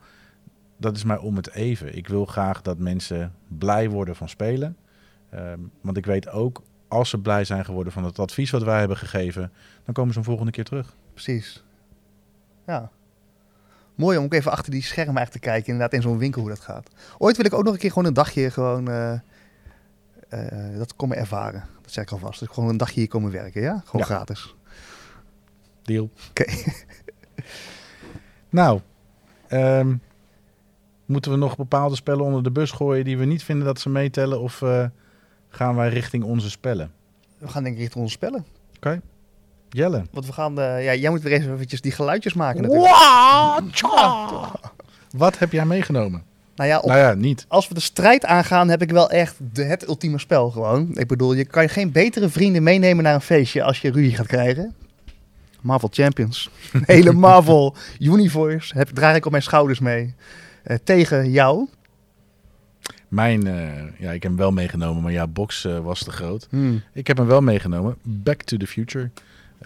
dat 0.82 0.95
is 0.95 1.03
mij 1.03 1.18
om 1.18 1.36
het 1.36 1.53
even. 1.53 1.95
Ik 1.95 2.07
wil 2.07 2.26
graag 2.26 2.62
dat 2.62 2.78
mensen 2.78 3.34
blij 3.47 3.89
worden 3.89 4.16
van 4.16 4.30
spelen. 4.30 4.78
Ehm, 5.30 5.59
want 5.82 5.97
ik 5.97 6.05
weet 6.05 6.30
ook, 6.30 6.62
als 6.88 7.09
ze 7.09 7.18
blij 7.18 7.43
zijn 7.43 7.66
geworden 7.66 7.93
van 7.93 8.03
het 8.03 8.20
advies 8.20 8.51
wat 8.51 8.64
wij 8.64 8.80
hebben 8.80 8.97
gegeven, 8.97 9.51
dan 9.86 9.93
komen 9.93 10.14
ze 10.14 10.20
een 10.20 10.26
volgende 10.26 10.51
keer 10.51 10.64
terug. 10.64 10.95
Precies. 11.14 11.64
Ja. 12.66 12.89
Mooi 13.95 14.18
om 14.18 14.24
ook 14.24 14.34
even 14.34 14.51
achter 14.51 14.72
die 14.72 14.82
schermen 14.82 15.16
eigenlijk 15.16 15.45
te 15.45 15.51
kijken, 15.51 15.72
inderdaad 15.72 15.93
in 15.93 16.01
zo'n 16.01 16.18
winkel 16.18 16.41
hoe 16.41 16.49
dat 16.49 16.59
gaat. 16.59 16.89
Ooit 17.18 17.38
wil 17.38 17.45
ik 17.45 17.53
ook 17.53 17.64
nog 17.64 17.74
een 17.74 17.80
keer 17.80 17.91
gewoon 17.91 18.07
een 18.07 18.14
dagje 18.14 18.51
gewoon 18.51 18.89
uh, 18.89 19.14
uh, 20.30 20.78
dat 20.78 20.95
komen 20.95 21.18
ervaren. 21.18 21.64
Zeg 21.92 22.04
ik 22.04 22.12
alvast. 22.12 22.39
Dus 22.39 22.48
gewoon 22.48 22.70
een 22.70 22.78
dagje 22.78 23.00
hier 23.00 23.10
komen 23.10 23.32
werken, 23.32 23.62
ja? 23.62 23.82
Gewoon 23.86 24.02
ja. 24.08 24.16
gratis. 24.16 24.56
Deal. 25.84 26.10
Oké. 26.30 26.42
Okay. 26.42 26.76
nou, 28.60 28.80
um, 29.50 30.02
moeten 31.06 31.32
we 31.32 31.38
nog 31.38 31.58
bepaalde 31.58 31.96
spellen 31.96 32.26
onder 32.26 32.44
de 32.44 32.52
bus 32.52 32.72
gooien 32.72 33.06
die 33.06 33.18
we 33.18 33.26
niet 33.26 33.44
vinden 33.44 33.66
dat 33.66 33.80
ze 33.80 33.89
meetellen? 33.89 34.42
Of 34.42 34.62
uh, 34.62 34.86
gaan 35.50 35.76
wij 35.76 35.89
richting 35.89 36.24
onze 36.24 36.50
spellen? 36.50 36.92
We 37.38 37.48
gaan 37.48 37.64
denk 37.64 37.76
ik 37.76 37.82
richting 37.82 38.04
onze 38.04 38.16
spellen. 38.16 38.46
Oké. 38.68 38.78
Okay. 38.78 39.02
Jelle. 39.70 40.04
Want 40.12 40.26
we 40.26 40.34
gaan, 40.34 40.60
uh, 40.60 40.84
ja, 40.84 40.96
jij 40.96 41.10
moet 41.10 41.22
weer 41.22 41.34
even 41.34 41.54
eventjes 41.54 41.82
die 41.82 41.92
geluidjes 41.92 42.34
maken 42.34 42.62
natuurlijk. 42.62 42.94
Wow, 42.94 44.54
Wat 45.18 45.39
heb 45.39 45.52
jij 45.52 45.66
meegenomen? 45.66 46.24
Nou 46.62 46.74
ja, 46.74 46.80
op, 46.80 46.89
nou 46.89 46.99
ja, 46.99 47.14
niet. 47.14 47.45
Als 47.47 47.68
we 47.68 47.74
de 47.74 47.80
strijd 47.80 48.26
aangaan, 48.26 48.70
heb 48.70 48.82
ik 48.82 48.91
wel 48.91 49.09
echt 49.09 49.36
de, 49.53 49.64
het 49.64 49.88
ultieme 49.88 50.20
spel 50.20 50.49
gewoon. 50.49 50.89
Ik 50.93 51.07
bedoel, 51.07 51.34
je 51.34 51.45
kan 51.45 51.70
geen 51.70 51.91
betere 51.91 52.30
vrienden 52.30 52.64
meenemen 52.64 53.03
naar 53.03 53.14
een 53.14 53.22
feestje 53.22 53.64
als 53.64 53.82
je 53.82 53.91
ruzie 53.91 54.16
gaat 54.16 54.28
krijgen. 54.28 54.76
Marvel 55.62 55.89
Champions. 55.91 56.49
Hele 56.86 57.12
Marvel 57.12 57.76
Universe 57.99 58.78
heb, 58.78 58.89
draag 58.89 59.16
ik 59.16 59.26
op 59.26 59.32
mijn 59.32 59.43
schouders 59.43 59.80
mee. 59.80 60.16
Uh, 60.66 60.78
tegen 60.84 61.32
jou. 61.32 61.68
Mijn, 63.07 63.47
uh, 63.47 63.99
ja, 63.99 64.12
ik 64.12 64.24
heb 64.24 64.32
hem 64.32 64.38
wel 64.38 64.51
meegenomen, 64.51 65.03
maar 65.03 65.12
ja, 65.12 65.28
box 65.28 65.66
uh, 65.66 65.80
was 65.80 66.03
te 66.03 66.12
groot. 66.12 66.47
Hmm. 66.49 66.82
Ik 66.93 67.07
heb 67.07 67.18
hem 67.18 67.28
wel 67.28 67.41
meegenomen. 67.41 67.97
Back 68.03 68.41
to 68.41 68.57
the 68.57 68.68
Future. 68.68 69.09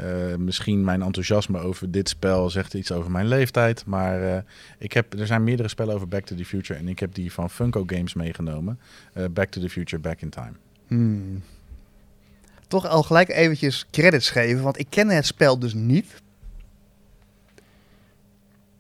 Uh, 0.02 0.36
misschien 0.36 0.84
mijn 0.84 1.02
enthousiasme 1.02 1.60
over 1.60 1.92
dit 1.92 2.10
spel 2.10 2.50
zegt 2.50 2.74
iets 2.74 2.92
over 2.92 3.12
mijn 3.12 3.28
leeftijd. 3.28 3.86
Maar 3.86 4.22
uh, 4.22 4.38
ik 4.78 4.94
heb, 4.94 5.20
er 5.20 5.28
zijn 5.28 5.44
meerdere 5.44 5.70
spellen 5.70 5.96
over 5.96 6.08
Back 6.08 6.26
to 6.26 6.36
the 6.36 6.46
Future. 6.46 6.80
En 6.80 6.88
ik 6.88 7.00
heb 7.00 7.14
die 7.14 7.34
van 7.34 7.50
Funko 7.50 7.84
Games 7.86 8.14
meegenomen. 8.14 8.80
Uh, 9.14 9.26
Back 9.32 9.50
to 9.50 9.62
the 9.62 9.70
Future, 9.70 10.02
Back 10.02 10.22
in 10.22 10.30
Time. 10.30 10.52
Hmm. 10.88 11.44
Toch 12.68 12.88
al 12.88 13.04
gelijk 13.04 13.30
eventjes 13.30 13.86
credits 13.92 14.30
geven. 14.30 14.64
Want 14.64 14.80
ik 14.80 14.88
ken 14.90 15.10
het 15.10 15.26
spel 15.26 15.60
dus 15.60 15.74
niet. 15.74 16.22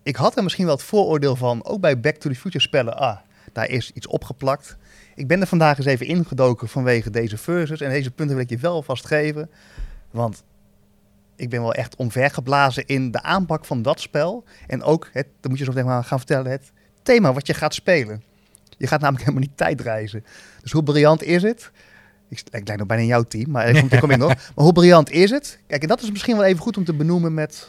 Ik 0.03 0.15
had 0.15 0.37
er 0.37 0.43
misschien 0.43 0.65
wel 0.65 0.75
het 0.75 0.83
vooroordeel 0.83 1.35
van. 1.35 1.65
Ook 1.65 1.81
bij 1.81 1.99
Back 1.99 2.15
to 2.15 2.29
the 2.29 2.35
Future 2.35 2.63
spellen. 2.63 2.97
Ah, 2.97 3.17
daar 3.53 3.69
is 3.69 3.91
iets 3.91 4.07
opgeplakt. 4.07 4.77
Ik 5.15 5.27
ben 5.27 5.41
er 5.41 5.47
vandaag 5.47 5.77
eens 5.77 5.87
even 5.87 6.05
ingedoken 6.05 6.67
vanwege 6.67 7.09
deze 7.09 7.37
versus. 7.37 7.81
En 7.81 7.89
deze 7.89 8.11
punten 8.11 8.35
wil 8.35 8.43
ik 8.43 8.49
je 8.49 8.57
wel 8.57 8.83
vast 8.83 9.05
geven. 9.05 9.49
Want 10.11 10.43
ik 11.35 11.49
ben 11.49 11.61
wel 11.61 11.73
echt 11.73 11.95
omvergeblazen 11.95 12.85
in 12.85 13.11
de 13.11 13.21
aanpak 13.21 13.65
van 13.65 13.81
dat 13.81 13.99
spel. 13.99 14.43
En 14.67 14.83
ook, 14.83 15.09
het, 15.11 15.27
dan 15.39 15.51
moet 15.51 15.59
je 15.59 15.65
zo 15.65 15.83
maar 15.83 16.03
gaan 16.03 16.17
vertellen, 16.17 16.51
het 16.51 16.71
thema 17.03 17.33
wat 17.33 17.47
je 17.47 17.53
gaat 17.53 17.73
spelen. 17.73 18.23
Je 18.77 18.87
gaat 18.87 18.99
namelijk 18.99 19.23
helemaal 19.25 19.47
niet 19.47 19.57
tijdreizen. 19.57 20.25
Dus 20.61 20.71
hoe 20.71 20.83
briljant 20.83 21.23
is 21.23 21.41
het? 21.41 21.71
Ik, 22.29 22.39
ik 22.39 22.67
lijk 22.67 22.77
nog 22.77 22.87
bijna 22.87 23.03
in 23.03 23.09
jouw 23.09 23.23
team, 23.23 23.51
maar 23.51 23.67
ik 23.69 23.99
kom 23.99 24.11
in 24.11 24.19
nog. 24.19 24.33
Maar 24.55 24.65
hoe 24.65 24.73
briljant 24.73 25.11
is 25.11 25.29
het? 25.29 25.59
Kijk, 25.67 25.81
en 25.81 25.87
dat 25.87 26.01
is 26.01 26.11
misschien 26.11 26.35
wel 26.37 26.45
even 26.45 26.61
goed 26.61 26.77
om 26.77 26.83
te 26.83 26.93
benoemen 26.93 27.33
met... 27.33 27.67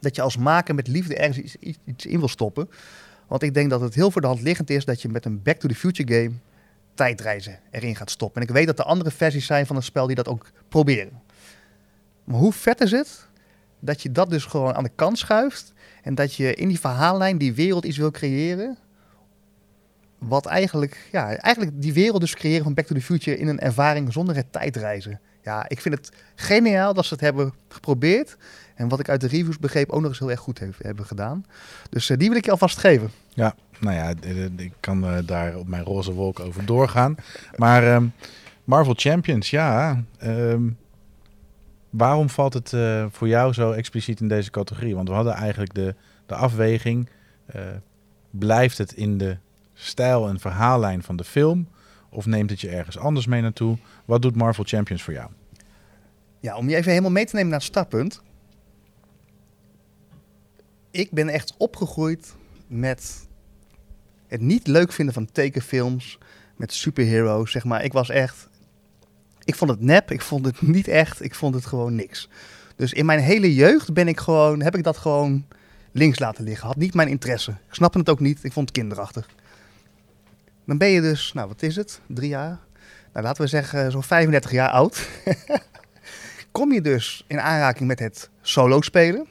dat 0.00 0.16
je 0.16 0.22
als 0.22 0.36
maker 0.36 0.74
met 0.74 0.88
liefde 0.88 1.16
ergens 1.16 1.54
iets, 1.56 1.76
iets 1.84 2.06
in 2.06 2.18
wil 2.18 2.28
stoppen. 2.28 2.68
Want 3.26 3.42
ik 3.42 3.54
denk 3.54 3.70
dat 3.70 3.80
het 3.80 3.94
heel 3.94 4.10
voor 4.10 4.20
de 4.20 4.26
hand 4.26 4.40
liggend 4.40 4.70
is 4.70 4.84
dat 4.84 5.02
je 5.02 5.08
met 5.08 5.24
een 5.24 5.42
Back 5.42 5.56
to 5.56 5.68
the 5.68 5.74
Future 5.74 6.14
game 6.14 6.32
tijdreizen 6.94 7.58
erin 7.70 7.96
gaat 7.96 8.10
stoppen. 8.10 8.42
En 8.42 8.48
ik 8.48 8.54
weet 8.54 8.66
dat 8.66 8.78
er 8.78 8.84
andere 8.84 9.10
versies 9.10 9.46
zijn 9.46 9.66
van 9.66 9.76
het 9.76 9.84
spel 9.84 10.06
die 10.06 10.16
dat 10.16 10.28
ook 10.28 10.50
proberen. 10.68 11.20
Maar 12.28 12.40
hoe 12.40 12.52
vet 12.52 12.80
is 12.80 12.90
het 12.90 13.26
dat 13.80 14.02
je 14.02 14.12
dat 14.12 14.30
dus 14.30 14.44
gewoon 14.44 14.74
aan 14.74 14.82
de 14.82 14.90
kant 14.94 15.18
schuift. 15.18 15.72
En 16.02 16.14
dat 16.14 16.34
je 16.34 16.54
in 16.54 16.68
die 16.68 16.80
verhaallijn, 16.80 17.38
die 17.38 17.54
wereld 17.54 17.84
iets 17.84 17.96
wil 17.96 18.10
creëren. 18.10 18.78
Wat 20.18 20.46
eigenlijk, 20.46 21.08
ja, 21.12 21.36
eigenlijk 21.36 21.82
die 21.82 21.92
wereld 21.92 22.20
dus 22.20 22.34
creëren 22.34 22.64
van 22.64 22.74
Back 22.74 22.86
to 22.86 22.94
the 22.94 23.00
Future 23.00 23.38
in 23.38 23.48
een 23.48 23.58
ervaring 23.58 24.12
zonder 24.12 24.36
het 24.36 24.52
tijdreizen. 24.52 25.20
Ja, 25.42 25.68
ik 25.68 25.80
vind 25.80 25.94
het 25.94 26.12
geniaal 26.34 26.94
dat 26.94 27.04
ze 27.04 27.12
het 27.12 27.22
hebben 27.22 27.52
geprobeerd. 27.68 28.36
En 28.74 28.88
wat 28.88 29.00
ik 29.00 29.08
uit 29.08 29.20
de 29.20 29.26
reviews 29.26 29.58
begreep 29.58 29.90
ook 29.90 30.00
nog 30.00 30.10
eens 30.10 30.18
heel 30.18 30.30
erg 30.30 30.40
goed 30.40 30.60
hebben 30.78 31.06
gedaan. 31.06 31.44
Dus 31.90 32.10
eh, 32.10 32.16
die 32.16 32.28
wil 32.28 32.38
ik 32.38 32.44
je 32.44 32.50
alvast 32.50 32.78
geven. 32.78 33.10
Ja, 33.28 33.54
nou 33.80 33.96
ja, 33.96 34.12
ik 34.56 34.72
kan 34.80 35.04
eh, 35.04 35.18
daar 35.26 35.56
op 35.56 35.68
mijn 35.68 35.84
roze 35.84 36.12
wolk 36.12 36.40
over 36.40 36.64
doorgaan. 36.64 37.16
Maar 37.56 37.94
ehm, 37.94 38.06
Marvel 38.64 38.94
Champions, 38.96 39.50
ja. 39.50 40.02
ehm, 40.18 40.62
waarom 41.98 42.28
valt 42.28 42.54
het 42.54 42.72
eh, 42.72 43.06
voor 43.10 43.28
jou 43.28 43.52
zo 43.52 43.72
expliciet 43.72 44.20
in 44.20 44.28
deze 44.28 44.50
categorie? 44.50 44.94
Want 44.94 45.08
we 45.08 45.14
hadden 45.14 45.32
eigenlijk 45.32 45.74
de, 45.74 45.94
de 46.26 46.34
afweging. 46.34 47.08
eh, 47.46 47.62
blijft 48.30 48.78
het 48.78 48.92
in 48.92 49.18
de 49.18 49.36
stijl 49.74 50.28
en 50.28 50.40
verhaallijn 50.40 51.02
van 51.02 51.16
de 51.16 51.24
film? 51.24 51.68
Of 52.10 52.26
neemt 52.26 52.50
het 52.50 52.60
je 52.60 52.68
ergens 52.68 52.98
anders 52.98 53.26
mee 53.26 53.42
naartoe? 53.42 53.78
Wat 54.04 54.22
doet 54.22 54.36
Marvel 54.36 54.64
Champions 54.64 55.02
voor 55.02 55.12
jou? 55.12 55.30
Ja, 56.40 56.56
om 56.56 56.68
je 56.68 56.76
even 56.76 56.90
helemaal 56.90 57.10
mee 57.10 57.26
te 57.26 57.34
nemen 57.34 57.50
naar 57.50 57.58
het 57.58 57.68
startpunt. 57.68 58.22
Ik 60.90 61.10
ben 61.10 61.28
echt 61.28 61.54
opgegroeid 61.56 62.34
met 62.66 63.28
het 64.26 64.40
niet 64.40 64.66
leuk 64.66 64.92
vinden 64.92 65.14
van 65.14 65.32
tekenfilms, 65.32 66.18
met 66.56 66.72
superheroes, 66.72 67.50
zeg 67.50 67.64
maar. 67.64 67.84
Ik 67.84 67.92
was 67.92 68.08
echt... 68.08 68.47
Ik 69.48 69.54
vond 69.54 69.70
het 69.70 69.80
nep, 69.80 70.10
ik 70.10 70.22
vond 70.22 70.44
het 70.44 70.62
niet 70.76 70.88
echt, 70.88 71.22
ik 71.22 71.34
vond 71.34 71.54
het 71.54 71.66
gewoon 71.66 71.94
niks. 71.94 72.28
Dus 72.76 72.92
in 72.92 73.06
mijn 73.06 73.20
hele 73.20 73.54
jeugd 73.54 73.92
ben 73.92 74.08
ik 74.08 74.20
gewoon, 74.20 74.62
heb 74.62 74.76
ik 74.76 74.84
dat 74.84 74.96
gewoon 74.96 75.46
links 75.92 76.18
laten 76.18 76.44
liggen. 76.44 76.66
Had 76.66 76.76
niet 76.76 76.94
mijn 76.94 77.08
interesse. 77.08 77.50
Ik 77.50 77.74
snapte 77.74 77.98
het 77.98 78.08
ook 78.08 78.20
niet, 78.20 78.44
ik 78.44 78.52
vond 78.52 78.68
het 78.68 78.78
kinderachtig. 78.78 79.28
Dan 80.64 80.78
ben 80.78 80.88
je 80.88 81.00
dus, 81.00 81.32
nou 81.32 81.48
wat 81.48 81.62
is 81.62 81.76
het, 81.76 82.00
drie 82.06 82.28
jaar? 82.28 82.58
Nou, 83.12 83.26
laten 83.26 83.42
we 83.42 83.48
zeggen 83.48 83.90
zo'n 83.90 84.02
35 84.02 84.50
jaar 84.50 84.70
oud. 84.70 85.08
kom 86.58 86.72
je 86.72 86.80
dus 86.80 87.24
in 87.26 87.40
aanraking 87.40 87.88
met 87.88 87.98
het 87.98 88.30
solo 88.42 88.80
spelen. 88.80 89.26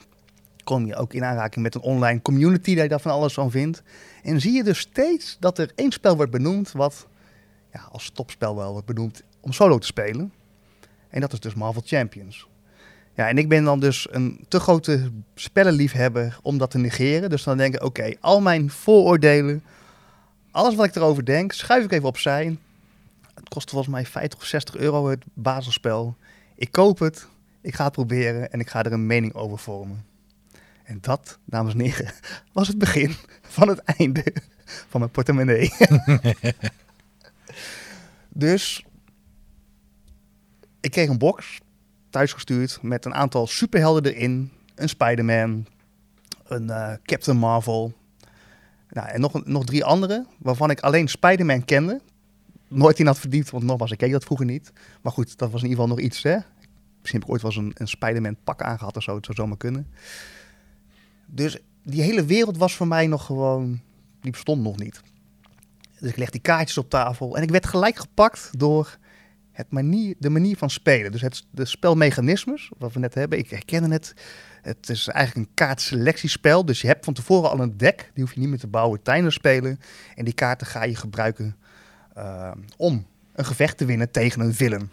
Kom 0.63 0.85
je 0.85 0.95
ook 0.95 1.13
in 1.13 1.23
aanraking 1.23 1.63
met 1.63 1.75
een 1.75 1.81
online 1.81 2.21
community 2.21 2.69
je 2.69 2.87
daar 2.87 2.99
van 2.99 3.11
alles 3.11 3.33
van 3.33 3.51
vindt. 3.51 3.83
En 4.23 4.41
zie 4.41 4.53
je 4.53 4.63
dus 4.63 4.79
steeds 4.79 5.37
dat 5.39 5.57
er 5.57 5.71
één 5.75 5.91
spel 5.91 6.15
wordt 6.15 6.31
benoemd 6.31 6.71
wat 6.71 7.07
ja, 7.73 7.87
als 7.91 8.09
topspel 8.09 8.55
wel 8.55 8.71
wordt 8.71 8.87
benoemd 8.87 9.23
om 9.47 9.53
solo 9.53 9.77
te 9.77 9.87
spelen. 9.87 10.33
En 11.09 11.21
dat 11.21 11.33
is 11.33 11.39
dus 11.39 11.53
Marvel 11.53 11.81
Champions. 11.85 12.47
Ja, 13.13 13.27
en 13.27 13.37
ik 13.37 13.49
ben 13.49 13.63
dan 13.63 13.79
dus 13.79 14.07
een 14.11 14.45
te 14.47 14.59
grote 14.59 15.11
spellenliefhebber 15.35 16.37
om 16.41 16.57
dat 16.57 16.71
te 16.71 16.77
negeren. 16.77 17.29
Dus 17.29 17.43
dan 17.43 17.57
denk 17.57 17.75
ik, 17.75 17.83
oké, 17.83 18.13
al 18.19 18.41
mijn 18.41 18.69
vooroordelen, 18.69 19.63
alles 20.51 20.75
wat 20.75 20.85
ik 20.85 20.95
erover 20.95 21.25
denk, 21.25 21.51
schuif 21.51 21.83
ik 21.83 21.91
even 21.91 22.07
opzij. 22.07 22.57
Het 23.33 23.49
kost 23.49 23.69
volgens 23.69 23.91
mij 23.91 24.05
50 24.05 24.39
of 24.39 24.45
60 24.45 24.75
euro 24.75 25.07
het 25.07 25.23
basisspel. 25.33 26.15
Ik 26.55 26.71
koop 26.71 26.99
het, 26.99 27.27
ik 27.61 27.75
ga 27.75 27.83
het 27.83 27.93
proberen 27.93 28.51
en 28.51 28.59
ik 28.59 28.69
ga 28.69 28.83
er 28.83 28.91
een 28.91 29.05
mening 29.05 29.33
over 29.33 29.57
vormen. 29.57 30.05
En 30.83 30.97
dat, 31.01 31.39
dames 31.45 31.73
en 31.73 31.79
heren, 31.79 32.11
was 32.53 32.67
het 32.67 32.77
begin 32.77 33.15
van 33.41 33.67
het 33.67 33.79
einde 33.79 34.23
van 34.89 34.99
mijn 34.99 35.11
portemonnee. 35.11 35.73
dus 38.29 38.85
ik 40.79 40.91
kreeg 40.91 41.09
een 41.09 41.17
box 41.17 41.59
thuisgestuurd 42.09 42.79
met 42.81 43.05
een 43.05 43.13
aantal 43.13 43.47
superhelden 43.47 44.13
erin. 44.13 44.51
Een 44.75 44.89
Spider-Man, 44.89 45.65
een 46.43 46.69
eh, 46.69 46.93
Captain 47.03 47.37
Marvel. 47.37 47.93
Nou, 48.89 49.07
en 49.07 49.21
nog, 49.21 49.45
nog 49.45 49.65
drie 49.65 49.85
andere, 49.85 50.25
waarvan 50.37 50.69
ik 50.69 50.79
alleen 50.79 51.07
Spider-Man 51.07 51.65
kende. 51.65 52.01
Nooit 52.67 52.99
in 52.99 53.05
had 53.05 53.19
verdiept, 53.19 53.49
want 53.49 53.63
nogmaals, 53.63 53.91
ik 53.91 53.97
keek 53.97 54.11
dat 54.11 54.23
vroeger 54.23 54.45
niet. 54.45 54.71
Maar 55.01 55.11
goed, 55.11 55.37
dat 55.37 55.51
was 55.51 55.61
in 55.61 55.69
ieder 55.69 55.83
geval 55.83 55.95
nog 55.95 56.05
iets, 56.05 56.23
hè. 56.23 56.37
Misschien 56.99 57.19
heb 57.19 57.23
ik 57.23 57.29
ooit 57.29 57.41
wel 57.41 57.51
eens 57.51 57.59
een, 57.59 57.71
een 57.73 57.87
Spider-Man 57.87 58.37
pak 58.43 58.61
aangehad 58.61 58.97
of 58.97 59.03
zo. 59.03 59.15
Het 59.15 59.25
zou 59.25 59.37
zomaar 59.37 59.57
kunnen. 59.57 59.87
Dus 61.25 61.57
die 61.83 62.01
hele 62.01 62.25
wereld 62.25 62.57
was 62.57 62.75
voor 62.75 62.87
mij 62.87 63.07
nog 63.07 63.25
gewoon... 63.25 63.79
Die 64.21 64.31
bestond 64.31 64.63
nog 64.63 64.77
niet. 64.77 65.01
Dus 65.99 66.09
ik 66.09 66.17
leg 66.17 66.29
die 66.29 66.41
kaartjes 66.41 66.77
op 66.77 66.89
tafel. 66.89 67.37
En 67.37 67.43
ik 67.43 67.49
werd 67.49 67.65
gelijk 67.65 67.95
gepakt 67.95 68.49
door 68.59 68.97
het 69.57 69.71
manier, 69.71 70.15
de 70.19 70.29
manier 70.29 70.57
van 70.57 70.69
spelen. 70.69 71.11
Dus 71.11 71.21
het, 71.21 71.45
de 71.51 71.65
spelmechanismes, 71.65 72.71
wat 72.77 72.93
we 72.93 72.99
net 72.99 73.13
hebben. 73.13 73.39
Ik 73.39 73.49
herkende 73.49 73.93
het. 73.93 74.13
Het 74.61 74.89
is 74.89 75.07
eigenlijk 75.07 75.47
een 75.47 75.53
kaartselectiespel. 75.53 76.65
Dus 76.65 76.81
je 76.81 76.87
hebt 76.87 77.05
van 77.05 77.13
tevoren 77.13 77.49
al 77.49 77.59
een 77.59 77.77
deck. 77.77 78.11
Die 78.13 78.23
hoef 78.23 78.33
je 78.33 78.39
niet 78.39 78.49
meer 78.49 78.59
te 78.59 78.67
bouwen 78.67 79.01
tijdens 79.01 79.35
spelen. 79.35 79.79
En 80.15 80.25
die 80.25 80.33
kaarten 80.33 80.67
ga 80.67 80.83
je 80.83 80.95
gebruiken 80.95 81.57
uh, 82.17 82.51
om 82.77 83.05
een 83.33 83.45
gevecht 83.45 83.77
te 83.77 83.85
winnen 83.85 84.11
tegen 84.11 84.41
een 84.41 84.53
villain. 84.53 84.89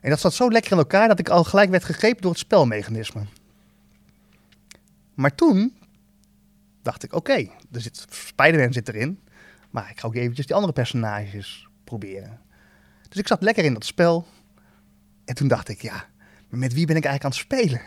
En 0.00 0.10
dat 0.10 0.20
zat 0.20 0.34
zo 0.34 0.50
lekker 0.50 0.72
in 0.72 0.78
elkaar 0.78 1.08
dat 1.08 1.18
ik 1.18 1.28
al 1.28 1.44
gelijk 1.44 1.70
werd 1.70 1.84
gegrepen 1.84 2.22
door 2.22 2.30
het 2.30 2.40
spelmechanisme. 2.40 3.22
Maar 5.14 5.34
toen 5.34 5.76
dacht 6.82 7.02
ik, 7.02 7.14
oké, 7.14 7.48
er 7.72 7.80
zit 7.80 8.06
Spider-Man 8.10 8.72
zit 8.72 8.88
erin, 8.88 9.20
maar 9.70 9.90
ik 9.90 10.00
ga 10.00 10.06
ook 10.06 10.14
eventjes 10.14 10.46
die 10.46 10.54
andere 10.54 10.72
personages 10.72 11.68
proberen. 11.84 12.46
Dus 13.08 13.18
ik 13.18 13.26
zat 13.26 13.42
lekker 13.42 13.64
in 13.64 13.72
dat 13.72 13.84
spel. 13.84 14.26
En 15.24 15.34
toen 15.34 15.48
dacht 15.48 15.68
ik, 15.68 15.82
ja, 15.82 16.04
met 16.48 16.72
wie 16.72 16.86
ben 16.86 16.96
ik 16.96 17.04
eigenlijk 17.04 17.24
aan 17.24 17.30
het 17.30 17.60
spelen? 17.60 17.80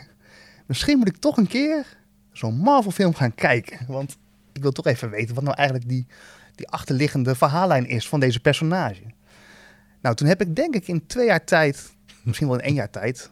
Misschien 0.66 0.98
moet 0.98 1.08
ik 1.08 1.16
toch 1.16 1.36
een 1.36 1.46
keer 1.46 1.86
zo'n 2.32 2.56
Marvel-film 2.56 3.14
gaan 3.14 3.34
kijken. 3.34 3.78
Want 3.86 4.16
ik 4.52 4.62
wil 4.62 4.72
toch 4.72 4.86
even 4.86 5.10
weten 5.10 5.34
wat 5.34 5.44
nou 5.44 5.56
eigenlijk 5.56 5.88
die, 5.88 6.06
die 6.54 6.68
achterliggende 6.68 7.34
verhaallijn 7.34 7.86
is 7.86 8.08
van 8.08 8.20
deze 8.20 8.40
personage. 8.40 9.02
Nou, 10.00 10.14
toen 10.14 10.28
heb 10.28 10.40
ik 10.40 10.56
denk 10.56 10.74
ik 10.74 10.88
in 10.88 11.06
twee 11.06 11.26
jaar 11.26 11.44
tijd, 11.44 11.92
misschien 12.22 12.46
wel 12.46 12.58
in 12.58 12.64
één 12.64 12.74
jaar 12.74 12.90
tijd, 12.90 13.30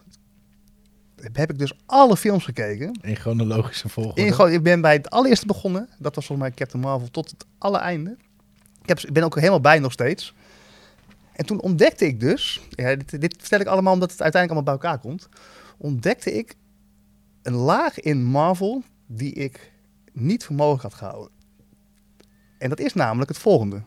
heb 1.33 1.51
ik 1.51 1.59
dus 1.59 1.73
alle 1.87 2.17
films 2.17 2.45
gekeken. 2.45 2.99
In 3.03 3.17
chronologische 3.17 3.89
volgorde. 3.89 4.45
In, 4.47 4.53
ik 4.53 4.63
ben 4.63 4.81
bij 4.81 4.93
het 4.93 5.11
allereerste 5.11 5.47
begonnen. 5.47 5.89
Dat 5.99 6.15
was 6.15 6.27
volgens 6.27 6.49
mij 6.49 6.57
Captain 6.57 6.83
Marvel 6.83 7.11
tot 7.11 7.31
het 7.31 7.47
allereinde. 7.59 8.17
Ik, 8.83 8.89
heb, 8.89 8.99
ik 8.99 9.13
ben 9.13 9.23
ook 9.23 9.35
helemaal 9.35 9.61
bij 9.61 9.79
nog 9.79 9.93
steeds. 9.93 10.35
En 11.41 11.47
toen 11.47 11.61
ontdekte 11.61 12.07
ik 12.07 12.21
dus, 12.21 12.61
ja, 12.71 12.95
dit, 12.95 13.21
dit 13.21 13.37
vertel 13.39 13.61
ik 13.61 13.67
allemaal 13.67 13.93
omdat 13.93 14.11
het 14.11 14.23
uiteindelijk 14.23 14.61
allemaal 14.61 14.79
bij 14.79 14.89
elkaar 14.91 15.03
komt. 15.03 15.29
Ontdekte 15.79 16.33
ik 16.33 16.55
een 17.43 17.55
laag 17.55 18.01
in 18.01 18.25
Marvel 18.25 18.83
die 19.07 19.33
ik 19.33 19.73
niet 20.13 20.45
voor 20.45 20.57
mogelijk 20.57 20.83
had 20.83 20.95
gehouden. 20.95 21.31
En 22.59 22.69
dat 22.69 22.81
is 22.81 22.95
namelijk 22.95 23.31
het 23.31 23.39
volgende. 23.39 23.83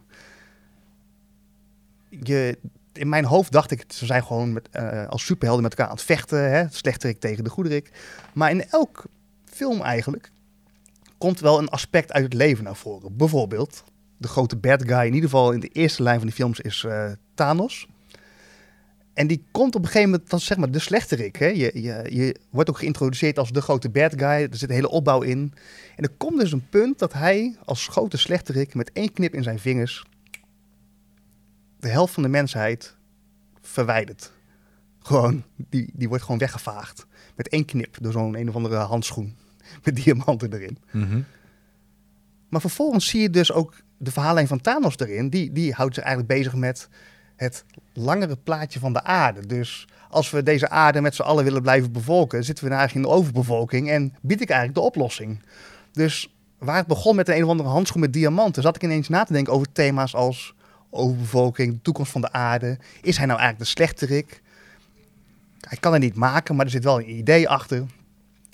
Je, 2.09 2.59
in 2.93 3.09
mijn 3.09 3.25
hoofd 3.25 3.51
dacht 3.51 3.71
ik, 3.71 3.83
ze 3.87 4.05
zijn 4.05 4.23
gewoon 4.23 4.53
met, 4.53 4.69
uh, 4.75 5.07
als 5.07 5.25
superhelden 5.25 5.63
met 5.63 5.71
elkaar 5.71 5.87
aan 5.87 5.95
het 5.95 6.05
vechten. 6.05 6.51
Hè? 6.51 6.65
Slechterik 6.69 7.19
tegen 7.19 7.43
de 7.43 7.49
goederik. 7.49 7.91
Maar 8.33 8.51
in 8.51 8.69
elk 8.69 9.05
film 9.45 9.81
eigenlijk 9.81 10.31
komt 11.17 11.39
wel 11.39 11.59
een 11.59 11.69
aspect 11.69 12.11
uit 12.11 12.23
het 12.23 12.33
leven 12.33 12.63
naar 12.63 12.75
voren. 12.75 13.17
Bijvoorbeeld, 13.17 13.83
de 14.23 14.29
grote 14.29 14.55
bad 14.55 14.83
guy, 14.83 15.05
in 15.05 15.13
ieder 15.13 15.29
geval 15.29 15.51
in 15.51 15.59
de 15.59 15.67
eerste 15.67 16.03
lijn 16.03 16.17
van 16.17 16.27
die 16.27 16.35
films, 16.35 16.59
is 16.59 16.83
uh, 16.87 17.11
Thanos. 17.33 17.87
En 19.13 19.27
die 19.27 19.43
komt 19.51 19.75
op 19.75 19.81
een 19.81 19.87
gegeven 19.87 20.09
moment, 20.09 20.29
dat 20.29 20.39
is 20.39 20.45
zeg 20.45 20.57
maar 20.57 20.71
de 20.71 20.79
slechterik. 20.79 21.35
Hè? 21.35 21.47
Je, 21.47 21.71
je, 21.73 22.05
je 22.09 22.35
wordt 22.49 22.69
ook 22.69 22.77
geïntroduceerd 22.77 23.39
als 23.39 23.51
de 23.51 23.61
grote 23.61 23.89
bad 23.89 24.13
guy. 24.13 24.27
Er 24.27 24.47
zit 24.51 24.69
een 24.69 24.75
hele 24.75 24.89
opbouw 24.89 25.21
in. 25.21 25.53
En 25.95 26.03
er 26.03 26.13
komt 26.17 26.39
dus 26.39 26.51
een 26.51 26.69
punt 26.69 26.99
dat 26.99 27.13
hij 27.13 27.55
als 27.65 27.87
grote 27.87 28.17
slechterik 28.17 28.75
met 28.75 28.91
één 28.91 29.13
knip 29.13 29.33
in 29.33 29.43
zijn 29.43 29.59
vingers 29.59 30.03
de 31.83 31.89
helft 31.89 32.13
van 32.13 32.23
de 32.23 32.29
mensheid 32.29 32.95
verwijdert. 33.61 34.31
Gewoon, 34.99 35.43
die, 35.55 35.89
die 35.93 36.07
wordt 36.07 36.23
gewoon 36.23 36.39
weggevaagd. 36.39 37.05
Met 37.35 37.49
één 37.49 37.65
knip 37.65 37.97
door 38.01 38.11
zo'n 38.11 38.37
een 38.37 38.49
of 38.49 38.55
andere 38.55 38.75
handschoen. 38.75 39.35
Met 39.83 39.95
diamanten 39.95 40.53
erin. 40.53 40.77
Mm 40.91 41.03
-hmm. 41.03 41.25
Maar 42.49 42.61
vervolgens 42.61 43.07
zie 43.07 43.21
je 43.21 43.29
dus 43.29 43.51
ook 43.51 43.73
de 44.03 44.11
verhaallijn 44.11 44.47
van 44.47 44.61
Thanos 44.61 44.97
erin. 44.97 45.29
Die, 45.29 45.51
die 45.51 45.73
houdt 45.73 45.95
zich 45.95 46.03
eigenlijk 46.03 46.33
bezig 46.37 46.55
met 46.55 46.89
het 47.35 47.65
langere 47.93 48.37
plaatje 48.43 48.79
van 48.79 48.93
de 48.93 49.03
aarde. 49.03 49.45
Dus 49.45 49.87
als 50.09 50.31
we 50.31 50.43
deze 50.43 50.69
aarde 50.69 51.01
met 51.01 51.15
z'n 51.15 51.21
allen 51.21 51.43
willen 51.43 51.61
blijven 51.61 51.91
bevolken, 51.91 52.43
zitten 52.43 52.65
we 52.65 52.71
eigenlijk 52.73 53.05
in 53.05 53.11
de 53.11 53.17
overbevolking 53.17 53.89
en 53.89 54.15
bied 54.21 54.41
ik 54.41 54.49
eigenlijk 54.49 54.79
de 54.79 54.85
oplossing. 54.85 55.41
Dus 55.91 56.35
waar 56.57 56.77
het 56.77 56.87
begon 56.87 57.15
met 57.15 57.27
een, 57.27 57.35
een 57.35 57.43
of 57.43 57.49
andere 57.49 57.69
handschoen 57.69 58.01
met 58.01 58.13
diamanten, 58.13 58.61
zat 58.61 58.75
ik 58.75 58.83
ineens 58.83 59.09
na 59.09 59.23
te 59.23 59.33
denken 59.33 59.53
over 59.53 59.71
thema's 59.71 60.15
als 60.15 60.55
overbevolking, 60.89 61.73
de 61.73 61.81
toekomst 61.81 62.11
van 62.11 62.21
de 62.21 62.31
aarde. 62.31 62.77
Is 63.01 63.17
hij 63.17 63.25
nou 63.25 63.39
eigenlijk 63.39 63.69
de 63.69 63.75
slechterik? 63.75 64.41
Hij 65.59 65.77
kan 65.77 65.93
het 65.93 66.01
niet 66.01 66.15
maken, 66.15 66.55
maar 66.55 66.65
er 66.65 66.71
zit 66.71 66.83
wel 66.83 66.99
een 66.99 67.17
idee 67.17 67.49
achter. 67.49 67.85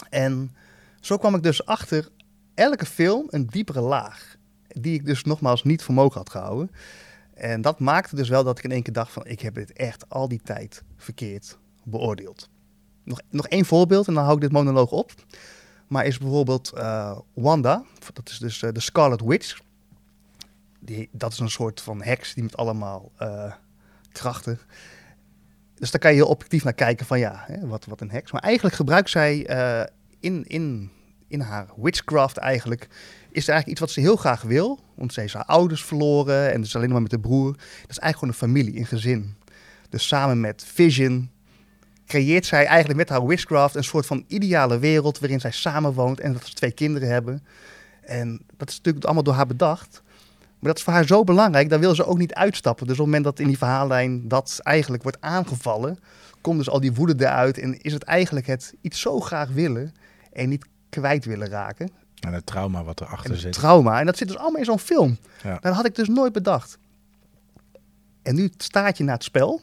En 0.10 0.56
zo 1.00 1.18
kwam 1.18 1.36
ik 1.36 1.44
dus 1.44 1.66
achter 1.66 2.08
elke 2.54 2.86
film 2.86 3.26
een 3.30 3.48
diepere 3.48 3.82
laag. 3.82 4.38
Die 4.82 4.94
ik 4.94 5.06
dus 5.06 5.24
nogmaals 5.24 5.64
niet 5.64 5.84
voor 5.84 5.94
mogelijk 5.94 6.18
had 6.18 6.30
gehouden. 6.30 6.72
En 7.34 7.62
dat 7.62 7.80
maakte 7.80 8.16
dus 8.16 8.30
wel 8.30 8.44
dat 8.44 8.58
ik 8.58 8.64
in 8.64 8.72
één 8.72 8.84
keer 8.84 8.94
dacht 8.94 9.12
van... 9.12 9.26
ik 9.26 9.40
heb 9.40 9.54
dit 9.54 9.74
echt 9.74 10.10
al 10.10 10.28
die 10.28 10.42
tijd 10.44 10.84
verkeerd 10.98 11.58
beoordeeld. 11.84 12.50
nog, 13.04 13.22
nog 13.30 13.48
één 13.48 13.66
voorbeeld 13.66 14.08
en 14.08 14.14
dan 14.14 14.24
hou 14.24 14.36
ik 14.36 14.42
dit 14.42 14.52
monoloog 14.52 14.92
op. 14.92 15.12
Maar 15.88 16.06
is 16.06 16.18
bijvoorbeeld 16.18 16.72
uh, 16.76 17.18
Wanda, 17.34 17.84
dat 18.14 18.30
is 18.30 18.38
dus 18.38 18.62
uh, 18.62 18.72
de 18.72 18.80
Scarlet 18.80 19.22
Witch. 19.22 19.60
Die, 20.80 21.10
dat 21.12 21.32
is 21.32 21.40
een 21.40 21.50
soort 21.50 21.82
van 21.82 22.02
heks 22.02 22.34
die 22.34 22.44
met 22.44 22.58
allemaal 22.58 23.12
uh, 23.22 23.54
krachten. 24.12 24.60
Dus 25.76 25.92
daar 25.92 26.02
kan 26.02 26.12
je 26.12 26.18
heel 26.18 26.28
objectief 26.28 26.64
naar 26.64 26.74
kijken 26.74 27.06
van 27.06 27.20
ja, 27.20 27.44
hè, 27.46 27.68
wat, 27.68 27.86
wat 27.86 28.02
een 28.02 28.12
heks. 28.12 28.32
Maar 28.32 28.42
eigenlijk 28.42 28.76
gebruikt 28.76 29.10
zij 29.10 29.38
in, 30.20 30.46
in, 30.48 30.92
in 31.28 31.40
haar 31.40 31.68
witchcraft 31.76 32.38
eigenlijk... 32.38 32.88
is 33.32 33.48
er 33.48 33.54
eigenlijk 33.54 33.68
iets 33.68 33.80
wat 33.80 33.92
ze 33.92 34.00
heel 34.00 34.16
graag 34.16 34.42
wil. 34.42 34.80
Want 34.96 35.14
ze 35.14 35.20
heeft 35.20 35.34
haar 35.34 35.46
ouders 35.46 35.84
verloren 35.84 36.54
en 36.54 36.62
dus 36.62 36.76
alleen 36.76 36.90
maar 36.90 37.02
met 37.02 37.12
de 37.12 37.20
broer. 37.20 37.52
Dat 37.52 37.90
is 37.90 37.98
eigenlijk 37.98 38.14
gewoon 38.18 38.30
een 38.30 38.64
familie, 38.64 38.80
een 38.80 38.86
gezin. 38.86 39.36
Dus 39.90 40.08
samen 40.08 40.40
met 40.40 40.66
Vision 40.74 41.30
creëert 42.06 42.46
zij 42.46 42.66
eigenlijk 42.66 43.00
met 43.00 43.10
haar 43.10 43.26
witchcraft 43.26 43.76
een 43.76 43.84
soort 43.84 44.06
van 44.06 44.24
ideale 44.28 44.80
wereld 44.80 45.20
waarin 45.20 45.40
zij 45.40 45.52
samenwoont 45.52 46.20
en 46.20 46.34
dat 46.34 46.46
ze 46.46 46.54
twee 46.54 46.72
kinderen 46.72 47.10
hebben. 47.10 47.44
En 48.02 48.42
dat 48.58 48.70
is 48.70 48.76
natuurlijk 48.78 49.06
allemaal 49.06 49.24
door 49.24 49.34
haar 49.34 49.48
bedacht. 49.48 50.02
Maar 50.60 50.70
dat 50.70 50.78
is 50.78 50.84
voor 50.84 50.94
haar 50.94 51.06
zo 51.06 51.24
belangrijk, 51.24 51.70
daar 51.70 51.80
wil 51.80 51.96
ze 51.96 52.06
ook 52.06 52.18
niet 52.18 52.34
uitstappen. 52.34 52.88
Dus 52.88 53.00
op 53.00 53.06
het 53.06 53.08
moment 53.08 53.24
dat 53.24 53.40
in 53.40 53.48
die 53.48 53.58
verhaallijn 53.58 54.28
dat 54.28 54.60
eigenlijk 54.64 55.04
wordt 55.04 55.22
aangevallen, 55.22 56.00
komt 56.42 56.58
dus 56.58 56.70
al 56.70 56.80
die 56.80 56.94
woede 56.94 57.26
eruit 57.26 57.58
en 57.58 57.82
is 57.82 57.94
het 57.94 58.04
eigenlijk 58.04 58.48
het 58.48 58.74
iets 58.82 59.00
zo 59.00 59.20
graag 59.20 59.50
willen 59.50 59.94
en 60.34 60.50
niet 60.50 60.66
kwijt 60.90 61.26
willen 61.26 61.50
raken. 61.50 61.90
En 62.20 62.34
het 62.34 62.46
trauma 62.46 62.84
wat 62.84 63.02
erachter 63.02 63.38
zit. 63.38 63.54
Trauma, 63.54 64.00
en 64.00 64.06
dat 64.06 64.18
zit 64.18 64.28
dus 64.28 64.38
allemaal 64.38 64.60
in 64.60 64.66
zo'n 64.66 64.80
film. 64.80 65.18
Ja. 65.44 65.58
Dat 65.62 65.74
had 65.74 65.86
ik 65.86 65.96
dus 65.96 66.08
nooit 66.08 66.34
bedacht. 66.34 66.78
En 68.22 68.36
nu 68.36 68.52
staat 68.58 68.98
je 68.98 69.04
naar 69.04 69.14
het 69.14 69.24
spel 69.24 69.62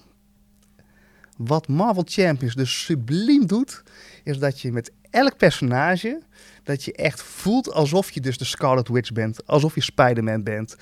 wat 1.37 1.69
Marvel 1.69 2.03
Champions 2.07 2.55
dus 2.55 2.85
subliem 2.85 3.47
doet, 3.47 3.83
is 4.25 4.39
dat 4.39 4.61
je 4.61 4.73
met 4.73 4.93
elk 5.11 5.37
personage, 5.37 6.23
dat 6.63 6.85
je 6.85 6.93
echt 6.93 7.23
voelt 7.23 7.73
alsof 7.73 8.11
je 8.11 8.21
dus 8.21 8.39
de 8.39 8.45
Scarlet 8.45 8.89
Witch 8.89 9.13
bent, 9.13 9.47
alsof 9.47 9.75
je 9.75 9.81
Spider-Man 9.81 10.43
bent. 10.43 10.77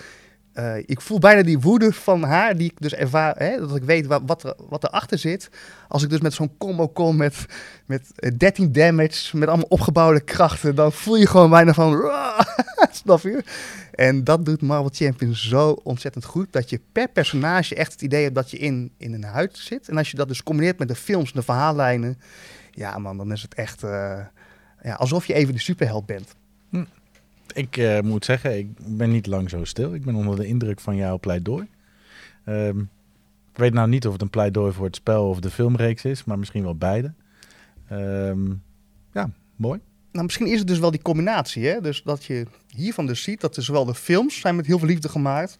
Uh, 0.58 0.76
ik 0.76 1.00
voel 1.00 1.18
bijna 1.18 1.42
die 1.42 1.58
woede 1.58 1.92
van 1.92 2.22
haar, 2.22 2.56
die 2.56 2.70
ik 2.70 2.80
dus 2.80 2.94
ervaar, 2.94 3.36
hè, 3.38 3.58
dat 3.58 3.76
ik 3.76 3.84
weet 3.84 4.06
wat, 4.06 4.22
wat, 4.26 4.42
er, 4.42 4.54
wat 4.68 4.84
erachter 4.84 5.18
zit. 5.18 5.50
Als 5.88 6.02
ik 6.02 6.10
dus 6.10 6.20
met 6.20 6.32
zo'n 6.32 6.56
combo 6.58 6.88
kom 6.88 7.16
met, 7.16 7.46
met 7.86 8.12
13 8.36 8.72
damage, 8.72 9.36
met 9.36 9.48
allemaal 9.48 9.66
opgebouwde 9.68 10.20
krachten, 10.20 10.74
dan 10.74 10.92
voel 10.92 11.16
je 11.16 11.26
gewoon 11.26 11.50
bijna 11.50 11.74
van, 11.74 12.10
snap 13.02 13.20
je? 13.20 13.44
En 13.94 14.24
dat 14.24 14.44
doet 14.44 14.62
Marvel 14.62 14.90
Champions 14.92 15.48
zo 15.48 15.70
ontzettend 15.70 16.24
goed. 16.24 16.52
Dat 16.52 16.70
je 16.70 16.80
per 16.92 17.08
personage 17.08 17.74
echt 17.74 17.92
het 17.92 18.02
idee 18.02 18.22
hebt 18.22 18.34
dat 18.34 18.50
je 18.50 18.58
in, 18.58 18.92
in 18.98 19.12
een 19.12 19.24
huid 19.24 19.56
zit. 19.56 19.88
En 19.88 19.96
als 19.96 20.10
je 20.10 20.16
dat 20.16 20.28
dus 20.28 20.42
combineert 20.42 20.78
met 20.78 20.88
de 20.88 20.94
films, 20.94 21.32
de 21.32 21.42
verhaallijnen. 21.42 22.18
Ja 22.70 22.98
man, 22.98 23.16
dan 23.16 23.32
is 23.32 23.42
het 23.42 23.54
echt 23.54 23.82
uh, 23.82 24.18
ja, 24.82 24.94
alsof 24.94 25.26
je 25.26 25.34
even 25.34 25.54
de 25.54 25.60
superheld 25.60 26.06
bent. 26.06 26.34
Hm. 26.70 26.84
Ik 27.52 27.76
uh, 27.76 28.00
moet 28.00 28.24
zeggen, 28.24 28.58
ik 28.58 28.68
ben 28.96 29.10
niet 29.10 29.26
lang 29.26 29.50
zo 29.50 29.64
stil. 29.64 29.94
Ik 29.94 30.04
ben 30.04 30.14
onder 30.14 30.36
de 30.36 30.46
indruk 30.46 30.80
van 30.80 30.96
jouw 30.96 31.18
pleidooi. 31.18 31.68
Um, 32.46 32.90
ik 33.52 33.60
weet 33.60 33.72
nou 33.72 33.88
niet 33.88 34.06
of 34.06 34.12
het 34.12 34.22
een 34.22 34.30
pleidooi 34.30 34.72
voor 34.72 34.86
het 34.86 34.96
spel 34.96 35.28
of 35.28 35.40
de 35.40 35.50
filmreeks 35.50 36.04
is, 36.04 36.24
maar 36.24 36.38
misschien 36.38 36.62
wel 36.62 36.76
beide. 36.76 37.12
Um, 37.90 38.62
ja, 39.12 39.30
mooi 39.56 39.80
nou, 40.14 40.26
misschien 40.26 40.46
is 40.46 40.58
het 40.58 40.68
dus 40.68 40.78
wel 40.78 40.90
die 40.90 41.02
combinatie. 41.02 41.66
Hè? 41.66 41.80
Dus 41.80 42.02
dat 42.02 42.24
je 42.24 42.46
hiervan 42.68 43.06
dus 43.06 43.22
ziet 43.22 43.40
dat 43.40 43.56
er 43.56 43.62
zowel 43.62 43.84
de 43.84 43.94
films 43.94 44.40
zijn 44.40 44.56
met 44.56 44.66
heel 44.66 44.78
veel 44.78 44.88
liefde 44.88 45.08
gemaakt. 45.08 45.56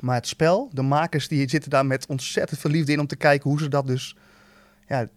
Maar 0.00 0.14
het 0.14 0.26
spel, 0.26 0.70
de 0.72 0.82
makers 0.82 1.28
die 1.28 1.48
zitten 1.48 1.70
daar 1.70 1.86
met 1.86 2.06
ontzettend 2.06 2.60
veel 2.60 2.70
liefde 2.70 2.92
in 2.92 3.00
om 3.00 3.06
te 3.06 3.16
kijken 3.16 3.50
hoe 3.50 3.58
ze 3.58 3.68
dat 3.68 3.86
dus 3.86 4.16
ja, 4.88 5.08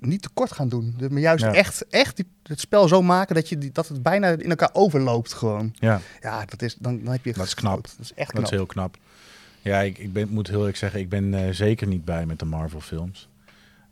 niet 0.00 0.22
tekort 0.22 0.52
gaan 0.52 0.68
doen. 0.68 0.96
Maar 1.10 1.20
juist 1.20 1.44
echt, 1.44 1.86
echt 1.88 2.16
die, 2.16 2.26
het 2.42 2.60
spel 2.60 2.88
zo 2.88 3.02
maken 3.02 3.34
dat, 3.34 3.48
je 3.48 3.58
die, 3.58 3.72
dat 3.72 3.88
het 3.88 4.02
bijna 4.02 4.28
in 4.28 4.50
elkaar 4.50 4.70
overloopt 4.72 5.32
gewoon. 5.32 5.74
Ja, 5.78 6.00
ja 6.20 6.44
dat 6.44 6.62
is, 6.62 6.74
dan, 6.74 7.02
dan 7.04 7.12
heb 7.12 7.24
je 7.24 7.32
Dat 7.32 7.46
is 7.46 7.54
knap. 7.54 7.82
Dat 7.82 7.96
is 8.00 8.14
echt 8.14 8.30
knap. 8.30 8.42
Dat 8.42 8.52
is 8.52 8.58
heel 8.58 8.66
knap. 8.66 8.96
Ja, 9.62 9.80
ik, 9.80 9.98
ik 9.98 10.12
ben, 10.12 10.28
moet 10.28 10.48
heel 10.48 10.66
erg 10.66 10.76
zeggen, 10.76 11.00
ik 11.00 11.08
ben 11.08 11.32
uh, 11.32 11.50
zeker 11.50 11.86
niet 11.86 12.04
bij 12.04 12.26
met 12.26 12.38
de 12.38 12.44
Marvel 12.44 12.80
films. 12.80 13.28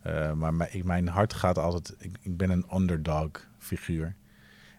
Uh, 0.06 0.32
maar 0.32 0.54
mijn, 0.54 0.70
mijn 0.84 1.08
hart 1.08 1.34
gaat 1.34 1.58
altijd, 1.58 1.94
ik, 1.98 2.16
ik 2.22 2.36
ben 2.36 2.50
een 2.50 2.64
underdog 2.74 3.30
figuur. 3.58 4.14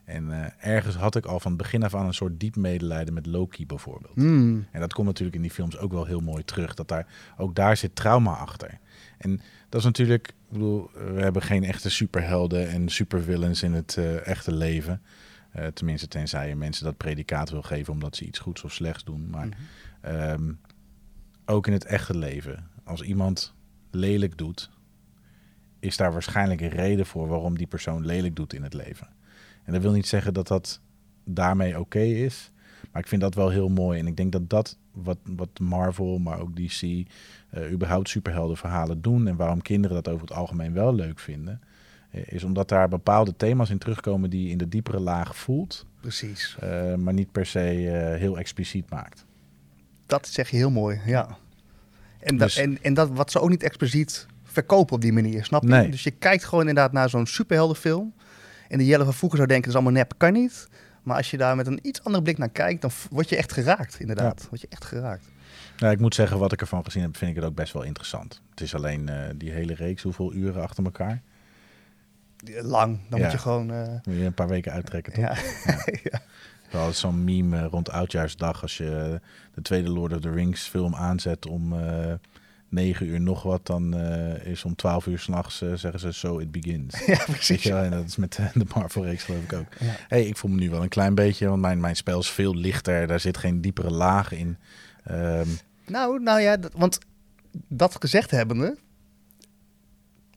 En 0.06 0.30
uh, 0.30 0.46
ergens 0.60 0.96
had 0.96 1.16
ik 1.16 1.26
al 1.26 1.40
van 1.40 1.52
het 1.52 1.62
begin 1.62 1.84
af 1.84 1.96
aan 1.96 2.06
een 2.06 2.14
soort 2.14 2.40
diep 2.40 2.56
medelijden 2.56 3.14
met 3.14 3.26
Loki 3.26 3.66
bijvoorbeeld. 3.66 4.16
Mm. 4.16 4.68
En 4.72 4.80
dat 4.80 4.94
komt 4.94 5.08
natuurlijk 5.08 5.36
in 5.36 5.42
die 5.42 5.52
films 5.52 5.78
ook 5.78 5.92
wel 5.92 6.06
heel 6.06 6.20
mooi 6.20 6.46
terug. 6.46 6.74
Dat 6.74 6.88
daar, 6.88 7.08
ook 7.38 7.56
daar 7.56 7.78
zit 7.78 7.96
trauma 7.96 8.34
achter. 8.34 8.80
En 9.20 9.42
dat 9.70 9.80
is 9.80 9.86
natuurlijk, 9.86 10.28
ik 10.28 10.34
bedoel, 10.50 10.90
we 10.94 11.22
hebben 11.22 11.42
geen 11.42 11.64
echte 11.64 11.90
superhelden 11.90 12.70
en 12.70 12.90
supervillains 12.90 13.64
in 13.64 13.74
het 13.74 13.96
uh, 14.00 14.28
echte 14.28 14.54
leven. 14.54 15.02
Uh, 15.56 15.66
tenminste, 15.66 16.08
tenzij 16.08 16.48
je 16.48 16.56
mensen 16.56 16.84
dat 16.84 16.98
predicaat 16.98 17.50
wil 17.50 17.62
geven 17.62 17.94
omdat 17.94 18.16
ze 18.16 18.26
iets 18.26 18.40
goeds 18.40 18.64
of 18.64 18.74
slechts 18.74 19.04
doen. 19.04 19.30
Maar 19.30 19.48
mm. 19.48 20.12
um, 20.12 20.60
ook 21.46 21.68
in 21.68 21.74
het 21.74 21.86
echte 21.86 22.18
leven, 22.18 22.68
als 22.84 23.02
iemand 23.02 23.54
lelijk 23.92 24.38
doet, 24.38 24.70
is 25.80 25.98
daar 25.98 26.12
waarschijnlijk 26.12 26.62
een 26.62 26.70
reden 26.70 27.06
voor 27.06 27.28
waarom 27.28 27.58
die 27.58 27.68
persoon 27.68 28.06
lelijk 28.06 28.36
doet 28.36 28.54
in 28.54 28.64
het 28.64 28.74
leven. 28.74 29.08
En 29.64 29.74
dat 29.74 29.82
wil 29.82 29.92
niet 29.92 30.08
zeggen 30.08 30.34
dat 30.34 30.48
dat 30.48 30.82
daarmee 31.24 31.80
oké 31.80 32.00
is. 32.00 32.52
Maar 32.92 33.02
ik 33.02 33.08
vind 33.08 33.22
dat 33.22 33.36
wel 33.36 33.50
heel 33.50 33.70
mooi. 33.70 34.00
En 34.00 34.08
ik 34.08 34.18
denk 34.18 34.32
dat 34.32 34.50
dat 34.50 34.78
wat, 34.92 35.18
wat 35.24 35.60
Marvel, 35.60 36.18
maar 36.20 36.40
ook 36.40 36.56
DC, 36.56 37.08
uh, 37.54 37.66
eh, 37.66 37.72
überhaupt 37.72 38.10
superheldenverhalen 38.10 39.02
doen. 39.02 39.28
En 39.28 39.36
waarom 39.36 39.62
kinderen 39.62 40.04
dat 40.04 40.14
over 40.14 40.28
het 40.28 40.36
algemeen 40.36 40.74
wel 40.74 40.94
leuk 40.94 41.20
vinden. 41.20 41.62
Uh, 42.12 42.22
is 42.26 42.44
omdat 42.44 42.70
daar 42.70 42.88
bepaalde 42.88 43.36
thema's 43.38 43.70
in 43.70 43.78
terugkomen 43.78 44.30
die 44.30 44.44
je 44.44 44.50
in 44.50 44.58
de 44.58 44.68
diepere 44.68 45.00
laag 45.00 45.36
voelt. 45.36 45.86
Precies. 46.02 46.58
Uh, 46.64 46.96
maar 46.96 47.14
niet 47.14 47.32
per 47.32 47.46
se 47.46 47.60
heel 48.20 48.38
expliciet 48.38 48.90
maakt. 48.90 49.26
Dat 50.06 50.28
zeg 50.28 50.50
je 50.50 50.58
heel 50.58 50.72
mooi, 50.72 51.02
ja. 51.06 51.38
En, 52.20 52.38
dus, 52.38 52.58
en, 52.58 52.78
en 52.82 52.94
dat 52.94 53.10
wat 53.10 53.32
ze 53.32 53.40
ook 53.40 53.50
niet 53.50 53.64
expliciet 53.64 54.28
verkopen 54.44 54.96
op 54.96 55.02
die 55.02 55.14
manier, 55.14 55.46
snap 55.46 55.64
je? 55.64 55.90
Dus 55.90 56.04
je 56.04 56.12
kijkt 56.12 56.44
gewoon 56.44 56.68
inderdaad 56.68 56.92
naar 56.92 57.10
zo'n 57.10 57.26
superheldenfilm. 57.26 58.14
En 58.68 58.78
de 58.78 58.86
Jelle 58.86 59.04
van 59.04 59.14
vroeger 59.14 59.38
zou 59.38 59.50
denken, 59.50 59.72
dat 59.72 59.80
is 59.80 59.86
allemaal 59.86 60.04
nep, 60.04 60.14
kan 60.18 60.34
niet. 60.34 60.68
Maar 61.04 61.18
als 61.18 61.32
je 61.32 61.38
daar 61.38 61.56
met 61.56 61.68
een 61.68 61.80
iets 61.82 62.04
andere 62.04 62.24
blik 62.24 62.38
naar 62.38 62.50
kijkt, 62.50 62.82
dan 62.82 62.92
word 63.10 63.30
je 63.30 63.36
echt 63.36 63.52
geraakt, 63.52 64.00
inderdaad. 64.00 64.42
Ja. 64.42 64.48
Word 64.50 64.62
je 64.62 64.68
echt 64.70 64.86
geraakt. 64.86 65.26
Ja, 65.80 65.92
ik 65.92 66.00
moet 66.00 66.16
zeggen, 66.16 66.40
wat 66.40 66.52
ik 66.52 66.62
ervan 66.62 66.84
gezien 66.84 67.02
heb, 67.02 67.18
vind 67.18 67.32
ik 67.32 67.36
het 67.36 67.46
ook 67.46 67.56
best 67.56 67.74
wel 67.74 67.84
interessant. 67.84 68.42
Het 68.50 68.62
is 68.62 68.76
alleen 68.76 69.10
uh, 69.10 69.16
die 69.36 69.52
hele 69.52 69.74
reeks, 69.74 70.04
hoeveel 70.04 70.34
uren 70.34 70.62
achter 70.62 70.84
elkaar? 70.84 71.22
Lang, 72.62 73.00
dan 73.10 73.20
ja. 73.20 73.26
moet 73.26 73.34
je 73.34 73.42
gewoon... 73.42 73.72
Uh... 73.72 73.88
Moet 73.88 74.16
je 74.16 74.26
een 74.26 74.34
paar 74.34 74.48
weken 74.48 74.72
uittrekken, 74.72 75.14
toch? 75.14 75.24
Ja. 75.24 76.22
ja. 76.72 76.92
Zo'n 77.02 77.24
meme 77.24 77.64
rond 77.64 77.90
Oudjaarsdag 77.90 78.62
als 78.62 78.78
je 78.78 79.22
de 79.54 79.62
tweede 79.62 79.90
Lord 79.90 80.14
of 80.14 80.20
the 80.20 80.32
Rings 80.32 80.68
film 80.68 80.96
aanzet 80.96 81.48
om... 81.48 81.74
9 82.70 83.08
uur 83.08 83.22
nog 83.22 83.44
wat, 83.44 83.66
dan 83.66 83.98
uh, 83.98 84.46
is 84.46 84.66
om 84.66 84.76
12 84.76 85.06
uur 85.06 85.20
s'nachts 85.20 85.62
uh, 85.62 85.74
zeggen 85.74 86.00
ze 86.00 86.12
so 86.12 86.40
it 86.40 86.52
begins. 86.52 87.00
Ja, 87.06 87.24
precies. 87.26 87.64
Ja, 87.64 87.84
en 87.84 87.92
dat 87.92 88.06
is 88.06 88.16
met 88.16 88.40
de 88.54 88.66
Marvel-reeks 88.76 89.24
geloof 89.24 89.44
ik 89.44 89.54
ook. 89.54 89.74
Ja. 89.80 89.96
Hey, 90.08 90.26
ik 90.26 90.38
voel 90.38 90.52
me 90.52 90.58
nu 90.58 90.70
wel 90.70 90.82
een 90.82 90.90
klein 90.90 91.16
beetje, 91.16 91.48
want 91.48 91.62
mijn, 91.62 91.80
mijn 91.80 91.96
spel 91.96 92.20
is 92.20 92.30
veel 92.30 92.56
lichter. 92.56 93.08
Daar 93.08 93.20
zit 93.20 93.38
geen 93.38 93.62
diepere 93.62 93.92
laag 93.92 94.32
in. 94.32 94.58
Um... 95.12 95.48
Nou, 95.90 96.20
nou 96.20 96.42
ja, 96.42 96.58
dat, 96.58 96.72
want 96.76 97.00
dat 97.68 97.96
gezegd 98.00 98.32
hebbende, 98.32 98.78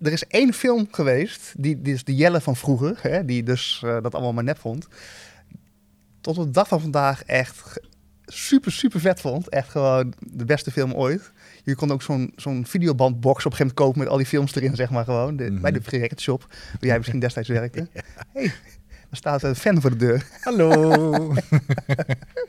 er 0.00 0.12
is 0.12 0.26
één 0.26 0.53
film 0.53 0.88
geweest, 0.90 1.55
die, 1.57 1.82
die 1.82 1.94
is 1.94 2.05
de 2.05 2.14
Jelle 2.14 2.40
van 2.40 2.57
vroeger, 2.57 2.98
hè, 3.00 3.24
die 3.24 3.42
dus 3.42 3.82
uh, 3.84 4.03
dat 4.03 4.14
allemaal 4.14 4.32
maar 4.32 4.44
nep 4.44 4.59
vond. 4.59 4.86
Tot 6.20 6.38
op 6.38 6.44
de 6.44 6.50
dag 6.50 6.68
van 6.68 6.80
vandaag 6.80 7.22
echt 7.22 7.80
super, 8.26 8.72
super 8.72 9.00
vet 9.00 9.20
vond. 9.20 9.48
Echt 9.48 9.68
gewoon 9.68 10.14
de 10.18 10.44
beste 10.44 10.70
film 10.70 10.92
ooit. 10.92 11.32
Je 11.64 11.74
kon 11.74 11.92
ook 11.92 12.03
zo'n 12.03 12.32
zo'n 12.36 12.66
videobandbox 12.66 13.46
op 13.46 13.50
een 13.50 13.57
gegeven 13.57 13.59
moment 13.59 13.78
kopen 13.78 13.98
met 13.98 14.09
al 14.09 14.16
die 14.16 14.26
films 14.26 14.55
erin, 14.55 14.76
zeg 14.76 14.90
maar 14.90 15.05
gewoon. 15.05 15.36
De, 15.36 15.44
mm 15.44 15.50
-hmm. 15.50 15.61
Bij 15.61 15.70
de 15.70 15.82
Free 15.82 16.11
Shop, 16.16 16.46
waar 16.48 16.78
jij 16.80 16.96
misschien 16.96 17.20
destijds 17.20 17.48
werkte. 17.48 17.88
ja. 17.94 18.03
hey, 18.32 18.44
er 19.11 19.16
staat 19.16 19.42
een 19.42 19.57
fan 19.57 19.80
voor 19.80 19.90
de 19.90 19.96
deur. 19.96 20.26
Hallo. 20.40 21.11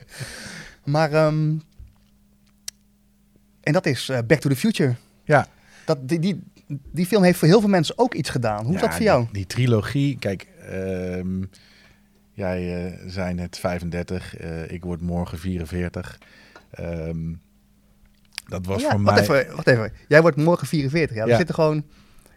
maar, 0.83 1.25
um, 1.25 1.61
en 3.63 3.73
dat 3.73 3.85
is 3.85 4.09
uh, 4.09 4.17
Back 4.27 4.39
to 4.39 4.49
the 4.49 4.55
Future. 4.55 4.95
Ja. 5.23 5.47
Dat, 5.85 6.07
die, 6.07 6.19
die, 6.19 6.43
die 6.67 7.05
film 7.05 7.23
heeft 7.23 7.39
voor 7.39 7.47
heel 7.47 7.59
veel 7.59 7.69
mensen 7.69 7.97
ook 7.97 8.13
iets 8.13 8.29
gedaan. 8.29 8.65
Hoe 8.65 8.75
is 8.75 8.81
dat 8.81 8.93
voor 8.93 9.03
jou? 9.03 9.23
Die, 9.23 9.33
die 9.33 9.45
trilogie, 9.45 10.17
kijk... 10.19 10.47
Um, 10.71 11.49
Jij 12.33 12.85
uh, 12.85 12.99
zei 13.07 13.33
net 13.33 13.57
35, 13.57 14.41
uh, 14.41 14.71
ik 14.71 14.83
word 14.83 15.01
morgen 15.01 15.39
44. 15.39 16.19
Um, 16.79 17.41
dat 18.47 18.65
was 18.65 18.81
ja, 18.81 18.89
voor 18.89 19.01
wacht 19.01 19.27
mij... 19.27 19.39
Even, 19.39 19.55
wacht 19.55 19.67
even, 19.67 19.91
jij 20.07 20.21
wordt 20.21 20.37
morgen 20.37 20.67
44. 20.67 21.15
Ja, 21.15 21.25
we 21.25 21.35
zitten 21.35 21.55
gewoon 21.55 21.83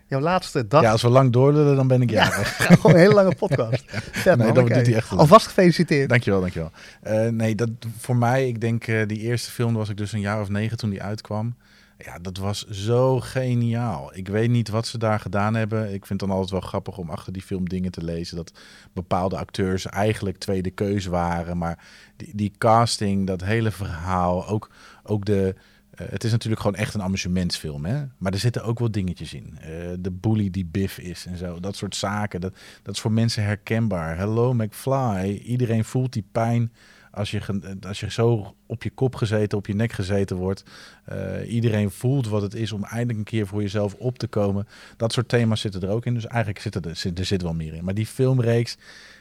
jouw 0.07 0.21
laatste 0.21 0.67
dag. 0.67 0.83
Ja, 0.83 0.91
als 0.91 1.03
we 1.03 1.09
lang 1.09 1.33
doorlullen, 1.33 1.77
dan 1.77 1.89
ben 1.89 2.03
ik 2.03 2.11
jarig. 2.11 2.69
Ja, 2.69 2.75
gewoon 2.75 2.93
een 2.93 3.01
hele 3.01 3.15
lange 3.15 3.35
podcast. 3.47 3.85
Vet, 3.87 4.39
nee, 4.39 4.53
dat 4.53 4.67
doet 4.67 4.87
hij 4.87 4.95
echt 4.95 5.09
goed. 5.09 5.19
Alvast 5.19 5.47
gefeliciteerd. 5.47 6.09
Dankjewel, 6.09 6.41
dankjewel. 6.41 6.71
Uh, 7.07 7.29
nee, 7.29 7.55
dat 7.55 7.71
voor 7.99 8.17
mij, 8.17 8.49
ik 8.49 8.61
denk, 8.61 8.87
uh, 8.87 9.07
die 9.07 9.19
eerste 9.19 9.51
film 9.51 9.75
was 9.75 9.89
ik 9.89 9.97
dus 9.97 10.13
een 10.13 10.21
jaar 10.21 10.41
of 10.41 10.49
negen 10.49 10.77
toen 10.77 10.91
die 10.91 11.03
uitkwam. 11.03 11.55
Ja, 11.99 12.19
dat 12.19 12.37
was 12.37 12.67
zo 12.67 13.21
geniaal. 13.21 14.11
Ik 14.15 14.29
weet 14.29 14.51
niet 14.51 14.69
wat 14.69 14.87
ze 14.87 14.99
daar 14.99 15.21
gedaan 15.21 15.55
hebben. 15.55 15.85
Ik 15.85 16.07
vind 16.07 16.09
het 16.09 16.19
dan 16.19 16.31
altijd 16.31 16.51
wel 16.51 16.61
grappig 16.61 16.99
om 16.99 17.11
achter 17.11 17.33
die 17.33 17.43
film 17.43 17.69
dingen 17.69 17.91
te 17.91 18.05
lezen. 18.05 18.37
Dat 18.37 18.53
bepaalde 18.93 19.37
acteurs 19.37 19.87
eigenlijk 19.87 20.39
tweede 20.39 20.71
keus 20.71 21.07
waren. 21.07 21.59
Maar 21.59 21.85
die, 22.17 22.33
die 22.35 22.53
casting, 22.59 23.27
dat 23.27 23.45
hele 23.45 23.71
verhaal, 23.71 24.49
ook, 24.49 24.71
ook 25.03 25.25
de... 25.25 25.55
eh, 25.97 26.07
het 26.11 26.25
is 26.25 26.31
natuurlijk 26.31 26.61
gewoon 26.61 26.77
echt 26.77 26.95
een 26.95 27.03
amusementsfilm, 27.03 27.85
hè? 27.85 28.05
Maar 28.19 28.33
er 28.33 28.39
zitten 28.39 28.65
ook 28.65 28.79
wel 28.79 28.91
dingetjes 28.91 29.35
in. 29.35 29.59
Eh, 29.61 29.69
de 29.99 30.11
bully 30.11 30.51
die 30.51 30.65
Biff 30.65 30.99
is 30.99 31.27
en 31.27 31.37
zo. 31.37 31.61
Dat 31.61 31.77
soort 31.77 31.97
zaken. 31.97 32.41
Dat, 32.41 32.57
dat 32.83 32.95
is 32.95 33.01
voor 33.01 33.13
mensen 33.13 33.45
herkenbaar. 33.45 34.17
Hello 34.17 34.55
McFly. 34.55 35.41
Iedereen 35.45 35.85
voelt 35.85 36.13
die 36.13 36.27
pijn 36.33 36.73
als 37.11 37.31
je, 37.31 37.41
als 37.87 38.01
je 38.01 38.11
zo 38.11 38.57
op 38.67 38.83
je 38.83 38.91
kop 38.91 39.15
gezeten, 39.15 39.59
op 39.59 39.67
je 39.67 39.75
nek 39.75 39.93
gezeten 39.93 40.37
wordt. 40.37 40.65
Eh, 41.05 41.53
iedereen 41.53 41.91
voelt 41.91 42.29
wat 42.29 42.43
het 42.43 42.55
is 42.55 42.73
om 42.73 42.85
eindelijk 42.85 43.19
een 43.19 43.25
keer 43.25 43.47
voor 43.47 43.63
jezelf 43.63 43.95
op 43.95 44.19
te 44.19 44.27
komen. 44.27 44.67
Dat 44.97 45.13
soort 45.13 45.29
thema's 45.29 45.61
zitten 45.61 45.83
er 45.83 45.89
ook 45.89 46.07
in. 46.07 46.15
Dus 46.15 46.27
eigenlijk 46.27 46.61
zit 46.63 46.75
er, 46.75 46.97
zit, 46.97 47.19
er 47.19 47.25
zit 47.25 47.43
wel 47.43 47.55
meer 47.55 47.75
in. 47.75 47.85
Maar 47.85 47.95
die 47.95 48.07
filmreeks, 48.07 48.77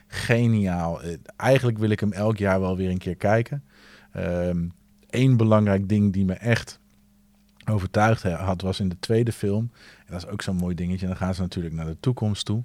geniaal. 0.07 1.01
Eigenlijk 1.35 1.77
wil 1.77 1.89
ik 1.89 1.99
hem 1.99 2.11
elk 2.11 2.37
jaar 2.37 2.59
wel 2.59 2.77
weer 2.77 2.89
een 2.89 2.97
keer 2.97 3.15
kijken. 3.15 3.63
Eén 5.17 5.37
belangrijk 5.37 5.89
ding 5.89 6.13
die 6.13 6.25
me 6.25 6.33
echt 6.33 6.79
overtuigd 7.69 8.23
had, 8.23 8.61
was 8.61 8.79
in 8.79 8.89
de 8.89 8.99
tweede 8.99 9.31
film. 9.31 9.71
En 10.05 10.13
dat 10.13 10.23
is 10.25 10.29
ook 10.29 10.41
zo'n 10.41 10.55
mooi 10.55 10.75
dingetje. 10.75 11.07
Dan 11.07 11.15
gaan 11.15 11.35
ze 11.35 11.41
natuurlijk 11.41 11.75
naar 11.75 11.85
de 11.85 11.97
toekomst 11.99 12.45
toe. 12.45 12.63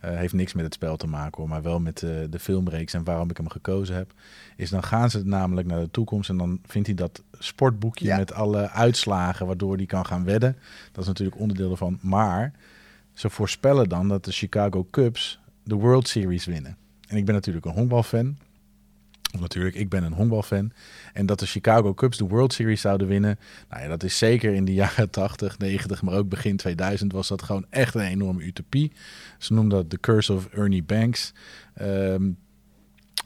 Eh, 0.00 0.16
heeft 0.16 0.32
niks 0.32 0.52
met 0.52 0.64
het 0.64 0.74
spel 0.74 0.96
te 0.96 1.06
maken 1.06 1.36
hoor, 1.40 1.48
maar 1.48 1.62
wel 1.62 1.80
met 1.80 2.02
eh, 2.02 2.10
de 2.30 2.38
filmreeks 2.38 2.94
en 2.94 3.04
waarom 3.04 3.30
ik 3.30 3.36
hem 3.36 3.48
gekozen 3.48 3.96
heb. 3.96 4.12
Is 4.56 4.70
dan 4.70 4.82
gaan 4.82 5.10
ze 5.10 5.26
namelijk 5.26 5.66
naar 5.66 5.80
de 5.80 5.90
toekomst 5.90 6.30
en 6.30 6.36
dan 6.36 6.60
vindt 6.66 6.86
hij 6.86 6.96
dat 6.96 7.22
sportboekje 7.38 8.06
Ja. 8.06 8.16
met 8.16 8.32
alle 8.32 8.70
uitslagen 8.70 9.46
waardoor 9.46 9.76
hij 9.76 9.86
kan 9.86 10.06
gaan 10.06 10.24
wedden. 10.24 10.56
Dat 10.92 11.02
is 11.02 11.06
natuurlijk 11.08 11.38
onderdeel 11.40 11.70
ervan. 11.70 11.98
Maar 12.00 12.52
ze 13.12 13.30
voorspellen 13.30 13.88
dan 13.88 14.08
dat 14.08 14.24
de 14.24 14.32
Chicago 14.32 14.86
Cubs 14.90 15.40
de 15.62 15.74
World 15.74 16.08
Series 16.08 16.44
winnen. 16.44 16.76
En 17.08 17.16
ik 17.16 17.24
ben 17.24 17.34
natuurlijk 17.34 17.66
een 17.66 17.72
honkbalfan. 17.72 18.36
Natuurlijk, 19.38 19.74
ik 19.74 19.88
ben 19.88 20.02
een 20.02 20.12
honkbalfan. 20.12 20.72
En 21.12 21.26
dat 21.26 21.38
de 21.38 21.46
Chicago 21.46 21.94
Cubs 21.94 22.16
de 22.18 22.24
World 22.24 22.52
Series 22.52 22.80
zouden 22.80 23.06
winnen. 23.06 23.38
Nou 23.68 23.82
ja, 23.82 23.88
dat 23.88 24.02
is 24.02 24.18
zeker 24.18 24.54
in 24.54 24.64
de 24.64 24.74
jaren 24.74 25.10
80, 25.20 25.58
90, 25.58 26.02
maar 26.02 26.14
ook 26.14 26.28
begin 26.28 26.56
2000 26.56 27.12
was 27.12 27.28
dat 27.28 27.42
gewoon 27.42 27.66
echt 27.70 27.94
een 27.94 28.00
enorme 28.00 28.42
utopie. 28.42 28.92
Ze 29.38 29.52
noemden 29.52 29.78
dat 29.78 29.90
de 29.90 30.00
Curse 30.00 30.32
of 30.32 30.46
Ernie 30.46 30.82
Banks. 30.82 31.32
Ehm, 31.74 32.30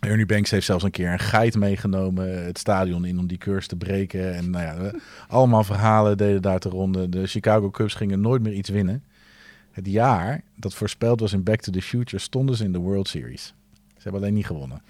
Ernie 0.00 0.26
Banks 0.26 0.50
heeft 0.50 0.66
zelfs 0.66 0.84
een 0.84 0.90
keer 0.90 1.12
een 1.12 1.18
geit 1.18 1.57
meegenomen 1.57 2.44
het 2.44 2.59
stadion 2.59 3.05
in 3.05 3.18
om 3.18 3.26
die 3.26 3.38
curse 3.38 3.68
te 3.68 3.76
breken. 3.76 4.34
En 4.34 4.50
nou 4.50 4.64
ja, 4.64 4.90
allemaal 5.28 5.64
verhalen 5.64 6.16
deden 6.16 6.42
daar 6.42 6.59
te 6.59 6.68
ronde. 6.68 7.09
De 7.09 7.26
Chicago 7.26 7.70
Cubs 7.70 7.94
gingen 7.94 8.20
nooit 8.20 8.42
meer 8.42 8.52
iets 8.52 8.68
winnen. 8.68 9.05
Het 9.70 9.86
jaar 9.86 10.42
dat 10.57 10.74
voorspeld 10.74 11.20
was 11.20 11.32
in 11.32 11.42
Back 11.42 11.61
to 11.61 11.72
the 11.72 11.82
Future 11.82 12.22
stonden 12.22 12.57
ze 12.57 12.64
in 12.64 12.72
de 12.72 12.78
World 12.78 13.09
Series. 13.09 13.55
Ze 14.05 14.11
hebben 14.11 14.28
alleen 14.28 14.38
niet 14.38 14.46
gewonnen. 14.46 14.82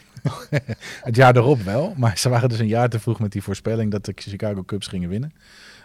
het 1.09 1.17
jaar 1.17 1.37
erop 1.37 1.61
wel, 1.61 1.95
maar 1.97 2.19
ze 2.19 2.29
waren 2.29 2.49
dus 2.49 2.59
een 2.59 2.67
jaar 2.67 2.89
te 2.89 2.99
vroeg 2.99 3.21
met 3.21 3.33
die 3.33 3.43
voorspelling 3.43 3.91
dat 3.91 4.05
de 4.05 4.13
Chicago 4.15 4.63
Cubs 4.63 4.87
gingen 4.87 5.09
winnen. 5.09 5.33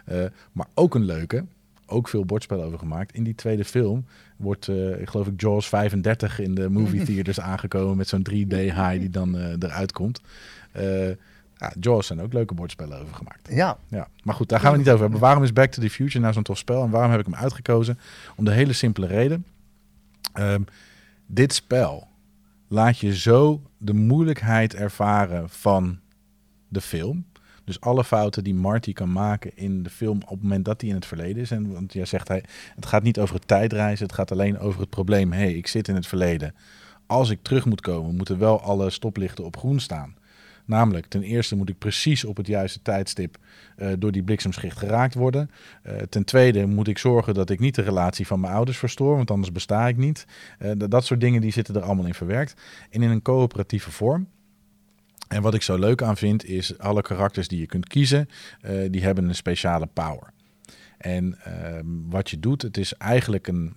Eh, 0.06 0.24
maar 0.52 0.66
ook 0.74 0.96
een 0.96 1.04
leuke, 1.04 1.46
ook 1.86 2.08
veel 2.08 2.26
bordspel 2.26 2.64
over 2.64 2.80
gemaakt. 2.80 3.14
In 3.14 3.24
die 3.24 3.36
tweede 3.36 3.66
film 3.66 4.06
wordt, 4.38 4.68
eh, 4.68 5.02
ik 5.02 5.10
geloof 5.10 5.28
ik, 5.28 5.42
Jaws 5.42 5.68
35 5.68 6.40
in 6.40 6.56
de 6.56 6.70
movie 6.70 7.04
theaters 7.14 7.40
aangekomen 7.40 7.98
met 7.98 8.08
zo'n 8.08 8.28
3D 8.30 8.56
high 8.56 9.00
die 9.00 9.10
dan 9.10 9.38
eh, 9.38 9.54
eruit 9.60 9.92
komt. 9.92 10.22
Ja, 11.58 11.74
Jaws 11.80 12.08
zijn 12.08 12.22
ook 12.22 12.34
leuke 12.34 12.54
bordspellen 12.54 13.00
over 13.00 13.16
gemaakt. 13.16 13.48
Ja, 13.52 13.78
Ja, 13.90 14.08
maar 14.24 14.36
goed, 14.36 14.50
daar 14.50 14.60
gaan 14.60 14.72
we 14.72 14.78
niet 14.78 14.90
over 14.90 15.02
hebben. 15.02 15.20
Waarom 15.20 15.44
is 15.44 15.54
Back 15.54 15.72
to 15.72 15.82
the 15.82 15.90
Future 15.90 16.20
nou 16.20 16.34
zo'n 16.34 16.44
tof 16.44 16.58
spel 16.58 16.84
en 16.84 16.90
waarom 16.90 17.12
heb 17.12 17.20
ik 17.20 17.26
hem 17.26 17.36
uitgekozen? 17.36 18.00
Om 18.36 18.46
de 18.46 18.52
hele 18.52 18.74
simpele 18.74 19.08
reden. 19.08 19.46
Ehm, 20.34 20.62
dit 21.26 21.54
spel 21.54 22.08
laat 22.70 22.98
je 22.98 23.16
zo 23.16 23.62
de 23.78 23.94
moeilijkheid 23.94 24.76
ervaren 24.76 25.50
van 25.50 26.00
de 26.68 26.82
film. 26.82 27.26
Dus 27.64 27.82
alle 27.82 28.04
fouten 28.04 28.44
die 28.44 28.54
Marty 28.54 28.94
kan 28.94 29.12
maken 29.12 29.58
in 29.58 29.84
de 29.84 29.90
film 29.90 30.22
op 30.22 30.30
het 30.30 30.42
moment 30.42 30.66
dat 30.66 30.82
hij 30.82 30.90
in 30.90 30.96
het 30.96 31.06
verleden 31.06 31.42
is. 31.42 31.52
En 31.52 31.72
want 31.74 31.94
jij 31.94 32.06
zegt 32.06 32.28
hij, 32.28 32.44
het 32.76 32.86
gaat 32.86 33.04
niet 33.04 33.20
over 33.20 33.36
het 33.36 33.48
tijdreizen, 33.48 34.06
het 34.06 34.16
gaat 34.16 34.32
alleen 34.32 34.60
over 34.60 34.80
het 34.80 34.90
probleem. 34.90 35.32
hey, 35.32 35.54
ik 35.54 35.68
zit 35.68 35.88
in 35.88 35.96
het 35.96 36.08
verleden. 36.08 36.56
Als 37.06 37.30
ik 37.30 37.42
terug 37.42 37.66
moet 37.66 37.82
komen, 37.82 38.16
moeten 38.16 38.38
wel 38.38 38.62
alle 38.62 38.90
stoplichten 38.90 39.46
op 39.46 39.58
groen 39.58 39.80
staan. 39.80 40.16
Namelijk, 40.70 41.06
ten 41.06 41.24
eerste 41.24 41.56
moet 41.56 41.70
ik 41.70 41.78
precies 41.78 42.26
op 42.26 42.38
het 42.38 42.48
juiste 42.48 42.82
tijdstip 42.82 43.38
eh, 43.76 43.92
door 44.00 44.12
die 44.12 44.24
bliksemschicht 44.24 44.78
geraakt 44.78 45.14
worden. 45.14 45.50
Eh, 45.84 45.96
ten 45.96 46.24
tweede 46.24 46.66
moet 46.66 46.88
ik 46.88 46.98
zorgen 46.98 47.34
dat 47.34 47.50
ik 47.50 47.60
niet 47.60 47.76
de 47.76 47.82
relatie 47.82 48.28
van 48.28 48.40
mijn 48.40 48.54
ouders 48.54 48.78
verstoor, 48.78 49.16
want 49.16 49.32
anders 49.32 49.52
besta 49.52 49.88
ik 49.88 49.98
niet. 49.98 50.26
Eh, 50.60 50.72
dat- 50.78 51.06
soort 51.06 51.22
dingen 51.22 51.42
die 51.42 51.52
zitten 51.52 51.76
er 51.76 51.82
allemaal 51.82 52.06
in 52.06 52.14
verwerkt. 52.14 52.62
En 52.90 53.02
in 53.02 53.10
een 53.10 53.22
coöperatieve 53.22 53.92
vorm. 53.92 54.28
En 55.28 55.42
wat 55.42 55.54
ik 55.54 55.62
zo 55.62 55.78
leuk 55.78 56.02
aan 56.02 56.18
vind, 56.18 56.46
is 56.46 56.78
alle 56.78 57.02
karakters 57.02 57.48
die 57.48 57.60
je 57.60 57.66
kunt 57.66 57.88
kiezen, 57.88 58.30
die 58.90 59.02
hebben 59.02 59.28
een 59.28 59.36
speciale 59.36 59.88
power. 59.94 60.34
En 60.98 61.38
ehm, 61.44 61.86
wat 62.10 62.30
je 62.30 62.40
doet, 62.40 62.62
het 62.62 62.78
is 62.78 62.94
eigenlijk 62.94 63.48
een, 63.48 63.76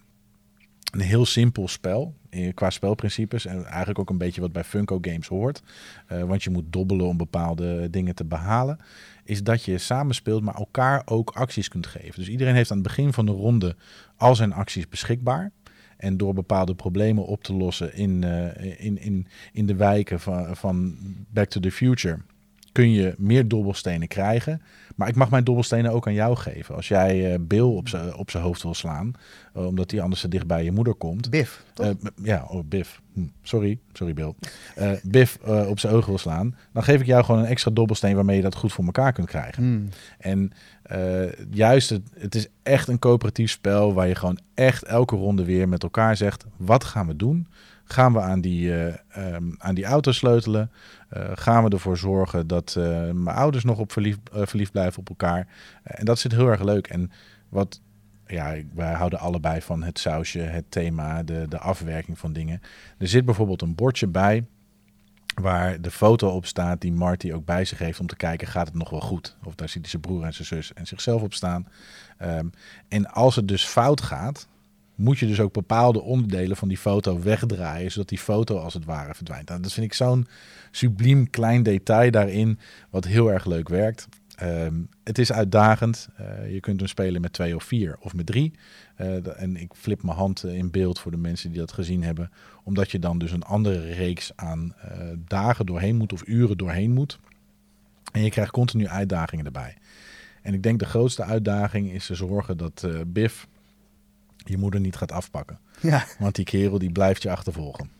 een 0.92 1.00
heel 1.00 1.26
simpel 1.26 1.68
spel 1.68 2.14
eh, 2.30 2.54
qua 2.54 2.70
spelprincipes. 2.70 3.46
En 3.46 3.64
eigenlijk 3.64 3.98
ook 3.98 4.10
een 4.10 4.18
beetje 4.18 4.40
wat 4.40 4.52
bij 4.52 4.64
Funko 4.64 4.98
Games 5.00 5.28
hoort. 5.28 5.62
Eh, 6.06 6.22
want 6.22 6.42
je 6.42 6.50
moet 6.50 6.72
dobbelen 6.72 7.06
om 7.06 7.16
bepaalde 7.16 7.90
dingen 7.90 8.14
te 8.14 8.24
behalen. 8.24 8.78
Is 9.24 9.42
dat 9.42 9.64
je 9.64 9.78
samenspeelt, 9.78 10.42
maar 10.42 10.54
elkaar 10.54 11.02
ook 11.04 11.30
acties 11.30 11.68
kunt 11.68 11.86
geven. 11.86 12.14
Dus 12.14 12.28
iedereen 12.28 12.54
heeft 12.54 12.70
aan 12.70 12.76
het 12.76 12.86
begin 12.86 13.12
van 13.12 13.26
de 13.26 13.32
ronde 13.32 13.76
al 14.16 14.34
zijn 14.34 14.52
acties 14.52 14.88
beschikbaar. 14.88 15.50
En 15.96 16.16
door 16.16 16.34
bepaalde 16.34 16.74
problemen 16.74 17.26
op 17.26 17.42
te 17.42 17.52
lossen 17.52 17.94
in, 17.94 18.24
eh, 18.24 18.84
in, 18.84 18.98
in, 18.98 19.26
in 19.52 19.66
de 19.66 19.74
wijken 19.74 20.20
van, 20.20 20.56
van 20.56 20.96
Back 21.28 21.48
to 21.48 21.60
the 21.60 21.70
Future 21.70 22.18
kun 22.72 22.92
je 22.92 23.14
meer 23.18 23.48
dobbelstenen 23.48 24.08
krijgen. 24.08 24.62
Maar 24.96 25.08
ik 25.08 25.14
mag 25.14 25.30
mijn 25.30 25.44
dobbelstenen 25.44 25.92
ook 25.92 26.06
aan 26.06 26.14
jou 26.14 26.36
geven. 26.36 26.74
Als 26.74 26.88
jij 26.88 27.32
eh, 27.32 27.38
Bill 27.40 27.82
op 28.16 28.30
zijn 28.30 28.44
hoofd 28.44 28.62
wil 28.62 28.74
slaan, 28.74 29.12
eh, 29.54 29.66
omdat 29.66 29.90
hij 29.90 30.00
anders 30.00 30.20
te 30.20 30.28
dicht 30.28 30.46
bij 30.46 30.64
je 30.64 30.72
moeder 30.72 30.94
komt. 30.94 31.30
Biff. 31.30 31.64
toch? 31.74 31.98
B- 31.98 32.10
ja, 32.22 32.46
oh, 32.48 32.64
Biff. 32.64 33.00
Hm, 33.12 33.26
sorry, 33.42 33.78
sorry 33.92 34.14
Bill. 34.14 34.34
Biff 35.02 35.38
op 35.44 35.78
zijn 35.78 35.94
ogen 35.94 36.08
wil 36.08 36.18
slaan. 36.18 36.56
Dan 36.72 36.82
geef 36.82 37.00
ik 37.00 37.06
jou 37.06 37.24
gewoon 37.24 37.40
een 37.40 37.46
extra 37.46 37.70
dobbelsteen 37.70 38.14
waarmee 38.14 38.36
je 38.36 38.42
dat 38.42 38.54
goed 38.54 38.72
voor 38.72 38.84
elkaar 38.84 39.12
kunt 39.12 39.26
krijgen. 39.28 39.62
Hmm. 39.62 39.88
En 40.18 40.52
juist, 41.50 41.90
het, 41.90 42.02
het 42.18 42.34
is 42.34 42.48
echt 42.62 42.88
een 42.88 42.98
coöperatief 42.98 43.50
spel 43.50 43.94
waar 43.94 44.08
je 44.08 44.14
gewoon 44.14 44.38
echt 44.54 44.82
elke 44.82 45.16
ronde 45.16 45.44
weer 45.44 45.68
met 45.68 45.82
elkaar 45.82 46.16
zegt: 46.16 46.44
wat 46.56 46.84
gaan 46.84 47.06
we 47.06 47.16
doen? 47.16 47.46
Gaan 47.84 48.12
we 48.12 48.20
aan 48.20 48.40
die, 48.40 48.72
ehm, 48.72 49.44
aan 49.58 49.74
die 49.74 49.84
auto 49.84 50.12
sleutelen? 50.12 50.70
Eh, 51.12 51.30
gaan 51.34 51.64
we 51.64 51.70
ervoor 51.70 51.96
zorgen 51.96 52.46
dat 52.46 52.74
eh, 52.78 52.84
mijn 53.10 53.36
ouders 53.36 53.64
nog 53.64 53.78
op 53.78 53.92
verliefd, 53.92 54.18
eh, 54.32 54.42
verliefd 54.44 54.72
blijven 54.72 55.00
op 55.00 55.08
elkaar? 55.08 55.46
En 55.82 56.04
dat 56.04 56.18
zit 56.18 56.32
heel 56.32 56.48
erg 56.48 56.62
leuk. 56.62 56.86
En 56.86 57.10
wat, 57.48 57.80
ja, 58.26 58.54
wij 58.74 58.92
houden 58.92 59.18
allebei 59.18 59.60
van 59.60 59.82
het 59.82 59.98
sausje, 59.98 60.38
het 60.38 60.64
thema, 60.68 61.22
de, 61.22 61.46
de 61.48 61.58
afwerking 61.58 62.18
van 62.18 62.32
dingen. 62.32 62.62
Er 62.98 63.08
zit 63.08 63.24
bijvoorbeeld 63.24 63.62
een 63.62 63.74
bordje 63.74 64.06
bij 64.06 64.44
waar 65.34 65.80
de 65.80 65.90
foto 65.90 66.28
op 66.28 66.46
staat 66.46 66.80
die 66.80 66.92
Marty 66.92 67.32
ook 67.32 67.44
bij 67.44 67.64
zich 67.64 67.78
heeft 67.78 68.00
om 68.00 68.06
te 68.06 68.16
kijken, 68.16 68.48
gaat 68.48 68.66
het 68.66 68.76
nog 68.76 68.90
wel 68.90 69.00
goed? 69.00 69.36
Of 69.44 69.54
daar 69.54 69.68
ziet 69.68 69.88
zijn 69.88 70.02
broer 70.02 70.24
en 70.24 70.34
zijn 70.34 70.46
zus 70.46 70.72
en 70.72 70.86
zichzelf 70.86 71.22
op 71.22 71.34
staan. 71.34 71.68
Ehm, 72.18 72.46
en 72.88 73.06
als 73.06 73.36
het 73.36 73.48
dus 73.48 73.64
fout 73.64 74.00
gaat, 74.00 74.48
moet 75.02 75.18
je 75.18 75.26
dus 75.26 75.40
ook 75.40 75.52
bepaalde 75.52 76.02
onderdelen 76.02 76.56
van 76.56 76.68
die 76.68 76.78
foto 76.78 77.20
wegdraaien, 77.20 77.90
zodat 77.90 78.08
die 78.08 78.18
foto 78.18 78.58
als 78.58 78.74
het 78.74 78.84
ware 78.84 79.14
verdwijnt. 79.14 79.48
Nou, 79.48 79.60
dat 79.60 79.72
vind 79.72 79.86
ik 79.86 79.94
zo'n 79.94 80.26
subliem 80.70 81.30
klein 81.30 81.62
detail 81.62 82.10
daarin, 82.10 82.58
wat 82.90 83.04
heel 83.04 83.32
erg 83.32 83.44
leuk 83.44 83.68
werkt. 83.68 84.08
Ehm, 84.36 84.74
het 85.04 85.18
is 85.18 85.32
uitdagend. 85.32 86.08
Eh, 86.16 86.52
je 86.52 86.60
kunt 86.60 86.78
hem 86.78 86.88
spelen 86.88 87.20
met 87.20 87.32
twee 87.32 87.54
of 87.54 87.64
vier 87.64 87.96
of 88.00 88.14
met 88.14 88.26
drie. 88.26 88.52
Eh, 88.96 89.40
en 89.40 89.56
ik 89.56 89.72
flip 89.74 90.02
mijn 90.02 90.16
hand 90.16 90.44
eh, 90.44 90.54
in 90.54 90.70
beeld 90.70 90.98
voor 90.98 91.10
de 91.10 91.16
mensen 91.16 91.50
die 91.50 91.60
dat 91.60 91.72
gezien 91.72 92.02
hebben. 92.02 92.30
Omdat 92.64 92.90
je 92.90 92.98
dan 92.98 93.18
dus 93.18 93.32
een 93.32 93.42
andere 93.42 93.92
reeks 93.92 94.32
aan 94.36 94.74
dagen 95.26 95.66
doorheen 95.66 95.96
moet 95.96 96.12
of 96.12 96.26
uren 96.26 96.58
doorheen 96.58 96.92
moet. 96.92 97.18
En 98.12 98.22
je 98.22 98.30
krijgt 98.30 98.50
continu 98.50 98.86
uitdagingen 98.86 99.44
erbij. 99.44 99.76
En 100.42 100.54
ik 100.54 100.62
denk 100.62 100.78
de 100.78 100.84
grootste 100.84 101.22
uitdaging 101.22 101.92
is 101.92 102.06
te 102.06 102.14
zorgen 102.14 102.56
dat 102.56 102.86
Biff 103.06 103.48
je 104.48 104.58
moeder 104.58 104.80
niet 104.80 104.96
gaat 104.96 105.12
afpakken. 105.12 105.58
Ja. 105.80 106.04
Want 106.18 106.34
die 106.34 106.44
kerel 106.44 106.78
die 106.78 106.92
blijft 106.92 107.22
je 107.22 107.30
achtervolgen. 107.30 107.90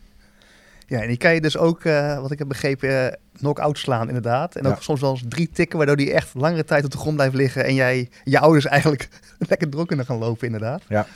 ja, 0.87 1.01
en 1.01 1.09
die 1.09 1.17
kan 1.17 1.35
je 1.35 1.41
dus 1.41 1.57
ook, 1.57 1.85
eh, 1.85 2.21
wat 2.21 2.31
ik 2.31 2.39
heb 2.39 2.49
begrepen, 2.49 3.13
eh, 3.13 3.17
knock-out 3.33 3.79
slaan 3.79 4.07
inderdaad. 4.09 4.57
En 4.57 4.67
ook 4.67 4.75
Ja. 4.75 4.81
soms 4.81 5.01
wel 5.01 5.11
eens 5.11 5.25
drie 5.29 5.51
tikken, 5.51 5.77
waardoor 5.77 5.97
die 5.97 6.13
echt 6.13 6.35
langere 6.35 6.65
tijd 6.65 6.85
op 6.85 6.91
de 6.91 6.99
grond 6.99 7.15
blijft 7.15 7.35
liggen. 7.35 7.65
En 7.65 7.75
jij, 7.75 8.09
je 8.25 8.39
ouders 8.39 8.65
eigenlijk 8.67 9.09
lekker 9.49 9.87
kunnen 9.87 10.07
gaan 10.07 10.19
lopen 10.19 10.47
inderdaad. 10.47 10.83
Ja, 10.89 11.07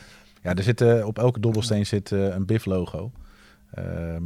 er 0.55 0.63
zit, 0.63 0.81
eh, 0.81 1.07
op 1.07 1.19
elke 1.19 1.41
dobbelsteen 1.41 1.87
zit 1.87 2.11
een 2.11 2.47
BIF-logo. 2.47 3.11
Ehm, 3.75 4.23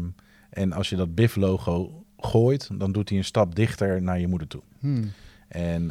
en 0.50 0.72
als 0.72 0.88
je 0.88 0.96
dat 0.96 1.14
BIF-logo 1.14 2.04
gooit, 2.18 2.68
dan 2.72 2.92
doet 2.92 3.08
hij 3.08 3.18
een 3.18 3.24
stap 3.24 3.54
dichter 3.54 4.02
naar 4.02 4.20
je 4.20 4.26
moeder 4.28 4.48
toe. 4.48 4.62
Hmm. 4.78 5.12
En 5.50 5.90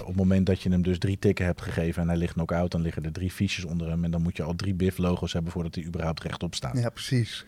op 0.00 0.06
het 0.06 0.16
moment 0.16 0.46
dat 0.46 0.62
je 0.62 0.70
hem 0.70 0.82
dus 0.82 0.98
drie 0.98 1.18
tikken 1.18 1.44
hebt 1.44 1.62
gegeven 1.62 2.02
en 2.02 2.08
hij 2.08 2.16
ligt 2.16 2.32
knock-out, 2.32 2.70
dan 2.70 2.80
liggen 2.80 3.04
er 3.04 3.12
drie 3.12 3.30
fiches 3.30 3.64
onder 3.64 3.88
hem. 3.88 4.04
En 4.04 4.10
dan 4.10 4.22
moet 4.22 4.36
je 4.36 4.42
al 4.42 4.54
drie 4.54 4.74
BIF-logo's 4.74 5.32
hebben 5.32 5.52
voordat 5.52 5.74
hij 5.74 5.84
überhaupt 5.84 6.22
rechtop 6.22 6.54
staat. 6.54 6.78
Ja, 6.78 6.90
precies. 6.90 7.46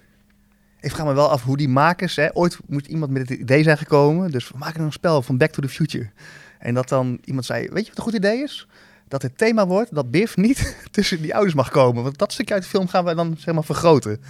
Ik 0.81 0.91
vraag 0.91 1.07
me 1.07 1.13
wel 1.13 1.31
af 1.31 1.43
hoe 1.43 1.57
die 1.57 1.69
makers, 1.69 2.17
hè, 2.17 2.37
ooit 2.37 2.59
moet 2.67 2.87
iemand 2.87 3.13
met 3.13 3.29
het 3.29 3.39
idee 3.39 3.63
zijn 3.63 3.79
gekomen, 3.79 4.31
dus 4.31 4.49
we 4.49 4.59
maken 4.59 4.83
een 4.83 4.93
spel 4.93 5.23
van 5.23 5.39
Back 5.39 5.51
to 5.51 5.63
the 5.63 5.69
Future. 5.69 6.11
En 6.59 6.75
dat 6.75 6.89
dan 6.89 7.19
iemand 7.25 7.47
zei, 7.47 7.69
weet 7.69 7.83
je 7.83 7.89
wat 7.89 7.99
een 7.99 8.05
goed 8.05 8.15
idee 8.15 8.43
is? 8.43 8.67
Dat 9.09 9.23
het 9.23 9.39
thema 9.39 9.67
wordt 9.67 9.95
dat 9.95 10.11
Biff 10.11 10.37
niet 10.37 10.77
tussen 10.91 11.23
die 11.23 11.35
ouders 11.35 11.55
mag 11.55 11.71
komen. 11.71 12.03
Want 12.03 12.19
dat 12.19 12.33
stukje 12.33 12.55
uit 12.55 12.63
de 12.63 12.69
film 12.69 12.89
gaan 12.89 13.05
we 13.05 13.15
dan 13.15 13.35
zeg 13.39 13.55
maar 13.55 13.65
vergroten. 13.65 14.21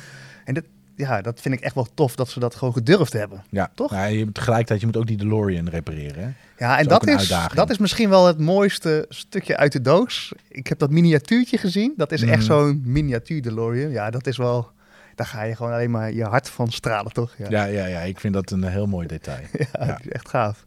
En 0.45 0.55
dat, 0.55 0.65
ja, 0.97 1.20
dat 1.20 1.40
vind 1.40 1.55
ik 1.55 1.60
echt 1.60 1.74
wel 1.74 1.89
tof 1.94 2.14
dat 2.14 2.28
ze 2.28 2.40
dat 2.40 2.55
gewoon 2.55 2.73
gedurfd 2.73 3.12
hebben. 3.12 3.44
Ja, 3.51 3.70
toch? 3.74 3.90
Ja, 3.90 4.05
je, 4.05 4.32
tegelijkertijd, 4.32 4.81
je 4.81 4.86
moet 4.86 4.97
ook 4.97 5.06
die 5.06 5.16
DeLorean 5.16 5.69
repareren. 5.69 6.23
Hè? 6.23 6.31
Ja, 6.64 6.78
en 6.78 6.89
dat, 6.89 7.06
is, 7.06 7.35
dat 7.55 7.70
is 7.70 7.78
misschien 7.78 8.09
wel 8.09 8.27
het 8.27 8.39
mooiste 8.39 9.06
stukje 9.09 9.56
uit 9.56 9.73
de 9.73 9.81
doos. 9.81 10.32
Ik 10.48 10.66
heb 10.66 10.78
dat 10.78 10.90
miniatuurtje 10.90 11.59
gezien. 11.59 11.93
Dat 11.97 12.12
is 12.12 12.23
echt 12.23 12.36
mhm. 12.36 12.43
zo'n 12.43 12.82
miniatuur 12.85 13.43
DeLorean. 13.43 13.90
Ja, 13.90 14.10
dat 14.10 14.27
is 14.27 14.36
wel 14.36 14.70
daar 15.14 15.27
ga 15.27 15.43
je 15.43 15.56
gewoon 15.56 15.73
alleen 15.73 15.90
maar 15.90 16.12
je 16.12 16.24
hart 16.24 16.48
van 16.48 16.70
stralen, 16.70 17.12
toch? 17.12 17.35
Ja, 17.36 17.47
ja, 17.48 17.64
ja, 17.64 17.86
ja 17.86 18.01
ik 18.01 18.20
vind 18.20 18.35
dat 18.35 18.51
een 18.51 18.64
heel 18.64 18.86
mooi 18.86 19.06
detail. 19.06 19.44
ja, 19.73 19.98
is 20.01 20.09
echt 20.09 20.28
gaaf. 20.28 20.66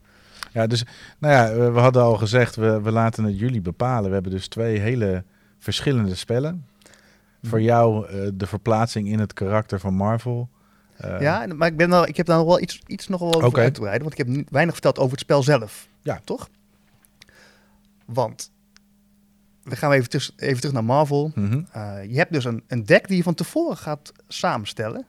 Ja, 0.52 0.68
dus 0.68 0.86
nou 1.20 1.34
ja, 1.34 1.72
we 1.72 1.80
hadden 1.80 2.02
al 2.02 2.18
gezegd, 2.18 2.56
we, 2.56 2.82
we 2.82 2.92
laten 2.92 3.24
het 3.24 3.40
jullie 3.40 3.62
bepalen. 3.62 4.08
We 4.08 4.14
hebben 4.14 4.32
dus 4.32 4.48
twee 4.48 4.80
hele 4.80 5.24
verschillende 5.58 6.16
spellen. 6.16 6.66
Voor 7.46 7.58
mhm. 7.58 7.68
jou 7.68 8.12
uh, 8.12 8.30
de 8.34 8.48
verplaatsing 8.48 9.08
in 9.08 9.20
het 9.20 9.34
karakter 9.34 9.80
van 9.80 9.94
Marvel. 9.94 10.50
Uh, 11.06 11.22
ja, 11.22 11.46
maar 11.56 11.68
ik, 11.68 11.78
ben 11.78 11.92
al, 11.92 12.08
ik 12.08 12.18
heb 12.18 12.26
daar 12.26 12.38
nog 12.38 12.46
wel 12.46 12.62
iets, 12.62 12.82
iets 12.88 13.08
nog 13.08 13.20
wel 13.20 13.34
over 13.34 13.48
okay. 13.48 13.64
uit 13.64 13.74
te 13.74 13.80
breiden. 13.80 14.08
Want 14.08 14.20
ik 14.20 14.26
heb 14.28 14.46
weinig 14.50 14.74
verteld 14.74 15.00
over 15.00 15.12
het 15.12 15.20
spel 15.20 15.44
zelf. 15.44 15.88
Ja. 16.02 16.22
Toch? 16.24 16.50
Want 18.06 18.52
we 19.64 19.76
gaan 19.76 19.92
even, 19.92 20.10
tuss- 20.10 20.34
even 20.36 20.58
terug 20.58 20.74
naar 20.74 20.84
Marvel. 20.84 21.32
Mhm. 21.36 21.62
Eh, 21.72 21.98
je 22.08 22.18
hebt 22.18 22.34
dus 22.34 22.46
een, 22.46 22.64
een 22.68 22.86
deck 22.86 23.08
die 23.08 23.18
je 23.18 23.24
van 23.24 23.34
tevoren 23.34 23.78
gaat 23.78 24.12
samenstellen. 24.28 25.06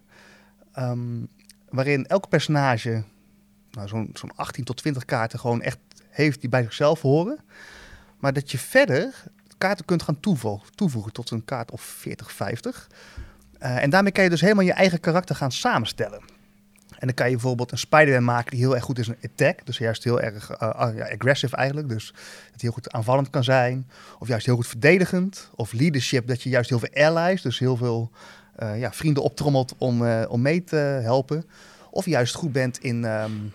Ehm, 0.72 1.24
waarin 1.68 2.06
elk 2.06 2.28
personage 2.28 3.04
nou, 3.70 3.88
zo'n 3.88 4.10
zo'n 4.12 4.36
18 4.36 4.64
tot 4.64 4.76
20 4.76 5.04
kaarten 5.04 5.38
gewoon 5.38 5.62
echt 5.62 5.78
heeft 6.08 6.40
die 6.40 6.50
bij 6.50 6.62
zichzelf 6.62 7.00
horen. 7.00 7.38
Maar 8.18 8.32
dat 8.32 8.50
je 8.50 8.58
verder 8.58 9.24
kaarten 9.58 9.84
kunt 9.84 10.02
gaan 10.02 10.20
toevoegen, 10.20 10.74
toevoegen 10.74 11.12
tot 11.12 11.30
een 11.30 11.44
kaart 11.44 11.70
of 11.70 11.80
40, 11.80 12.32
50. 12.32 12.88
Uh, 13.58 13.82
en 13.82 13.90
daarmee 13.90 14.12
kan 14.12 14.24
je 14.24 14.30
dus 14.30 14.40
helemaal 14.40 14.64
je 14.64 14.72
eigen 14.72 15.00
karakter 15.00 15.36
gaan 15.36 15.52
samenstellen. 15.52 16.20
En 16.98 17.06
dan 17.06 17.14
kan 17.14 17.26
je 17.26 17.32
bijvoorbeeld 17.32 17.72
een 17.72 17.78
Spider-Man 17.78 18.24
maken 18.24 18.50
die 18.50 18.60
heel 18.60 18.74
erg 18.74 18.84
goed 18.84 18.98
is 18.98 19.08
in 19.08 19.16
attack. 19.22 19.66
Dus 19.66 19.78
juist 19.78 20.04
heel 20.04 20.20
erg 20.20 20.50
uh, 20.50 20.68
aggressive 21.12 21.56
eigenlijk. 21.56 21.88
Dus 21.88 22.14
dat 22.52 22.60
heel 22.60 22.70
goed 22.70 22.92
aanvallend 22.92 23.30
kan 23.30 23.44
zijn. 23.44 23.86
Of 24.18 24.28
juist 24.28 24.46
heel 24.46 24.54
goed 24.54 24.66
verdedigend. 24.66 25.50
Of 25.54 25.72
leadership, 25.72 26.26
dat 26.26 26.42
je 26.42 26.48
juist 26.48 26.68
heel 26.68 26.78
veel 26.78 27.04
allies, 27.04 27.42
dus 27.42 27.58
heel 27.58 27.76
veel 27.76 28.10
uh, 28.62 28.78
ja, 28.78 28.92
vrienden 28.92 29.22
optrommelt 29.22 29.74
om, 29.78 30.06
om 30.24 30.42
mee 30.42 30.64
te 30.64 30.76
helpen. 30.76 31.44
Of 31.90 32.06
juist 32.06 32.34
goed 32.34 32.52
bent 32.52 32.78
in 32.78 33.04
um, 33.04 33.52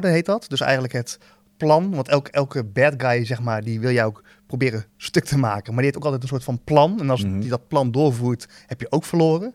heet 0.00 0.26
dat. 0.26 0.44
Dus 0.48 0.60
eigenlijk 0.60 0.92
het 0.92 1.18
plan. 1.56 1.94
Want 1.94 2.08
elke, 2.08 2.30
elke 2.30 2.64
bad 2.64 2.94
guy, 2.96 3.24
zeg 3.24 3.40
maar, 3.40 3.62
die 3.62 3.80
wil 3.80 3.90
jou 3.90 4.08
ook 4.08 4.22
proberen 4.58 4.84
stuk 4.96 5.24
te 5.24 5.38
maken. 5.38 5.74
Maar 5.74 5.82
die 5.82 5.84
heeft 5.84 5.96
ook 5.96 6.04
altijd 6.04 6.22
een 6.22 6.28
soort 6.28 6.44
van 6.44 6.60
plan. 6.64 7.00
En 7.00 7.10
als 7.10 7.24
mm 7.24 7.40
die 7.40 7.50
dat 7.50 7.68
plan 7.68 7.90
doorvoert, 7.90 8.48
heb 8.66 8.80
je 8.80 8.92
ook 8.92 9.04
verloren. 9.04 9.54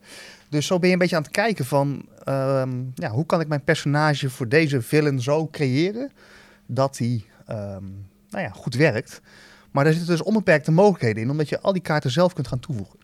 Dus 0.49 0.65
zo 0.65 0.80
ben 0.80 0.88
je 0.88 0.94
een 0.94 0.99
beetje 0.99 1.15
aan 1.15 1.22
het 1.22 1.32
kijken 1.32 1.65
van, 1.65 2.06
ehm, 2.24 2.84
ja, 2.95 3.10
hoe 3.10 3.26
kan 3.26 3.41
ik 3.41 3.48
mijn 3.48 3.64
personage 3.64 4.30
voor 4.30 4.48
deze 4.48 4.82
villain 4.82 5.22
zo 5.22 5.48
creëren 5.48 6.11
dat 6.65 6.98
hij 6.98 7.24
ehm, 7.45 7.84
nou 8.30 8.44
ja, 8.44 8.49
goed 8.49 8.76
werkt. 8.76 9.22
Maar 9.72 9.84
daar 9.84 9.94
zitten 9.94 10.11
dus 10.11 10.24
onbeperkte 10.24 10.72
mogelijkheden 10.72 11.24
in, 11.24 11.30
omdat 11.30 11.49
je 11.49 11.60
al 11.60 11.74
die 11.74 11.82
kaarten 11.82 12.11
zelf 12.11 12.34
kunt 12.34 12.48
gaan 12.48 12.60
toevoegen. 12.60 12.99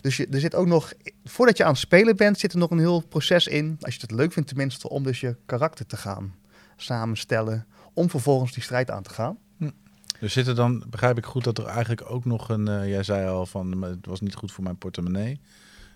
Dus 0.00 0.16
je, 0.16 0.26
er 0.30 0.40
zit 0.40 0.54
ook 0.54 0.66
nog, 0.66 0.92
voordat 1.24 1.56
je 1.56 1.64
aan 1.64 1.70
het 1.70 1.78
spelen 1.78 2.16
bent, 2.16 2.38
zit 2.38 2.52
er 2.52 2.58
nog 2.58 2.70
een 2.70 2.78
heel 2.78 3.00
proces 3.00 3.46
in, 3.46 3.76
als 3.80 3.94
je 3.94 4.00
het 4.00 4.10
leuk 4.10 4.32
vindt 4.32 4.48
tenminste, 4.48 4.88
om 4.88 5.02
dus 5.02 5.20
je 5.20 5.36
karakter 5.46 5.86
te 5.86 5.96
gaan 5.96 6.34
samenstellen, 6.76 7.66
om 7.94 8.10
vervolgens 8.10 8.52
die 8.52 8.62
strijd 8.62 8.90
aan 8.90 9.02
te 9.02 9.10
gaan. 9.10 9.38
Dus 10.22 10.32
zit 10.32 10.46
er 10.46 10.54
dan, 10.54 10.84
begrijp 10.90 11.18
ik 11.18 11.24
goed, 11.24 11.44
dat 11.44 11.58
er 11.58 11.66
eigenlijk 11.66 12.10
ook 12.10 12.24
nog 12.24 12.48
een, 12.48 12.68
uh, 12.68 12.88
jij 12.88 13.02
zei 13.02 13.28
al 13.28 13.46
van, 13.46 13.82
het 13.82 14.06
was 14.06 14.20
niet 14.20 14.34
goed 14.34 14.52
voor 14.52 14.64
mijn 14.64 14.76
portemonnee 14.76 15.40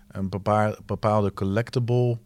een 0.07 0.29
bepaalde 0.85 1.33
collectible 1.33 2.17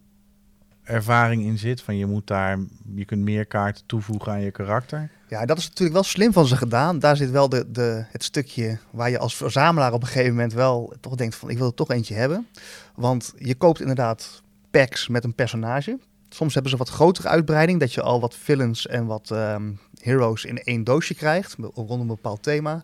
ervaring 0.84 1.44
in 1.44 1.58
zit. 1.58 1.82
Van 1.82 1.98
je 1.98 2.06
moet 2.06 2.28
daar, 2.28 2.60
je 2.96 3.06
kunt 3.06 3.22
meer 3.22 3.46
kaarten 3.46 3.86
toevoegen 3.86 4.32
aan 4.32 4.42
je 4.42 4.52
karakter. 4.52 5.12
Ja, 5.28 5.46
dat 5.46 5.58
is 5.58 5.68
natuurlijk 5.68 5.94
wel 5.94 6.04
slim 6.04 6.34
van 6.34 6.48
ze 6.48 6.58
gedaan. 6.58 7.00
Daar 7.00 7.18
zit 7.18 7.32
wel 7.32 7.50
de, 7.50 7.72
de, 7.72 8.06
het 8.08 8.24
stukje 8.24 8.78
waar 8.92 9.10
je 9.10 9.20
als 9.20 9.36
verzamelaar 9.36 9.94
op 9.94 10.02
een 10.02 10.08
gegeven 10.08 10.34
moment 10.34 10.54
wel 10.54 10.94
toch 11.00 11.16
denkt 11.16 11.36
van 11.36 11.50
ik 11.50 11.58
wil 11.58 11.68
er 11.68 11.74
toch 11.74 11.92
eentje 11.92 12.16
hebben. 12.16 12.48
Want 12.96 13.34
je 13.38 13.56
koopt 13.56 13.80
inderdaad 13.80 14.42
packs 14.72 15.08
met 15.08 15.24
een 15.24 15.36
personage. 15.36 16.00
Soms 16.30 16.54
hebben 16.54 16.72
ze 16.72 16.78
wat 16.78 16.90
grotere 16.90 17.28
uitbreiding, 17.28 17.80
dat 17.80 17.94
je 17.94 18.02
al 18.02 18.20
wat 18.20 18.36
villains 18.36 18.88
en 18.88 19.06
wat 19.06 19.30
um, 19.30 19.80
heroes 20.04 20.46
in 20.46 20.64
één 20.64 20.84
doosje 20.84 21.14
krijgt, 21.14 21.56
rondom 21.74 22.00
een 22.00 22.08
bepaald 22.08 22.44
thema. 22.44 22.84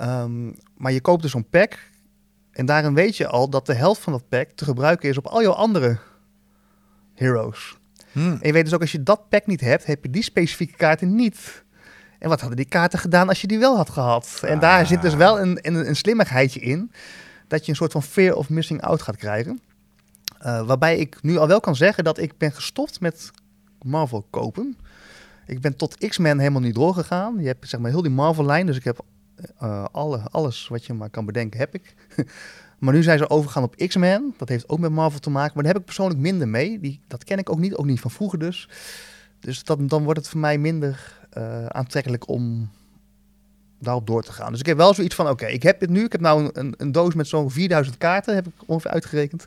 Um, 0.00 0.56
maar 0.76 0.92
je 0.92 1.00
koopt 1.00 1.22
dus 1.22 1.30
zo'n 1.30 1.48
pack 1.48 1.78
en 2.50 2.66
daarin 2.66 2.94
weet 2.94 3.16
je 3.16 3.26
al 3.26 3.48
dat 3.48 3.66
de 3.66 3.74
helft 3.74 4.00
van 4.02 4.12
dat 4.12 4.28
pack 4.28 4.50
te 4.50 4.64
gebruiken 4.64 5.08
is 5.08 5.18
op 5.18 5.26
al 5.26 5.42
jouw 5.42 5.52
andere 5.52 5.98
heroes. 7.14 7.76
Hmm. 8.12 8.32
En 8.32 8.46
je 8.46 8.52
weet 8.52 8.64
dus 8.64 8.74
ook, 8.74 8.80
als 8.80 8.92
je 8.92 9.02
dat 9.02 9.28
pack 9.28 9.46
niet 9.46 9.60
hebt, 9.60 9.86
heb 9.86 10.04
je 10.04 10.10
die 10.10 10.22
specifieke 10.22 10.76
kaarten 10.76 11.14
niet. 11.14 11.64
En 12.18 12.28
wat 12.28 12.40
hadden 12.40 12.56
die 12.56 12.68
kaarten 12.68 12.98
gedaan 12.98 13.28
als 13.28 13.40
je 13.40 13.46
die 13.46 13.58
wel 13.58 13.76
had 13.76 13.90
gehad? 13.90 14.40
En 14.44 14.58
daar 14.58 14.86
zit 14.86 15.02
dus 15.02 15.12
ah. 15.12 15.18
wel 15.18 15.40
een, 15.40 15.58
een, 15.60 15.88
een 15.88 15.96
slimmigheidje 15.96 16.60
in, 16.60 16.92
dat 17.48 17.64
je 17.64 17.70
een 17.70 17.76
soort 17.76 17.92
van 17.92 18.02
fear 18.02 18.34
of 18.34 18.48
missing 18.48 18.82
out 18.82 19.02
gaat 19.02 19.16
krijgen. 19.16 19.60
Uh, 20.46 20.66
waarbij 20.66 20.98
ik 20.98 21.22
nu 21.22 21.36
al 21.36 21.46
wel 21.46 21.60
kan 21.60 21.76
zeggen 21.76 22.04
dat 22.04 22.18
ik 22.18 22.38
ben 22.38 22.52
gestopt 22.52 23.00
met 23.00 23.30
Marvel 23.82 24.26
kopen. 24.30 24.76
Ik 25.46 25.60
ben 25.60 25.76
tot 25.76 26.08
X-Men 26.08 26.38
helemaal 26.38 26.60
niet 26.60 26.74
doorgegaan. 26.74 27.40
Je 27.40 27.46
hebt 27.46 27.68
zeg 27.68 27.80
maar 27.80 27.90
heel 27.90 28.02
die 28.02 28.10
Marvel-lijn, 28.10 28.66
dus 28.66 28.76
ik 28.76 28.84
heb 28.84 29.04
uh, 29.62 29.84
alle, 29.92 30.20
alles 30.30 30.68
wat 30.68 30.84
je 30.84 30.92
maar 30.92 31.10
kan 31.10 31.24
bedenken, 31.24 31.58
heb 31.58 31.74
ik. 31.74 31.94
maar 32.78 32.94
nu 32.94 33.02
zijn 33.02 33.18
ze 33.18 33.30
overgegaan 33.30 33.62
op 33.62 33.76
X-Men. 33.76 34.34
Dat 34.36 34.48
heeft 34.48 34.68
ook 34.68 34.78
met 34.78 34.90
Marvel 34.90 35.20
te 35.20 35.30
maken. 35.30 35.52
Maar 35.54 35.62
daar 35.62 35.72
heb 35.72 35.80
ik 35.80 35.86
persoonlijk 35.86 36.20
minder 36.20 36.48
mee. 36.48 36.80
Die, 36.80 37.00
dat 37.06 37.24
ken 37.24 37.38
ik 37.38 37.50
ook 37.50 37.58
niet, 37.58 37.74
ook 37.74 37.86
niet 37.86 38.00
van 38.00 38.10
vroeger 38.10 38.38
dus. 38.38 38.68
Dus 39.40 39.64
dat, 39.64 39.88
dan 39.88 40.04
wordt 40.04 40.18
het 40.18 40.28
voor 40.28 40.40
mij 40.40 40.58
minder 40.58 41.18
uh, 41.38 41.66
aantrekkelijk 41.66 42.28
om 42.28 42.70
daarop 43.78 44.06
door 44.06 44.22
te 44.22 44.32
gaan. 44.32 44.50
Dus 44.50 44.60
ik 44.60 44.66
heb 44.66 44.76
wel 44.76 44.94
zoiets 44.94 45.14
van, 45.14 45.28
oké, 45.28 45.46
ik 45.46 45.62
heb 45.62 45.80
dit 45.80 45.90
nu. 45.90 46.04
Ik 46.04 46.12
heb 46.12 46.20
nou 46.20 46.50
een, 46.52 46.74
een 46.76 46.92
doos 46.92 47.14
met 47.14 47.28
zo'n 47.28 47.50
4000 47.50 47.98
kaarten, 47.98 48.34
heb 48.34 48.46
ik 48.46 48.52
ongeveer 48.66 48.90
uitgerekend. 48.90 49.46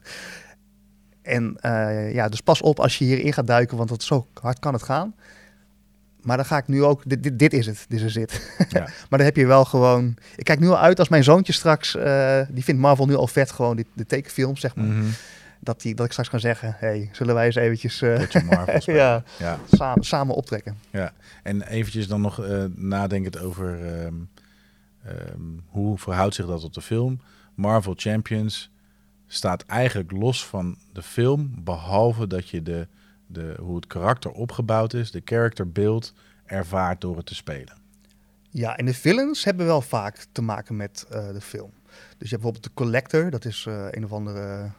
En 1.22 1.58
uh, 1.62 2.14
ja, 2.14 2.30
dus 2.30 2.42
pas 2.42 2.62
op 2.62 2.80
als 2.80 2.98
je 2.98 3.06
hierin 3.06 3.34
gaat 3.34 3.48
duiken, 3.48 3.78
want 3.78 3.90
dat 3.90 4.04
zo 4.04 4.28
hard 4.42 4.60
kan 4.60 4.74
het 4.74 4.84
gaan. 4.84 5.16
Maar 6.30 6.38
dan 6.38 6.48
ga 6.48 6.58
ik 6.58 6.68
nu 6.68 6.84
ook, 6.84 7.02
dit, 7.06 7.40
dit, 7.40 7.54
is 7.54 7.66
het, 7.66 7.86
dit 7.88 8.02
is 8.02 8.16
het. 8.16 8.56
Ja. 8.70 8.80
maar 9.10 9.20
dan 9.20 9.22
heb 9.22 9.36
je 9.36 9.46
wel 9.46 9.66
gewoon, 9.66 10.18
ik 10.36 10.44
kijk 10.44 10.60
nu 10.60 10.68
al 10.68 10.80
uit 10.80 11.00
als 11.00 11.10
mijn 11.10 11.24
zoontje 11.24 11.54
straks, 11.54 11.96
uh, 11.96 12.42
die 12.50 12.64
vindt 12.64 12.82
Marvel 12.82 13.06
nu 13.06 13.16
al 13.16 13.28
vet, 13.28 13.52
gewoon 13.52 13.76
die, 13.76 13.86
de 13.94 14.06
tekenfilms, 14.06 14.60
zeg 14.60 14.76
maar. 14.76 14.86
Mm 14.86 15.00
-hmm. 15.00 15.12
dat, 15.60 15.82
die, 15.82 15.96
dat 15.96 16.06
ik 16.06 16.12
straks 16.12 16.30
kan 16.30 16.40
zeggen, 16.40 16.76
hey, 16.78 17.10
zullen 17.12 17.36
wij 17.36 17.46
eens 17.46 17.56
eventjes 17.56 18.02
uh, 18.02 18.20
Marvel 18.50 18.94
ja, 18.96 19.24
ja. 19.40 19.60
Samen, 19.72 20.04
samen 20.04 20.36
optrekken. 20.36 20.78
Ja, 20.90 21.14
en 21.44 21.62
eventjes 21.62 22.08
dan 22.08 22.22
nog 22.22 22.46
uh, 22.46 22.64
nadenkend 22.76 23.40
over 23.40 24.04
um, 24.06 24.30
um, 25.08 25.64
hoe 25.68 25.98
verhoudt 25.98 26.36
zich 26.36 26.46
dat 26.46 26.64
op 26.64 26.74
de 26.74 26.82
film. 26.82 27.22
Marvel 27.56 27.94
Champions 27.96 28.72
staat 29.28 29.64
eigenlijk 29.66 30.12
los 30.12 30.46
van 30.46 30.78
de 30.94 31.02
film, 31.02 31.52
behalve 31.64 32.28
dat 32.28 32.50
je 32.50 32.64
de 32.64 32.88
de, 33.32 33.56
hoe 33.62 33.76
het 33.76 33.88
karakter 33.88 34.32
opgebouwd 34.32 34.94
is, 34.94 35.12
de 35.12 35.22
character 35.26 35.72
build 35.72 36.14
ervaart 36.46 37.02
door 37.02 37.18
het 37.18 37.26
te 37.26 37.36
spelen. 37.36 37.78
Ja, 38.50 38.78
en 38.78 38.86
de 38.86 38.94
villains 38.94 39.44
hebben 39.44 39.66
wel 39.66 39.82
vaak 39.82 40.26
te 40.32 40.42
maken 40.42 40.76
met 40.76 41.06
uh, 41.12 41.28
de 41.32 41.42
film. 41.42 41.72
Dus 42.18 42.30
je 42.30 42.36
hebt 42.36 42.42
bijvoorbeeld 42.42 42.64
de 42.64 42.74
Collector, 42.74 43.30
dat 43.30 43.46
is 43.46 43.66
uh, 43.68 43.86
een 43.90 44.04
of 44.04 44.12
andere 44.12 44.70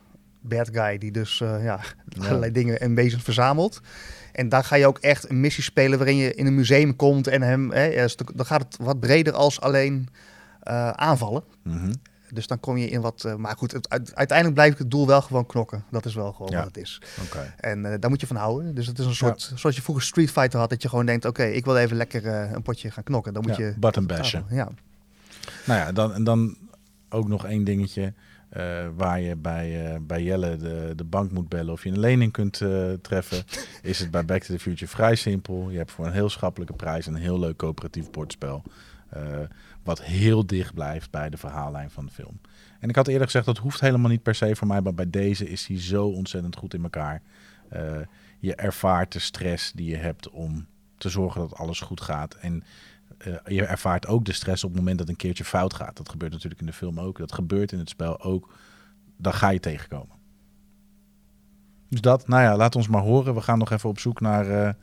bad 0.41 0.69
guy 0.73 0.99
die 0.99 1.13
dus 1.13 1.41
uh, 1.41 1.65
ja, 1.65 1.81
ja, 2.09 2.27
allerlei 2.27 2.53
dingen 2.53 2.81
en 2.81 2.95
wezens 2.95 3.23
verzamelt. 3.23 3.81
En 4.33 4.49
daar 4.49 4.65
ga 4.65 4.77
je 4.77 4.87
ook 4.87 4.99
echt 4.99 5.31
een 5.31 5.41
missie 5.41 5.65
spelen 5.65 5.99
waarin 5.99 6.17
je 6.17 6.35
in 6.35 6.47
een 6.47 6.55
museum 6.55 6.97
komt 6.97 7.27
en 7.27 7.43
hem, 7.43 7.71
hè, 7.71 8.07
dan 8.35 8.47
gaat 8.47 8.63
het 8.63 8.77
wat 8.81 9.01
breder 9.01 9.33
als 9.33 9.61
alleen 9.61 10.09
aanvallen. 10.95 11.45
Mm 11.63 11.79
-hmm. 11.79 11.93
Dus 12.35 12.47
dan 12.47 12.61
kom 12.61 12.77
je 12.77 12.89
in 12.89 13.01
wat. 13.01 13.25
Uh, 13.27 13.35
maar 13.35 13.57
goed, 13.57 13.73
het, 13.73 13.89
uiteindelijk 14.15 14.55
blijft 14.55 14.79
het 14.79 14.91
doel 14.91 15.07
wel 15.07 15.23
gewoon 15.23 15.47
knokken. 15.47 15.85
Dat 15.91 16.05
is 16.05 16.15
wel 16.15 16.33
gewoon 16.33 16.55
wat 16.55 16.65
het 16.65 16.77
is. 16.77 17.03
Okay. 17.27 17.55
En 17.57 17.85
uh, 17.85 17.95
daar 17.99 18.11
moet 18.11 18.21
je 18.21 18.27
van 18.27 18.37
houden. 18.37 18.75
Dus 18.75 18.87
het 18.87 18.99
is 18.99 19.07
een 19.07 19.15
soort. 19.15 19.53
Zoals 19.55 19.77
je 19.77 19.83
vroeger 19.83 20.05
Street 20.05 20.31
Fighter 20.31 20.59
had, 20.59 20.71
dat 20.71 20.83
je 20.83 20.89
gewoon 20.89 21.07
denkt: 21.07 21.25
oké, 21.25 21.45
ik 21.45 21.65
wil 21.65 21.77
even 21.77 21.97
lekker 21.97 22.25
uh, 22.25 22.53
een 22.53 22.63
potje 22.63 22.91
gaan 22.91 23.05
knokken. 23.05 23.33
Dan 23.33 23.43
moet 23.47 23.57
je. 23.57 23.75
Button 23.79 24.07
bashen. 24.07 24.45
Ja. 24.51 24.69
Nou 25.67 25.81
ja, 25.81 25.93
dan, 25.93 26.13
en 26.13 26.25
dan 26.25 26.57
ook 27.09 27.29
nog 27.29 27.47
één 27.47 27.65
dingetje. 27.65 28.13
eh, 28.51 28.87
waar 28.97 29.21
je 29.21 29.37
bij, 29.37 29.93
uh, 29.93 29.97
bij 30.01 30.23
Jelle 30.23 30.57
de, 30.57 30.93
de 30.97 31.05
bank 31.05 31.31
moet 31.31 31.49
bellen 31.49 31.73
of 31.73 31.85
je 31.85 31.91
een 31.91 31.99
lening 31.99 32.33
kunt 32.33 32.61
uh, 32.61 32.93
treffen, 33.03 33.45
is 33.83 33.99
het 33.99 34.11
bij 34.11 34.25
Back 34.25 34.43
to 34.43 34.55
the 34.55 34.61
Future 34.61 34.91
vrij 34.91 35.15
simpel. 35.15 35.71
Je 35.71 35.77
hebt 35.77 35.91
voor 35.91 36.07
een 36.07 36.13
heel 36.13 36.29
schappelijke 36.29 36.75
prijs 36.75 37.07
een 37.07 37.15
heel 37.15 37.39
leuk 37.39 37.57
coöperatief 37.57 38.11
bordspel. 38.11 38.63
Wat 39.83 40.03
heel 40.03 40.47
dicht 40.47 40.75
blijft 40.75 41.11
bij 41.11 41.31
de 41.31 41.37
verhaallijn 41.37 41.91
van 41.91 42.07
de 42.07 42.13
film. 42.13 42.41
En 42.81 42.89
ik 42.89 42.97
had 42.97 43.09
eerder 43.09 43.27
gezegd, 43.27 43.47
dat 43.47 43.59
hoeft 43.59 43.81
helemaal 43.81 44.11
niet 44.11 44.23
per 44.23 44.35
se 44.35 44.57
voor 44.57 44.67
mij, 44.67 44.81
maar 44.81 44.95
bij 44.95 45.11
deze 45.11 45.49
is 45.49 45.67
hij 45.67 45.81
zo 45.81 46.07
ontzettend 46.07 46.57
goed 46.57 46.75
in 46.75 46.83
elkaar. 46.83 47.23
je 48.39 48.55
ervaart 48.55 49.13
de 49.13 49.19
stress 49.19 49.73
die 49.73 49.91
je 49.91 49.97
hebt 49.97 50.31
om 50.31 50.67
te 50.99 51.09
zorgen 51.09 51.41
dat 51.41 51.55
alles 51.55 51.81
goed 51.81 52.01
gaat. 52.01 52.35
En 52.35 52.65
uh, 53.27 53.35
je 53.45 53.65
ervaart 53.65 54.07
ook 54.07 54.25
de 54.25 54.33
stress 54.33 54.65
op 54.65 54.71
het 54.71 54.79
moment 54.79 54.99
dat 54.99 55.09
een 55.09 55.17
keertje 55.17 55.45
fout 55.45 55.75
gaat. 55.75 55.97
Dat 55.97 56.09
gebeurt 56.09 56.33
natuurlijk 56.33 56.61
in 56.61 56.67
de 56.67 56.73
film 56.73 57.01
ook. 57.01 57.19
Dat 57.19 57.33
gebeurt 57.33 57.73
in 57.73 57.79
het 57.79 57.89
spel 57.89 58.21
ook. 58.21 58.55
Dan 59.17 59.35
ga 59.35 59.49
je 59.49 59.61
tegenkomen. 59.61 60.19
Dus 61.89 62.01
dat, 62.01 62.29
nou 62.29 62.43
ja, 62.43 62.57
laat 62.57 62.77
ons 62.77 62.89
maar 62.89 63.03
horen. 63.03 63.35
We 63.35 63.41
gaan 63.41 63.59
nog 63.59 63.71
even 63.71 63.89
op 63.89 63.99
zoek 63.99 64.21
naar 64.21 64.77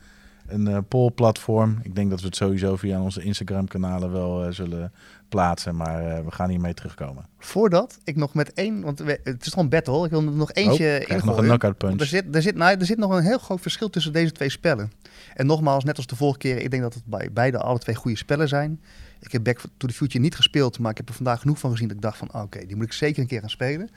een 0.48 0.70
uh, 0.70 0.78
poll-platform. 0.88 1.80
Ik 1.84 1.96
denk 1.96 2.10
dat 2.10 2.20
we 2.20 2.26
het 2.26 2.36
sowieso 2.36 2.76
via 2.76 3.02
onze 3.02 3.24
Instagram-kanalen 3.24 4.12
wel 4.12 4.54
zullen 4.54 4.92
plaatsen. 5.30 5.76
Maar 5.76 6.26
we 6.26 6.32
gaan 6.32 6.50
hiermee 6.50 6.74
terugkomen. 6.74 7.26
Voordat 7.40 8.00
ik 8.04 8.16
nog 8.16 8.34
met 8.34 8.54
één, 8.54 8.82
want 8.82 9.00
het 9.00 9.46
is 9.46 9.50
toch 9.50 9.64
een 9.64 9.70
battle. 9.70 10.06
Ik 10.06 10.12
wil 10.12 10.22
er 10.22 10.32
nog 10.32 10.52
eentje 10.52 11.06
oh, 11.10 11.18
in. 11.18 11.26
nog 11.26 11.38
een 11.38 11.44
knockout 11.44 11.78
punch. 11.78 12.00
Er 12.00 12.06
zit, 12.06 12.36
er, 12.36 12.42
zit, 12.42 12.56
nou, 12.56 12.78
er 12.80 12.86
zit 12.86 12.98
nog 12.98 13.12
een 13.12 13.24
heel 13.24 13.38
groot 13.38 13.62
verschil 13.62 13.90
tussen 13.90 14.14
deze 14.14 14.32
twee 14.32 14.50
spellen. 14.50 14.92
En 15.34 15.46
nogmaals, 15.46 15.84
net 15.84 15.98
als 15.98 16.08
de 16.08 16.16
vorige 16.16 16.38
keer, 16.38 16.58
ik 16.58 16.70
denk 16.72 16.82
dat 16.82 16.94
het 16.94 17.06
bij 17.06 17.30
beide 17.34 17.58
alle 17.58 17.80
twee 17.80 17.96
goede 17.96 18.18
spellen 18.18 18.48
zijn. 18.48 18.82
Ik 19.20 19.32
heb 19.32 19.44
Back 19.44 19.60
to 19.78 19.88
the 19.88 19.94
Future 19.94 20.24
niet 20.24 20.36
gespeeld, 20.36 20.80
maar 20.80 20.92
ik 20.92 20.98
heb 20.98 21.10
er 21.10 21.16
vandaag 21.16 21.40
genoeg 21.40 21.60
van 21.60 21.72
gezien 21.72 21.88
dat 21.88 21.98
ik 21.98 22.04
dacht 22.04 22.18
van, 22.18 22.34
oké, 22.34 22.66
die 22.66 22.76
moet 22.76 22.86
ik 22.86 22.94
zeker 22.94 23.22
een 23.22 23.28
keer 23.28 23.40
gaan 23.40 23.50
spelen. 23.50 23.90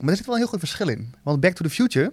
Maar 0.00 0.10
er 0.10 0.16
zit 0.16 0.26
wel 0.26 0.34
een 0.34 0.40
heel 0.40 0.50
goed 0.50 0.58
verschil 0.58 0.88
in. 0.88 1.14
Want 1.22 1.40
Back 1.40 1.52
to 1.52 1.64
the 1.64 1.70
Future, 1.70 2.12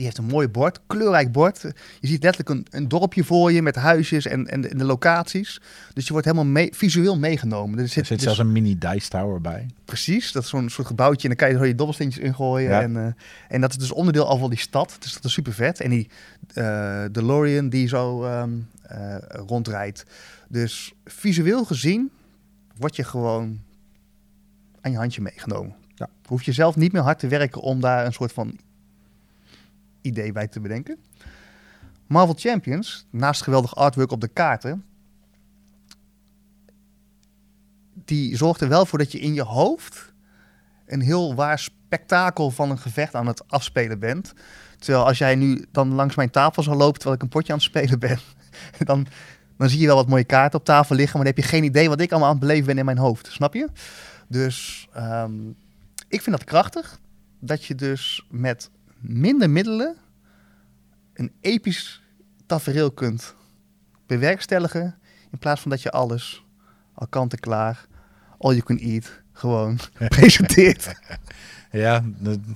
die 0.00 0.08
heeft 0.08 0.20
een 0.20 0.34
mooi 0.34 0.48
bord, 0.48 0.80
kleurrijk 0.86 1.32
bord. 1.32 1.60
Je 2.00 2.06
ziet 2.06 2.22
letterlijk 2.22 2.48
een, 2.48 2.66
een 2.80 2.88
dorpje 2.88 3.24
voor 3.24 3.52
je 3.52 3.62
met 3.62 3.74
huisjes 3.74 4.26
en, 4.26 4.46
en, 4.46 4.60
de, 4.60 4.84
locaties. 4.84 5.60
Dus 5.92 6.04
je 6.06 6.12
wordt 6.12 6.26
helemaal 6.26 6.52
mee, 6.52 6.70
visueel 6.74 7.18
meegenomen. 7.18 7.78
Er 7.78 7.88
zit, 7.88 7.98
er 7.98 8.06
zit 8.06 8.22
zelfs 8.22 8.38
een 8.38 8.52
mini 8.52 8.78
dice 8.78 9.08
tower 9.08 9.40
bij. 9.40 9.66
Precies, 9.84 10.32
dat 10.32 10.42
is 10.42 10.48
zo'n 10.48 10.68
soort 10.68 10.86
gebouwtje 10.86 11.28
en 11.28 11.36
dan 11.36 11.46
kan 11.46 11.56
je 11.56 11.62
er 11.62 11.66
je 11.66 11.74
dobbelsteentjes 11.74 12.24
ingooien. 12.24 12.70
Ja. 12.70 12.82
En, 12.82 12.94
uh, 12.94 13.06
en 13.48 13.60
dat 13.60 13.70
is 13.70 13.76
dus 13.76 13.92
onderdeel 13.92 14.26
al 14.26 14.38
van 14.38 14.50
die 14.50 14.58
stad. 14.58 14.96
Dus 15.00 15.12
dat 15.12 15.24
is 15.24 15.32
super 15.32 15.52
vet. 15.52 15.80
En 15.80 15.90
die 15.90 16.08
uh, 16.54 17.04
DeLorean 17.12 17.68
die 17.68 17.88
zo 17.88 18.24
um, 18.24 18.68
uh, 18.92 19.16
rondrijdt. 19.28 20.04
Dus 20.48 20.92
visueel 21.04 21.64
gezien 21.64 22.10
word 22.76 22.96
je 22.96 23.04
gewoon 23.04 23.60
aan 24.80 24.90
je 24.90 24.96
handje 24.96 25.20
meegenomen. 25.20 25.74
Ja. 25.94 26.08
Hoef 26.26 26.42
je 26.42 26.52
zelf 26.52 26.76
niet 26.76 26.92
meer 26.92 27.02
hard 27.02 27.18
te 27.18 27.28
werken 27.28 27.60
om 27.60 27.80
daar 27.80 28.06
een 28.06 28.12
soort 28.12 28.32
van 28.32 28.58
idee 30.02 30.32
bij 30.32 30.48
te 30.48 30.60
bedenken. 30.60 30.98
Marvel 32.06 32.34
Champions, 32.38 33.06
naast 33.10 33.42
geweldig 33.42 33.76
artwork 33.76 34.12
op 34.12 34.20
de 34.20 34.28
kaarten, 34.28 34.84
die 38.04 38.36
zorgt 38.36 38.60
er 38.60 38.68
wel 38.68 38.86
voor 38.86 38.98
dat 38.98 39.12
je 39.12 39.18
in 39.18 39.34
je 39.34 39.42
hoofd 39.42 40.12
een 40.86 41.00
heel 41.00 41.34
waar 41.34 41.58
spektakel 41.58 42.50
van 42.50 42.70
een 42.70 42.78
gevecht 42.78 43.14
aan 43.14 43.26
het 43.26 43.48
afspelen 43.48 43.98
bent. 43.98 44.32
Terwijl 44.78 45.06
als 45.06 45.18
jij 45.18 45.34
nu 45.34 45.66
dan 45.72 45.94
langs 45.94 46.14
mijn 46.14 46.30
tafel 46.30 46.62
zou 46.62 46.76
lopen 46.76 46.94
terwijl 46.94 47.16
ik 47.16 47.22
een 47.22 47.28
potje 47.28 47.52
aan 47.52 47.58
het 47.58 47.68
spelen 47.68 47.98
ben, 48.08 48.18
dan, 48.78 49.06
dan 49.56 49.68
zie 49.68 49.80
je 49.80 49.86
wel 49.86 49.96
wat 49.96 50.08
mooie 50.08 50.24
kaarten 50.24 50.58
op 50.58 50.64
tafel 50.64 50.96
liggen, 50.96 51.16
maar 51.16 51.26
dan 51.26 51.34
heb 51.34 51.44
je 51.44 51.50
geen 51.50 51.64
idee 51.64 51.88
wat 51.88 52.00
ik 52.00 52.10
allemaal 52.10 52.28
aan 52.28 52.36
het 52.36 52.44
beleven 52.46 52.66
ben 52.66 52.78
in 52.78 52.84
mijn 52.84 52.98
hoofd. 52.98 53.26
Snap 53.26 53.54
je? 53.54 53.68
Dus 54.28 54.88
um, 54.96 55.56
ik 56.08 56.22
vind 56.22 56.36
dat 56.36 56.44
krachtig. 56.44 56.98
Dat 57.40 57.64
je 57.64 57.74
dus 57.74 58.26
met 58.30 58.70
minder 59.00 59.50
middelen 59.50 59.96
een 61.14 61.32
episch 61.40 62.02
tafereel 62.46 62.90
kunt 62.90 63.34
bewerkstelligen. 64.06 64.98
In 65.30 65.38
plaats 65.38 65.60
van 65.60 65.70
dat 65.70 65.82
je 65.82 65.90
alles 65.90 66.44
al 66.94 67.06
kant 67.06 67.32
en 67.32 67.40
klaar, 67.40 67.86
all 68.38 68.54
you 68.54 68.62
can 68.62 68.78
eat, 68.78 69.22
gewoon 69.32 69.78
presenteert. 70.08 70.92
Ja, 71.70 72.04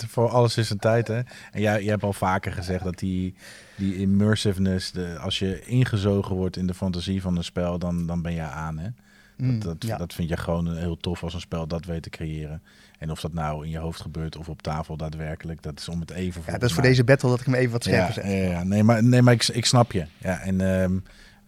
voor 0.08 0.28
alles 0.28 0.56
is 0.56 0.70
een 0.70 0.78
tijd. 0.78 1.08
Hè? 1.08 1.20
En 1.50 1.60
jij, 1.60 1.82
jij 1.82 1.90
hebt 1.90 2.02
al 2.02 2.12
vaker 2.12 2.52
gezegd 2.52 2.84
dat 2.84 2.98
die, 2.98 3.34
die 3.76 3.96
immersiveness, 3.96 4.92
de, 4.92 5.18
als 5.18 5.38
je 5.38 5.64
ingezogen 5.64 6.36
wordt 6.36 6.56
in 6.56 6.66
de 6.66 6.74
fantasie 6.74 7.22
van 7.22 7.36
een 7.36 7.44
spel, 7.44 7.78
dan, 7.78 8.06
dan 8.06 8.22
ben 8.22 8.32
je 8.32 8.42
aan. 8.42 8.78
Hè? 8.78 8.88
Mm, 9.36 9.58
dat, 9.58 9.80
dat, 9.80 9.98
dat 9.98 10.12
vind 10.14 10.28
je 10.28 10.36
gewoon 10.36 10.76
heel 10.76 10.96
tof 10.96 11.22
als 11.22 11.34
een 11.34 11.40
spel 11.40 11.66
dat 11.66 11.84
weet 11.84 12.02
te 12.02 12.10
creëren. 12.10 12.62
En 13.04 13.10
of 13.10 13.20
dat 13.20 13.32
nou 13.32 13.64
in 13.64 13.70
je 13.70 13.78
hoofd 13.78 14.00
gebeurt 14.00 14.36
of 14.36 14.48
op 14.48 14.62
tafel 14.62 14.96
daadwerkelijk, 14.96 15.62
dat 15.62 15.78
is 15.78 15.88
om 15.88 16.00
het 16.00 16.10
even 16.10 16.42
voor. 16.42 16.52
Ja, 16.52 16.58
dat 16.58 16.68
is 16.68 16.74
voor 16.74 16.82
deze 16.82 17.04
battle 17.04 17.28
dat 17.28 17.40
ik 17.40 17.46
hem 17.46 17.54
even 17.54 17.72
wat 17.72 17.84
scherper 17.84 18.14
zeg. 18.14 18.50
Ja, 18.50 18.62
nee, 18.62 18.82
maar, 18.82 19.04
nee, 19.04 19.22
maar 19.22 19.34
ik, 19.34 19.48
ik 19.48 19.64
snap 19.64 19.92
je. 19.92 20.06
Ja, 20.18 20.40
en 20.40 20.60
um, 20.60 21.02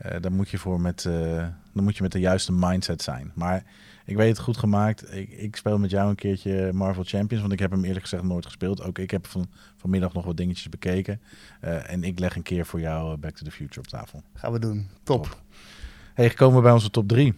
uh, 0.06 0.12
dan 0.20 0.32
moet 0.32 0.48
je 0.48 0.58
voor 0.58 0.80
met, 0.80 1.04
uh, 1.04 1.46
dan 1.72 1.84
moet 1.84 1.96
je 1.96 2.02
met 2.02 2.12
de 2.12 2.20
juiste 2.20 2.52
mindset 2.52 3.02
zijn. 3.02 3.32
Maar 3.34 3.64
ik 4.04 4.16
weet 4.16 4.28
het 4.28 4.38
goed 4.38 4.56
gemaakt. 4.56 5.14
Ik, 5.14 5.30
ik, 5.30 5.56
speel 5.56 5.78
met 5.78 5.90
jou 5.90 6.08
een 6.08 6.14
keertje 6.14 6.72
Marvel 6.72 7.04
Champions, 7.04 7.42
want 7.42 7.52
ik 7.52 7.58
heb 7.58 7.70
hem 7.70 7.84
eerlijk 7.84 8.02
gezegd 8.02 8.22
nooit 8.22 8.44
gespeeld. 8.44 8.82
Ook 8.82 8.98
ik 8.98 9.10
heb 9.10 9.26
van, 9.26 9.48
vanmiddag 9.76 10.12
nog 10.12 10.24
wat 10.24 10.36
dingetjes 10.36 10.68
bekeken. 10.68 11.20
Uh, 11.64 11.90
en 11.90 12.04
ik 12.04 12.18
leg 12.18 12.36
een 12.36 12.42
keer 12.42 12.66
voor 12.66 12.80
jou 12.80 13.16
Back 13.16 13.36
to 13.36 13.44
the 13.44 13.50
Future 13.50 13.80
op 13.80 13.86
tafel. 13.86 14.22
Gaan 14.34 14.52
we 14.52 14.58
doen. 14.58 14.88
Top. 15.02 15.22
Top. 15.22 15.42
Hey, 16.14 16.28
gekomen 16.28 16.62
bij 16.62 16.72
onze 16.72 16.90
top 16.90 17.08
3. 17.08 17.34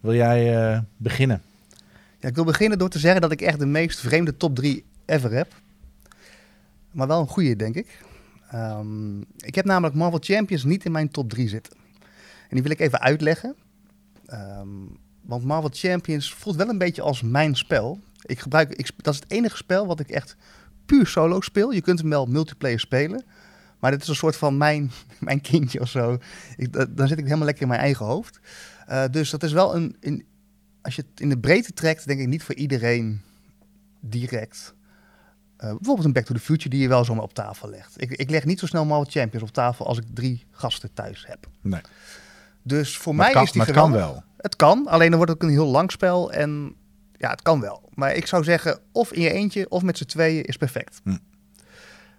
Wil 0.00 0.14
jij 0.14 0.84
beginnen? 0.96 1.42
Ja, 2.20 2.28
ik 2.28 2.34
wil 2.34 2.44
beginnen 2.44 2.78
door 2.78 2.88
te 2.88 2.98
zeggen 2.98 3.20
dat 3.20 3.32
ik 3.32 3.40
echt 3.40 3.58
de 3.58 3.66
meest 3.66 4.00
vreemde 4.00 4.36
top 4.36 4.54
3 4.54 4.84
ever 5.06 5.32
heb. 5.32 5.54
Maar 6.90 7.06
wel 7.06 7.20
een 7.20 7.28
goede, 7.28 7.56
denk 7.56 7.74
ik. 7.74 7.98
Um, 8.54 9.24
ik 9.36 9.54
heb 9.54 9.64
namelijk 9.64 9.94
Marvel 9.94 10.18
Champions 10.22 10.64
niet 10.64 10.84
in 10.84 10.92
mijn 10.92 11.10
top 11.10 11.30
3 11.30 11.48
zitten. 11.48 11.72
En 12.48 12.56
die 12.56 12.62
wil 12.62 12.70
ik 12.70 12.80
even 12.80 13.00
uitleggen. 13.00 13.56
Um, 14.32 14.96
want 15.22 15.44
Marvel 15.44 15.70
Champions 15.72 16.34
voelt 16.34 16.56
wel 16.56 16.68
een 16.68 16.78
beetje 16.78 17.02
als 17.02 17.22
mijn 17.22 17.56
spel. 17.56 18.00
Ik 18.22 18.40
gebruik, 18.40 18.70
ik, 18.70 18.90
dat 18.96 19.14
is 19.14 19.20
het 19.20 19.30
enige 19.30 19.56
spel 19.56 19.86
wat 19.86 20.00
ik 20.00 20.10
echt 20.10 20.36
puur 20.86 21.06
solo 21.06 21.40
speel. 21.40 21.72
Je 21.72 21.80
kunt 21.80 21.98
hem 21.98 22.10
wel 22.10 22.26
multiplayer 22.26 22.80
spelen. 22.80 23.24
Maar 23.78 23.90
dit 23.90 24.02
is 24.02 24.08
een 24.08 24.14
soort 24.14 24.36
van 24.36 24.56
mijn, 24.56 24.90
mijn 25.18 25.40
kindje 25.40 25.80
of 25.80 25.88
zo. 25.88 26.18
Ik, 26.56 26.96
dan 26.96 27.08
zit 27.08 27.18
ik 27.18 27.24
helemaal 27.24 27.44
lekker 27.44 27.62
in 27.62 27.68
mijn 27.68 27.80
eigen 27.80 28.06
hoofd. 28.06 28.40
Uh, 28.88 29.04
dus 29.10 29.30
dat 29.30 29.42
is 29.42 29.52
wel 29.52 29.74
een, 29.74 29.96
een, 30.00 30.24
Als 30.82 30.96
je 30.96 31.04
het 31.10 31.20
in 31.20 31.28
de 31.28 31.38
breedte 31.38 31.72
trekt, 31.72 32.06
denk 32.06 32.20
ik 32.20 32.26
niet 32.26 32.42
voor 32.42 32.54
iedereen 32.54 33.20
direct. 34.00 34.74
Uh, 35.56 35.66
bijvoorbeeld 35.66 36.04
een 36.04 36.12
Back 36.12 36.24
to 36.24 36.34
the 36.34 36.40
Future 36.40 36.68
die 36.68 36.80
je 36.80 36.88
wel 36.88 37.04
zomaar 37.04 37.22
op 37.22 37.34
tafel 37.34 37.68
legt. 37.68 38.02
Ik, 38.02 38.10
ik 38.10 38.30
leg 38.30 38.44
niet 38.44 38.58
zo 38.58 38.66
snel 38.66 38.84
Marvel 38.84 39.10
Champions 39.10 39.48
op 39.48 39.54
tafel 39.54 39.86
als 39.86 39.98
ik 39.98 40.04
drie 40.14 40.46
gasten 40.50 40.92
thuis 40.92 41.26
heb. 41.26 41.48
Nee. 41.60 41.80
Dus 42.62 42.96
voor 42.96 43.14
mij 43.14 43.32
kan, 43.32 43.42
is 43.42 43.48
die 43.48 43.58
maar 43.58 43.66
het 43.66 43.76
kan 43.76 43.92
wel. 43.92 44.22
Het 44.36 44.56
kan, 44.56 44.86
alleen 44.86 45.08
dan 45.08 45.16
wordt 45.16 45.32
het 45.32 45.42
een 45.42 45.48
heel 45.48 45.66
lang 45.66 45.90
spel 45.90 46.32
en 46.32 46.74
ja, 47.16 47.30
het 47.30 47.42
kan 47.42 47.60
wel. 47.60 47.88
Maar 47.94 48.14
ik 48.14 48.26
zou 48.26 48.44
zeggen, 48.44 48.80
of 48.92 49.12
in 49.12 49.22
je 49.22 49.30
eentje 49.30 49.70
of 49.70 49.82
met 49.82 49.98
z'n 49.98 50.04
tweeën 50.04 50.44
is 50.44 50.56
perfect. 50.56 51.00
Hm. 51.04 51.16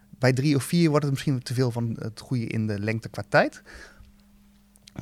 Bij 0.10 0.34
drie 0.34 0.56
of 0.56 0.64
vier 0.64 0.90
wordt 0.90 1.06
het 1.06 1.14
misschien 1.14 1.44
te 1.44 1.54
veel 1.54 1.72
van 1.72 1.98
het 2.00 2.20
goede 2.20 2.48
in 2.48 2.68
de 2.68 2.80
lengte 2.80 3.10
qua 3.10 3.24
tijd. 3.30 3.62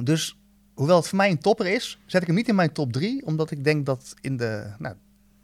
Dus 0.01 0.38
hoewel 0.79 0.97
het 0.97 1.07
voor 1.07 1.17
mij 1.17 1.29
een 1.29 1.39
topper 1.39 1.65
is, 1.65 1.99
zet 2.05 2.21
ik 2.21 2.27
hem 2.27 2.35
niet 2.35 2.47
in 2.47 2.55
mijn 2.55 2.71
top 2.71 2.93
drie, 2.93 3.25
omdat 3.25 3.51
ik 3.51 3.63
denk 3.63 3.85
dat 3.85 4.13
in 4.21 4.37
de, 4.37 4.73
nou, 4.77 4.95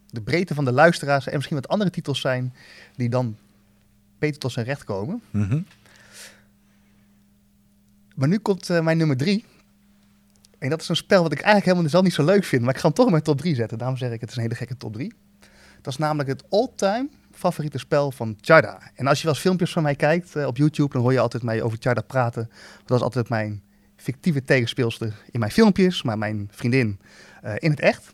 de 0.09 0.21
breedte 0.21 0.53
van 0.53 0.65
de 0.65 0.71
luisteraars 0.71 1.27
er 1.27 1.35
misschien 1.35 1.55
wat 1.55 1.67
andere 1.67 1.89
titels 1.89 2.21
zijn 2.21 2.53
die 2.95 3.09
dan 3.09 3.37
beter 4.19 4.39
tot 4.39 4.51
zijn 4.51 4.65
recht 4.65 4.83
komen. 4.83 5.21
Mm 5.31 5.65
Maar 8.15 8.27
nu 8.27 8.37
komt 8.37 8.69
uh, 8.69 8.81
mijn 8.81 8.97
nummer 8.97 9.17
drie. 9.17 9.45
En 10.57 10.69
dat 10.69 10.81
is 10.81 10.89
een 10.89 10.95
spel 10.95 11.21
wat 11.21 11.31
ik 11.31 11.39
eigenlijk 11.39 11.65
helemaal 11.65 11.89
zelf 11.89 12.03
niet 12.03 12.13
zo 12.13 12.25
leuk 12.25 12.43
vind. 12.43 12.61
Maar 12.61 12.73
ik 12.73 12.79
ga 12.79 12.85
hem 12.85 12.95
toch 12.95 13.05
in 13.05 13.11
mijn 13.11 13.23
top 13.23 13.37
3 13.37 13.55
zetten. 13.55 13.77
Daarom 13.77 13.97
zeg 13.97 14.11
ik, 14.11 14.21
het 14.21 14.29
is 14.29 14.35
een 14.35 14.41
hele 14.41 14.55
gekke 14.55 14.77
top 14.77 14.93
3. 14.93 15.13
Dat 15.81 15.93
is 15.93 15.99
namelijk 15.99 16.29
het 16.29 16.43
all-time 16.49 17.09
favoriete 17.31 17.77
spel 17.77 18.11
van 18.11 18.37
Charda. 18.41 18.91
En 18.95 19.07
als 19.07 19.17
je 19.17 19.23
wel 19.23 19.33
eens 19.33 19.43
filmpjes 19.43 19.71
van 19.71 19.83
mij 19.83 19.95
kijkt 19.95 20.35
uh, 20.35 20.45
op 20.45 20.57
YouTube, 20.57 20.93
dan 20.93 21.01
hoor 21.01 21.13
je 21.13 21.19
altijd 21.19 21.43
mij 21.43 21.61
over 21.61 21.77
Charda 21.81 22.01
praten. 22.01 22.49
Dat 22.85 22.97
is 22.97 23.03
altijd 23.03 23.29
mijn 23.29 23.63
fictieve 24.05 24.43
tegenspeelster 24.43 25.13
in 25.31 25.39
mijn 25.39 25.51
filmpjes, 25.51 26.03
maar 26.03 26.17
mijn 26.17 26.47
vriendin 26.51 26.99
uh, 27.43 27.53
in 27.55 27.69
het 27.69 27.79
echt. 27.79 28.13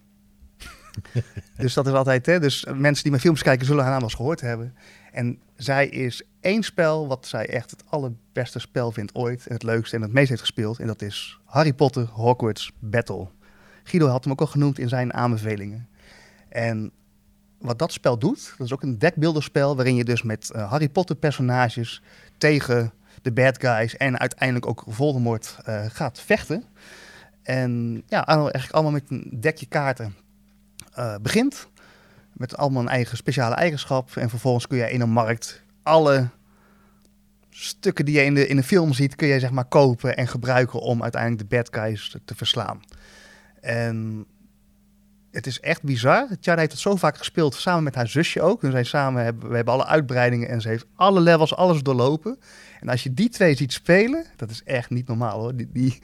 dus 1.57 1.73
dat 1.73 1.87
is 1.87 1.93
altijd, 1.93 2.25
hè, 2.25 2.39
dus 2.39 2.65
mensen 2.73 3.01
die 3.01 3.11
mijn 3.11 3.23
films 3.23 3.43
kijken 3.43 3.65
zullen 3.65 3.81
haar 3.81 3.91
naam 3.91 3.99
wel 3.99 4.09
eens 4.09 4.17
gehoord 4.17 4.41
hebben. 4.41 4.75
En 5.11 5.39
zij 5.55 5.87
is 5.87 6.23
één 6.39 6.63
spel 6.63 7.07
wat 7.07 7.27
zij 7.27 7.47
echt 7.47 7.71
het 7.71 7.83
allerbeste 7.89 8.59
spel 8.59 8.91
vindt 8.91 9.15
ooit. 9.15 9.47
En 9.47 9.53
het 9.53 9.63
leukste 9.63 9.95
en 9.95 10.01
het 10.01 10.13
meest 10.13 10.29
heeft 10.29 10.41
gespeeld. 10.41 10.79
En 10.79 10.87
dat 10.87 11.01
is 11.01 11.39
Harry 11.45 11.73
Potter 11.73 12.05
Hogwarts 12.05 12.71
Battle. 12.79 13.27
Guido 13.83 14.07
had 14.07 14.23
hem 14.23 14.33
ook 14.33 14.39
al 14.39 14.47
genoemd 14.47 14.79
in 14.79 14.89
zijn 14.89 15.13
aanbevelingen. 15.13 15.87
En 16.49 16.91
wat 17.57 17.79
dat 17.79 17.91
spel 17.91 18.19
doet, 18.19 18.53
dat 18.57 18.67
is 18.67 18.73
ook 18.73 18.83
een 18.83 18.99
dekbeeldenspel 18.99 19.75
waarin 19.75 19.95
je 19.95 20.03
dus 20.03 20.23
met 20.23 20.51
uh, 20.55 20.69
Harry 20.69 20.89
Potter 20.89 21.15
personages 21.15 22.01
tegen 22.37 22.93
de 23.21 23.31
bad 23.31 23.61
guys 23.61 23.97
en 23.97 24.19
uiteindelijk 24.19 24.67
ook 24.67 24.83
Voldemort 24.87 25.57
uh, 25.69 25.85
gaat 25.87 26.19
vechten. 26.19 26.63
En 27.43 28.03
ja, 28.07 28.25
eigenlijk 28.25 28.71
allemaal 28.71 28.91
met 28.91 29.09
een 29.09 29.37
dekje 29.39 29.65
kaarten 29.65 30.15
uh, 30.97 31.15
begint. 31.21 31.67
Met 32.33 32.57
allemaal 32.57 32.81
een 32.81 32.87
eigen 32.87 33.17
speciale 33.17 33.55
eigenschap. 33.55 34.15
En 34.15 34.29
vervolgens 34.29 34.67
kun 34.67 34.77
je 34.77 34.91
in 34.91 35.01
een 35.01 35.09
markt 35.09 35.61
alle 35.83 36.29
stukken 37.49 38.05
die 38.05 38.15
je 38.15 38.23
in 38.23 38.33
de, 38.33 38.47
in 38.47 38.55
de 38.55 38.63
film 38.63 38.93
ziet, 38.93 39.15
kun 39.15 39.27
je 39.27 39.39
zeg 39.39 39.51
maar 39.51 39.65
kopen 39.65 40.17
en 40.17 40.27
gebruiken 40.27 40.79
om 40.79 41.03
uiteindelijk 41.03 41.49
de 41.49 41.55
bad 41.55 41.67
guys 41.71 42.09
te, 42.09 42.21
te 42.25 42.35
verslaan. 42.35 42.81
En 43.61 44.25
het 45.31 45.47
is 45.47 45.59
echt 45.59 45.83
bizar. 45.83 46.27
Tjara 46.39 46.59
heeft 46.59 46.71
het 46.71 46.81
zo 46.81 46.95
vaak 46.95 47.17
gespeeld, 47.17 47.55
samen 47.55 47.83
met 47.83 47.95
haar 47.95 48.07
zusje 48.07 48.41
ook. 48.41 48.61
We, 48.61 48.71
zijn 48.71 48.85
samen, 48.85 49.23
hebben, 49.23 49.49
we 49.49 49.55
hebben 49.55 49.73
alle 49.73 49.85
uitbreidingen 49.85 50.49
en 50.49 50.61
ze 50.61 50.67
heeft 50.67 50.85
alle 50.95 51.19
levels, 51.19 51.55
alles 51.55 51.81
doorlopen. 51.81 52.39
En 52.79 52.89
als 52.89 53.03
je 53.03 53.13
die 53.13 53.29
twee 53.29 53.55
ziet 53.55 53.73
spelen, 53.73 54.25
dat 54.35 54.49
is 54.49 54.63
echt 54.63 54.89
niet 54.89 55.07
normaal 55.07 55.39
hoor. 55.39 55.55
Die, 55.55 55.69
die, 55.73 55.99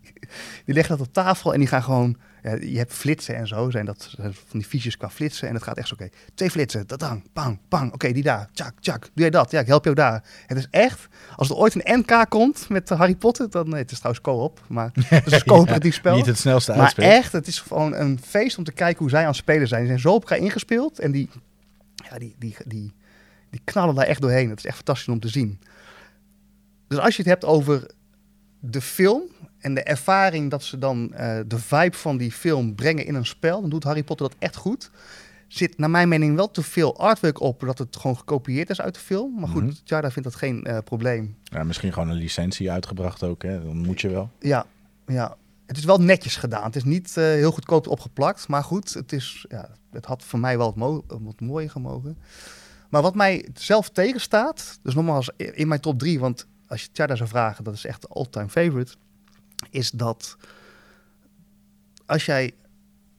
die 0.64 0.74
leggen 0.74 0.98
dat 0.98 1.06
op 1.06 1.12
tafel 1.12 1.52
en 1.52 1.58
die 1.58 1.68
gaan 1.68 1.82
gewoon 1.82 2.16
ja, 2.42 2.54
je 2.54 2.78
hebt 2.78 2.92
flitsen 2.92 3.36
en 3.36 3.46
zo, 3.46 3.70
zijn 3.70 3.84
dat 3.84 4.14
van 4.16 4.58
die 4.58 4.64
fiches 4.64 4.96
qua 4.96 5.10
flitsen. 5.10 5.48
En 5.48 5.54
het 5.54 5.62
gaat 5.62 5.76
echt 5.76 5.88
zo, 5.88 5.94
oké, 5.94 6.08
twee 6.34 6.50
flitsen, 6.50 6.86
dat 6.86 6.98
dan, 6.98 7.22
bang, 7.32 7.58
bang, 7.68 7.92
oké, 7.92 8.12
die 8.12 8.22
daar, 8.22 8.48
tjak, 8.52 8.72
tjak, 8.80 9.00
doe 9.00 9.10
jij 9.14 9.30
dat? 9.30 9.50
Ja, 9.50 9.60
ik 9.60 9.66
help 9.66 9.84
jou 9.84 9.96
daar. 9.96 10.24
Het 10.46 10.58
is 10.58 10.66
echt, 10.70 11.08
als 11.36 11.48
er 11.48 11.56
ooit 11.56 11.74
een 11.74 11.98
NK 11.98 12.26
komt 12.28 12.68
met 12.68 12.88
Harry 12.88 13.14
Potter, 13.14 13.50
dan, 13.50 13.68
nee, 13.68 13.82
het 13.82 13.90
is 13.90 13.98
trouwens 13.98 14.24
co-op, 14.24 14.60
maar 14.68 14.90
het 14.94 15.26
is 15.26 15.32
een 15.32 15.44
coöperatief 15.44 15.94
spel. 15.94 16.16
Niet 16.16 16.26
het 16.26 16.38
snelste. 16.38 16.76
Maar 16.76 16.94
echt, 16.96 17.32
het 17.32 17.46
is 17.46 17.60
gewoon 17.60 17.94
een 17.94 18.20
feest 18.24 18.58
om 18.58 18.64
te 18.64 18.72
kijken 18.72 18.98
hoe 18.98 19.10
zij 19.10 19.20
aan 19.20 19.26
het 19.26 19.36
spelen 19.36 19.68
zijn. 19.68 19.80
Ze 19.80 19.86
zijn 19.86 20.00
zo 20.00 20.14
op 20.14 20.20
elkaar 20.20 20.38
ingespeeld 20.38 20.98
en 20.98 21.12
die, 21.12 21.28
ja, 22.10 22.18
die, 22.18 22.34
die, 22.38 22.56
die, 22.66 22.92
die 23.50 23.60
knallen 23.64 23.94
daar 23.94 24.06
echt 24.06 24.20
doorheen. 24.20 24.50
Het 24.50 24.58
is 24.58 24.64
echt 24.64 24.76
fantastisch 24.76 25.08
om 25.08 25.20
te 25.20 25.28
zien. 25.28 25.60
Dus 26.88 26.98
als 26.98 27.16
je 27.16 27.22
het 27.22 27.30
hebt 27.30 27.44
over 27.44 27.86
de 28.60 28.80
film 28.80 29.22
en 29.58 29.74
de 29.74 29.82
ervaring 29.82 30.50
dat 30.50 30.62
ze 30.62 30.78
dan 30.78 31.12
uh, 31.12 31.38
de 31.46 31.58
vibe 31.58 31.96
van 31.96 32.16
die 32.16 32.32
film 32.32 32.74
brengen 32.74 33.06
in 33.06 33.14
een 33.14 33.26
spel, 33.26 33.60
dan 33.60 33.70
doet 33.70 33.84
Harry 33.84 34.02
Potter 34.02 34.28
dat 34.28 34.36
echt 34.38 34.56
goed. 34.56 34.90
Zit 35.48 35.78
naar 35.78 35.90
mijn 35.90 36.08
mening 36.08 36.36
wel 36.36 36.50
te 36.50 36.62
veel 36.62 36.98
artwork 36.98 37.40
op, 37.40 37.60
dat 37.60 37.78
het 37.78 37.96
gewoon 37.96 38.16
gekopieerd 38.16 38.70
is 38.70 38.80
uit 38.80 38.94
de 38.94 39.00
film. 39.00 39.34
Maar 39.34 39.48
goed, 39.48 39.62
mm 39.62 39.72
-hmm. 39.84 40.10
Vindt 40.10 40.22
dat 40.22 40.34
geen 40.34 40.64
uh, 40.68 40.78
probleem. 40.84 41.36
Ja, 41.42 41.64
misschien 41.64 41.92
gewoon 41.92 42.08
een 42.08 42.16
licentie 42.16 42.70
uitgebracht 42.70 43.22
ook, 43.22 43.42
hè? 43.42 43.62
dan 43.62 43.76
moet 43.76 44.00
je 44.00 44.08
wel. 44.08 44.30
Ja, 44.40 44.66
ja. 45.06 45.36
Het 45.66 45.76
is 45.76 45.84
wel 45.84 45.98
netjes 45.98 46.36
gedaan. 46.36 46.64
Het 46.64 46.76
is 46.76 46.84
niet 46.84 47.14
uh, 47.18 47.24
heel 47.24 47.50
goedkoop 47.50 47.86
opgeplakt. 47.86 48.48
Maar 48.48 48.64
goed, 48.64 48.94
het, 48.94 49.12
is, 49.12 49.46
ja, 49.48 49.68
het 49.90 50.04
had 50.04 50.24
voor 50.24 50.38
mij 50.38 50.58
wel 50.58 50.66
wat, 50.66 50.76
mo 50.76 51.04
wat 51.06 51.40
mooier 51.40 51.70
gemogen. 51.70 52.18
Maar 52.88 53.02
wat 53.02 53.14
mij 53.14 53.48
zelf 53.54 53.90
tegenstaat, 53.90 54.78
dus 54.82 54.94
nogmaals 54.94 55.30
in 55.36 55.68
mijn 55.68 55.80
top 55.80 55.98
3, 55.98 56.20
want 56.20 56.46
als 56.66 56.82
je 56.82 56.88
Tjada 56.92 57.14
zou 57.14 57.28
vragen, 57.28 57.64
dat 57.64 57.74
is 57.74 57.84
echt 57.84 58.02
de 58.02 58.08
all-time 58.08 58.48
favorite, 58.48 58.94
is 59.70 59.90
dat 59.90 60.36
als 62.06 62.24
jij 62.24 62.54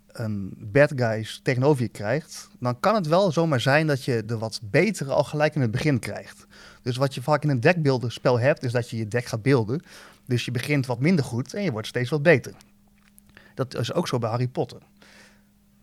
een 0.07 0.53
bad 0.57 0.91
guys 0.95 1.39
tegenover 1.43 1.81
je 1.81 1.89
krijgt, 1.89 2.49
dan 2.59 2.79
kan 2.79 2.95
het 2.95 3.07
wel 3.07 3.31
zomaar 3.31 3.61
zijn 3.61 3.87
dat 3.87 4.03
je 4.03 4.25
de 4.25 4.37
wat 4.37 4.59
betere 4.63 5.11
al 5.11 5.23
gelijk 5.23 5.55
in 5.55 5.61
het 5.61 5.71
begin 5.71 5.99
krijgt. 5.99 6.45
Dus 6.81 6.97
wat 6.97 7.13
je 7.13 7.21
vaak 7.21 7.43
in 7.43 7.49
een 7.49 7.59
dekbeeldenspel 7.59 8.39
hebt, 8.39 8.63
is 8.63 8.71
dat 8.71 8.89
je 8.89 8.97
je 8.97 9.07
dek 9.07 9.25
gaat 9.25 9.41
beelden. 9.41 9.83
Dus 10.25 10.45
je 10.45 10.51
begint 10.51 10.85
wat 10.85 10.99
minder 10.99 11.25
goed 11.25 11.53
en 11.53 11.63
je 11.63 11.71
wordt 11.71 11.87
steeds 11.87 12.09
wat 12.09 12.23
beter. 12.23 12.53
Dat 13.53 13.75
is 13.75 13.93
ook 13.93 14.07
zo 14.07 14.17
bij 14.17 14.29
Harry 14.29 14.47
Potter. 14.47 14.81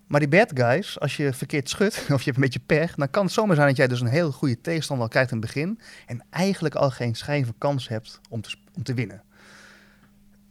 Maar 0.06 0.20
die 0.20 0.28
bad 0.28 0.50
guys, 0.54 1.00
als 1.00 1.16
je 1.16 1.32
verkeerd 1.32 1.68
schudt 1.68 1.96
of 2.12 2.22
je 2.22 2.24
hebt 2.24 2.36
een 2.36 2.42
beetje 2.42 2.60
pech, 2.66 2.94
dan 2.94 3.10
kan 3.10 3.24
het 3.24 3.32
zomaar 3.32 3.56
zijn 3.56 3.68
dat 3.68 3.76
jij 3.76 3.88
dus 3.88 4.00
een 4.00 4.06
heel 4.06 4.32
goede 4.32 4.60
tegenstander 4.60 5.04
al 5.04 5.10
krijgt 5.10 5.30
in 5.30 5.36
het 5.36 5.46
begin 5.46 5.80
en 6.06 6.24
eigenlijk 6.30 6.74
al 6.74 6.90
geen 6.90 7.14
schijn 7.14 7.44
van 7.44 7.54
kans 7.58 7.88
hebt 7.88 8.20
om 8.28 8.40
te, 8.40 8.56
om 8.74 8.82
te 8.82 8.94
winnen. 8.94 9.22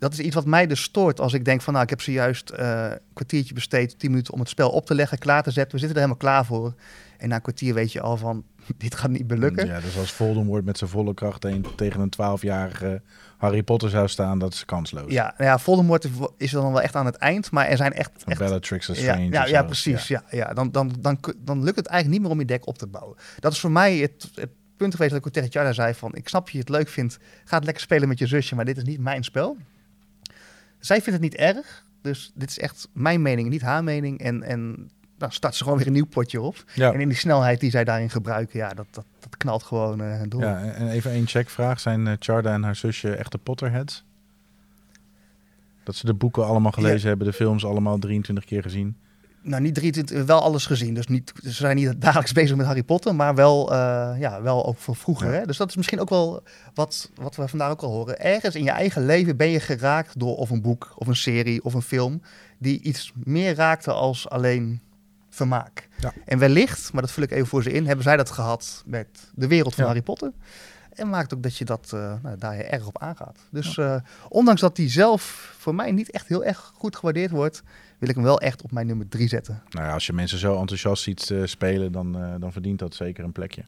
Dat 0.05 0.13
is 0.13 0.19
iets 0.19 0.35
wat 0.35 0.45
mij 0.45 0.67
dus 0.67 0.81
stoort 0.81 1.19
als 1.19 1.33
ik 1.33 1.45
denk 1.45 1.61
van 1.61 1.73
nou, 1.73 1.83
ik 1.85 1.89
heb 1.89 2.01
zojuist 2.01 2.51
uh, 2.51 2.57
een 2.59 2.99
kwartiertje 3.13 3.53
besteed, 3.53 3.99
tien 3.99 4.09
minuten 4.09 4.33
om 4.33 4.39
het 4.39 4.49
spel 4.49 4.69
op 4.69 4.85
te 4.85 4.95
leggen, 4.95 5.17
klaar 5.17 5.43
te 5.43 5.51
zetten. 5.51 5.71
We 5.71 5.77
zitten 5.77 6.01
er 6.01 6.03
helemaal 6.03 6.29
klaar 6.29 6.45
voor. 6.45 6.73
En 7.17 7.29
na 7.29 7.35
een 7.35 7.41
kwartier 7.41 7.73
weet 7.73 7.91
je 7.91 8.01
al 8.01 8.17
van, 8.17 8.43
dit 8.77 8.95
gaat 8.95 9.09
niet 9.09 9.27
belukken. 9.27 9.67
Ja, 9.67 9.79
dus 9.79 9.97
als 9.97 10.11
Voldemort 10.11 10.65
met 10.65 10.77
zijn 10.77 10.89
volle 10.89 11.13
kracht 11.13 11.45
een, 11.45 11.65
tegen 11.75 12.01
een 12.01 12.13
12-jarige 12.13 13.01
Harry 13.37 13.63
Potter 13.63 13.89
zou 13.89 14.07
staan, 14.07 14.39
dat 14.39 14.53
is 14.53 14.65
kansloos. 14.65 15.11
Ja, 15.11 15.33
nou 15.37 15.49
ja, 15.49 15.59
Voldemort 15.59 16.07
is 16.37 16.51
dan 16.51 16.71
wel 16.71 16.81
echt 16.81 16.95
aan 16.95 17.05
het 17.05 17.15
eind, 17.15 17.51
maar 17.51 17.67
er 17.67 17.77
zijn 17.77 17.93
echt... 17.93 18.11
echt 18.25 18.39
Bellatrix 18.39 18.89
is 18.89 18.97
ja, 18.97 19.03
Strange. 19.03 19.31
Ja, 19.31 19.45
ja 19.45 19.63
precies. 19.63 20.07
Ja. 20.07 20.23
Ja, 20.29 20.53
Dan, 20.53 20.71
dan, 20.71 20.91
dan, 20.99 21.19
dan 21.37 21.63
lukt 21.63 21.77
het 21.77 21.87
eigenlijk 21.87 22.19
niet 22.19 22.21
meer 22.21 22.31
om 22.31 22.47
je 22.47 22.57
dek 22.57 22.67
op 22.67 22.77
te 22.77 22.87
bouwen. 22.87 23.17
Dat 23.39 23.51
is 23.51 23.59
voor 23.59 23.71
mij 23.71 23.97
het, 23.97 24.29
het 24.33 24.49
punt 24.77 24.93
geweest 24.95 25.11
dat 25.13 25.25
ik 25.25 25.33
tegen 25.33 25.49
Tjarda 25.49 25.73
zei 25.73 25.93
van, 25.93 26.15
ik 26.15 26.27
snap 26.27 26.49
je 26.49 26.59
het 26.59 26.69
leuk 26.69 26.89
vindt, 26.89 27.17
ga 27.45 27.55
het 27.55 27.65
lekker 27.65 27.83
spelen 27.83 28.07
met 28.07 28.19
je 28.19 28.27
zusje, 28.27 28.55
maar 28.55 28.65
dit 28.65 28.77
is 28.77 28.83
niet 28.83 28.99
mijn 28.99 29.23
spel. 29.23 29.57
Zij 30.85 31.01
vindt 31.01 31.11
het 31.11 31.21
niet 31.21 31.35
erg, 31.35 31.85
dus 32.01 32.31
dit 32.33 32.49
is 32.49 32.59
echt 32.59 32.87
mijn 32.93 33.21
mening, 33.21 33.49
niet 33.49 33.61
haar 33.61 33.83
mening. 33.83 34.19
En, 34.19 34.43
en 34.43 34.89
dan 35.17 35.31
start 35.31 35.55
ze 35.55 35.63
gewoon 35.63 35.77
weer 35.77 35.87
een 35.87 35.93
nieuw 35.93 36.05
potje 36.05 36.41
op. 36.41 36.63
Ja. 36.73 36.93
En 36.93 36.99
in 36.99 37.09
die 37.09 37.17
snelheid 37.17 37.59
die 37.59 37.69
zij 37.69 37.83
daarin 37.83 38.09
gebruiken, 38.09 38.59
ja, 38.59 38.69
dat, 38.69 38.85
dat, 38.91 39.05
dat 39.19 39.37
knalt 39.37 39.63
gewoon 39.63 40.01
uh, 40.01 40.21
door. 40.27 40.41
Ja, 40.41 40.63
en 40.63 40.89
even 40.89 41.11
één 41.11 41.27
checkvraag. 41.27 41.79
Zijn 41.79 42.05
uh, 42.05 42.13
Charda 42.19 42.53
en 42.53 42.63
haar 42.63 42.75
zusje 42.75 43.15
echte 43.15 43.37
Potterheads? 43.37 44.03
Dat 45.83 45.95
ze 45.95 46.05
de 46.05 46.13
boeken 46.13 46.45
allemaal 46.45 46.71
gelezen 46.71 47.01
ja. 47.01 47.07
hebben, 47.07 47.27
de 47.27 47.33
films 47.33 47.65
allemaal 47.65 47.97
23 47.97 48.45
keer 48.45 48.61
gezien? 48.61 48.97
Nou, 49.47 49.61
niet 49.61 49.75
23, 49.75 50.25
wel 50.25 50.41
alles 50.41 50.65
gezien. 50.65 50.93
Dus 50.93 51.07
niet, 51.07 51.33
ze 51.43 51.51
zijn 51.51 51.75
niet 51.75 52.01
dagelijks 52.01 52.31
bezig 52.41 52.55
met 52.55 52.65
Harry 52.65 52.83
Potter, 52.83 53.15
maar 53.15 53.35
wel, 53.35 53.73
uh, 53.73 54.11
ja, 54.17 54.41
wel 54.41 54.65
ook 54.65 54.77
van 54.77 54.95
vroeger. 54.95 55.31
Ja. 55.31 55.39
Hè? 55.39 55.45
Dus 55.45 55.57
dat 55.57 55.69
is 55.69 55.75
misschien 55.75 55.99
ook 55.99 56.09
wel 56.09 56.43
wat, 56.73 57.11
wat 57.15 57.35
we 57.35 57.47
vandaag 57.47 57.71
ook 57.71 57.81
al 57.81 57.91
horen. 57.91 58.19
Ergens 58.19 58.55
in 58.55 58.63
je 58.63 58.69
eigen 58.69 59.05
leven 59.05 59.37
ben 59.37 59.49
je 59.49 59.59
geraakt 59.59 60.19
door 60.19 60.35
of 60.35 60.49
een 60.49 60.61
boek, 60.61 60.93
of 60.95 61.07
een 61.07 61.15
serie, 61.15 61.63
of 61.63 61.73
een 61.73 61.81
film, 61.81 62.21
die 62.57 62.81
iets 62.81 63.11
meer 63.23 63.55
raakte 63.55 63.91
als 63.91 64.29
alleen 64.29 64.81
vermaak. 65.29 65.87
Ja. 65.99 66.13
En 66.25 66.39
wellicht, 66.39 66.93
maar 66.93 67.01
dat 67.01 67.11
vul 67.11 67.23
ik 67.23 67.31
even 67.31 67.47
voor 67.47 67.63
ze 67.63 67.71
in, 67.71 67.85
hebben 67.85 68.03
zij 68.03 68.17
dat 68.17 68.31
gehad 68.31 68.83
met 68.85 69.07
de 69.33 69.47
wereld 69.47 69.73
van 69.73 69.83
Ja. 69.83 69.89
Harry 69.89 70.03
Potter. 70.03 70.31
En 70.93 71.09
maakt 71.09 71.33
ook 71.33 71.43
dat 71.43 71.57
je 71.57 71.65
dat, 71.65 71.91
uh, 71.93 72.13
nou, 72.21 72.37
daar 72.37 72.57
erg 72.57 72.87
op 72.87 73.01
aangaat. 73.01 73.39
Dus 73.51 73.77
uh, 73.77 73.95
ondanks 74.29 74.61
dat 74.61 74.75
die 74.75 74.89
zelf 74.89 75.53
voor 75.57 75.75
mij 75.75 75.91
niet 75.91 76.11
echt 76.11 76.27
heel 76.27 76.43
erg 76.43 76.71
goed 76.75 76.95
gewaardeerd 76.95 77.31
wordt, 77.31 77.63
wil 77.99 78.09
ik 78.09 78.15
hem 78.15 78.23
wel 78.23 78.39
echt 78.39 78.61
op 78.61 78.71
mijn 78.71 78.87
nummer 78.87 79.07
drie 79.07 79.27
zetten. 79.27 79.63
Nou 79.69 79.85
ja, 79.85 79.93
als 79.93 80.05
je 80.05 80.13
mensen 80.13 80.37
zo 80.37 80.59
enthousiast 80.59 81.03
ziet 81.03 81.29
uh, 81.29 81.45
spelen, 81.45 81.91
dan, 81.91 82.17
dan 82.39 82.51
verdient 82.51 82.79
dat 82.79 82.95
zeker 82.95 83.23
een 83.23 83.31
plekje. 83.31 83.63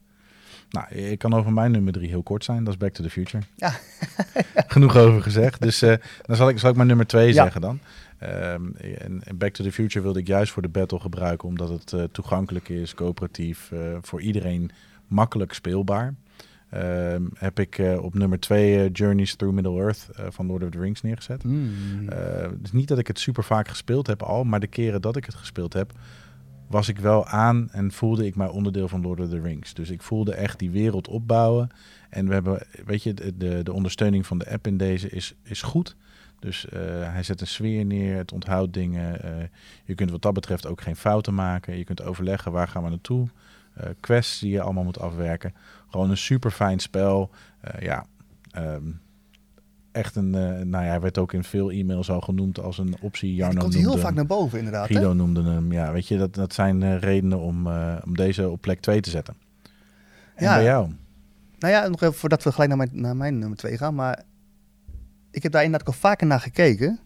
Nou, 0.69 0.87
ik 0.95 1.19
kan 1.19 1.33
over 1.33 1.53
mijn 1.53 1.71
nummer 1.71 1.93
drie 1.93 2.09
heel 2.09 2.23
kort 2.23 2.43
zijn. 2.43 2.63
Dat 2.63 2.73
is 2.73 2.79
Back 2.79 2.93
to 2.93 3.03
the 3.03 3.09
Future. 3.09 3.43
Ja. 3.55 3.73
Genoeg 4.67 4.95
over 4.95 5.21
gezegd. 5.21 5.61
Dus 5.61 5.79
dan 5.79 6.35
zal 6.35 6.49
ik, 6.49 6.59
zal 6.59 6.69
ik 6.69 6.75
mijn 6.75 6.87
nummer 6.87 7.07
twee 7.07 7.27
Ja. 7.33 7.43
zeggen 7.43 7.61
dan. 7.61 7.79
Um, 8.23 8.75
en, 8.75 9.23
Back 9.35 9.53
to 9.53 9.63
the 9.63 9.71
Future 9.71 10.03
wilde 10.03 10.19
ik 10.19 10.27
juist 10.27 10.51
voor 10.51 10.61
de 10.61 10.67
battle 10.67 10.99
gebruiken, 10.99 11.47
omdat 11.47 11.69
het 11.69 12.13
toegankelijk 12.13 12.69
is, 12.69 12.93
coöperatief, 12.93 13.71
voor 14.01 14.21
iedereen 14.21 14.71
makkelijk 15.07 15.53
speelbaar. 15.53 16.13
Um, 16.73 17.29
heb 17.33 17.59
ik 17.59 17.77
uh, 17.77 18.03
op 18.03 18.13
nummer 18.13 18.39
2 18.39 18.91
Journeys 18.91 19.35
Through 19.35 19.55
Middle-earth 19.55 20.09
van 20.29 20.45
Lord 20.45 20.63
of 20.63 20.69
the 20.69 20.79
Rings 20.79 21.01
neergezet. 21.01 21.43
Mm. 21.43 22.09
dus 22.61 22.71
niet 22.71 22.87
dat 22.87 22.97
ik 22.97 23.07
het 23.07 23.19
super 23.19 23.43
vaak 23.43 23.67
gespeeld 23.67 24.07
heb 24.07 24.23
al, 24.23 24.43
maar 24.43 24.59
de 24.59 24.67
keren 24.67 25.01
dat 25.01 25.15
ik 25.15 25.25
het 25.25 25.35
gespeeld 25.35 25.73
heb, 25.73 25.93
was 26.67 26.87
ik 26.87 26.99
wel 26.99 27.25
aan 27.25 27.69
en 27.71 27.91
voelde 27.91 28.25
ik 28.25 28.35
mij 28.35 28.47
onderdeel 28.47 28.87
van 28.87 29.01
Lord 29.01 29.19
of 29.19 29.29
the 29.29 29.41
Rings. 29.41 29.73
Dus 29.73 29.89
ik 29.89 30.01
voelde 30.01 30.33
echt 30.33 30.59
die 30.59 30.71
wereld 30.71 31.07
opbouwen. 31.07 31.69
En 32.09 32.27
we 32.27 32.33
hebben, 32.33 32.67
weet 32.85 33.03
je, 33.03 33.13
de, 33.13 33.63
de 33.63 33.73
ondersteuning 33.73 34.25
van 34.25 34.37
de 34.37 34.51
app 34.51 34.67
in 34.67 34.77
deze 34.77 35.09
is, 35.09 35.33
is 35.43 35.61
goed. 35.61 35.95
Dus 36.39 36.65
hij 37.11 37.23
zet 37.23 37.41
een 37.41 37.47
sfeer 37.47 37.85
neer, 37.85 38.15
het 38.15 38.31
onthoudt 38.31 38.73
dingen. 38.73 39.19
Je 39.85 39.95
kunt 39.95 40.11
wat 40.11 40.21
dat 40.21 40.33
betreft 40.33 40.67
ook 40.67 40.81
geen 40.81 40.95
fouten 40.95 41.33
maken. 41.33 41.77
Je 41.77 41.83
kunt 41.83 42.01
overleggen 42.01 42.51
waar 42.51 42.67
gaan 42.67 42.83
we 42.83 42.89
naartoe. 42.89 43.27
Uh, 43.81 43.89
quests 43.99 44.39
die 44.39 44.51
je 44.51 44.61
allemaal 44.61 44.83
moet 44.83 44.99
afwerken. 44.99 45.53
Gewoon 45.89 46.09
een 46.09 46.17
super 46.17 46.51
fijn 46.51 46.79
spel. 46.79 47.29
ja, 47.79 48.05
um, 48.57 49.01
echt 49.91 50.15
een. 50.15 50.29
nou 50.69 50.83
ja, 50.83 50.89
hij 50.89 51.01
werd 51.01 51.17
ook 51.17 51.33
in 51.33 51.43
veel 51.43 51.71
e-mails 51.71 52.09
al 52.09 52.21
genoemd 52.21 52.59
als 52.59 52.77
een 52.77 52.95
optie. 53.01 53.35
Jarno 53.35 53.53
ja, 53.53 53.59
komt 53.59 53.73
noemde 53.73 53.89
heel 53.89 53.97
vaak 53.97 54.13
naar 54.13 54.25
boven, 54.25 54.57
inderdaad. 54.57 54.87
Guido 54.87 55.09
hè? 55.09 55.15
noemde 55.15 55.43
hem. 55.43 55.71
Ja, 55.71 55.91
weet 55.91 56.07
je, 56.07 56.17
dat, 56.17 56.35
dat 56.35 56.53
zijn 56.53 56.99
redenen 56.99 57.39
om, 57.39 57.67
om 58.05 58.15
deze 58.15 58.49
op 58.49 58.61
plek 58.61 58.79
2 58.79 59.01
te 59.01 59.09
zetten. 59.09 59.35
En 60.35 60.43
Ja. 60.43 60.55
bij 60.55 60.63
jou? 60.63 60.91
Nou 61.59 61.73
ja, 61.73 61.87
nog 61.87 62.01
even 62.01 62.15
voordat 62.15 62.43
we 62.43 62.51
gelijk 62.51 62.69
naar 62.69 62.77
mijn, 62.77 63.01
naar 63.01 63.15
mijn 63.15 63.39
nummer 63.39 63.57
twee 63.57 63.77
gaan. 63.77 63.95
Maar 63.95 64.23
ik 65.31 65.43
heb 65.43 65.51
daar 65.51 65.63
inderdaad 65.63 65.87
al 65.87 65.93
vaker 65.93 66.27
naar 66.27 66.39
gekeken. 66.39 66.99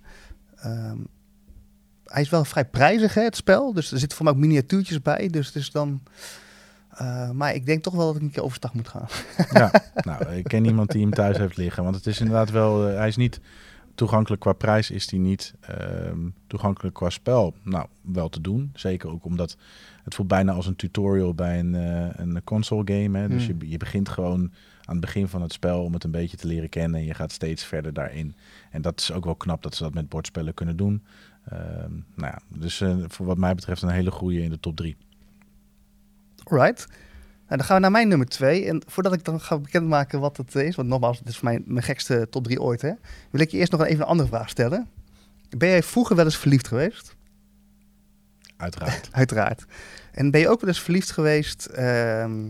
Um, 0.66 1.08
hij 2.06 2.22
is 2.22 2.30
wel 2.30 2.46
vrij 2.46 2.66
prijzig, 2.66 3.14
hè, 3.14 3.22
het 3.22 3.36
spel. 3.36 3.74
Dus 3.74 3.92
er 3.92 4.00
zitten 4.00 4.18
voor 4.18 4.26
mij 4.26 4.36
ook 4.36 4.42
miniatuurtjes 4.42 5.02
bij. 5.02 5.28
Dus 5.28 5.48
het 5.48 5.56
is 5.56 5.72
dan... 5.72 6.02
Uh, 7.02 7.32
maar 7.32 7.54
ik 7.56 7.66
denk 7.66 7.84
toch 7.84 7.94
wel 7.94 8.06
dat 8.06 8.16
ik 8.16 8.22
een 8.22 8.32
keer 8.32 8.44
overstag 8.44 8.74
moet 8.74 8.88
gaan. 8.88 9.08
Ja, 9.60 9.72
nou, 9.94 10.26
ik 10.26 10.44
ken 10.44 10.66
iemand 10.66 10.92
die 10.92 11.02
hem 11.02 11.14
thuis 11.14 11.38
heeft 11.38 11.58
liggen. 11.58 11.84
Want 11.84 11.96
het 11.96 12.06
is 12.06 12.20
inderdaad 12.20 12.50
wel... 12.50 12.90
Uh, 12.90 12.96
hij 12.96 13.08
is 13.08 13.16
niet 13.16 13.40
toegankelijk 13.96 14.42
qua 14.42 14.54
prijs, 14.54 14.92
is 14.92 15.10
hij 15.12 15.20
niet. 15.20 15.54
Uh, 15.70 16.12
toegankelijk 16.48 16.96
qua 16.96 17.10
spel, 17.10 17.54
nou, 17.64 17.88
wel 18.02 18.30
te 18.30 18.42
doen. 18.42 18.72
Zeker 18.74 19.10
ook 19.10 19.26
omdat 19.26 19.58
het 20.04 20.16
voelt 20.16 20.28
bijna 20.28 20.54
als 20.54 20.68
een 20.68 20.76
tutorial 20.76 21.34
bij 21.34 21.60
een, 21.60 21.74
uh, 21.74 22.08
een 22.16 22.42
console 22.44 22.84
game. 22.86 23.18
Hè? 23.20 23.28
Dus 23.28 23.46
Hmm. 23.48 23.56
je, 23.60 23.70
je 23.70 23.78
begint 23.78 24.10
gewoon 24.10 24.42
aan 24.86 24.96
het 24.96 25.06
begin 25.06 25.28
van 25.28 25.42
het 25.42 25.54
spel 25.54 25.84
om 25.84 25.94
het 25.94 26.04
een 26.04 26.12
beetje 26.12 26.38
te 26.38 26.48
leren 26.48 26.70
kennen. 26.70 27.00
En 27.00 27.06
je 27.06 27.14
gaat 27.14 27.32
steeds 27.32 27.64
verder 27.64 27.94
daarin. 27.94 28.36
En 28.72 28.82
dat 28.82 29.00
is 29.00 29.12
ook 29.12 29.26
wel 29.26 29.36
knap 29.36 29.64
dat 29.64 29.76
ze 29.76 29.84
dat 29.84 29.94
met 29.94 30.10
bordspellen 30.10 30.54
kunnen 30.54 30.78
doen. 30.78 31.04
Uh, 31.54 31.60
nou 32.16 32.34
ja, 32.34 32.40
dus 32.48 32.84
voor 33.08 33.26
wat 33.26 33.38
mij 33.38 33.56
betreft 33.56 33.82
een 33.82 33.90
hele 33.90 34.12
goede 34.12 34.42
in 34.42 34.50
de 34.50 34.60
top 34.60 34.76
drie. 34.76 34.98
Alright. 36.52 36.88
Nou, 36.88 37.58
dan 37.58 37.64
gaan 37.64 37.76
we 37.76 37.82
naar 37.82 37.92
mijn 37.92 38.08
nummer 38.08 38.28
twee. 38.28 38.66
En 38.66 38.82
voordat 38.88 39.14
ik 39.14 39.24
dan 39.24 39.42
ga 39.42 39.58
bekendmaken 39.58 40.20
wat 40.20 40.38
het 40.38 40.56
is, 40.56 40.76
want 40.76 40.88
nogmaals, 40.88 41.20
het 41.20 41.28
is 41.28 41.42
mijn, 41.42 41.64
mijn 41.66 41.84
gekste 41.86 42.28
top 42.30 42.44
drie 42.44 42.62
ooit, 42.62 42.82
hè, 42.82 42.92
wil 43.32 43.42
ik 43.42 43.52
je 43.52 43.58
eerst 43.58 43.72
nog 43.72 43.84
even 43.84 44.02
een 44.02 44.08
andere 44.08 44.30
vraag 44.30 44.50
stellen. 44.50 44.90
Ben 45.58 45.70
jij 45.70 45.84
vroeger 45.84 46.16
wel 46.16 46.26
eens 46.26 46.38
verliefd 46.38 46.68
geweest? 46.68 47.16
Uiteraard. 48.58 49.10
Uiteraard. 49.22 49.66
En 50.12 50.32
ben 50.32 50.42
je 50.42 50.50
ook 50.50 50.62
wel 50.62 50.70
eens 50.70 50.82
verliefd 50.82 51.12
geweest 51.12 51.66
ehm, 51.66 52.50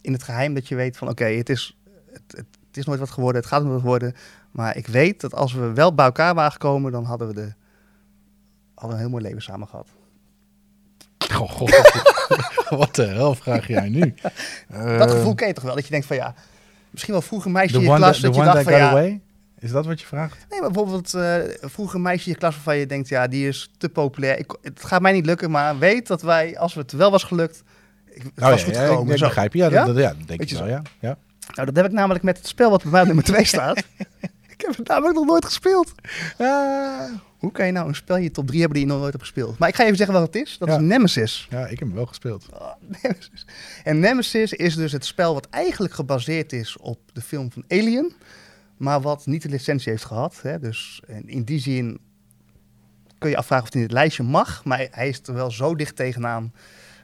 in 0.00 0.12
het 0.12 0.22
geheim 0.22 0.54
dat 0.54 0.68
je 0.68 0.74
weet 0.74 0.96
van 0.96 1.08
oké, 1.08 1.24
het, 1.24 1.48
is, 1.48 1.78
het, 2.12 2.22
het, 2.26 2.46
het 2.66 2.76
is 2.76 2.84
nooit 2.86 3.00
wat 3.00 3.10
geworden, 3.10 3.40
het 3.40 3.50
gaat 3.50 3.62
nooit 3.62 3.74
wat 3.74 3.82
worden. 3.82 4.14
Maar 4.50 4.76
ik 4.76 4.86
weet 4.86 5.20
dat 5.20 5.34
als 5.34 5.52
we 5.52 5.72
wel 5.72 5.94
bij 5.94 6.04
elkaar 6.04 6.34
waren 6.34 6.52
gekomen, 6.52 6.92
dan 6.92 7.04
hadden 7.04 7.28
we 7.28 7.34
de, 7.34 7.52
hadden 8.74 8.96
een 8.96 9.02
heel 9.02 9.12
mooi 9.12 9.22
leven 9.22 9.42
samen 9.42 9.68
gehad. 9.68 9.88
Goh, 11.30 11.50
goh, 11.50 11.68
wat 12.78 12.94
de 12.94 13.04
hel 13.06 13.34
vraag 13.34 13.66
jij 13.66 13.88
nu? 13.88 14.14
dat 14.98 15.10
gevoel 15.10 15.34
ken 15.34 15.46
je 15.48 15.52
toch 15.54 15.64
wel? 15.64 15.74
Dat 15.74 15.84
je 15.84 15.90
denkt 15.90 16.06
van 16.06 16.16
ja, 16.16 16.34
misschien 16.90 17.12
wel 17.12 17.22
vroeger 17.22 17.50
meisje 17.50 17.72
The 17.72 17.80
in 17.82 17.90
je 17.90 17.96
klas 17.96 18.12
that, 18.20 18.22
dat 18.22 18.34
je 18.34 18.40
dacht 18.42 18.54
that 18.54 18.62
van 18.64 18.72
got 18.72 18.80
ja, 18.82 18.88
away? 18.90 19.20
Is 19.58 19.70
dat 19.70 19.86
wat 19.86 20.00
je 20.00 20.06
vraagt? 20.06 20.36
Nee, 20.50 20.60
maar 20.60 20.70
bijvoorbeeld 20.70 21.14
eh, 21.14 21.34
vroeger 21.60 21.96
een 21.96 22.02
meisje 22.02 22.26
in 22.26 22.32
je 22.32 22.38
klas 22.38 22.54
waarvan 22.54 22.76
je 22.76 22.86
denkt, 22.86 23.08
ja, 23.08 23.26
die 23.26 23.48
is 23.48 23.70
te 23.78 23.88
populair. 23.88 24.38
Ik, 24.38 24.56
het 24.62 24.84
gaat 24.84 25.00
mij 25.02 25.12
niet 25.12 25.26
lukken, 25.26 25.50
maar 25.50 25.78
weet 25.78 26.06
dat 26.06 26.22
wij, 26.22 26.58
als 26.58 26.74
het 26.74 26.92
wel 26.92 27.10
was 27.10 27.22
gelukt, 27.24 27.62
ik, 28.10 28.22
het 28.22 28.44
Oh 28.44 28.48
was 28.50 28.60
ja, 28.60 28.64
goed 28.66 28.74
ja, 28.74 28.82
gekomen. 28.86 29.06
ik, 29.06 29.12
ik 29.12 29.18
zo. 29.18 29.24
begrijp 29.26 29.52
je. 29.52 29.58
Ja, 29.58 29.68
Ja? 29.70 29.84
dat, 29.84 29.86
dat- 29.94 30.04
ja, 30.04 30.08
dat 30.08 30.16
denk 30.16 30.28
Weet 30.28 30.40
ik 30.40 30.48
je 30.48 30.54
wel, 30.58 30.66
ja. 30.68 30.82
ja. 31.00 31.16
Nou, 31.54 31.66
dat 31.66 31.76
heb 31.76 31.84
ik 31.86 31.92
namelijk 31.92 32.24
met 32.24 32.36
het 32.36 32.46
spel 32.46 32.70
wat 32.70 32.82
bij 32.82 32.90
mij 32.90 33.00
op 33.00 33.06
nummer 33.06 33.24
2 33.24 33.44
staat. 33.54 33.78
ik 34.48 34.60
heb 34.60 34.76
het 34.76 34.88
namelijk 34.88 35.14
nog 35.16 35.26
nooit 35.26 35.44
gespeeld. 35.44 35.92
Hoe 37.42 37.52
kan 37.52 37.66
je 37.66 37.72
nou 37.72 37.88
een 37.88 37.94
spel 37.94 38.16
in 38.16 38.22
je 38.22 38.30
top 38.30 38.46
3 38.46 38.60
hebben 38.60 38.78
die 38.78 38.86
je 38.86 38.92
nog 38.92 39.00
nooit 39.00 39.12
hebt 39.12 39.24
gespeeld? 39.24 39.58
Maar 39.58 39.68
ik 39.68 39.74
ga 39.74 39.84
even 39.84 39.96
zeggen 39.96 40.14
wat 40.14 40.26
het 40.26 40.36
is. 40.46 40.58
Dat 40.58 40.68
Ja. 40.68 40.74
is 40.74 40.80
Nemesis. 40.80 41.46
Ja, 41.50 41.62
ik 41.66 41.78
heb 41.78 41.88
hem 41.88 41.94
wel 41.94 42.06
gespeeld. 42.06 42.46
Oh, 42.52 42.72
Nemesis. 43.02 43.46
En 43.84 43.98
Nemesis 44.00 44.52
is 44.52 44.74
dus 44.74 44.92
het 44.92 45.04
spel 45.04 45.34
wat 45.34 45.46
eigenlijk 45.50 45.94
gebaseerd 45.94 46.52
is 46.52 46.76
op 46.76 46.98
de 47.12 47.20
film 47.20 47.52
van 47.52 47.64
Alien. 47.68 48.12
Maar 48.76 49.00
wat 49.00 49.26
niet 49.26 49.42
de 49.42 49.48
licentie 49.48 49.90
heeft 49.90 50.04
gehad. 50.04 50.38
Hè? 50.42 50.58
Dus 50.58 51.02
in, 51.26 51.42
die 51.44 51.58
zin 51.58 51.98
kun 53.18 53.30
je 53.30 53.36
afvragen 53.36 53.66
of 53.66 53.72
hij 53.72 53.82
in 53.82 53.86
het 53.88 53.96
lijstje 53.96 54.22
mag. 54.22 54.64
Maar 54.64 54.86
hij 54.90 55.08
is 55.08 55.20
er 55.24 55.34
wel 55.34 55.50
zo 55.50 55.74
dicht 55.74 55.96
tegenaan 55.96 56.52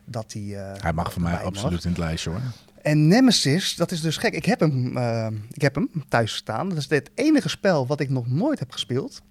dat 0.04 0.32
hij... 0.32 0.42
eh, 0.72 0.82
Hij 0.82 0.92
mag 0.92 1.12
voor 1.12 1.22
mij 1.22 1.34
absoluut 1.36 1.84
in 1.84 1.90
het 1.90 1.98
lijstje 1.98 2.30
hoor. 2.30 2.40
En 2.82 3.08
Nemesis, 3.08 3.76
dat 3.76 3.90
is 3.90 4.00
dus 4.00 4.16
gek. 4.16 4.34
Ik 4.34 4.44
heb 4.44 4.60
hem, 4.60 4.96
eh, 4.96 5.26
ik 5.50 5.62
heb 5.62 5.74
hem 5.74 5.90
thuis 6.08 6.34
staan. 6.34 6.68
Dat 6.68 6.78
is 6.78 6.88
het 6.88 7.10
enige 7.14 7.48
spel 7.48 7.86
wat 7.86 8.00
ik 8.00 8.08
nog 8.10 8.26
nooit 8.28 8.58
heb 8.58 8.72
gespeeld. 8.72 9.22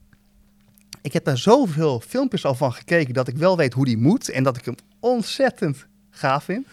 Ik 1.01 1.13
heb 1.13 1.23
daar 1.23 1.37
zoveel 1.37 1.99
filmpjes 1.99 2.45
al 2.45 2.55
van 2.55 2.73
gekeken 2.73 3.13
dat 3.13 3.27
ik 3.27 3.37
wel 3.37 3.57
weet 3.57 3.73
hoe 3.73 3.85
die 3.85 3.97
moet. 3.97 4.29
En 4.29 4.43
dat 4.43 4.57
ik 4.57 4.65
hem 4.65 4.75
ontzettend 4.99 5.85
gaaf 6.09 6.43
vind. 6.43 6.67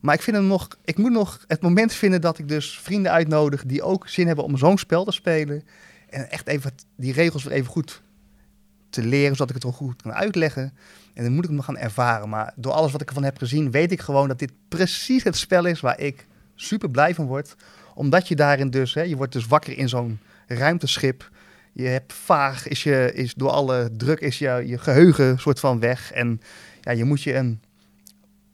Maar 0.00 0.14
ik, 0.14 0.22
vind 0.22 0.36
hem 0.36 0.46
nog, 0.46 0.68
ik 0.84 0.98
moet 0.98 1.10
nog 1.10 1.44
het 1.46 1.60
moment 1.60 1.92
vinden 1.92 2.20
dat 2.20 2.38
ik 2.38 2.48
dus 2.48 2.78
vrienden 2.78 3.12
uitnodig 3.12 3.64
die 3.64 3.82
ook 3.82 4.08
zin 4.08 4.26
hebben 4.26 4.44
om 4.44 4.56
zo'n 4.56 4.78
spel 4.78 5.04
te 5.04 5.12
spelen. 5.12 5.64
En 6.08 6.30
echt 6.30 6.46
even 6.46 6.72
die 6.96 7.12
regels 7.12 7.48
even 7.48 7.70
goed 7.70 8.02
te 8.90 9.02
leren, 9.02 9.32
zodat 9.32 9.48
ik 9.48 9.54
het 9.54 9.62
wel 9.62 9.72
goed 9.72 10.02
kan 10.02 10.12
uitleggen. 10.12 10.72
En 11.14 11.24
dan 11.24 11.32
moet 11.32 11.44
ik 11.44 11.50
hem 11.50 11.60
gaan 11.60 11.76
ervaren. 11.76 12.28
Maar 12.28 12.52
door 12.56 12.72
alles 12.72 12.92
wat 12.92 13.00
ik 13.00 13.08
ervan 13.08 13.24
heb 13.24 13.38
gezien, 13.38 13.70
weet 13.70 13.92
ik 13.92 14.00
gewoon 14.00 14.28
dat 14.28 14.38
dit 14.38 14.52
precies 14.68 15.24
het 15.24 15.36
spel 15.36 15.64
is 15.64 15.80
waar 15.80 16.00
ik 16.00 16.26
super 16.54 16.90
blij 16.90 17.14
van 17.14 17.26
word. 17.26 17.56
Omdat 17.94 18.28
je 18.28 18.36
daarin 18.36 18.70
dus, 18.70 18.94
hè, 18.94 19.02
je 19.02 19.16
wordt 19.16 19.32
dus 19.32 19.46
wakker 19.46 19.78
in 19.78 19.88
zo'n 19.88 20.18
ruimteschip. 20.46 21.30
Je 21.72 21.86
hebt 21.86 22.12
vaag, 22.12 22.68
is, 22.68 22.82
je, 22.82 23.10
is 23.14 23.34
door 23.34 23.50
alle 23.50 23.90
druk 23.96 24.20
is 24.20 24.38
je, 24.38 24.62
je 24.66 24.78
geheugen 24.78 25.38
soort 25.38 25.60
van 25.60 25.80
weg. 25.80 26.12
En 26.12 26.40
ja, 26.80 26.92
je 26.92 27.04
moet 27.04 27.22
je 27.22 27.34
een, 27.34 27.60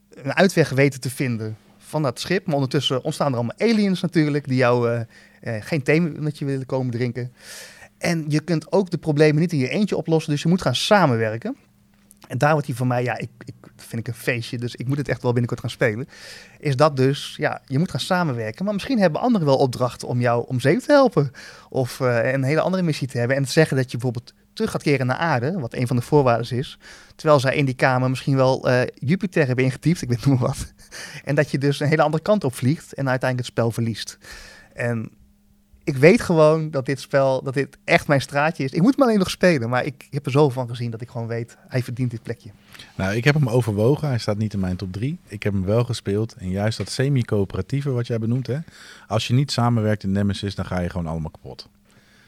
een 0.09 0.33
uitweg 0.33 0.69
weten 0.69 0.99
te 0.99 1.09
vinden 1.09 1.57
van 1.77 2.01
dat 2.01 2.19
schip. 2.19 2.45
Maar 2.45 2.55
ondertussen 2.55 3.03
ontstaan 3.03 3.31
er 3.31 3.37
allemaal 3.37 3.59
aliens 3.59 4.01
natuurlijk, 4.01 4.47
die 4.47 4.57
jou 4.57 4.89
eh, 4.89 5.01
eh, 5.41 5.63
geen 5.63 5.83
thee 5.83 6.01
met 6.01 6.37
je 6.37 6.45
willen 6.45 6.65
komen 6.65 6.91
drinken. 6.91 7.33
En 7.97 8.25
je 8.27 8.39
kunt 8.39 8.71
ook 8.71 8.89
de 8.89 8.97
problemen 8.97 9.41
niet 9.41 9.51
in 9.51 9.59
je 9.59 9.69
eentje 9.69 9.97
oplossen, 9.97 10.31
dus 10.31 10.41
je 10.41 10.49
moet 10.49 10.61
gaan 10.61 10.75
samenwerken. 10.75 11.55
En 12.27 12.37
daar 12.37 12.51
wordt 12.51 12.67
hij 12.67 12.75
van 12.75 12.87
mij, 12.87 13.03
ja, 13.03 13.17
ik 13.17 13.29
dat 13.77 13.85
vind 13.85 14.07
ik 14.07 14.13
een 14.13 14.19
feestje, 14.19 14.57
dus 14.57 14.75
ik 14.75 14.87
moet 14.87 14.97
het 14.97 15.07
echt 15.07 15.21
wel 15.21 15.31
binnenkort 15.31 15.59
gaan 15.61 15.69
spelen. 15.69 16.07
Is 16.59 16.75
dat 16.75 16.95
dus, 16.97 17.35
ja, 17.37 17.61
je 17.65 17.79
moet 17.79 17.91
gaan 17.91 17.99
samenwerken. 17.99 18.65
Maar 18.65 18.73
misschien 18.73 18.99
hebben 18.99 19.21
anderen 19.21 19.47
wel 19.47 19.57
opdrachten 19.57 20.07
om 20.07 20.21
jou 20.21 20.45
om 20.47 20.59
zeep 20.59 20.79
te 20.79 20.91
helpen. 20.91 21.31
Of 21.69 21.99
eh, 21.99 22.31
een 22.33 22.43
hele 22.43 22.61
andere 22.61 22.83
missie 22.83 23.07
te 23.07 23.17
hebben. 23.17 23.35
En 23.37 23.43
te 23.43 23.51
zeggen 23.51 23.77
dat 23.77 23.91
je 23.91 23.97
bijvoorbeeld 23.97 24.33
terug 24.53 24.71
gaat 24.71 24.83
keren 24.83 25.05
naar 25.05 25.17
aarde, 25.17 25.59
wat 25.59 25.73
een 25.73 25.87
van 25.87 25.95
de 25.95 26.01
voorwaarden 26.01 26.57
is. 26.57 26.77
Terwijl 27.15 27.39
zij 27.39 27.55
in 27.55 27.65
die 27.65 27.75
kamer 27.75 28.09
misschien 28.09 28.35
wel 28.35 28.69
eh, 28.69 28.81
Jupiter 28.93 29.47
hebben 29.47 29.65
ingetypt, 29.65 30.01
ik 30.01 30.09
weet 30.09 30.25
niet 30.25 30.39
wat. 30.39 30.57
En 31.23 31.35
dat 31.35 31.51
je 31.51 31.57
dus 31.57 31.79
een 31.79 31.87
hele 31.87 32.01
andere 32.01 32.23
kant 32.23 32.43
op 32.43 32.55
vliegt 32.55 32.93
en 32.93 33.09
uiteindelijk 33.09 33.49
het 33.49 33.57
spel 33.57 33.71
verliest. 33.71 34.17
En 34.73 35.11
ik 35.87 35.97
weet 35.97 36.21
gewoon 36.21 36.71
dat 36.71 36.85
dit 36.85 36.99
spel, 36.99 37.43
dat 37.43 37.53
dit 37.53 37.77
echt 37.83 38.07
mijn 38.07 38.21
straatje 38.21 38.63
is. 38.63 38.71
Ik 38.71 38.81
moet 38.81 38.95
hem 38.95 39.03
alleen 39.03 39.19
nog 39.19 39.29
spelen, 39.29 39.69
maar 39.69 39.85
ik 39.85 40.07
heb 40.09 40.25
er 40.25 40.31
zoveel 40.31 40.49
van 40.49 40.69
gezien 40.69 40.91
dat 40.91 41.01
ik 41.01 41.09
gewoon 41.09 41.27
weet, 41.27 41.57
hij 41.67 41.83
verdient 41.83 42.11
dit 42.11 42.23
plekje. 42.23 42.49
Nou, 42.95 43.15
ik 43.15 43.23
heb 43.23 43.33
hem 43.35 43.49
overwogen. 43.49 44.07
Hij 44.07 44.17
staat 44.17 44.37
niet 44.37 44.53
in 44.53 44.59
mijn 44.59 44.75
top 44.75 44.91
3. 44.93 45.17
Ik 45.27 45.43
heb 45.43 45.53
hem 45.53 45.65
wel 45.65 45.83
gespeeld. 45.83 46.33
En 46.33 46.49
juist 46.49 46.77
dat 46.77 46.89
semi-coöperatieve 46.89 47.89
wat 47.91 48.07
jij 48.07 48.19
benoemt, 48.19 48.47
hè. 48.47 48.57
Als 49.07 49.27
je 49.27 49.33
niet 49.33 49.51
samenwerkt 49.51 50.03
in 50.03 50.11
Nemesis, 50.11 50.55
dan 50.55 50.65
ga 50.65 50.79
je 50.79 50.89
gewoon 50.89 51.07
allemaal 51.07 51.31
kapot. 51.31 51.69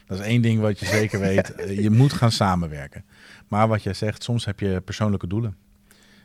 Dat 0.06 0.18
is 0.18 0.24
één 0.24 0.42
ding 0.42 0.60
wat 0.60 0.78
je 0.78 0.86
zeker 0.86 1.20
weet. 1.30 1.54
Eh, 1.54 1.80
Je 1.82 1.90
moet 1.90 2.12
gaan 2.12 2.32
samenwerken. 2.32 3.04
Maar 3.48 3.68
wat 3.68 3.82
jij 3.82 3.94
zegt, 3.94 4.22
soms 4.22 4.44
heb 4.44 4.60
je 4.60 4.80
persoonlijke 4.84 5.26
doelen. 5.26 5.56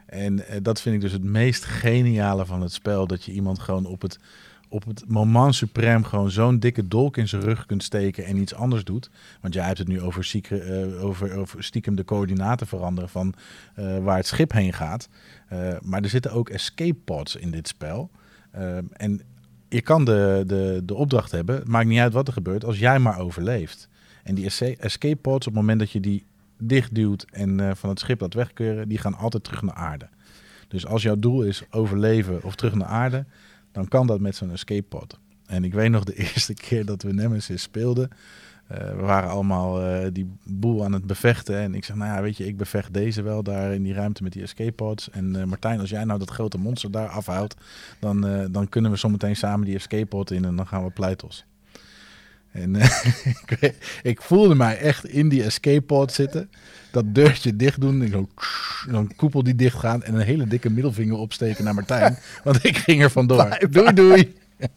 En 0.06 0.48
eh, 0.48 0.58
dat 0.62 0.82
vind 0.82 0.96
ik 0.96 1.02
dus 1.02 1.12
het 1.12 1.24
meest 1.24 1.66
geniale 1.66 2.46
van 2.46 2.62
het 2.62 2.74
spel. 2.74 3.08
Dat 3.08 3.24
je 3.24 3.32
iemand 3.32 3.60
gewoon 3.60 3.86
op 3.86 4.02
het, 4.02 4.20
op 4.70 4.86
het 4.86 5.04
moment 5.08 5.56
suprem 5.56 6.04
gewoon 6.04 6.32
zo'n 6.32 6.60
dikke 6.60 6.88
dolk 6.88 7.18
in 7.18 7.28
zijn 7.28 7.42
rug 7.42 7.66
kunt 7.66 7.84
steken 7.84 8.26
en 8.26 8.38
iets 8.38 8.54
anders 8.54 8.84
doet. 8.84 9.10
Want 9.42 9.54
jij 9.54 9.66
hebt 9.66 9.78
het 9.78 9.88
nu 9.88 10.02
over, 10.02 10.42
eh, 10.50 11.04
over, 11.04 11.36
over 11.36 11.64
stiekem 11.64 11.96
de 11.96 12.06
coördinaten 12.06 12.68
veranderen 12.68 13.10
van 13.10 13.34
eh, 13.76 13.98
waar 13.98 14.18
het 14.18 14.28
schip 14.28 14.52
heen 14.52 14.74
gaat. 14.74 15.10
Eh, 15.48 15.74
maar 15.82 16.02
er 16.02 16.10
zitten 16.10 16.32
ook 16.32 16.50
escape 16.50 16.98
pods 17.06 17.36
in 17.36 17.52
dit 17.52 17.68
spel. 17.68 18.10
En 18.92 19.22
je 19.70 19.82
kan 19.82 20.06
de, 20.06 20.44
de, 20.48 20.82
de 20.84 20.96
opdracht 20.96 21.32
hebben, 21.32 21.64
maakt 21.68 21.88
niet 21.88 22.00
uit 22.00 22.14
wat 22.14 22.28
er 22.28 22.34
gebeurt, 22.34 22.66
als 22.66 22.80
jij 22.80 23.00
maar 23.00 23.20
overleeft. 23.20 23.90
En 24.24 24.36
die 24.36 24.46
esca- 24.46 24.76
escape 24.78 25.16
pods, 25.16 25.48
op 25.48 25.54
het 25.54 25.62
moment 25.62 25.80
dat 25.80 25.92
je 25.92 26.00
die 26.00 26.26
dichtduwt 26.58 27.26
en 27.32 27.78
van 27.78 27.90
het 27.90 28.00
schip 28.00 28.22
laat 28.22 28.34
wegkeuren, 28.34 28.88
die 28.88 28.98
gaan 28.98 29.18
altijd 29.18 29.44
terug 29.44 29.62
naar 29.62 29.76
aarde. 29.76 30.08
Dus 30.68 30.86
als 30.86 31.02
jouw 31.02 31.20
doel 31.20 31.42
is 31.42 31.64
overleven 31.70 32.44
of 32.44 32.56
terug 32.56 32.76
naar 32.76 32.88
aarde, 32.88 33.26
dan 33.76 33.88
kan 33.88 34.08
dat 34.08 34.20
met 34.20 34.36
zo'n 34.36 34.52
escape 34.52 34.84
pod. 34.84 35.20
En 35.46 35.64
ik 35.64 35.74
weet 35.74 35.90
nog 35.90 36.04
de 36.04 36.16
eerste 36.26 36.54
keer 36.54 36.86
dat 36.86 37.02
we 37.02 37.14
Nemesis 37.14 37.62
speelden. 37.62 38.10
eh, 38.68 38.78
we 38.78 39.02
waren 39.02 39.30
allemaal 39.30 39.82
eh, 39.82 40.08
die 40.12 40.32
boel 40.44 40.84
aan 40.84 40.94
het 40.94 41.08
bevechten. 41.08 41.58
En 41.58 41.76
ik 41.76 41.86
zeg, 41.86 41.96
nou 41.96 42.16
ja, 42.16 42.22
weet 42.22 42.38
je, 42.38 42.48
ik 42.48 42.58
bevecht 42.58 42.94
deze 42.94 43.22
wel 43.22 43.44
daar 43.44 43.74
in 43.74 43.84
die 43.84 43.94
ruimte 43.94 44.24
met 44.24 44.34
die 44.34 44.42
escape 44.42 44.72
pods. 44.72 45.10
En 45.10 45.36
eh, 45.36 45.44
Martijn, 45.44 45.80
als 45.80 45.90
jij 45.90 46.04
nou 46.04 46.20
dat 46.20 46.30
grote 46.30 46.58
monster 46.58 46.92
daar 46.92 47.08
afhoudt, 47.08 47.56
dan, 48.00 48.48
dan 48.52 48.70
kunnen 48.70 48.92
we 48.92 48.98
zometeen 48.98 49.36
samen 49.36 49.66
die 49.66 49.76
escape 49.76 50.06
pod 50.06 50.32
in 50.32 50.46
en 50.46 50.56
dan 50.56 50.68
gaan 50.68 50.84
we 50.84 50.90
pleitos. 50.92 51.46
En 52.56 52.76
eh, 52.76 52.90
ik, 54.12 54.22
voelde 54.22 54.56
mij 54.56 54.78
echt 54.78 55.06
in 55.06 55.30
die 55.30 55.44
escape 55.44 55.82
pod 55.82 56.12
zitten. 56.12 56.50
Dat 56.92 57.16
deurtje 57.16 57.56
dicht 57.56 57.82
doen. 57.82 58.08
Zo, 58.12 58.30
dan 58.92 59.12
koepel 59.16 59.44
die 59.44 59.56
dicht 59.56 59.78
gaan. 59.80 60.04
En 60.04 60.14
een 60.14 60.22
hele 60.22 60.48
dikke 60.48 60.70
middelvinger 60.70 61.18
opsteken 61.18 61.64
naar 61.64 61.74
Martijn. 61.74 62.18
want 62.44 62.64
ik 62.64 62.78
ging 62.78 63.02
er 63.02 63.12
vandoor. 63.12 63.58
Doei 63.70 63.94
doei. 63.94 64.36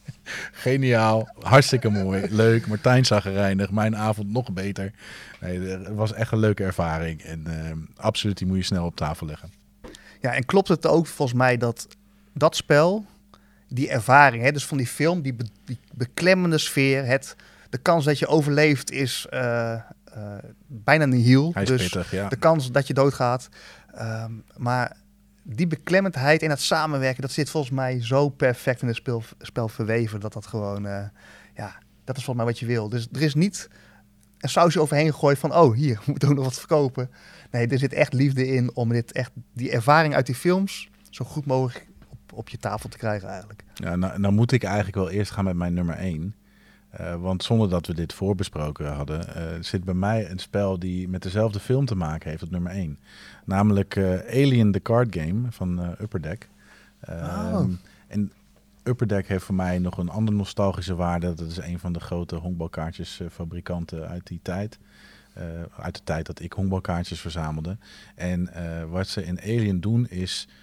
Geniaal. 0.52 1.28
Hartstikke 1.40 1.88
mooi. 1.88 2.26
Leuk. 2.30 2.66
Martijn 2.66 3.04
zag 3.04 3.26
er 3.26 3.32
reinig. 3.32 3.70
Mijn 3.70 3.96
avond 3.96 4.32
nog 4.32 4.52
beter. 4.52 4.92
Nee, 5.40 5.60
het 5.60 5.88
was 5.88 6.12
echt 6.12 6.32
een 6.32 6.38
leuke 6.38 6.64
ervaring. 6.64 7.22
En 7.22 7.42
eh, 7.46 7.72
absoluut, 8.04 8.38
die 8.38 8.46
moet 8.46 8.56
je 8.56 8.62
snel 8.62 8.84
op 8.86 8.96
tafel 8.96 9.26
leggen. 9.26 9.52
Ja, 10.20 10.34
en 10.34 10.44
klopt 10.44 10.68
het 10.68 10.86
ook 10.86 11.06
volgens 11.06 11.38
mij 11.38 11.56
dat 11.56 11.88
dat 12.34 12.56
spel, 12.56 13.04
die 13.68 13.88
ervaring, 13.88 14.42
hè, 14.42 14.52
dus 14.52 14.66
van 14.66 14.76
die 14.78 14.86
film, 14.86 15.22
die, 15.22 15.34
be- 15.34 15.46
die 15.64 15.78
beklemmende 15.94 16.58
sfeer, 16.58 17.04
het, 17.04 17.36
de 17.70 17.78
kans 17.78 18.04
dat 18.04 18.18
je 18.18 18.26
overleeft 18.26 18.90
is 18.90 19.26
eh, 19.30 19.72
eh, 19.72 19.82
bijna 20.66 21.04
nihil. 21.04 21.50
Hij 21.52 21.62
is 21.62 21.68
dus 21.68 21.82
pittig, 21.82 22.10
ja. 22.10 22.28
de 22.28 22.36
kans 22.36 22.72
dat 22.72 22.86
je 22.86 22.94
doodgaat. 22.94 23.48
Ehm, 23.94 24.32
maar 24.56 24.96
die 25.42 25.66
beklemmendheid 25.66 26.42
en 26.42 26.50
het 26.50 26.60
samenwerken, 26.60 27.22
dat 27.22 27.30
zit 27.30 27.50
volgens 27.50 27.72
mij 27.72 28.02
zo 28.02 28.28
perfect 28.28 28.82
in 28.82 28.88
het 28.88 28.96
spel, 28.96 29.22
spel 29.38 29.68
verweven, 29.68 30.20
dat 30.20 30.32
dat 30.32 30.46
gewoon, 30.46 30.86
eh, 30.86 31.04
ja, 31.54 31.78
dat 32.04 32.16
is 32.16 32.24
volgens 32.24 32.36
mij 32.36 32.44
wat 32.44 32.58
je 32.58 32.66
wil. 32.66 32.88
Dus 32.88 33.08
er 33.12 33.22
is 33.22 33.34
niet 33.34 33.68
een 34.38 34.48
sausje 34.48 34.80
overheen 34.80 35.12
gegooid 35.12 35.38
van, 35.38 35.54
oh, 35.54 35.74
hier, 35.74 35.94
we 36.04 36.10
moeten 36.10 36.28
ook 36.28 36.34
nog 36.34 36.44
wat 36.44 36.58
verkopen. 36.58 37.10
Nee, 37.50 37.66
er 37.66 37.78
zit 37.78 37.92
echt 37.92 38.12
liefde 38.12 38.46
in 38.46 38.74
om 38.74 38.88
dit 38.88 39.12
echt, 39.12 39.30
die 39.54 39.70
ervaring 39.70 40.14
uit 40.14 40.26
die 40.26 40.34
films 40.34 40.88
zo 41.10 41.24
goed 41.24 41.46
mogelijk 41.46 41.86
op, 42.08 42.18
op 42.32 42.48
je 42.48 42.58
tafel 42.58 42.88
te 42.88 42.98
krijgen 42.98 43.28
eigenlijk. 43.28 43.64
Ja, 43.74 43.96
nou, 43.96 44.18
nou 44.18 44.34
moet 44.34 44.52
ik 44.52 44.64
eigenlijk 44.64 44.96
wel 44.96 45.10
eerst 45.10 45.30
gaan 45.30 45.44
met 45.44 45.56
mijn 45.56 45.74
nummer 45.74 45.96
1. 45.96 46.34
Want 47.20 47.44
zonder 47.44 47.68
dat 47.68 47.86
we 47.86 47.94
dit 47.94 48.12
voorbesproken 48.12 48.92
hadden, 48.92 49.34
eh, 49.34 49.42
zit 49.60 49.84
bij 49.84 49.94
mij 49.94 50.30
een 50.30 50.38
spel 50.38 50.78
die 50.78 51.08
met 51.08 51.22
dezelfde 51.22 51.60
film 51.60 51.84
te 51.84 51.94
maken 51.94 52.30
heeft 52.30 52.42
op 52.42 52.50
nummer 52.50 52.72
1. 52.72 52.98
Namelijk 53.44 53.96
eh, 53.96 54.18
Alien 54.18 54.72
the 54.72 54.82
Card 54.82 55.16
Game 55.16 55.40
van 55.50 55.82
eh, 55.82 56.00
Upper 56.00 56.22
Deck. 56.22 56.48
Ehm, 57.00 57.54
Oh. 57.54 57.70
En 58.06 58.32
Upper 58.82 59.08
Deck 59.08 59.28
heeft 59.28 59.44
voor 59.44 59.54
mij 59.54 59.78
nog 59.78 59.98
een 59.98 60.08
andere 60.08 60.36
nostalgische 60.36 60.94
waarde. 60.94 61.34
Dat 61.34 61.50
is 61.50 61.56
een 61.56 61.78
van 61.78 61.92
de 61.92 62.00
grote 62.00 62.36
honkbalkaartjesfabrikanten 62.36 64.08
uit 64.08 64.26
die 64.26 64.40
tijd. 64.42 64.78
Eh, 65.38 65.44
uit 65.82 65.94
de 65.94 66.04
tijd 66.04 66.26
dat 66.26 66.40
ik 66.40 66.52
honkbalkaartjes 66.52 67.20
verzamelde. 67.20 67.76
En 68.14 68.54
eh, 68.54 68.84
wat 68.90 69.08
ze 69.08 69.24
in 69.24 69.40
Alien 69.40 69.80
doen 69.80 70.08
is 70.08 70.48
eh, 70.48 70.54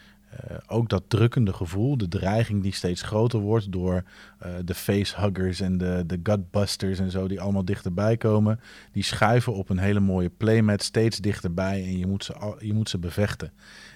ook 0.67 0.89
dat 0.89 1.03
drukkende 1.07 1.53
gevoel, 1.53 1.97
de 1.97 2.07
dreiging 2.07 2.63
die 2.63 2.73
steeds 2.73 3.01
groter 3.01 3.39
wordt 3.39 3.71
door 3.71 4.03
eh, 4.39 4.51
de 4.65 4.73
facehuggers 4.73 5.59
en 5.59 5.77
de, 5.77 6.03
de 6.07 6.19
gutbusters 6.23 6.99
en 6.99 7.11
zo, 7.11 7.27
die 7.27 7.41
allemaal 7.41 7.65
dichterbij 7.65 8.17
komen. 8.17 8.59
Die 8.91 9.03
schuiven 9.03 9.53
op 9.53 9.69
een 9.69 9.77
hele 9.77 9.99
mooie 9.99 10.29
playmat 10.29 10.83
steeds 10.83 11.17
dichterbij 11.17 11.83
en 11.83 11.97
je 11.97 12.07
moet 12.07 12.23
ze, 12.23 12.55
je 12.59 12.73
moet 12.73 12.89
ze 12.89 12.97
bevechten. 12.97 13.51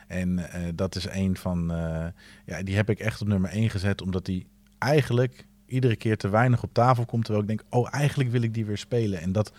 En 0.07 0.51
eh, 0.51 0.61
dat 0.75 0.95
is 0.95 1.07
een 1.09 1.37
van, 1.37 1.71
eh, 1.71 2.05
ja, 2.45 2.63
die 2.63 2.75
heb 2.75 2.89
ik 2.89 2.99
echt 2.99 3.21
op 3.21 3.27
nummer 3.27 3.49
1 3.49 3.69
gezet, 3.69 4.01
omdat 4.01 4.25
die 4.25 4.47
eigenlijk 4.77 5.47
iedere 5.65 5.95
keer 5.95 6.17
te 6.17 6.29
weinig 6.29 6.63
op 6.63 6.73
tafel 6.73 7.05
komt. 7.05 7.25
Terwijl 7.25 7.43
ik 7.43 7.49
denk, 7.49 7.63
oh, 7.69 7.87
eigenlijk 7.91 8.31
wil 8.31 8.41
ik 8.41 8.53
die 8.53 8.65
weer 8.65 8.77
spelen. 8.77 9.21
En 9.21 9.31
dat, 9.31 9.51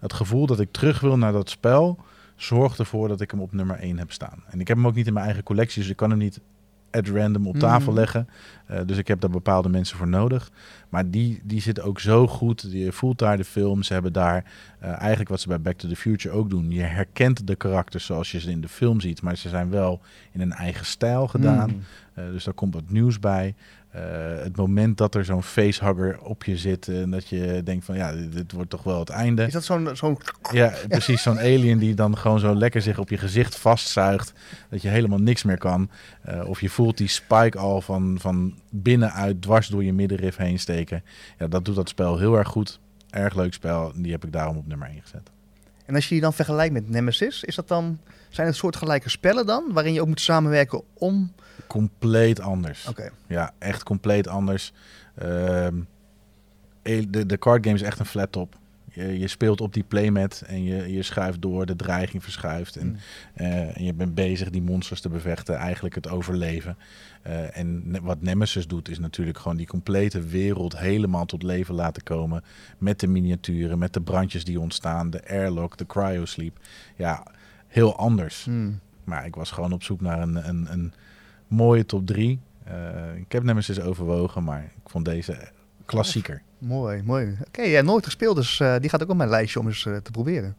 dat 0.00 0.12
gevoel 0.12 0.46
dat 0.46 0.60
ik 0.60 0.72
terug 0.72 1.00
wil 1.00 1.18
naar 1.18 1.32
dat 1.32 1.50
spel, 1.50 1.98
zorgt 2.38 2.78
ervoor 2.78 3.08
dat 3.08 3.20
ik 3.20 3.30
hem 3.30 3.40
op 3.40 3.52
nummer 3.52 3.76
1 3.76 3.98
heb 3.98 4.12
staan. 4.12 4.42
En 4.50 4.60
ik 4.60 4.68
heb 4.68 4.76
hem 4.76 4.86
ook 4.86 4.94
niet 4.94 5.06
in 5.06 5.12
mijn 5.12 5.24
eigen 5.24 5.44
collectie, 5.44 5.82
dus 5.82 5.90
ik 5.90 5.96
kan 5.96 6.10
hem 6.10 6.18
niet 6.18 6.40
at 6.90 7.08
random 7.08 7.46
op 7.46 7.56
tafel 7.58 7.90
Mhm. 7.92 8.00
leggen. 8.00 8.28
Eh, 8.66 8.80
dus 8.86 8.96
ik 8.96 9.08
heb 9.08 9.20
daar 9.20 9.30
bepaalde 9.30 9.68
mensen 9.68 9.96
voor 9.96 10.08
nodig. 10.08 10.50
Maar 10.88 11.10
die, 11.10 11.40
die 11.44 11.60
zitten 11.60 11.84
ook 11.84 12.00
zo 12.00 12.26
goed. 12.26 12.66
Je 12.70 12.92
voelt 12.92 13.18
daar 13.18 13.36
de 13.36 13.44
film. 13.44 13.82
Ze 13.82 13.92
hebben 13.92 14.12
daar 14.12 14.44
eh, 14.78 14.98
eigenlijk 14.98 15.28
wat 15.28 15.40
ze 15.40 15.48
bij 15.48 15.60
Back 15.60 15.78
to 15.78 15.88
the 15.88 15.96
Future 15.96 16.34
ook 16.34 16.50
doen. 16.50 16.70
Je 16.70 16.80
herkent 16.82 17.46
de 17.46 17.54
karakters 17.56 18.04
zoals 18.06 18.30
je 18.32 18.40
ze 18.40 18.50
in 18.50 18.60
de 18.60 18.68
film 18.68 19.00
ziet. 19.00 19.22
Maar 19.22 19.36
ze 19.36 19.48
zijn 19.48 19.70
wel 19.70 20.00
in 20.32 20.40
een 20.40 20.52
eigen 20.52 20.86
stijl 20.86 21.26
gedaan. 21.28 21.70
Mm. 21.70 21.80
Eh, 22.14 22.24
dus 22.30 22.44
daar 22.44 22.54
komt 22.54 22.74
wat 22.74 22.90
nieuws 22.90 23.18
bij. 23.20 23.54
Eh, 23.90 24.02
het 24.42 24.56
moment 24.56 24.98
dat 24.98 25.14
er 25.14 25.24
zo'n 25.24 25.42
facehugger 25.42 26.20
op 26.20 26.44
je 26.44 26.56
zit 26.56 26.88
en 26.88 27.10
dat 27.10 27.28
je 27.28 27.60
denkt 27.64 27.84
van 27.84 27.96
ja, 27.96 28.12
dit, 28.12 28.32
dit 28.32 28.52
wordt 28.52 28.70
toch 28.70 28.82
wel 28.82 28.98
het 28.98 29.08
einde. 29.08 29.46
Is 29.46 29.52
dat 29.52 29.64
zo'n 29.64 29.96
zo'n 29.96 30.18
Ja, 30.52 30.72
precies. 30.88 31.22
Zo'n 31.22 31.38
alien 31.38 31.78
die 31.78 31.94
dan 31.94 32.18
gewoon 32.18 32.38
zo 32.38 32.54
lekker 32.54 32.82
zich 32.82 32.98
op 32.98 33.08
je 33.08 33.18
gezicht 33.18 33.56
vastzuigt. 33.56 34.32
Dat 34.70 34.82
je 34.82 34.88
helemaal 34.88 35.18
niks 35.18 35.42
meer 35.42 35.58
kan. 35.58 35.90
Eh, 36.22 36.48
of 36.48 36.60
je 36.60 36.70
voelt 36.70 36.96
die 36.96 37.08
spike 37.08 37.58
al 37.58 37.80
van, 37.80 38.16
van 38.20 38.54
binnenuit 38.70 39.42
dwars 39.42 39.68
door 39.68 39.84
je 39.84 39.92
middenrif 39.92 40.36
heen 40.36 40.58
steken. 40.58 41.04
Ja, 41.38 41.46
dat 41.46 41.64
doet 41.64 41.76
dat 41.76 41.88
spel 41.88 42.18
heel 42.18 42.36
erg 42.36 42.48
goed. 42.48 42.80
Erg 43.10 43.34
leuk 43.34 43.54
spel. 43.54 43.92
Die 43.94 44.12
heb 44.12 44.24
ik 44.24 44.32
daarom 44.32 44.56
op 44.56 44.66
nummer 44.66 44.88
1 44.88 45.00
gezet. 45.02 45.30
En 45.86 45.94
als 45.94 46.04
je 46.04 46.10
die 46.10 46.20
dan 46.20 46.34
vergelijkt 46.34 46.72
met 46.72 46.90
Nemesis, 46.90 47.44
is 47.44 47.54
dat 47.54 47.68
dan, 47.68 47.98
zijn 48.28 48.46
het 48.46 48.56
soortgelijke 48.56 49.08
spellen 49.10 49.46
dan, 49.46 49.64
waarin 49.72 49.92
je 49.92 50.00
ook 50.00 50.06
moet 50.06 50.20
samenwerken 50.20 50.82
om... 50.94 51.32
Compleet 51.66 52.40
anders. 52.40 52.86
Oké, 52.88 53.10
Ja, 53.26 53.52
echt 53.58 53.82
compleet 53.82 54.28
anders. 54.28 54.72
Ehm, 55.14 55.74
de, 56.82 57.26
de 57.26 57.38
card 57.38 57.64
game 57.64 57.76
is 57.76 57.82
echt 57.82 57.98
een 57.98 58.06
flat 58.06 58.32
top. 58.32 58.56
Je, 58.92 59.18
je 59.18 59.28
speelt 59.28 59.60
op 59.60 59.72
die 59.74 59.82
playmat 59.82 60.42
en 60.46 60.64
je, 60.64 60.92
je 60.92 61.02
schuift 61.02 61.42
door, 61.42 61.66
de 61.66 61.76
dreiging 61.76 62.22
verschuift. 62.22 62.76
En, 62.76 62.86
Mm. 62.86 62.96
eh, 63.34 63.76
en 63.76 63.84
je 63.84 63.94
bent 63.94 64.14
bezig 64.14 64.50
die 64.50 64.62
monsters 64.62 65.00
te 65.00 65.08
bevechten, 65.08 65.54
eigenlijk 65.56 65.94
het 65.94 66.08
overleven. 66.08 66.76
Eh, 67.22 67.56
en 67.58 67.90
ne- 67.90 68.00
wat 68.00 68.22
Nemesis 68.22 68.66
doet, 68.66 68.88
is 68.88 68.98
natuurlijk 68.98 69.38
gewoon 69.38 69.56
die 69.56 69.66
complete 69.66 70.20
wereld 70.20 70.78
helemaal 70.78 71.24
tot 71.24 71.42
leven 71.42 71.74
laten 71.74 72.02
komen. 72.02 72.44
Met 72.78 73.00
de 73.00 73.06
miniaturen, 73.06 73.78
met 73.78 73.92
de 73.92 74.00
brandjes 74.00 74.44
die 74.44 74.60
ontstaan, 74.60 75.10
de 75.10 75.28
airlock, 75.28 75.76
de 75.76 75.86
cryosleep. 75.86 76.58
Ja, 76.96 77.26
heel 77.68 77.96
anders. 77.96 78.44
Hmm. 78.44 78.80
Maar 79.04 79.26
ik 79.26 79.34
was 79.34 79.50
gewoon 79.50 79.72
op 79.72 79.82
zoek 79.82 80.00
naar 80.00 80.20
een, 80.20 80.48
een, 80.48 80.72
een 80.72 80.92
mooie 81.46 81.86
top 81.86 82.06
3. 82.06 82.40
ik 83.16 83.32
heb 83.32 83.42
Nemesis 83.42 83.80
overwogen, 83.80 84.44
maar 84.44 84.62
ik 84.62 84.90
vond 84.90 85.04
deze 85.04 85.50
klassieker. 85.88 86.42
mooi, 86.58 87.02
mooi. 87.02 87.36
Oké, 87.46 87.62
ja, 87.62 87.82
nooit 87.82 88.04
gespeeld, 88.04 88.36
dus 88.36 88.60
eh, 88.60 88.76
die 88.80 88.90
gaat 88.90 89.02
ook 89.02 89.08
op 89.08 89.16
mijn 89.16 89.28
lijstje 89.28 89.60
om 89.60 89.66
eens 89.66 89.86
eh, 89.86 89.96
te 89.96 90.10
proberen. 90.10 90.56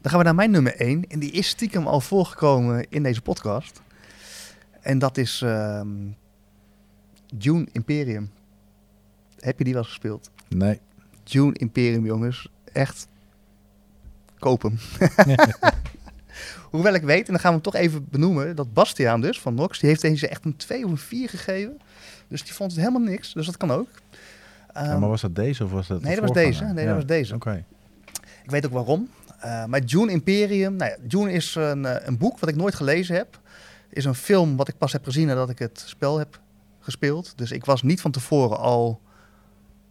Dan 0.00 0.10
gaan 0.10 0.18
we 0.18 0.24
naar 0.24 0.34
mijn 0.34 0.50
nummer 0.50 0.76
1. 0.76 1.06
En 1.08 1.18
die 1.18 1.30
is 1.30 1.48
stiekem 1.48 1.86
al 1.86 2.00
voorgekomen 2.00 2.86
in 2.88 3.02
deze 3.02 3.22
podcast. 3.22 3.80
En 4.80 4.98
dat 4.98 5.16
is 5.16 5.42
ehm, 5.42 5.88
Dune 7.34 7.66
Imperium. 7.72 8.30
Heb 9.38 9.58
je 9.58 9.64
die 9.64 9.72
wel 9.72 9.82
eens 9.82 9.92
gespeeld? 9.92 10.30
Nee. 10.48 10.80
Dune 11.22 11.52
Imperium, 11.52 12.04
jongens. 12.04 12.50
Echt. 12.72 13.08
Koop 14.38 14.62
hem. 14.62 14.78
Hoewel 16.70 16.94
ik 16.94 17.02
weet, 17.02 17.26
en 17.26 17.32
dan 17.32 17.40
gaan 17.40 17.54
we 17.54 17.60
hem 17.62 17.72
toch 17.72 17.74
even 17.74 18.06
benoemen, 18.10 18.56
dat 18.56 18.72
Bastiaan 18.72 19.20
dus 19.20 19.40
van 19.40 19.54
Nox, 19.54 19.78
die 19.78 19.88
heeft 19.88 20.00
deze 20.00 20.28
echt 20.28 20.44
een 20.44 20.56
2 20.56 20.84
of 20.84 20.90
een 20.90 20.98
4 20.98 21.28
gegeven. 21.28 21.80
Dus 22.28 22.42
die 22.44 22.54
vond 22.54 22.70
het 22.70 22.80
helemaal 22.80 23.02
niks, 23.02 23.32
dus 23.32 23.46
dat 23.46 23.56
kan 23.56 23.70
ook. 23.70 23.88
Ja, 24.74 24.84
Ehm, 24.84 25.00
maar 25.00 25.08
was 25.08 25.20
dat 25.20 25.34
deze 25.34 25.64
of 25.64 25.70
was 25.70 25.86
dat 25.86 26.02
nee, 26.02 26.14
dat 26.14 26.24
was 26.24 26.32
deze. 26.32 26.64
Nee, 26.64 26.84
Ja, 26.84 26.86
dat 26.86 26.94
was 26.94 27.06
deze. 27.06 27.34
Oké. 27.34 27.64
Ik 28.42 28.50
weet 28.50 28.66
ook 28.66 28.72
waarom. 28.72 29.08
Eh, 29.40 29.64
maar 29.64 29.86
Dune 29.86 30.12
Imperium, 30.12 30.76
nou 30.76 30.90
ja, 30.90 30.96
Dune 31.02 31.32
is 31.32 31.54
een, 31.54 31.84
eh, 31.86 32.06
een 32.06 32.18
boek 32.18 32.38
wat 32.38 32.48
ik 32.48 32.56
nooit 32.56 32.74
gelezen 32.74 33.16
heb. 33.16 33.40
Is 33.90 34.04
een 34.04 34.14
film 34.14 34.56
wat 34.56 34.68
ik 34.68 34.78
pas 34.78 34.92
heb 34.92 35.04
gezien 35.04 35.26
nadat 35.26 35.50
ik 35.50 35.58
het 35.58 35.82
spel 35.86 36.18
heb 36.18 36.40
gespeeld. 36.80 37.32
Dus 37.36 37.52
ik 37.52 37.64
was 37.64 37.82
niet 37.82 38.00
van 38.00 38.10
tevoren 38.10 38.58
al 38.58 39.00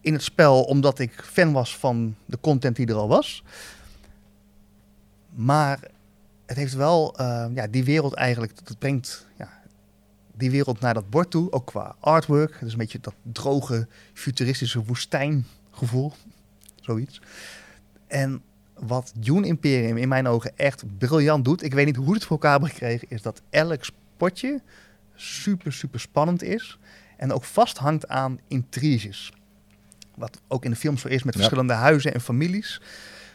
in 0.00 0.12
het 0.12 0.22
spel 0.22 0.62
omdat 0.62 0.98
ik 0.98 1.12
fan 1.24 1.52
was 1.52 1.76
van 1.76 2.14
de 2.24 2.38
content 2.40 2.76
die 2.76 2.86
er 2.86 2.94
al 2.94 3.08
was. 3.08 3.42
Maar 5.38 5.80
het 6.46 6.56
heeft 6.56 6.74
wel 6.74 7.16
eh, 7.16 7.46
ja, 7.54 7.66
die 7.66 7.84
wereld 7.84 8.14
eigenlijk, 8.14 8.52
het 8.64 8.78
brengt 8.78 9.26
ja, 9.36 9.48
die 10.36 10.50
wereld 10.50 10.80
naar 10.80 10.94
dat 10.94 11.10
bord 11.10 11.30
toe. 11.30 11.52
Ook 11.52 11.66
qua 11.66 11.96
artwork. 12.00 12.52
Het 12.52 12.62
is 12.62 12.72
een 12.72 12.78
beetje 12.78 13.00
dat 13.00 13.14
droge, 13.32 13.86
futuristische 14.12 14.84
woestijngevoel. 14.84 16.12
Zoiets. 16.80 17.20
En 18.06 18.42
wat 18.74 19.12
Dune 19.16 19.46
Imperium 19.46 19.96
in 19.96 20.08
mijn 20.08 20.26
ogen 20.26 20.52
echt 20.56 20.98
briljant 20.98 21.44
doet, 21.44 21.62
ik 21.62 21.74
weet 21.74 21.86
niet 21.86 21.96
hoe 21.96 22.14
het 22.14 22.22
voor 22.22 22.30
elkaar 22.36 22.50
hebben 22.50 22.68
gekregen, 22.70 23.10
is 23.10 23.22
dat 23.22 23.42
elk 23.50 23.84
spotje 23.84 24.60
super, 25.14 25.72
super 25.72 26.00
spannend 26.00 26.42
is. 26.42 26.78
En 27.16 27.32
ook 27.32 27.44
vasthangt 27.44 28.08
aan 28.08 28.38
intriges. 28.48 29.32
Wat 30.14 30.40
ook 30.48 30.64
in 30.64 30.70
de 30.70 30.76
films 30.76 31.00
zo 31.00 31.08
is 31.08 31.22
met 31.22 31.34
Ja. 31.34 31.40
verschillende 31.40 31.72
huizen 31.72 32.14
en 32.14 32.20
families. 32.20 32.80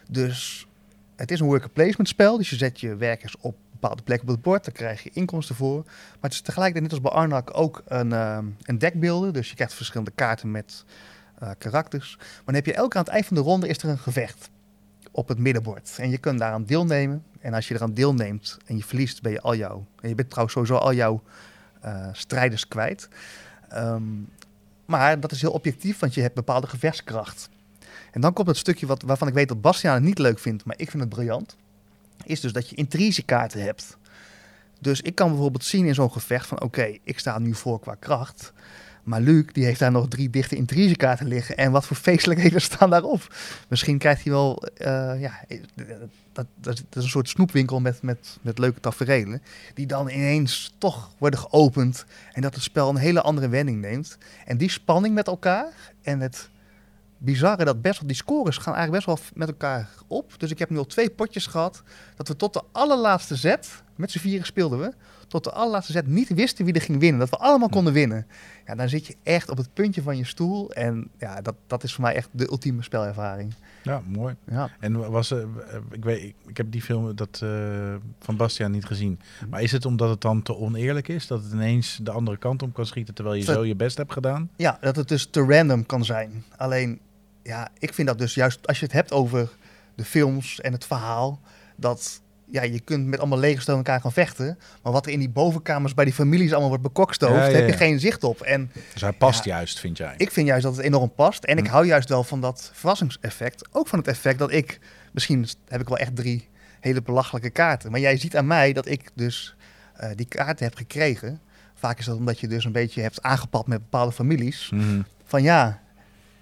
Dus 0.08 0.66
het 1.16 1.30
is 1.30 1.40
een 1.40 1.46
worker 1.46 1.70
placement 1.70 2.08
spel. 2.08 2.36
Dus 2.36 2.50
je 2.50 2.56
zet 2.56 2.80
je 2.80 2.96
werkers 2.96 3.36
op 3.40 3.56
bepaalde 3.70 4.02
plekken 4.02 4.28
op 4.28 4.34
het 4.34 4.42
bord. 4.42 4.64
Daar 4.64 4.74
krijg 4.74 5.02
je 5.02 5.10
inkomsten 5.12 5.54
voor. 5.54 5.82
Maar 5.84 6.18
het 6.20 6.32
is 6.32 6.40
tegelijkertijd 6.40 6.92
net 6.92 7.02
als 7.02 7.12
bij 7.12 7.20
Arnak 7.20 7.50
ook 7.58 7.82
een, 7.86 8.12
ehm 8.12 8.46
een 8.62 8.78
deckbuilder. 8.78 9.32
Dus 9.32 9.48
je 9.48 9.54
krijgt 9.54 9.74
verschillende 9.74 10.12
kaarten 10.14 10.50
met 10.50 10.84
eh, 11.38 11.50
karakters. 11.58 12.16
Maar 12.18 12.42
dan 12.44 12.54
heb 12.54 12.66
je 12.66 12.74
elke 12.74 12.96
aan 12.96 13.04
het 13.04 13.12
eind 13.12 13.26
van 13.26 13.36
de 13.36 13.42
ronde 13.42 13.68
is 13.68 13.78
er 13.78 13.88
een 13.88 13.98
gevecht 13.98 14.50
op 15.10 15.28
het 15.28 15.38
middenbord. 15.38 15.96
En 15.98 16.10
je 16.10 16.18
kunt 16.18 16.38
daaraan 16.38 16.64
deelnemen. 16.64 17.24
En 17.40 17.54
als 17.54 17.68
je 17.68 17.74
eraan 17.74 17.94
deelneemt 17.94 18.56
en 18.66 18.76
je 18.76 18.84
verliest, 18.84 19.22
ben 19.22 19.32
je 19.32 19.40
al 19.40 19.54
jouw... 19.54 19.86
En 20.00 20.08
je 20.08 20.14
bent 20.14 20.28
trouwens 20.30 20.54
sowieso 20.54 20.76
al 20.76 20.94
jouw 20.94 21.22
eh, 21.80 22.08
strijders 22.12 22.68
kwijt. 22.68 23.08
Ehm, 23.68 24.02
maar 24.84 25.20
dat 25.20 25.32
is 25.32 25.40
heel 25.40 25.52
objectief, 25.52 25.98
want 25.98 26.14
je 26.14 26.20
hebt 26.20 26.34
bepaalde 26.34 26.66
gevechtskracht. 26.66 27.48
En 28.14 28.20
dan 28.20 28.32
komt 28.32 28.48
het 28.48 28.56
stukje 28.56 28.86
wat, 28.86 29.02
waarvan 29.02 29.28
ik 29.28 29.34
weet 29.34 29.48
dat 29.48 29.60
Bastiaan 29.60 29.94
het 29.94 30.02
niet 30.02 30.18
leuk 30.18 30.38
vindt, 30.38 30.64
maar 30.64 30.78
ik 30.78 30.90
vind 30.90 31.02
het 31.02 31.12
briljant. 31.12 31.56
Is 32.24 32.40
dus 32.40 32.52
dat 32.52 32.68
je 32.68 32.76
intrisekaarten 32.76 33.62
hebt. 33.62 33.96
Dus 34.78 35.00
ik 35.00 35.14
kan 35.14 35.28
bijvoorbeeld 35.28 35.64
zien 35.64 35.86
in 35.86 35.94
zo'n 35.94 36.12
gevecht 36.12 36.46
van 36.46 36.60
oké, 36.60 36.98
ik 37.02 37.18
sta 37.18 37.38
nu 37.38 37.54
voor 37.54 37.80
qua 37.80 37.94
kracht. 37.94 38.52
Maar 39.02 39.20
Luc, 39.20 39.44
die 39.52 39.64
heeft 39.64 39.78
daar 39.78 39.90
nog 39.90 40.08
drie 40.08 40.30
dichte 40.30 40.56
intrisekaarten 40.56 41.26
liggen. 41.26 41.56
En 41.56 41.72
wat 41.72 41.86
voor 41.86 41.96
feestelijkheden 42.08 42.60
staan 42.60 42.90
daarop? 42.90 43.34
Misschien 43.68 43.98
krijgt 43.98 44.22
hij 44.22 44.32
wel, 44.32 44.62
eh, 44.76 45.20
ja, 45.20 45.40
dat, 46.32 46.46
dat, 46.60 46.76
dat 46.76 46.96
is 46.96 47.04
een 47.04 47.08
soort 47.08 47.28
snoepwinkel 47.28 47.80
met, 47.80 48.02
met, 48.02 48.38
met 48.42 48.58
leuke 48.58 48.80
tafereelen. 48.80 49.42
Die 49.74 49.86
dan 49.86 50.08
ineens 50.08 50.74
toch 50.78 51.10
worden 51.18 51.40
geopend. 51.40 52.04
En 52.32 52.42
dat 52.42 52.54
het 52.54 52.62
spel 52.62 52.88
een 52.88 52.96
hele 52.96 53.22
andere 53.22 53.48
wending 53.48 53.80
neemt. 53.80 54.18
En 54.44 54.56
die 54.56 54.70
spanning 54.70 55.14
met 55.14 55.26
elkaar 55.26 55.72
en 56.02 56.20
het 56.20 56.48
bizarre 57.24 57.64
dat 57.64 57.82
best 57.82 57.98
wel, 57.98 58.06
die 58.08 58.16
scores 58.16 58.56
gaan 58.56 58.74
eigenlijk 58.74 59.04
best 59.06 59.18
wel 59.20 59.28
met 59.34 59.48
elkaar 59.48 59.88
op. 60.06 60.32
Dus 60.38 60.50
ik 60.50 60.58
heb 60.58 60.70
nu 60.70 60.78
al 60.78 60.86
twee 60.86 61.10
potjes 61.10 61.46
gehad 61.46 61.82
dat 62.16 62.28
we 62.28 62.36
tot 62.36 62.52
de 62.52 62.62
allerlaatste 62.72 63.36
zet, 63.36 63.82
met 63.96 64.10
z'n 64.10 64.18
vieren 64.18 64.46
speelden 64.46 64.78
we, 64.78 64.92
tot 65.28 65.44
de 65.44 65.52
allerlaatste 65.52 65.92
zet 65.92 66.06
niet 66.06 66.28
wisten 66.28 66.64
wie 66.64 66.74
er 66.74 66.80
ging 66.80 67.00
winnen. 67.00 67.20
Dat 67.20 67.30
we 67.30 67.36
allemaal 67.36 67.68
konden 67.68 67.92
winnen. 67.92 68.26
Ja, 68.66 68.74
dan 68.74 68.88
zit 68.88 69.06
je 69.06 69.16
echt 69.22 69.50
op 69.50 69.56
het 69.56 69.74
puntje 69.74 70.02
van 70.02 70.16
je 70.16 70.24
stoel. 70.24 70.70
En 70.72 71.10
ja, 71.18 71.40
dat, 71.40 71.54
dat 71.66 71.82
is 71.84 71.94
voor 71.94 72.04
mij 72.04 72.14
echt 72.14 72.28
de 72.32 72.48
ultieme 72.50 72.82
spelervaring. 72.82 73.54
Ja, 73.82 74.02
mooi. 74.06 74.34
Ja. 74.50 74.70
En 74.80 75.10
was 75.10 75.30
er, 75.30 75.46
ik 75.90 76.04
weet, 76.04 76.22
ik, 76.22 76.34
ik 76.46 76.56
heb 76.56 76.70
die 76.70 76.82
film 76.82 77.16
dat, 77.16 77.40
eh, 77.42 77.94
van 78.20 78.36
Bastiaan 78.36 78.70
niet 78.70 78.84
gezien. 78.84 79.20
Maar 79.50 79.62
is 79.62 79.72
het 79.72 79.84
omdat 79.84 80.08
het 80.10 80.20
dan 80.20 80.42
te 80.42 80.56
oneerlijk 80.56 81.08
is? 81.08 81.26
Dat 81.26 81.42
het 81.42 81.52
ineens 81.52 81.98
de 82.02 82.10
andere 82.10 82.36
kant 82.36 82.62
om 82.62 82.72
kan 82.72 82.86
schieten 82.86 83.14
terwijl 83.14 83.36
je 83.36 83.44
Dat- 83.44 83.54
zo 83.54 83.64
je 83.64 83.76
best 83.76 83.96
hebt 83.96 84.12
gedaan? 84.12 84.50
Ja, 84.56 84.78
dat 84.80 84.96
het 84.96 85.08
dus 85.08 85.26
te 85.26 85.40
random 85.40 85.86
kan 85.86 86.04
zijn. 86.04 86.44
Alleen, 86.56 87.00
ja, 87.44 87.68
ik 87.78 87.94
vind 87.94 88.08
dat 88.08 88.18
dus 88.18 88.34
juist 88.34 88.66
als 88.66 88.78
je 88.78 88.84
het 88.84 88.94
hebt 88.94 89.12
over 89.12 89.50
de 89.94 90.04
films 90.04 90.60
en 90.60 90.72
het 90.72 90.84
verhaal, 90.86 91.40
dat 91.76 92.20
ja, 92.50 92.62
je 92.62 92.80
kunt 92.80 93.06
met 93.06 93.18
allemaal 93.18 93.38
lege 93.38 93.58
tegen 93.58 93.74
elkaar 93.74 94.00
gaan 94.00 94.12
vechten. 94.12 94.58
Maar 94.82 94.92
wat 94.92 95.06
er 95.06 95.12
in 95.12 95.18
die 95.18 95.28
bovenkamers 95.28 95.94
bij 95.94 96.04
die 96.04 96.14
families 96.14 96.50
allemaal 96.50 96.68
wordt 96.68 96.82
bekokstoofd, 96.82 97.32
Ja, 97.34 97.38
ja, 97.44 97.50
daar 97.50 97.60
heb 97.60 97.68
je 97.70 97.76
geen 97.76 98.00
zicht 98.00 98.24
op. 98.24 98.40
En 98.40 98.70
Dus 98.92 99.00
hij 99.02 99.12
past 99.12 99.44
juist, 99.44 99.80
vind 99.80 99.96
jij? 99.96 100.14
ik 100.16 100.30
vind 100.30 100.46
juist 100.46 100.62
dat 100.62 100.76
het 100.76 100.84
enorm 100.84 101.12
past. 101.14 101.44
En 101.44 101.58
ik 101.58 101.66
Hm. 101.66 101.70
hou 101.72 101.86
juist 101.86 102.08
wel 102.08 102.24
van 102.24 102.40
dat 102.40 102.70
verrassingseffect. 102.74 103.68
Ook 103.72 103.88
van 103.88 103.98
het 103.98 104.08
effect 104.08 104.38
dat 104.38 104.52
ik, 104.52 104.78
misschien 105.12 105.48
heb 105.68 105.80
ik 105.80 105.88
wel 105.88 105.98
echt 105.98 106.16
drie 106.16 106.48
hele 106.80 107.02
belachelijke 107.02 107.50
kaarten. 107.50 107.90
Maar 107.90 108.00
jij 108.00 108.16
ziet 108.16 108.36
aan 108.36 108.46
mij 108.46 108.72
dat 108.72 108.86
ik 108.86 109.10
dus 109.14 109.56
eh, 109.96 110.10
die 110.14 110.26
kaarten 110.26 110.64
heb 110.64 110.74
gekregen. 110.76 111.40
Vaak 111.74 111.98
is 111.98 112.04
dat 112.04 112.16
omdat 112.16 112.40
je 112.40 112.48
dus 112.48 112.64
een 112.64 112.72
beetje 112.72 113.02
hebt 113.02 113.22
aangepakt 113.22 113.66
met 113.66 113.78
bepaalde 113.78 114.12
families. 114.12 114.70
Mhm. 114.70 115.00
Van 115.24 115.42
ja, 115.42 115.80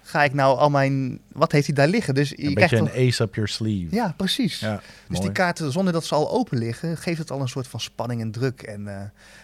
ga 0.05 0.23
ik 0.23 0.33
nou 0.33 0.57
al 0.57 0.69
mijn... 0.69 1.19
Wat 1.31 1.51
heeft 1.51 1.65
hij 1.65 1.75
daar 1.75 1.87
liggen? 1.87 2.13
Dus 2.13 2.29
je 2.29 2.35
Een 2.43 2.53
krijgt 2.53 2.71
beetje 2.71 2.85
toch- 2.85 2.95
een 2.95 3.07
ace 3.07 3.23
up 3.23 3.35
your 3.35 3.49
sleeve. 3.49 3.95
Ja, 3.95 4.13
precies. 4.17 4.59
Ja, 4.59 4.75
Dus 4.75 4.83
mooi. 5.07 5.21
die 5.21 5.31
kaarten, 5.31 5.71
zonder 5.71 5.93
dat 5.93 6.05
ze 6.05 6.15
al 6.15 6.31
open 6.31 6.57
liggen, 6.57 6.97
geeft 6.97 7.17
het 7.17 7.31
al 7.31 7.41
een 7.41 7.47
soort 7.47 7.67
van 7.67 7.79
spanning 7.79 8.21
en 8.21 8.31
druk. 8.31 8.61
En 8.61 8.87
eh, 8.87 9.01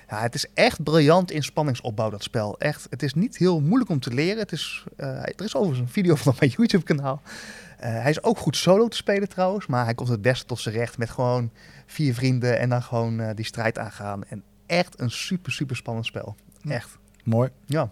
ja, 0.09 0.21
het 0.21 0.35
is 0.35 0.45
echt 0.53 0.83
briljant 0.83 1.31
in 1.31 1.43
spanningsopbouw, 1.43 2.09
dat 2.09 2.23
spel. 2.23 2.59
Echt, 2.59 2.87
het 2.89 3.03
is 3.03 3.13
niet 3.13 3.37
heel 3.37 3.59
moeilijk 3.61 3.89
om 3.89 3.99
te 3.99 4.13
leren. 4.13 4.37
Het 4.39 4.51
is, 4.51 4.83
eh, 4.97 5.07
er 5.07 5.43
is 5.43 5.55
overigens 5.55 5.79
een 5.87 5.93
video 5.93 6.15
van 6.21 6.31
op 6.33 6.39
mijn 6.39 6.51
YouTube-kanaal. 6.57 7.21
Eh, 7.79 7.89
hij 7.91 8.09
is 8.09 8.23
ook 8.23 8.37
goed 8.37 8.55
solo 8.57 8.87
te 8.87 8.97
spelen 8.97 9.29
trouwens, 9.29 9.65
maar 9.67 9.83
hij 9.85 9.93
komt 9.93 10.09
het 10.09 10.21
beste 10.21 10.45
tot 10.45 10.59
zijn 10.59 10.75
recht 10.75 10.97
met 10.97 11.09
gewoon 11.09 11.51
vier 11.85 12.13
vrienden 12.13 12.59
en 12.59 12.69
dan 12.69 12.81
gewoon 12.83 13.33
die 13.35 13.45
strijd 13.45 13.77
aangaan. 13.77 14.23
En 14.25 14.43
echt 14.65 14.99
een 14.99 15.11
super, 15.11 15.51
super 15.51 15.75
spannend 15.75 16.05
spel. 16.05 16.35
Echt. 16.69 16.97
Mooi. 17.23 17.49
Ja. 17.65 17.91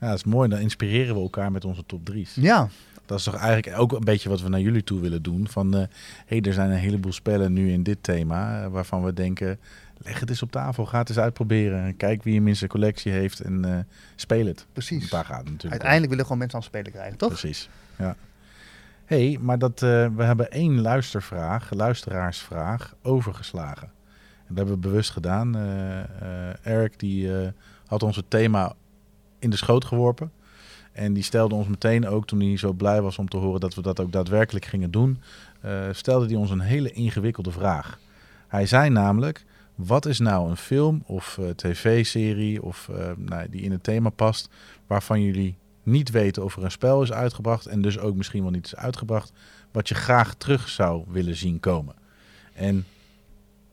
Ja, 0.00 0.08
dat 0.08 0.16
is 0.16 0.24
mooi. 0.24 0.48
Dan 0.48 0.58
inspireren 0.58 1.14
we 1.14 1.20
elkaar 1.20 1.52
met 1.52 1.64
onze 1.64 1.86
top 1.86 2.04
drie's. 2.04 2.34
Ja, 2.34 2.68
Dat 3.06 3.18
is 3.18 3.24
toch 3.24 3.34
eigenlijk 3.36 3.78
ook 3.78 3.92
een 3.92 4.04
beetje 4.04 4.28
wat 4.28 4.40
we 4.40 4.48
naar 4.48 4.60
jullie 4.60 4.84
toe 4.84 5.00
willen 5.00 5.22
doen. 5.22 5.48
Van, 5.48 5.76
eh 5.76 5.82
hey, 6.26 6.40
er 6.40 6.52
zijn 6.52 6.70
een 6.70 6.76
heleboel 6.78 7.12
spellen 7.12 7.52
nu 7.52 7.70
in 7.72 7.82
dit 7.82 7.98
thema 8.02 8.62
eh, 8.62 8.68
waarvan 8.70 9.04
we 9.04 9.12
denken, 9.12 9.58
leg 9.98 10.20
het 10.20 10.28
eens 10.30 10.42
op 10.42 10.50
tafel, 10.50 10.86
ga 10.86 10.98
het 10.98 11.08
eens 11.08 11.18
uitproberen. 11.18 11.96
Kijk 11.96 12.22
wie 12.22 12.34
hem 12.34 12.48
in 12.48 12.56
zijn 12.56 12.70
collectie 12.70 13.12
heeft 13.12 13.40
en 13.40 13.64
eh, 13.64 13.78
speel 14.16 14.46
het. 14.46 14.66
precies. 14.72 15.10
Daar 15.10 15.24
gaat 15.24 15.36
het 15.38 15.50
natuurlijk 15.50 15.64
om. 15.64 15.70
Uiteindelijk 15.70 16.10
willen 16.10 16.24
gewoon 16.24 16.38
mensen 16.38 16.58
aan 16.58 16.64
het 16.64 16.74
spelen 16.74 16.92
krijgen, 16.92 17.18
toch? 17.18 17.28
Precies, 17.28 17.68
ja. 17.98 18.16
hey, 19.04 19.38
maar 19.40 19.58
dat, 19.58 19.80
we 19.80 20.22
hebben 20.22 20.50
één 20.50 20.80
luistervraag, 20.80 21.70
luisteraarsvraag, 21.70 22.94
overgeslagen. 23.02 23.90
En 24.48 24.54
dat 24.54 24.56
hebben 24.56 24.74
we 24.74 24.88
bewust 24.88 25.10
gedaan. 25.10 25.56
Eric 26.62 26.98
die 26.98 27.30
had 27.86 28.02
ons 28.02 28.16
het 28.16 28.30
thema 28.30 28.74
in 29.38 29.50
de 29.50 29.56
schoot 29.56 29.84
geworpen. 29.84 30.30
En 30.92 31.12
die 31.12 31.22
stelde 31.22 31.54
ons 31.54 31.68
meteen 31.68 32.06
ook, 32.06 32.26
toen 32.26 32.40
hij 32.40 32.56
zo 32.56 32.72
blij 32.72 33.02
was 33.02 33.18
om 33.18 33.28
te 33.28 33.36
horen 33.36 33.60
dat 33.60 33.74
we 33.74 33.82
dat 33.82 34.00
ook 34.00 34.12
daadwerkelijk 34.12 34.64
gingen 34.64 34.90
doen, 34.90 35.20
eh, 35.60 35.84
stelde 35.92 36.26
hij 36.26 36.34
ons 36.34 36.50
een 36.50 36.60
hele 36.60 36.92
ingewikkelde 36.92 37.50
vraag. 37.50 37.98
Hij 38.48 38.66
zei 38.66 38.90
namelijk, 38.90 39.44
wat 39.74 40.06
is 40.06 40.18
nou 40.18 40.50
een 40.50 40.56
film 40.56 41.02
of 41.06 41.38
eh, 41.38 41.48
tv-serie 41.48 42.62
of 42.62 42.88
eh, 42.88 43.10
nou, 43.16 43.48
die 43.50 43.62
in 43.62 43.72
het 43.72 43.82
thema 43.82 44.08
past, 44.08 44.48
waarvan 44.86 45.22
jullie 45.22 45.56
niet 45.82 46.10
weten 46.10 46.44
of 46.44 46.56
er 46.56 46.64
een 46.64 46.70
spel 46.70 47.02
is 47.02 47.12
uitgebracht 47.12 47.66
en 47.66 47.82
dus 47.82 47.98
ook 47.98 48.16
misschien 48.16 48.42
wel 48.42 48.50
niet 48.50 48.66
is 48.66 48.76
uitgebracht, 48.76 49.32
wat 49.70 49.88
je 49.88 49.94
graag 49.94 50.34
terug 50.34 50.68
zou 50.68 51.04
willen 51.08 51.36
zien 51.36 51.60
komen. 51.60 51.94
En 52.52 52.84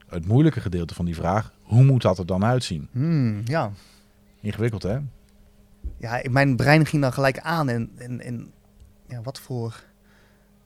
het 0.07 0.27
moeilijke 0.27 0.61
gedeelte 0.61 0.93
van 0.93 1.05
die 1.05 1.15
vraag, 1.15 1.51
hoe 1.61 1.83
moet 1.83 2.01
dat 2.01 2.17
er 2.17 2.25
dan 2.25 2.45
uitzien? 2.45 2.87
Hmm, 2.91 3.41
ja. 3.45 3.71
Ingewikkeld 4.41 4.83
hè? 4.83 4.99
Ja, 6.03 6.21
mijn 6.29 6.55
brein 6.55 6.85
ging 6.85 7.01
dan 7.01 7.13
gelijk 7.13 7.39
aan. 7.39 7.69
En, 7.69 7.91
en, 7.97 8.21
en 8.21 8.51
ja, 9.07 9.21
wat 9.21 9.39
voor. 9.39 9.83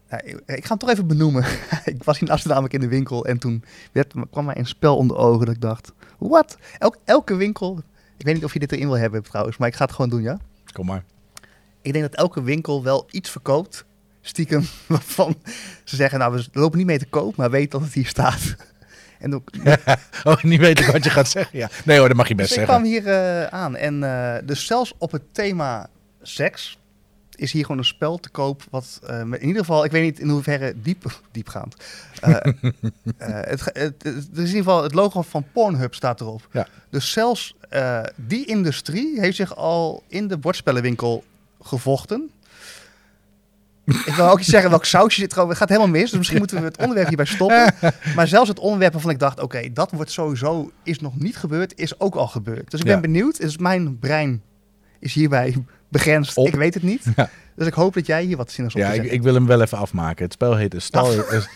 Ja, 0.10 0.22
ik, 0.22 0.42
ik 0.46 0.64
ga 0.64 0.70
hem 0.70 0.78
toch 0.78 0.90
even 0.90 1.08
benoemen. 1.08 1.46
ik 1.86 2.04
was 2.04 2.22
in 2.22 2.30
Amsterdam 2.30 2.66
in 2.68 2.80
de 2.80 2.88
winkel 2.88 3.26
en 3.26 3.38
toen 3.38 3.64
werd, 3.92 4.14
kwam 4.32 4.46
mij 4.46 4.58
een 4.58 4.66
spel 4.66 4.98
onder 4.98 5.18
ogen 5.18 5.46
dat 5.46 5.56
ik 5.56 5.62
dacht: 5.62 5.94
wat? 6.18 6.58
Elk, 6.78 6.98
elke 7.04 7.36
winkel. 7.36 7.82
Ik 8.18 8.26
weet 8.26 8.34
niet 8.34 8.44
of 8.44 8.54
je 8.54 8.60
dit 8.60 8.72
erin 8.72 8.88
wil 8.88 8.98
hebben 8.98 9.24
trouwens, 9.24 9.58
maar 9.58 9.68
ik 9.68 9.76
ga 9.76 9.86
het 9.86 9.94
gewoon 9.94 10.10
doen, 10.10 10.22
ja? 10.22 10.40
Kom 10.72 10.86
maar. 10.86 11.04
Ik 11.82 11.94
denk 11.94 12.06
dat 12.06 12.16
elke 12.16 12.44
winkel 12.44 12.84
wel 12.84 13.08
iets 13.12 13.30
verkoopt, 13.30 13.86
stiekem, 14.22 14.64
waarvan 14.88 15.36
ze 15.84 15.96
zeggen: 15.96 16.20
nou, 16.20 16.34
we 16.34 16.48
lopen 16.52 16.78
niet 16.78 16.88
mee 16.88 17.00
te 17.00 17.10
koop, 17.10 17.36
maar 17.36 17.50
weet 17.50 17.72
dat 17.72 17.82
het 17.82 17.94
hier 17.94 18.08
staat. 18.08 18.56
En 19.19 19.30
dan, 19.30 19.44
Oh, 20.23 20.44
niet 20.44 20.60
weten 20.60 20.91
wat 20.91 21.03
je 21.03 21.10
gaat 21.10 21.30
zeggen. 21.30 21.57
Ja. 21.60 21.69
Nee 21.85 21.98
hoor, 21.98 22.07
dat 22.07 22.18
mag 22.18 22.27
je 22.27 22.35
best 22.35 22.49
Dus 22.49 22.57
ik 22.57 22.65
zeggen. 22.65 22.81
kwam 22.84 22.91
hier 22.94 23.07
eh, 23.14 23.44
aan 23.45 23.76
en 23.76 24.03
eh, 24.03 24.35
dus 24.48 24.65
zelfs 24.65 24.94
op 24.98 25.11
het 25.11 25.22
thema 25.31 25.89
seks 26.22 26.77
is 27.35 27.52
hier 27.52 27.61
gewoon 27.61 27.77
een 27.77 27.85
spel 27.85 28.18
te 28.18 28.30
koop 28.30 28.64
wat 28.69 28.99
eh, 29.07 29.19
in 29.19 29.41
ieder 29.45 29.57
geval, 29.60 29.85
ik 29.85 29.91
weet 29.91 30.03
niet 30.03 30.19
in 30.19 30.30
hoeverre 30.30 30.73
diep, 30.81 31.19
diepgaand. 31.31 31.76
Het, 33.18 33.61
het, 33.65 33.73
het- 33.73 34.03
er 34.03 34.14
is 34.15 34.23
in 34.34 34.38
ieder 34.39 34.48
geval 34.57 34.84
het 34.84 34.94
logo 34.94 35.22
van 35.22 35.45
Pornhub 35.53 35.94
staat 35.95 36.22
erop. 36.22 36.48
Ja. 36.52 36.68
Dus 36.89 37.11
zelfs 37.11 37.56
die 38.15 38.45
industrie 38.45 39.19
heeft 39.19 39.35
zich 39.35 39.56
al 39.56 40.03
in 40.07 40.27
de 40.27 40.38
bordspellenwinkel 40.38 41.23
gevochten. 41.61 42.30
Ik 43.88 44.14
wil 44.16 44.30
ook 44.30 44.40
iets 44.40 44.50
zeggen 44.50 44.70
welk 44.70 44.86
sausje 44.86 45.20
zit 45.20 45.36
er 45.36 45.48
Het 45.48 45.58
gaat 45.58 45.70
helemaal 45.70 45.90
mis, 45.90 46.10
dus 46.10 46.18
misschien 46.18 46.38
moeten 46.38 46.58
we 46.60 46.66
het 46.66 46.78
onderwerp 46.78 47.08
hierbij 47.08 47.26
stoppen. 47.26 47.74
Maar 48.16 48.28
zelfs 48.28 48.50
het 48.50 48.60
onderwerp 48.60 48.94
waarvan 48.94 49.12
ik 49.12 49.20
dacht, 49.20 49.40
oké, 49.42 49.74
dat 49.74 49.92
wordt 49.92 50.12
sowieso, 50.12 50.72
is 50.84 51.00
nog 51.00 51.20
niet 51.20 51.38
gebeurd, 51.38 51.74
is 51.80 52.00
ook 52.00 52.16
al 52.16 52.28
gebeurd. 52.28 52.72
Dus 52.72 52.80
ik 52.80 52.86
ben 52.86 52.96
Ja. 52.96 53.02
benieuwd, 53.02 53.40
dus 53.42 53.58
mijn 53.58 54.00
brein 54.00 54.42
is 55.00 55.14
hierbij 55.14 55.56
begrensd. 55.90 56.38
Op. 56.38 56.48
Ik 56.48 56.56
weet 56.56 56.74
het 56.74 56.84
niet. 56.84 57.06
Ja. 57.16 57.30
Dus 57.56 57.68
ik 57.68 57.74
hoop 57.74 57.94
dat 57.94 58.06
jij 58.06 58.24
hier 58.24 58.38
wat 58.38 58.52
zinnigs 58.52 58.76
op 58.76 58.82
Ja, 58.82 58.92
ik, 58.92 59.22
wil 59.22 59.34
hem 59.34 59.46
wel 59.46 59.62
even 59.62 59.78
afmaken. 59.78 60.24
Het 60.24 60.34
spel 60.34 60.56
heet 60.56 60.76
A 60.76 60.80
Star. 60.80 61.34
is- 61.34 61.48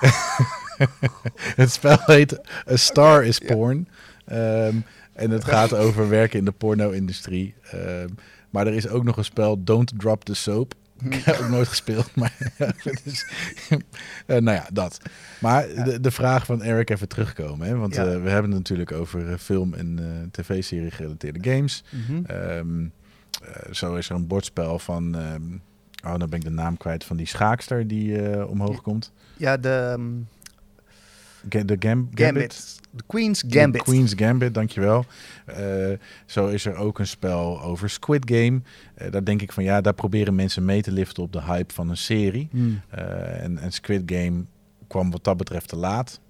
het 1.56 1.70
spel 1.72 1.98
heet 2.06 2.40
A 2.70 2.76
Star 2.76 3.24
is 3.24 3.38
Porn. 3.38 3.88
Ehm, 4.24 4.74
en 5.12 5.30
het 5.30 5.44
gaat 5.44 5.74
over 5.74 6.08
werken 6.08 6.38
in 6.38 6.44
de 6.44 6.52
porno-industrie. 6.52 7.54
Ehm, 7.70 8.08
maar 8.50 8.66
er 8.66 8.74
is 8.74 8.88
ook 8.88 9.04
nog 9.04 9.16
een 9.16 9.24
spel, 9.24 9.64
Don't 9.64 9.92
Drop 9.98 10.24
the 10.24 10.34
Soap. 10.34 10.74
Ik 11.10 11.14
heb 11.24 11.38
ook 11.40 11.48
nooit 11.48 11.68
gespeeld, 11.68 12.14
maar 12.16 12.32
ja, 12.58 12.72
eh, 14.26 14.38
nou 14.40 14.56
ja, 14.56 14.66
dat. 14.72 14.98
Maar 15.40 15.66
de, 15.84 16.00
de 16.00 16.10
vraag 16.10 16.44
van 16.46 16.62
Eric 16.62 16.90
even 16.90 17.08
terugkomen. 17.08 17.66
Hè? 17.68 17.76
Want 17.76 17.94
Ja. 17.94 18.04
eh, 18.06 18.22
we 18.22 18.28
hebben 18.30 18.50
het 18.50 18.60
natuurlijk 18.60 18.92
over 18.92 19.32
eh, 19.32 19.38
film- 19.38 19.74
en 19.74 19.98
eh, 19.98 20.28
tv-serie 20.30 20.90
gerelateerde 20.90 21.50
games. 21.50 21.84
Mhm. 21.90 22.24
Ehm, 22.24 22.84
eh, 22.84 23.72
zo 23.72 23.94
is 23.94 24.08
er 24.08 24.14
een 24.16 24.26
bordspel 24.26 24.78
van. 24.78 25.16
ehm, 25.16 25.42
oh, 26.12 26.18
dan 26.18 26.28
ben 26.28 26.38
ik 26.38 26.44
de 26.44 26.50
naam 26.50 26.76
kwijt 26.76 27.04
van 27.04 27.16
die 27.16 27.26
schaakster 27.26 27.86
die 27.86 28.46
omhoog 28.48 28.82
komt. 28.82 29.12
Ja, 29.36 29.56
de 29.56 29.92
ehm, 29.96 30.10
de 31.48 31.76
Gam- 31.78 32.08
Gambit. 32.10 32.14
Gambit. 32.14 32.80
De 32.90 33.02
Queen's 33.06 33.44
Gambit. 33.48 33.82
Queen's 33.82 34.12
Gambit, 34.16 34.54
dankjewel. 34.54 35.04
Eh 35.46 35.90
zo 36.26 36.46
is 36.46 36.64
er 36.64 36.74
ook 36.74 36.98
een 36.98 37.06
spel 37.06 37.62
over 37.62 37.90
Squid 37.90 38.30
Game. 38.30 38.60
Eh, 38.94 39.10
daar 39.10 39.24
denk 39.24 39.42
ik 39.42 39.52
van 39.52 39.64
ja, 39.64 39.80
daar 39.80 39.94
proberen 39.94 40.34
mensen 40.34 40.64
mee 40.64 40.82
te 40.82 40.92
liften 40.92 41.22
op 41.22 41.32
de 41.32 41.42
hype 41.42 41.74
van 41.74 41.88
een 41.88 41.96
serie. 41.96 42.48
Hmm. 42.50 42.80
Eh, 42.88 43.42
en, 43.42 43.58
en 43.58 43.72
Squid 43.72 44.02
Game 44.06 44.44
kwam 44.86 45.10
wat 45.10 45.24
dat 45.24 45.36
betreft 45.36 45.68
te 45.68 45.76
laat. 45.76 46.20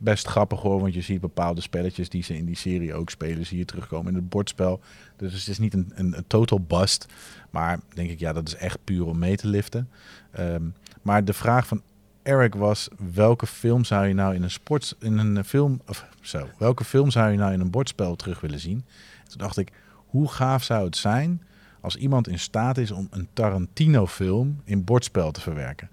Best 0.00 0.26
grappig 0.26 0.60
hoor, 0.60 0.80
want 0.80 0.94
je 0.94 1.00
ziet 1.00 1.20
bepaalde 1.20 1.60
spelletjes 1.60 2.08
die 2.08 2.22
ze 2.22 2.36
in 2.36 2.44
die 2.44 2.56
serie 2.56 2.94
ook 2.94 3.10
spelen, 3.10 3.46
zie 3.46 3.58
je 3.58 3.64
terugkomen 3.64 4.08
in 4.12 4.18
het 4.18 4.28
bordspel. 4.28 4.80
Dus 5.16 5.32
het 5.32 5.48
is 5.48 5.58
niet 5.58 5.74
een, 5.74 5.92
een, 5.94 6.16
een 6.16 6.24
total 6.26 6.60
bust. 6.60 7.06
Maar 7.50 7.80
denk 7.94 8.10
ik, 8.10 8.18
ja, 8.18 8.32
dat 8.32 8.46
is 8.46 8.54
echt 8.54 8.78
puur 8.84 9.06
om 9.06 9.18
mee 9.18 9.36
te 9.36 9.46
liften. 9.46 9.88
Ehm, 10.30 10.62
maar 11.02 11.24
de 11.24 11.32
vraag 11.32 11.66
van 11.66 11.82
Eric 12.28 12.54
was: 12.54 12.88
welke 13.12 13.46
film 13.46 13.84
zou 13.84 14.06
je 14.06 14.14
nou 14.14 14.34
in 14.34 14.42
een 14.42 14.50
sport, 14.50 14.96
in 15.00 15.18
een 15.18 15.44
film, 15.44 15.80
of 15.86 16.06
zo, 16.20 16.48
welke 16.58 16.84
film 16.84 17.10
zou 17.10 17.30
je 17.30 17.36
nou 17.36 17.52
in 17.52 17.60
een 17.60 17.70
bordspel 17.70 18.16
terug 18.16 18.40
willen 18.40 18.58
zien? 18.58 18.84
Toen 19.28 19.38
dacht 19.38 19.56
ik, 19.56 19.72
hoe 20.06 20.28
gaaf 20.28 20.62
zou 20.62 20.84
het 20.84 20.96
zijn 20.96 21.42
als 21.80 21.96
iemand 21.96 22.28
in 22.28 22.38
staat 22.38 22.78
is 22.78 22.90
om 22.90 23.08
een 23.10 23.28
Tarantino-film 23.32 24.60
in 24.64 24.84
bordspel 24.84 25.30
te 25.30 25.40
verwerken? 25.40 25.88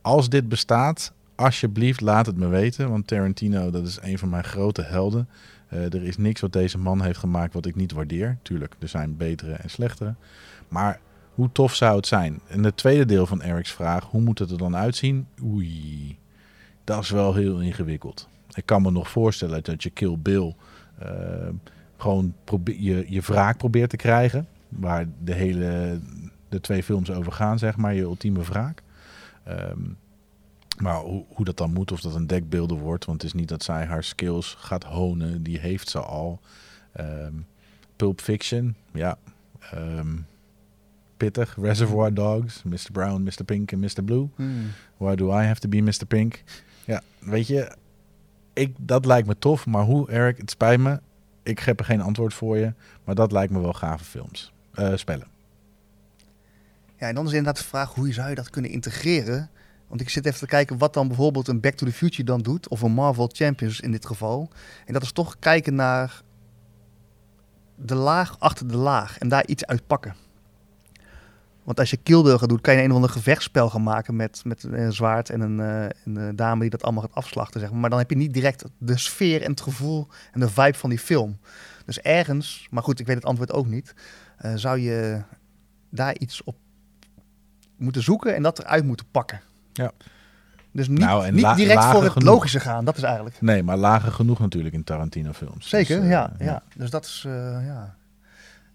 Als 0.00 0.28
dit 0.28 0.48
bestaat, 0.48 1.12
alsjeblieft 1.34 2.00
laat 2.00 2.26
het 2.26 2.36
me 2.36 2.48
weten, 2.48 2.90
want 2.90 3.06
Tarantino 3.06 3.70
dat 3.70 3.86
is 3.86 3.98
een 4.02 4.18
van 4.18 4.28
mijn 4.28 4.44
grote 4.44 4.82
helden. 4.82 5.28
Eh, 5.68 5.94
er 5.94 6.02
is 6.02 6.16
niks 6.16 6.40
wat 6.40 6.52
deze 6.52 6.78
man 6.78 7.02
heeft 7.02 7.18
gemaakt 7.18 7.54
wat 7.54 7.66
ik 7.66 7.76
niet 7.76 7.92
waardeer. 7.92 8.38
Tuurlijk, 8.42 8.74
er 8.78 8.88
zijn 8.88 9.16
betere 9.16 9.52
en 9.52 9.70
slechtere. 9.70 10.14
Maar 10.68 11.00
hoe 11.34 11.52
tof 11.52 11.74
zou 11.74 11.96
het 11.96 12.06
zijn? 12.06 12.40
En 12.46 12.64
het 12.64 12.76
tweede 12.76 13.04
deel 13.04 13.26
van 13.26 13.40
Eric's 13.40 13.72
vraag, 13.72 14.04
hoe 14.04 14.20
moet 14.20 14.38
het 14.38 14.50
er 14.50 14.58
dan 14.58 14.76
uitzien? 14.76 15.26
Oei, 15.44 16.18
dat 16.84 17.02
is 17.02 17.10
wel 17.10 17.34
heel 17.34 17.60
ingewikkeld. 17.60 18.28
Ik 18.54 18.66
kan 18.66 18.82
me 18.82 18.90
nog 18.90 19.10
voorstellen 19.10 19.62
dat 19.62 19.82
je 19.82 19.90
Kill 19.90 20.16
Bill 20.18 20.54
eh, 20.98 21.48
gewoon 21.96 22.34
je, 22.64 23.04
je 23.08 23.20
wraak 23.20 23.58
probeert 23.58 23.90
te 23.90 23.96
krijgen. 23.96 24.46
Waar 24.68 25.06
de 25.24 25.34
hele, 25.34 26.00
de 26.48 26.60
twee 26.60 26.82
films 26.82 27.10
over 27.10 27.32
gaan, 27.32 27.58
zeg 27.58 27.76
maar, 27.76 27.94
je 27.94 28.02
ultieme 28.02 28.42
wraak. 28.42 28.82
Ehm, 29.44 29.80
maar 30.78 30.96
hoe, 30.96 31.24
hoe 31.28 31.44
dat 31.44 31.56
dan 31.56 31.72
moet, 31.72 31.92
of 31.92 32.00
dat 32.00 32.14
een 32.14 32.26
dekbeelden 32.26 32.78
wordt, 32.78 33.04
want 33.04 33.22
het 33.22 33.32
is 33.32 33.40
niet 33.40 33.48
dat 33.48 33.62
zij 33.62 33.84
haar 33.84 34.04
skills 34.04 34.54
gaat 34.58 34.84
honen, 34.84 35.42
die 35.42 35.58
heeft 35.58 35.88
ze 35.88 35.98
al. 35.98 36.40
Ehm, 36.92 37.32
Pulp 37.96 38.20
Fiction, 38.20 38.74
ja. 38.92 39.18
Ehm, 39.60 40.16
pittig. 41.20 41.56
Reservoir 41.60 42.14
Dogs, 42.14 42.62
Mr. 42.62 42.92
Brown, 42.92 43.22
Mr. 43.22 43.44
Pink 43.44 43.72
en 43.72 43.78
Mr. 43.78 44.02
Blue. 44.04 44.28
Hmm. 44.36 44.72
Why 44.96 45.14
do 45.14 45.30
I 45.30 45.44
have 45.44 45.60
to 45.60 45.68
be 45.68 45.80
Mr. 45.80 46.06
Pink? 46.08 46.42
Ja, 46.84 47.02
weet 47.18 47.46
je, 47.46 47.76
ik, 48.52 48.74
dat 48.78 49.06
lijkt 49.06 49.28
me 49.28 49.38
tof, 49.38 49.66
maar 49.66 49.84
hoe, 49.84 50.10
Eric, 50.10 50.36
het 50.36 50.50
spijt 50.50 50.80
me. 50.80 51.00
Ik 51.42 51.58
heb 51.58 51.78
er 51.78 51.84
geen 51.84 52.00
antwoord 52.00 52.34
voor 52.34 52.58
je, 52.58 52.72
maar 53.04 53.14
dat 53.14 53.32
lijkt 53.32 53.52
me 53.52 53.60
wel 53.60 53.72
gave 53.72 54.04
films. 54.04 54.52
Uh, 54.74 54.96
spellen. 54.96 55.26
Ja, 56.98 57.08
en 57.08 57.14
dan 57.14 57.24
is 57.24 57.30
inderdaad 57.30 57.62
de 57.62 57.68
vraag, 57.68 57.94
hoe 57.94 58.12
zou 58.12 58.28
je 58.28 58.34
dat 58.34 58.50
kunnen 58.50 58.70
integreren? 58.70 59.50
Want 59.88 60.00
ik 60.00 60.08
zit 60.08 60.26
even 60.26 60.38
te 60.38 60.46
kijken 60.46 60.78
wat 60.78 60.94
dan 60.94 61.08
bijvoorbeeld 61.08 61.48
een 61.48 61.60
Back 61.60 61.74
to 61.74 61.86
the 61.86 61.92
Future 61.92 62.24
dan 62.24 62.40
doet, 62.40 62.68
of 62.68 62.80
een 62.80 62.92
Marvel 62.92 63.30
Champions 63.32 63.80
in 63.80 63.90
dit 63.90 64.06
geval. 64.06 64.50
En 64.86 64.92
dat 64.92 65.02
is 65.02 65.12
toch 65.12 65.38
kijken 65.38 65.74
naar 65.74 66.22
de 67.74 67.94
laag 67.94 68.38
achter 68.38 68.68
de 68.68 68.76
laag 68.76 69.18
en 69.18 69.28
daar 69.28 69.46
iets 69.46 69.66
uit 69.66 69.86
pakken. 69.86 70.14
Want 71.70 71.82
als 71.82 71.90
je 71.90 71.96
Kielburger 71.96 72.48
doet, 72.48 72.60
kan 72.60 72.74
je 72.74 72.82
een 72.82 72.88
of 72.88 72.94
ander 72.94 73.10
gevechtsspel 73.10 73.70
gaan 73.70 73.82
maken 73.82 74.16
met, 74.16 74.42
met 74.44 74.62
een 74.62 74.92
zwaard 74.92 75.30
en 75.30 75.40
een, 75.40 75.58
uh, 75.58 75.86
een 76.04 76.36
dame 76.36 76.60
die 76.60 76.70
dat 76.70 76.82
allemaal 76.82 77.02
gaat 77.02 77.14
afslachten. 77.14 77.60
Zeg 77.60 77.70
maar. 77.70 77.80
maar 77.80 77.90
dan 77.90 77.98
heb 77.98 78.10
je 78.10 78.16
niet 78.16 78.34
direct 78.34 78.64
de 78.78 78.98
sfeer 78.98 79.42
en 79.42 79.50
het 79.50 79.60
gevoel 79.60 80.08
en 80.32 80.40
de 80.40 80.48
vibe 80.48 80.78
van 80.78 80.90
die 80.90 80.98
film. 80.98 81.38
Dus 81.84 82.00
ergens, 82.00 82.66
maar 82.70 82.82
goed, 82.82 83.00
ik 83.00 83.06
weet 83.06 83.16
het 83.16 83.24
antwoord 83.24 83.52
ook 83.52 83.66
niet, 83.66 83.94
uh, 84.44 84.52
zou 84.54 84.78
je 84.78 85.22
daar 85.90 86.18
iets 86.18 86.44
op 86.44 86.56
moeten 87.76 88.02
zoeken 88.02 88.34
en 88.34 88.42
dat 88.42 88.58
eruit 88.58 88.84
moeten 88.84 89.06
pakken. 89.10 89.40
Ja. 89.72 89.90
Dus 90.72 90.88
niet, 90.88 90.98
nou, 90.98 91.30
niet 91.30 91.56
direct 91.56 91.84
voor 91.84 92.04
het 92.04 92.22
logische 92.22 92.60
gaan, 92.60 92.84
dat 92.84 92.96
is 92.96 93.02
eigenlijk. 93.02 93.40
Nee, 93.40 93.62
maar 93.62 93.76
lager 93.76 94.12
genoeg 94.12 94.38
natuurlijk 94.38 94.74
in 94.74 94.84
Tarantino-films. 94.84 95.68
Zeker, 95.68 95.96
dus, 95.96 96.04
uh, 96.04 96.10
ja, 96.10 96.32
ja, 96.38 96.62
Dus 96.76 96.90
dat 96.90 97.04
is, 97.04 97.20
ja. 97.64 97.98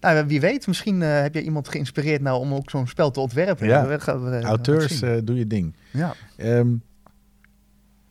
Nou, 0.00 0.26
wie 0.26 0.40
weet, 0.40 0.66
misschien 0.66 1.00
uh, 1.00 1.20
heb 1.20 1.34
je 1.34 1.42
iemand 1.42 1.68
geïnspireerd 1.68 2.22
nou 2.22 2.40
om 2.40 2.54
ook 2.54 2.70
zo'n 2.70 2.86
spel 2.86 3.10
te 3.10 3.20
ontwerpen. 3.20 3.66
Ja. 3.66 3.86
We, 3.86 4.40
Auteurs, 4.42 5.00
doe 5.00 5.34
je 5.34 5.46
ding. 5.46 5.74
Ja. 5.90 6.14
Um, 6.36 6.82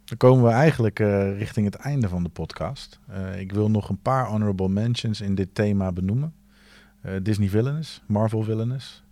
dan 0.05 0.17
komen 0.17 0.43
we 0.43 0.51
eigenlijk 0.51 0.99
richting 1.37 1.65
het 1.65 1.75
einde 1.75 2.09
van 2.09 2.23
de 2.23 2.29
podcast. 2.29 2.99
ik 3.37 3.51
wil 3.51 3.69
nog 3.69 3.89
een 3.89 4.01
paar 4.01 4.25
honorable 4.25 4.69
mentions 4.69 5.21
in 5.21 5.35
dit 5.35 5.47
thema 5.53 5.91
benoemen. 5.91 6.33
Disney 7.21 7.49
Villainous, 7.49 8.01
Marvel 8.05 8.43
Villainous, 8.43 9.03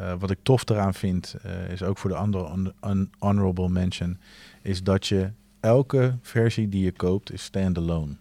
uh, 0.00 0.12
wat 0.18 0.30
ik 0.30 0.38
tof 0.42 0.68
eraan 0.68 0.94
vind, 0.94 1.34
uh, 1.46 1.70
is 1.70 1.82
ook 1.82 1.98
voor 1.98 2.10
de 2.10 2.16
andere 2.16 2.72
un 2.80 3.10
honorable 3.18 3.68
mention, 3.68 4.18
is 4.62 4.82
dat 4.82 5.06
je 5.06 5.30
elke 5.60 6.16
versie 6.22 6.68
die 6.68 6.84
je 6.84 6.92
koopt 6.92 7.32
is 7.32 7.42
standalone. 7.42 8.14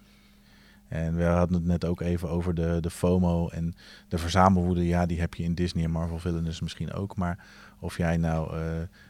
En 0.92 1.16
we 1.16 1.24
hadden 1.24 1.58
het 1.58 1.66
net 1.66 1.86
ook 1.86 2.02
even 2.02 2.30
over 2.30 2.54
de, 2.54 2.78
de 2.82 2.90
FOMO 2.90 3.48
en 3.50 3.76
de 4.08 4.18
verzamelwoede. 4.18 4.86
Ja, 4.86 5.06
die 5.06 5.20
heb 5.20 5.34
je 5.34 5.44
in 5.44 5.56
Disney 5.56 5.84
en 5.84 5.92
Marvel 5.92 6.20
Villains 6.20 6.62
misschien 6.62 6.94
ook. 6.94 7.16
Maar 7.16 7.46
of 7.80 7.98
jij 7.98 8.18
nou 8.18 8.58
uh, 8.58 8.62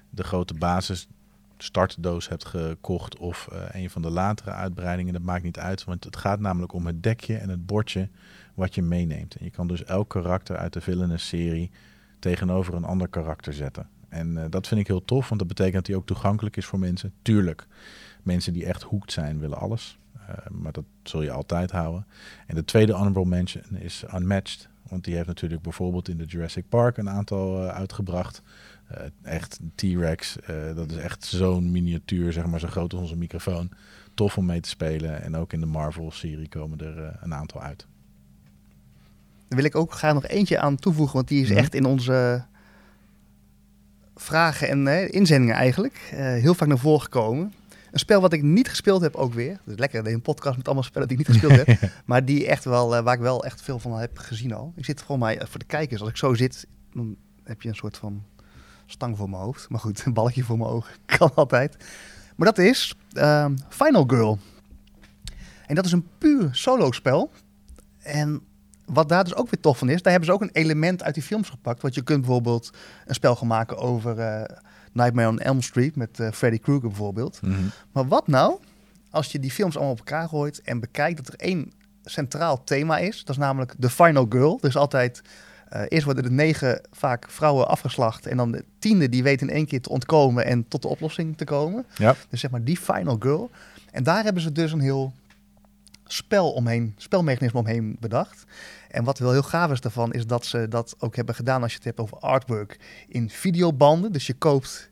de 0.10 0.24
grote 0.24 0.53
basis 0.53 1.08
startdoos 1.58 2.30
hebt 2.30 2.45
gekocht 2.45 3.18
of 3.18 3.48
een 3.72 3.90
van 3.90 4.02
de 4.02 4.10
latere 4.10 4.52
uitbreidingen, 4.52 5.14
dat 5.14 5.22
maakt 5.22 5.44
niet 5.44 5.60
uit. 5.60 5.84
Want 5.84 6.03
het 6.03 6.18
gaat 6.18 6.40
namelijk 6.40 6.74
om 6.74 6.86
het 6.86 7.03
dekje 7.03 7.38
en 7.38 7.49
het 7.49 7.66
bordje 7.66 8.10
wat 8.53 8.76
je 8.76 8.82
meeneemt. 8.82 9.36
En 9.36 9.45
je 9.45 9.52
kan 9.52 9.68
dus 9.68 9.84
elk 9.84 10.10
karakter 10.10 10.58
uit 10.58 10.74
de 10.74 10.82
Villainous 10.82 11.28
serie 11.28 11.72
tegenover 12.20 12.74
een 12.74 12.84
ander 12.84 13.08
karakter 13.08 13.53
zetten. 13.53 13.90
En 14.10 14.32
uh, 14.32 14.44
dat 14.49 14.68
vind 14.68 14.80
ik 14.82 14.88
heel 14.88 15.06
tof, 15.06 15.28
want 15.28 15.40
dat 15.40 15.49
betekent 15.49 15.76
dat 15.76 15.88
hij 15.88 15.95
ook 15.95 16.06
toegankelijk 16.06 16.58
is 16.58 16.66
voor 16.66 16.80
mensen. 16.80 17.14
Tuurlijk, 17.22 17.68
mensen 18.23 18.53
die 18.53 18.65
echt 18.65 18.84
hoekt 18.84 19.11
zijn 19.11 19.39
willen 19.39 19.57
alles. 19.57 19.98
Uh, 20.15 20.27
maar 20.49 20.72
dat 20.72 20.84
zul 21.03 21.22
je 21.22 21.31
altijd 21.31 21.72
houden. 21.72 22.06
En 22.48 22.56
de 22.56 22.65
tweede 22.65 22.93
honorable 22.93 23.26
mention 23.26 23.64
is 23.77 24.03
Unmatched. 24.15 24.69
Want 24.89 25.03
die 25.03 25.15
heeft 25.15 25.27
natuurlijk 25.27 25.61
bijvoorbeeld 25.61 26.10
in 26.10 26.18
de 26.18 26.26
Jurassic 26.26 26.69
Park 26.69 26.98
een 26.98 27.10
aantal 27.10 27.64
uh, 27.64 27.69
uitgebracht. 27.69 28.41
echt 29.22 29.60
T-Rex, 29.76 30.38
dat 30.76 30.91
is 30.91 30.98
echt 30.98 31.26
zo'n 31.26 31.72
miniatuur, 31.72 32.34
zeg 32.34 32.45
maar 32.45 32.60
zo 32.60 32.68
groot 32.68 32.93
als 32.93 33.02
onze 33.02 33.18
microfoon. 33.18 33.72
Tof 34.14 34.38
om 34.38 34.45
mee 34.45 34.60
te 34.60 34.69
spelen. 34.69 35.22
En 35.22 35.35
ook 35.35 35.53
in 35.53 35.60
de 35.60 35.65
Marvel-serie 35.65 36.49
komen 36.49 36.80
er 36.80 37.18
een 37.22 37.34
aantal 37.34 37.61
uit. 37.61 37.88
Daar 39.48 39.60
wil 39.60 39.69
ik 39.69 39.76
ook 39.76 39.91
graag 39.91 40.14
nog 40.14 40.27
eentje 40.27 40.60
aan 40.60 40.76
toevoegen, 40.76 41.15
want 41.15 41.27
die 41.27 41.41
is 41.41 41.49
mhm. 41.49 41.57
echt 41.57 41.76
in 41.76 41.85
onze 41.85 42.43
vragen 44.15 44.69
en 44.69 45.11
inzendingen 45.11 45.56
eigenlijk 45.56 46.11
uh, 46.14 46.19
heel 46.19 46.53
vaak 46.53 46.68
naar 46.68 46.77
voren 46.77 47.02
gekomen. 47.02 47.53
Een 47.91 47.99
spel 47.99 48.22
wat 48.22 48.34
ik 48.34 48.41
niet 48.41 48.69
gespeeld 48.69 49.01
heb 49.01 49.15
ook 49.15 49.34
weer. 49.34 49.59
Dus 49.65 49.77
lekker 49.77 50.07
een 50.07 50.22
podcast 50.22 50.57
met 50.57 50.65
allemaal 50.65 50.84
spellen 50.84 51.07
die 51.07 51.19
ik 51.19 51.27
niet 51.27 51.38
gespeeld 51.38 51.65
heb. 51.65 51.91
maar 52.05 52.26
die 52.26 52.47
echt 52.47 52.63
wel, 52.63 52.97
uh, 52.97 53.03
waar 53.03 53.13
ik 53.13 53.19
wel 53.19 53.45
echt 53.45 53.61
veel 53.61 53.80
van 53.80 53.99
heb 53.99 54.18
gezien 54.18 54.53
al. 54.53 54.73
Ik 54.76 54.85
zit 54.85 55.01
voor 55.01 55.19
mij, 55.19 55.39
eh, 55.39 55.47
voor 55.47 55.59
de 55.59 55.65
kijkers, 55.65 56.01
als 56.01 56.09
ik 56.09 56.18
zo 56.18 56.34
zit, 56.34 56.68
dan 56.93 57.15
heb 57.43 57.61
je 57.61 57.69
een 57.69 57.76
soort 57.76 57.97
van 57.97 58.23
stang 58.85 59.18
voor 59.18 59.30
mijn 59.30 59.41
hoofd. 59.41 59.69
Maar 59.69 59.80
goed, 59.80 60.05
een 60.05 60.13
balkje 60.13 60.43
voor 60.43 60.57
mijn 60.57 60.69
ogen. 60.69 60.93
Kan 61.18 61.31
altijd. 61.35 61.77
Maar 62.35 62.47
dat 62.47 62.57
is 62.57 62.95
uh, 63.13 63.45
Final 63.69 64.03
Girl. 64.07 64.39
En 65.65 65.76
dat 65.76 65.85
is 65.85 65.91
een 65.91 66.07
puur 66.18 66.49
solo 66.51 66.91
spel. 66.91 67.31
En 67.97 68.41
wat 68.85 69.09
daar 69.09 69.23
dus 69.23 69.35
ook 69.35 69.49
weer 69.49 69.61
tof 69.61 69.77
van 69.77 69.89
is, 69.89 70.01
daar 70.01 70.11
hebben 70.11 70.30
ze 70.30 70.35
ook 70.35 70.41
een 70.41 70.61
element 70.63 71.03
uit 71.03 71.13
die 71.13 71.23
films 71.23 71.49
gepakt. 71.49 71.81
Want 71.81 71.95
je 71.95 72.01
kunt 72.01 72.22
bijvoorbeeld 72.22 72.69
een 73.05 73.15
spel 73.15 73.35
gaan 73.35 73.47
maken 73.47 73.77
over 73.77 74.18
uh, 74.18 74.57
Nightmare 74.91 75.27
on 75.27 75.39
Elm 75.39 75.61
Street 75.61 75.95
met 75.95 76.19
uh, 76.19 76.31
Freddy 76.31 76.59
Krueger 76.59 76.88
bijvoorbeeld. 76.88 77.41
Mhm. 77.41 77.61
Maar 77.91 78.07
wat 78.07 78.27
nou 78.27 78.59
als 79.11 79.31
je 79.31 79.39
die 79.39 79.51
films 79.51 79.76
allemaal 79.76 79.93
op 79.93 79.99
elkaar 79.99 80.30
gooit 80.30 80.61
en 80.61 80.80
bekijkt 80.80 81.18
dat 81.18 81.27
er 81.27 81.39
één 81.39 81.72
centraal 82.03 82.63
thema 82.63 82.97
is. 82.97 83.18
Dat 83.18 83.35
is 83.35 83.41
namelijk 83.41 83.73
de 83.77 83.89
final 83.89 84.26
girl. 84.30 84.57
Dus 84.61 84.76
altijd, 84.76 85.22
uh, 85.73 85.81
eerst 85.88 86.05
worden 86.05 86.23
er 86.23 86.31
negen 86.31 86.81
vaak 86.91 87.30
vrouwen 87.30 87.68
afgeslacht 87.68 88.26
en 88.26 88.38
dan 88.38 88.51
de 88.51 88.65
tiende 88.80 89.09
die 89.09 89.23
weet 89.23 89.41
in 89.41 89.49
één 89.49 89.65
keer 89.65 89.81
te 89.81 89.89
ontkomen 89.89 90.45
en 90.45 90.68
tot 90.68 90.81
de 90.81 90.88
oplossing 90.88 91.38
te 91.38 91.43
komen. 91.43 91.85
Ja. 91.97 92.15
Dus 92.30 92.39
zeg 92.39 92.51
maar 92.51 92.63
die 92.63 92.77
final 92.77 93.15
girl. 93.19 93.49
En 93.91 94.03
daar 94.03 94.23
hebben 94.23 94.41
ze 94.41 94.51
dus 94.51 94.72
een 94.72 94.80
heel 94.80 95.13
spel 96.05 96.51
omheen, 96.51 96.93
spelmechanisme 96.97 97.59
omheen 97.59 97.97
bedacht. 97.99 98.43
En 98.91 99.03
wat 99.03 99.19
wel 99.19 99.31
heel 99.31 99.43
gaaf 99.43 99.72
is 99.72 99.81
daarvan, 99.81 100.13
is 100.13 100.27
dat 100.27 100.45
ze 100.45 100.68
dat 100.68 100.95
ook 100.99 101.15
hebben 101.15 101.35
gedaan 101.35 101.61
als 101.61 101.72
je 101.72 101.77
het 101.77 101.85
hebt 101.85 101.99
over 101.99 102.18
artwork 102.18 102.80
in 103.07 103.30
videobanden. 103.30 104.11
Dus 104.11 104.27
je 104.27 104.34
koopt. 104.34 104.91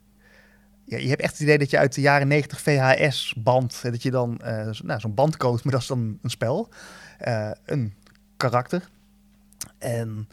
Ja, 0.86 0.98
je 0.98 1.08
hebt 1.08 1.22
echt 1.22 1.32
het 1.32 1.42
idee 1.42 1.58
dat 1.58 1.70
je 1.70 1.78
uit 1.78 1.96
de 1.96 2.02
jaren 2.02 2.28
90 2.28 2.62
VHS-band, 2.62 3.82
dat 3.82 4.02
je 4.02 4.12
dan 4.12 4.42
uh, 4.44 4.70
nou, 4.84 5.00
zo'n 5.00 5.14
band 5.14 5.38
koopt, 5.38 5.64
maar 5.64 5.74
dat 5.74 5.82
is 5.82 5.88
dan 5.88 6.20
een 6.22 6.30
spel. 6.30 6.70
Uh, 7.28 7.52
een 7.66 7.94
karakter. 8.38 8.90
En 9.78 10.28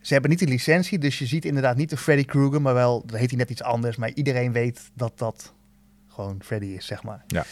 ze 0.00 0.12
hebben 0.12 0.30
niet 0.30 0.38
de 0.38 0.46
licentie, 0.46 0.98
dus 0.98 1.18
je 1.18 1.26
ziet 1.26 1.44
inderdaad 1.44 1.76
niet 1.76 1.90
de 1.90 1.96
Freddy 1.96 2.24
Krueger, 2.24 2.62
maar 2.62 2.74
wel, 2.74 3.06
dat 3.06 3.18
heet 3.18 3.28
hij 3.28 3.38
net 3.38 3.50
iets 3.50 3.62
anders. 3.62 3.96
Maar 3.96 4.10
iedereen 4.10 4.52
weet 4.52 4.90
dat 4.94 5.18
dat 5.18 5.52
gewoon 6.08 6.42
Freddy 6.42 6.66
is, 6.66 6.86
zeg 6.86 7.02
maar. 7.02 7.24
Ja. 7.26 7.44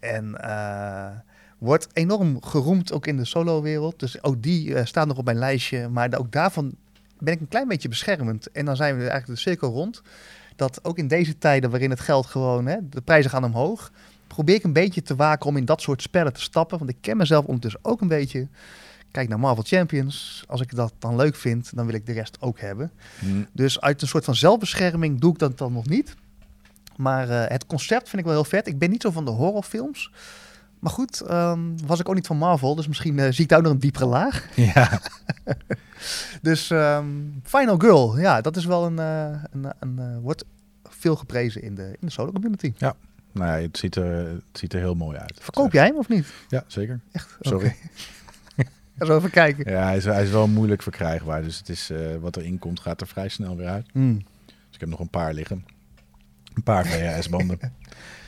En 0.00 0.24
uh, 0.40 1.10
Wordt 1.58 1.88
enorm 1.92 2.42
geroemd 2.42 2.92
ook 2.92 3.06
in 3.06 3.16
de 3.16 3.24
solo-wereld. 3.24 3.98
Dus 3.98 4.22
ook 4.22 4.42
die 4.42 4.68
uh, 4.68 4.84
staat 4.84 5.06
nog 5.06 5.18
op 5.18 5.24
mijn 5.24 5.38
lijstje. 5.38 5.88
Maar 5.88 6.18
ook 6.18 6.32
daarvan 6.32 6.74
ben 7.18 7.34
ik 7.34 7.40
een 7.40 7.48
klein 7.48 7.68
beetje 7.68 7.88
beschermend. 7.88 8.50
En 8.50 8.64
dan 8.64 8.76
zijn 8.76 8.94
we 8.94 9.00
eigenlijk 9.00 9.26
de 9.26 9.48
cirkel 9.48 9.70
rond. 9.70 10.02
Dat 10.56 10.84
ook 10.84 10.98
in 10.98 11.08
deze 11.08 11.38
tijden 11.38 11.70
waarin 11.70 11.90
het 11.90 12.00
geld 12.00 12.26
gewoon, 12.26 12.66
hè, 12.66 12.76
de 12.90 13.00
prijzen 13.00 13.30
gaan 13.30 13.44
omhoog. 13.44 13.92
Probeer 14.26 14.54
ik 14.54 14.64
een 14.64 14.72
beetje 14.72 15.02
te 15.02 15.16
waken 15.16 15.46
om 15.46 15.56
in 15.56 15.64
dat 15.64 15.80
soort 15.80 16.02
spellen 16.02 16.32
te 16.32 16.40
stappen. 16.40 16.78
Want 16.78 16.90
ik 16.90 16.96
ken 17.00 17.16
mezelf 17.16 17.44
ondertussen 17.44 17.80
ook 17.82 18.00
een 18.00 18.08
beetje. 18.08 18.48
Kijk 19.10 19.28
naar 19.28 19.38
Marvel 19.38 19.64
Champions. 19.66 20.44
Als 20.46 20.60
ik 20.60 20.74
dat 20.74 20.92
dan 20.98 21.16
leuk 21.16 21.36
vind, 21.36 21.76
dan 21.76 21.86
wil 21.86 21.94
ik 21.94 22.06
de 22.06 22.12
rest 22.12 22.36
ook 22.40 22.60
hebben. 22.60 22.92
Hmm. 23.18 23.46
Dus 23.52 23.80
uit 23.80 24.02
een 24.02 24.08
soort 24.08 24.24
van 24.24 24.34
zelfbescherming 24.34 25.20
doe 25.20 25.32
ik 25.32 25.38
dat 25.38 25.58
dan 25.58 25.72
nog 25.72 25.88
niet. 25.88 26.14
Maar 26.96 27.28
uh, 27.28 27.44
het 27.46 27.66
concept 27.66 28.08
vind 28.08 28.18
ik 28.18 28.24
wel 28.24 28.34
heel 28.34 28.44
vet. 28.44 28.66
Ik 28.66 28.78
ben 28.78 28.90
niet 28.90 29.02
zo 29.02 29.10
van 29.10 29.24
de 29.24 29.30
horrorfilms. 29.30 30.10
Maar 30.78 30.92
goed, 30.92 31.30
um, 31.30 31.86
was 31.86 32.00
ik 32.00 32.08
ook 32.08 32.14
niet 32.14 32.26
van 32.26 32.36
Marvel, 32.36 32.74
dus 32.74 32.88
misschien 32.88 33.18
uh, 33.18 33.30
zie 33.30 33.42
ik 33.42 33.48
daar 33.48 33.62
nog 33.62 33.72
een 33.72 33.78
diepere 33.78 34.06
laag. 34.06 34.46
Ja. 34.54 35.00
dus 36.42 36.70
um, 36.70 37.40
Final 37.42 37.78
Girl, 37.78 38.18
ja, 38.18 38.40
dat 38.40 38.56
is 38.56 38.64
wel 38.64 38.86
een, 38.86 38.98
uh, 38.98 39.42
een, 39.50 39.72
een 39.78 39.96
uh, 39.98 40.18
wordt 40.22 40.44
veel 40.84 41.16
geprezen 41.16 41.62
in 41.62 41.74
de, 41.74 41.82
in 41.82 42.06
de 42.06 42.10
solo 42.10 42.32
community. 42.32 42.72
Ja, 42.76 42.94
nou 43.32 43.60
ja, 43.60 43.66
het 43.66 43.78
ziet 43.78 43.96
er, 43.96 44.26
het 44.26 44.58
ziet 44.58 44.72
er 44.72 44.80
heel 44.80 44.94
mooi 44.94 45.18
uit. 45.18 45.38
Verkoop 45.40 45.72
jij 45.72 45.86
hem 45.86 45.96
of 45.96 46.08
niet? 46.08 46.26
Ja, 46.48 46.64
zeker. 46.66 47.00
Echt? 47.12 47.36
Sorry. 47.40 47.76
Okay. 48.96 49.16
even 49.16 49.30
kijken. 49.30 49.72
Ja, 49.72 49.82
hij 49.82 49.96
is, 49.96 50.04
hij 50.04 50.22
is 50.22 50.30
wel 50.30 50.48
moeilijk 50.48 50.82
verkrijgbaar, 50.82 51.42
dus 51.42 51.58
het 51.58 51.68
is, 51.68 51.90
wat 52.20 52.36
erin 52.36 52.58
komt 52.58 52.80
gaat 52.80 53.00
er 53.00 53.06
vrij 53.06 53.28
snel 53.28 53.56
weer 53.56 53.68
uit. 53.68 53.86
Mm. 53.92 54.16
Dus 54.46 54.74
ik 54.74 54.80
heb 54.80 54.88
nog 54.88 55.00
een 55.00 55.10
paar 55.10 55.34
liggen. 55.34 55.64
Een 56.54 56.62
paar 56.62 56.86
VHS-banden. 56.86 57.58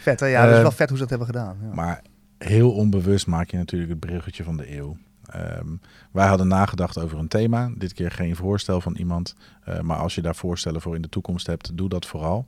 vet 0.01 0.21
hè? 0.21 0.27
Ja, 0.27 0.47
dat 0.47 0.55
is 0.55 0.63
wel 0.63 0.71
vet 0.71 0.89
hoe 0.89 0.99
ze 0.99 1.07
dat 1.07 1.11
hebben 1.11 1.27
gedaan. 1.29 1.59
Ja. 1.63 1.75
Maar 1.75 2.03
heel 2.39 2.73
onbewust 2.73 3.27
maak 3.27 3.51
je 3.51 3.57
natuurlijk 3.57 3.91
het 3.91 4.01
bruggetje 4.01 4.45
van 4.45 4.57
de 4.57 4.77
eeuw. 4.77 4.97
Um, 5.35 5.81
wij 6.13 6.27
hadden 6.27 6.49
nagedacht 6.49 6.99
over 6.99 7.19
een 7.19 7.29
thema. 7.29 7.71
Dit 7.77 7.93
keer 7.93 8.11
geen 8.11 8.37
voorstel 8.37 8.81
van 8.81 8.97
iemand. 8.97 9.35
Uh, 9.69 9.81
maar 9.81 9.97
als 9.97 10.15
je 10.15 10.23
daar 10.23 10.35
voorstellen 10.35 10.81
voor 10.81 10.95
in 10.95 11.03
de 11.03 11.09
toekomst 11.09 11.47
hebt, 11.47 11.77
doe 11.77 11.89
dat 11.89 12.07
vooral. 12.07 12.47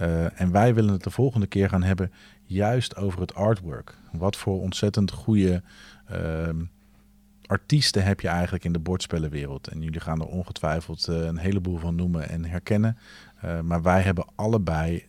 Uh, 0.00 0.40
en 0.40 0.50
wij 0.50 0.74
willen 0.74 0.92
het 0.92 1.02
de 1.02 1.10
volgende 1.10 1.46
keer 1.46 1.68
gaan 1.68 1.82
hebben 1.82 2.12
juist 2.44 2.96
over 2.96 3.20
het 3.20 3.34
artwork. 3.34 3.94
Wat 4.12 4.36
voor 4.36 4.60
ontzettend 4.60 5.10
goede 5.10 5.62
uh, 6.12 6.48
artiesten 7.46 8.04
heb 8.04 8.20
je 8.20 8.28
eigenlijk 8.28 8.64
in 8.64 8.72
de 8.72 8.78
bordspellenwereld. 8.78 9.68
En 9.68 9.82
jullie 9.82 10.00
gaan 10.00 10.20
er 10.20 10.26
ongetwijfeld 10.26 11.08
uh, 11.08 11.24
een 11.24 11.38
heleboel 11.38 11.78
van 11.78 11.94
noemen 11.94 12.28
en 12.28 12.44
herkennen. 12.44 12.98
maar 13.62 13.82
wij 13.82 14.02
hebben 14.02 14.24
allebei 14.34 15.06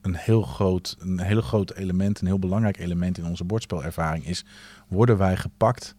een 0.00 0.14
heel 0.14 0.42
groot, 0.42 0.96
een 0.98 1.20
heel 1.20 1.40
groot 1.40 1.72
element, 1.74 2.20
een 2.20 2.26
heel 2.26 2.38
belangrijk 2.38 2.78
element 2.78 3.18
in 3.18 3.26
onze 3.26 3.44
bordspelervaring 3.44 4.26
is, 4.26 4.44
worden 4.88 5.18
wij 5.18 5.36
gepakt 5.36 5.96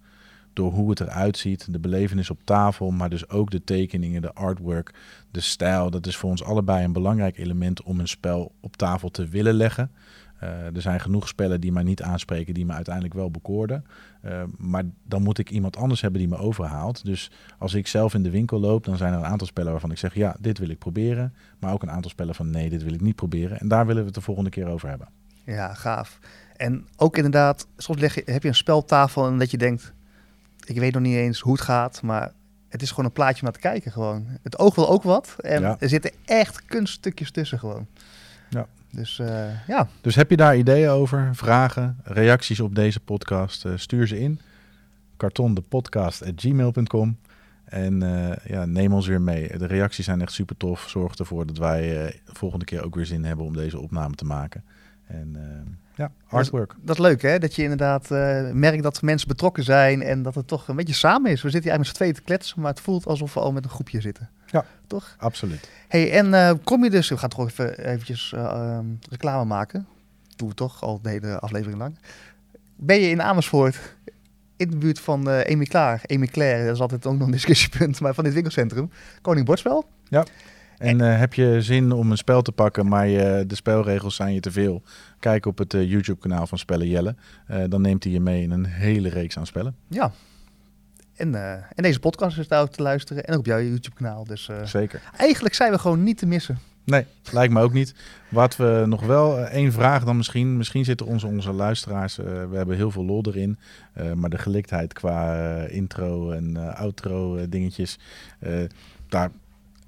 door 0.53 0.71
hoe 0.71 0.89
het 0.89 0.99
eruit 0.99 1.37
ziet, 1.37 1.73
de 1.73 1.79
belevenis 1.79 2.29
op 2.29 2.39
tafel, 2.43 2.91
maar 2.91 3.09
dus 3.09 3.29
ook 3.29 3.51
de 3.51 3.63
tekeningen, 3.63 4.21
de 4.21 4.33
artwork, 4.33 4.93
de 5.31 5.39
stijl. 5.39 5.89
Dat 5.89 6.07
is 6.07 6.17
voor 6.17 6.29
ons 6.29 6.43
allebei 6.43 6.83
een 6.83 6.93
belangrijk 6.93 7.37
element 7.37 7.83
om 7.83 7.99
een 7.99 8.07
spel 8.07 8.51
op 8.59 8.77
tafel 8.77 9.09
te 9.09 9.27
willen 9.27 9.53
leggen. 9.53 9.91
Uh, 10.43 10.75
er 10.75 10.81
zijn 10.81 10.99
genoeg 10.99 11.27
spellen 11.27 11.61
die 11.61 11.71
mij 11.71 11.83
niet 11.83 12.01
aanspreken, 12.01 12.53
die 12.53 12.65
me 12.65 12.73
uiteindelijk 12.73 13.13
wel 13.13 13.31
bekoorden. 13.31 13.85
Uh, 14.25 14.43
maar 14.57 14.83
dan 15.03 15.21
moet 15.21 15.37
ik 15.37 15.49
iemand 15.49 15.77
anders 15.77 16.01
hebben 16.01 16.19
die 16.19 16.29
me 16.29 16.37
overhaalt. 16.37 17.05
Dus 17.05 17.31
als 17.57 17.73
ik 17.73 17.87
zelf 17.87 18.13
in 18.13 18.23
de 18.23 18.29
winkel 18.29 18.59
loop, 18.59 18.83
dan 18.85 18.97
zijn 18.97 19.13
er 19.13 19.19
een 19.19 19.25
aantal 19.25 19.47
spellen 19.47 19.71
waarvan 19.71 19.91
ik 19.91 19.97
zeg: 19.97 20.13
ja, 20.13 20.35
dit 20.39 20.57
wil 20.57 20.69
ik 20.69 20.77
proberen. 20.77 21.33
Maar 21.59 21.73
ook 21.73 21.81
een 21.81 21.91
aantal 21.91 22.11
spellen 22.11 22.35
van 22.35 22.49
nee, 22.49 22.69
dit 22.69 22.83
wil 22.83 22.93
ik 22.93 23.01
niet 23.01 23.15
proberen. 23.15 23.59
En 23.59 23.67
daar 23.67 23.85
willen 23.85 24.01
we 24.01 24.07
het 24.07 24.15
de 24.15 24.21
volgende 24.21 24.49
keer 24.49 24.67
over 24.67 24.89
hebben. 24.89 25.07
Ja, 25.45 25.73
gaaf. 25.73 26.19
En 26.55 26.87
ook 26.95 27.15
inderdaad, 27.15 27.67
soms 27.77 27.99
leg 27.99 28.15
je, 28.15 28.21
heb 28.25 28.41
je 28.41 28.47
een 28.47 28.55
speltafel 28.55 29.27
en 29.27 29.39
dat 29.39 29.51
je 29.51 29.57
denkt: 29.57 29.93
ik 30.65 30.79
weet 30.79 30.93
nog 30.93 31.01
niet 31.01 31.15
eens 31.15 31.39
hoe 31.39 31.53
het 31.53 31.61
gaat, 31.61 32.01
maar 32.01 32.31
het 32.69 32.81
is 32.81 32.89
gewoon 32.89 33.05
een 33.05 33.11
plaatje 33.11 33.37
om 33.37 33.43
naar 33.43 33.53
te 33.53 33.59
kijken. 33.59 33.91
Gewoon. 33.91 34.27
Het 34.43 34.59
oog 34.59 34.75
wil 34.75 34.89
ook 34.89 35.03
wat. 35.03 35.35
En 35.39 35.61
ja. 35.61 35.75
er 35.79 35.89
zitten 35.89 36.11
echt 36.25 36.65
kunststukjes 36.65 37.31
tussen 37.31 37.59
gewoon. 37.59 37.87
Ja. 38.49 38.67
Dus 38.91 39.19
uh, 39.19 39.67
ja. 39.67 39.87
Dus 40.01 40.15
heb 40.15 40.29
je 40.29 40.37
daar 40.37 40.57
ideeën 40.57 40.89
over, 40.89 41.35
vragen, 41.35 41.97
reacties 42.03 42.59
op 42.59 42.75
deze 42.75 42.99
podcast? 42.99 43.65
Uh, 43.65 43.73
stuur 43.75 44.07
ze 44.07 44.19
in. 44.19 44.39
kartondepodcast.gmail.com 45.17 47.17
En 47.65 48.03
uh, 48.03 48.31
ja, 48.45 48.65
neem 48.65 48.93
ons 48.93 49.07
weer 49.07 49.21
mee. 49.21 49.57
De 49.57 49.67
reacties 49.67 50.05
zijn 50.05 50.21
echt 50.21 50.31
super 50.31 50.57
tof. 50.57 50.89
Zorg 50.89 51.15
ervoor 51.15 51.45
dat 51.45 51.57
wij 51.57 51.87
de 52.25 52.33
volgende 52.33 52.65
keer 52.65 52.83
ook 52.83 52.95
weer 52.95 53.05
zin 53.05 53.23
hebben 53.23 53.45
om 53.45 53.53
deze 53.53 53.79
opname 53.79 54.15
te 54.15 54.25
maken. 54.25 54.63
En 55.09 55.37
ja, 55.99 56.11
artwork. 56.27 56.69
Dat, 56.69 56.87
dat, 56.87 56.95
is 56.95 57.01
leuk 57.01 57.21
hè, 57.21 57.39
dat 57.39 57.55
je 57.55 57.61
inderdaad 57.61 58.11
uh, 58.11 58.51
merkt 58.51 58.83
dat 58.83 59.01
mensen 59.01 59.27
betrokken 59.27 59.63
zijn 59.63 60.01
en 60.01 60.23
dat 60.23 60.35
het 60.35 60.47
toch 60.47 60.67
een 60.67 60.75
beetje 60.75 60.93
samen 60.93 61.31
is. 61.31 61.41
We 61.41 61.49
zitten 61.49 61.69
hier 61.69 61.71
eigenlijk 61.71 61.77
met 61.79 61.87
z'n 61.87 61.93
tweeën 61.93 62.13
te 62.13 62.21
kletsen, 62.21 62.61
maar 62.61 62.71
het 62.71 62.79
voelt 62.79 63.05
alsof 63.05 63.33
we 63.33 63.39
al 63.39 63.51
met 63.51 63.63
een 63.63 63.69
groepje 63.69 64.01
zitten. 64.01 64.29
Ja, 64.45 64.65
toch? 64.87 65.15
Absoluut. 65.17 65.69
Hey, 65.87 66.11
en 66.11 66.27
uh, 66.27 66.51
kom 66.63 66.83
je 66.83 66.89
dus, 66.89 67.09
we 67.09 67.17
gaan 67.17 67.29
toch 67.29 67.47
even 67.47 67.85
eventjes 67.85 68.33
uh, 68.35 68.79
reclame 69.09 69.45
maken. 69.45 69.87
Dat 70.27 70.37
doen 70.37 70.47
we 70.47 70.53
toch 70.53 70.83
al 70.83 70.99
de 71.01 71.09
hele 71.09 71.39
aflevering 71.39 71.79
lang. 71.79 71.97
Ben 72.75 72.99
je 72.99 73.09
in 73.09 73.21
Amersfoort, 73.21 73.95
in 74.55 74.69
de 74.69 74.77
buurt 74.77 74.99
van 74.99 75.29
uh, 75.29 75.39
Amy 75.39 75.65
Klaar, 75.65 76.01
Amy 76.05 76.27
Claire, 76.27 76.65
dat 76.65 76.75
is 76.75 76.81
altijd 76.81 77.05
ook 77.05 77.17
nog 77.17 77.25
een 77.25 77.31
discussiepunt, 77.31 77.99
maar 78.01 78.13
van 78.13 78.23
dit 78.23 78.33
winkelcentrum, 78.33 78.91
Koning 79.21 79.45
Bordspel. 79.45 79.85
Ja. 80.03 80.25
En 80.79 81.01
uh, 81.01 81.19
heb 81.19 81.33
je 81.33 81.61
zin 81.61 81.91
om 81.91 82.11
een 82.11 82.17
spel 82.17 82.41
te 82.41 82.51
pakken, 82.51 82.87
maar 82.87 83.07
je, 83.07 83.43
de 83.47 83.55
spelregels 83.55 84.15
zijn 84.15 84.33
je 84.33 84.39
te 84.39 84.51
veel? 84.51 84.81
Kijk 85.19 85.45
op 85.45 85.57
het 85.57 85.73
uh, 85.73 85.89
YouTube-kanaal 85.89 86.47
van 86.47 86.57
Spellen 86.57 86.87
Jelle. 86.87 87.15
Uh, 87.51 87.63
dan 87.69 87.81
neemt 87.81 88.03
hij 88.03 88.13
je 88.13 88.19
mee 88.19 88.41
in 88.41 88.51
een 88.51 88.65
hele 88.65 89.09
reeks 89.09 89.37
aan 89.37 89.45
spellen. 89.45 89.75
Ja. 89.87 90.11
En, 91.15 91.35
en 91.75 91.83
deze 91.83 91.99
podcast 91.99 92.37
is 92.37 92.47
daar 92.47 92.61
ook 92.61 92.71
te 92.71 92.81
luisteren. 92.81 93.25
En 93.25 93.33
ook 93.33 93.39
op 93.39 93.45
jouw 93.45 93.61
YouTube-kanaal. 93.61 94.23
Dus, 94.23 94.49
Zeker. 94.63 95.01
Eigenlijk 95.17 95.55
zijn 95.55 95.71
we 95.71 95.79
gewoon 95.79 96.03
niet 96.03 96.17
te 96.17 96.25
missen. 96.25 96.59
Nee, 96.83 97.05
lijkt 97.31 97.53
me 97.53 97.61
ook 97.61 97.73
niet. 97.73 97.95
Wat 98.29 98.55
we 98.55 98.83
nog 98.87 99.05
wel, 99.05 99.39
één 99.39 99.71
vraag 99.71 100.03
dan 100.03 100.17
misschien. 100.17 100.57
Misschien 100.57 100.85
zitten 100.85 101.05
onze, 101.05 101.27
onze 101.27 101.51
luisteraars, 101.51 102.15
we 102.15 102.49
hebben 102.53 102.75
heel 102.75 102.91
veel 102.91 103.05
lol 103.05 103.23
erin. 103.25 103.57
maar 104.15 104.29
de 104.29 104.37
geliktheid 104.37 104.93
qua 104.93 105.45
intro 105.67 106.31
en 106.31 106.75
outro 106.75 107.49
dingetjes, 107.49 107.99
daar 109.07 109.31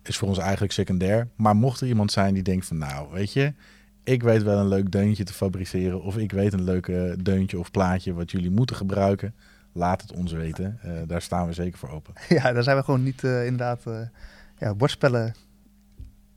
is 0.08 0.18
voor 0.18 0.28
ons 0.28 0.38
eigenlijk 0.38 0.74
secundair. 0.74 1.28
Maar 1.36 1.56
mocht 1.56 1.82
er 1.82 1.88
iemand 1.88 2.12
zijn 2.12 2.34
die 2.34 2.44
denkt 2.44 2.66
van 2.66 2.78
nou, 2.78 3.08
weet 3.12 3.34
je, 3.34 3.54
ik 4.04 4.24
weet 4.24 4.44
wel 4.44 4.58
een 4.58 4.68
leuk 4.68 4.92
deuntje 4.92 5.24
te 5.24 5.34
fabriceren. 5.34 6.04
Of 6.04 6.18
ik 6.18 6.32
weet 6.32 6.54
een 6.54 6.64
leuke 6.64 7.16
deuntje 7.24 7.60
of 7.60 7.72
plaatje 7.72 8.14
wat 8.14 8.32
jullie 8.32 8.52
moeten 8.52 8.76
gebruiken. 8.76 9.34
Laat 9.74 10.02
het 10.02 10.14
ons 10.14 10.32
weten. 10.32 10.80
Uh, 10.86 10.92
daar 11.08 11.22
staan 11.22 11.48
we 11.48 11.54
zeker 11.54 11.80
voor 11.80 11.90
open. 11.90 12.14
Ja, 12.38 12.54
daar 12.54 12.64
zijn 12.64 12.78
we 12.78 12.84
gewoon 12.84 13.04
niet 13.04 13.24
uh, 13.24 13.46
inderdaad. 13.46 13.84
Uh, 13.88 14.00
ja, 14.58 14.76
bordspellen 14.76 15.36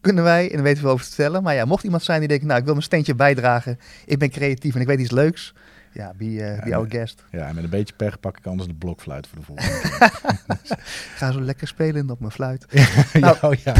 kunnen 0.00 0.24
wij 0.24 0.52
en 0.52 0.62
weten 0.62 0.82
we 0.82 0.88
over 0.88 1.04
te 1.04 1.12
vertellen. 1.12 1.42
Maar 1.42 1.54
ja, 1.54 1.64
mocht 1.64 1.84
iemand 1.84 2.02
zijn 2.02 2.18
die 2.18 2.28
denkt, 2.28 2.44
nou, 2.44 2.58
ik 2.58 2.64
wil 2.64 2.72
mijn 2.72 2.84
steentje 2.84 3.14
bijdragen. 3.14 3.78
Ik 4.06 4.18
ben 4.18 4.30
creatief 4.30 4.74
en 4.74 4.80
ik 4.80 4.86
weet 4.86 5.00
iets 5.00 5.10
leuks. 5.10 5.54
Ja, 5.94 6.12
be, 6.16 6.24
uh, 6.24 6.66
ja, 6.66 6.76
our 6.76 6.86
guest. 6.88 7.24
Ja, 7.30 7.46
en 7.48 7.54
met 7.54 7.64
een 7.64 7.70
beetje 7.70 7.94
pech 7.94 8.20
pak 8.20 8.38
ik 8.38 8.46
anders 8.46 8.68
de 8.68 8.74
blokfluit 8.74 9.26
voor 9.26 9.38
de 9.38 9.44
volgende 9.44 10.10
Ga 11.18 11.32
zo 11.32 11.40
lekker 11.40 11.68
spelen 11.68 12.10
op 12.10 12.20
mijn 12.20 12.32
fluit. 12.32 12.66
nou. 13.20 13.36
oh, 13.40 13.54
ja. 13.54 13.72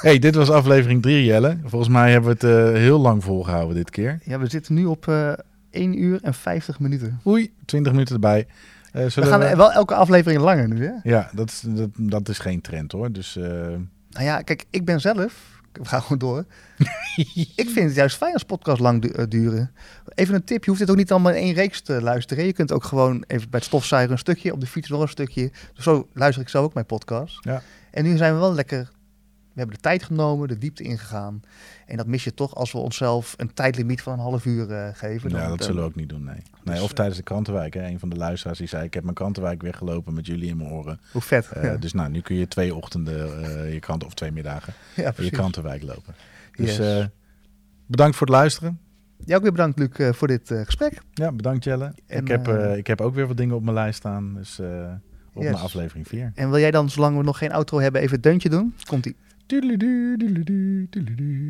hey, 0.00 0.18
dit 0.18 0.34
was 0.34 0.50
aflevering 0.50 1.02
3, 1.02 1.24
Jelle. 1.24 1.58
Volgens 1.64 1.90
mij 1.90 2.10
hebben 2.10 2.38
we 2.38 2.46
het 2.46 2.74
uh, 2.74 2.80
heel 2.80 2.98
lang 2.98 3.24
volgehouden 3.24 3.76
dit 3.76 3.90
keer. 3.90 4.18
Ja, 4.24 4.38
we 4.38 4.48
zitten 4.48 4.74
nu 4.74 4.84
op 4.84 5.06
uh, 5.06 5.32
1 5.70 6.02
uur 6.02 6.18
en 6.22 6.34
50 6.34 6.80
minuten. 6.80 7.20
Oei, 7.26 7.52
20 7.64 7.92
minuten 7.92 8.14
erbij. 8.14 8.46
We 8.92 9.10
gaan 9.10 9.40
we... 9.40 9.56
wel 9.56 9.72
elke 9.72 9.94
aflevering 9.94 10.40
langer 10.40 10.68
nu, 10.68 10.84
hè? 10.86 10.92
Ja, 11.02 11.30
dat, 11.34 11.64
dat, 11.66 11.90
dat 11.96 12.28
is 12.28 12.38
geen 12.38 12.60
trend 12.60 12.92
hoor. 12.92 13.12
Dus, 13.12 13.34
Nou 13.34 14.24
ja, 14.24 14.40
kijk, 14.40 14.64
ik 14.70 14.84
ben 14.84 15.00
zelf 15.00 15.51
we 15.72 15.84
gaan 15.84 16.02
gewoon 16.02 16.18
door. 16.18 16.44
ik 17.62 17.70
vind 17.70 17.86
het 17.86 17.94
juist 17.94 18.16
fijn 18.16 18.32
als 18.32 18.42
podcast 18.42 18.80
lang 18.80 19.04
eh, 19.04 19.24
duren. 19.28 19.74
Even 20.14 20.34
een 20.34 20.44
tip, 20.44 20.64
je 20.64 20.70
hoeft 20.70 20.82
dit 20.82 20.90
ook 20.90 20.96
niet 20.96 21.12
allemaal 21.12 21.32
in 21.32 21.42
één 21.42 21.54
reeks 21.54 21.80
te 21.80 22.02
luisteren. 22.02 22.44
Je 22.44 22.52
kunt 22.52 22.72
ook 22.72 22.84
gewoon 22.84 23.24
even 23.26 23.50
bij 23.50 23.58
het 23.58 23.68
stofzuigen 23.68 24.12
een 24.12 24.18
stukje, 24.18 24.52
op 24.52 24.60
de 24.60 24.66
fiets 24.66 24.88
nog 24.88 25.00
een 25.00 25.08
stukje. 25.08 25.50
Zo 25.72 26.08
luister 26.12 26.42
ik 26.42 26.48
zelf 26.48 26.64
ook 26.64 26.74
mijn 26.74 26.86
podcast. 26.86 27.38
Ja. 27.40 27.62
En 27.90 28.04
nu 28.04 28.16
zijn 28.16 28.34
we 28.34 28.40
wel 28.40 28.54
lekker 28.54 28.90
we 29.52 29.58
hebben 29.58 29.76
de 29.76 29.82
tijd 29.82 30.02
genomen, 30.02 30.48
de 30.48 30.58
diepte 30.58 30.82
ingegaan. 30.82 31.42
En 31.86 31.96
dat 31.96 32.06
mis 32.06 32.24
je 32.24 32.34
toch 32.34 32.54
als 32.54 32.72
we 32.72 32.78
onszelf 32.78 33.34
een 33.36 33.54
tijdlimiet 33.54 34.02
van 34.02 34.12
een 34.12 34.18
half 34.18 34.44
uur 34.44 34.70
uh, 34.70 34.88
geven. 34.92 35.30
Ja, 35.30 35.48
dat 35.48 35.64
zullen 35.64 35.82
we 35.82 35.88
ook 35.88 35.94
niet 35.94 36.08
doen, 36.08 36.24
nee. 36.24 36.42
nee 36.64 36.74
dus, 36.74 36.84
of 36.84 36.92
tijdens 36.92 37.16
de 37.16 37.22
krantenwijk. 37.22 37.74
Hè. 37.74 37.86
Een 37.86 37.98
van 37.98 38.08
de 38.08 38.16
luisteraars 38.16 38.58
die 38.58 38.68
zei, 38.68 38.84
ik 38.84 38.94
heb 38.94 39.02
mijn 39.02 39.14
krantenwijk 39.14 39.62
weggelopen 39.62 40.14
met 40.14 40.26
jullie 40.26 40.48
in 40.48 40.56
mijn 40.56 40.70
oren. 40.70 41.00
Hoe 41.12 41.20
vet. 41.20 41.50
Uh, 41.56 41.62
ja. 41.62 41.76
Dus 41.76 41.92
nou, 41.92 42.10
nu 42.10 42.20
kun 42.20 42.36
je 42.36 42.48
twee 42.48 42.74
ochtenden 42.74 43.40
uh, 43.40 43.72
je 43.72 43.80
krant, 43.80 44.04
of 44.04 44.14
twee 44.14 44.32
middagen 44.32 44.74
ja, 44.96 45.12
je 45.16 45.30
krantenwijk 45.30 45.82
lopen. 45.82 46.14
Dus 46.56 46.76
yes. 46.76 47.08
bedankt 47.86 48.16
voor 48.16 48.26
het 48.26 48.36
luisteren. 48.36 48.78
Jij 49.24 49.36
ook 49.36 49.42
weer 49.42 49.52
bedankt, 49.52 49.78
Luc, 49.78 50.16
voor 50.16 50.28
dit 50.28 50.50
gesprek. 50.64 51.02
Ja, 51.12 51.32
bedankt 51.32 51.64
Jelle. 51.64 51.94
En, 52.06 52.20
ik, 52.20 52.28
heb, 52.28 52.48
ik 52.76 52.86
heb 52.86 53.00
ook 53.00 53.14
weer 53.14 53.26
wat 53.26 53.36
dingen 53.36 53.54
op 53.54 53.62
mijn 53.62 53.74
lijst 53.74 53.98
staan. 53.98 54.34
Dus 54.34 54.60
op 55.32 55.42
yes. 55.42 55.52
naar 55.52 55.60
aflevering 55.60 56.08
4. 56.08 56.32
En 56.34 56.50
wil 56.50 56.58
jij 56.58 56.70
dan, 56.70 56.90
zolang 56.90 57.16
we 57.16 57.22
nog 57.22 57.38
geen 57.38 57.52
outro 57.52 57.78
hebben, 57.78 58.00
even 58.00 58.14
het 58.14 58.22
deuntje 58.22 58.48
doen? 58.48 58.74
Komt-ie. 58.86 59.16
Doodly-doo, 59.52 60.16
doodly-doo, 60.16 60.86
doodly-doo. 60.92 61.42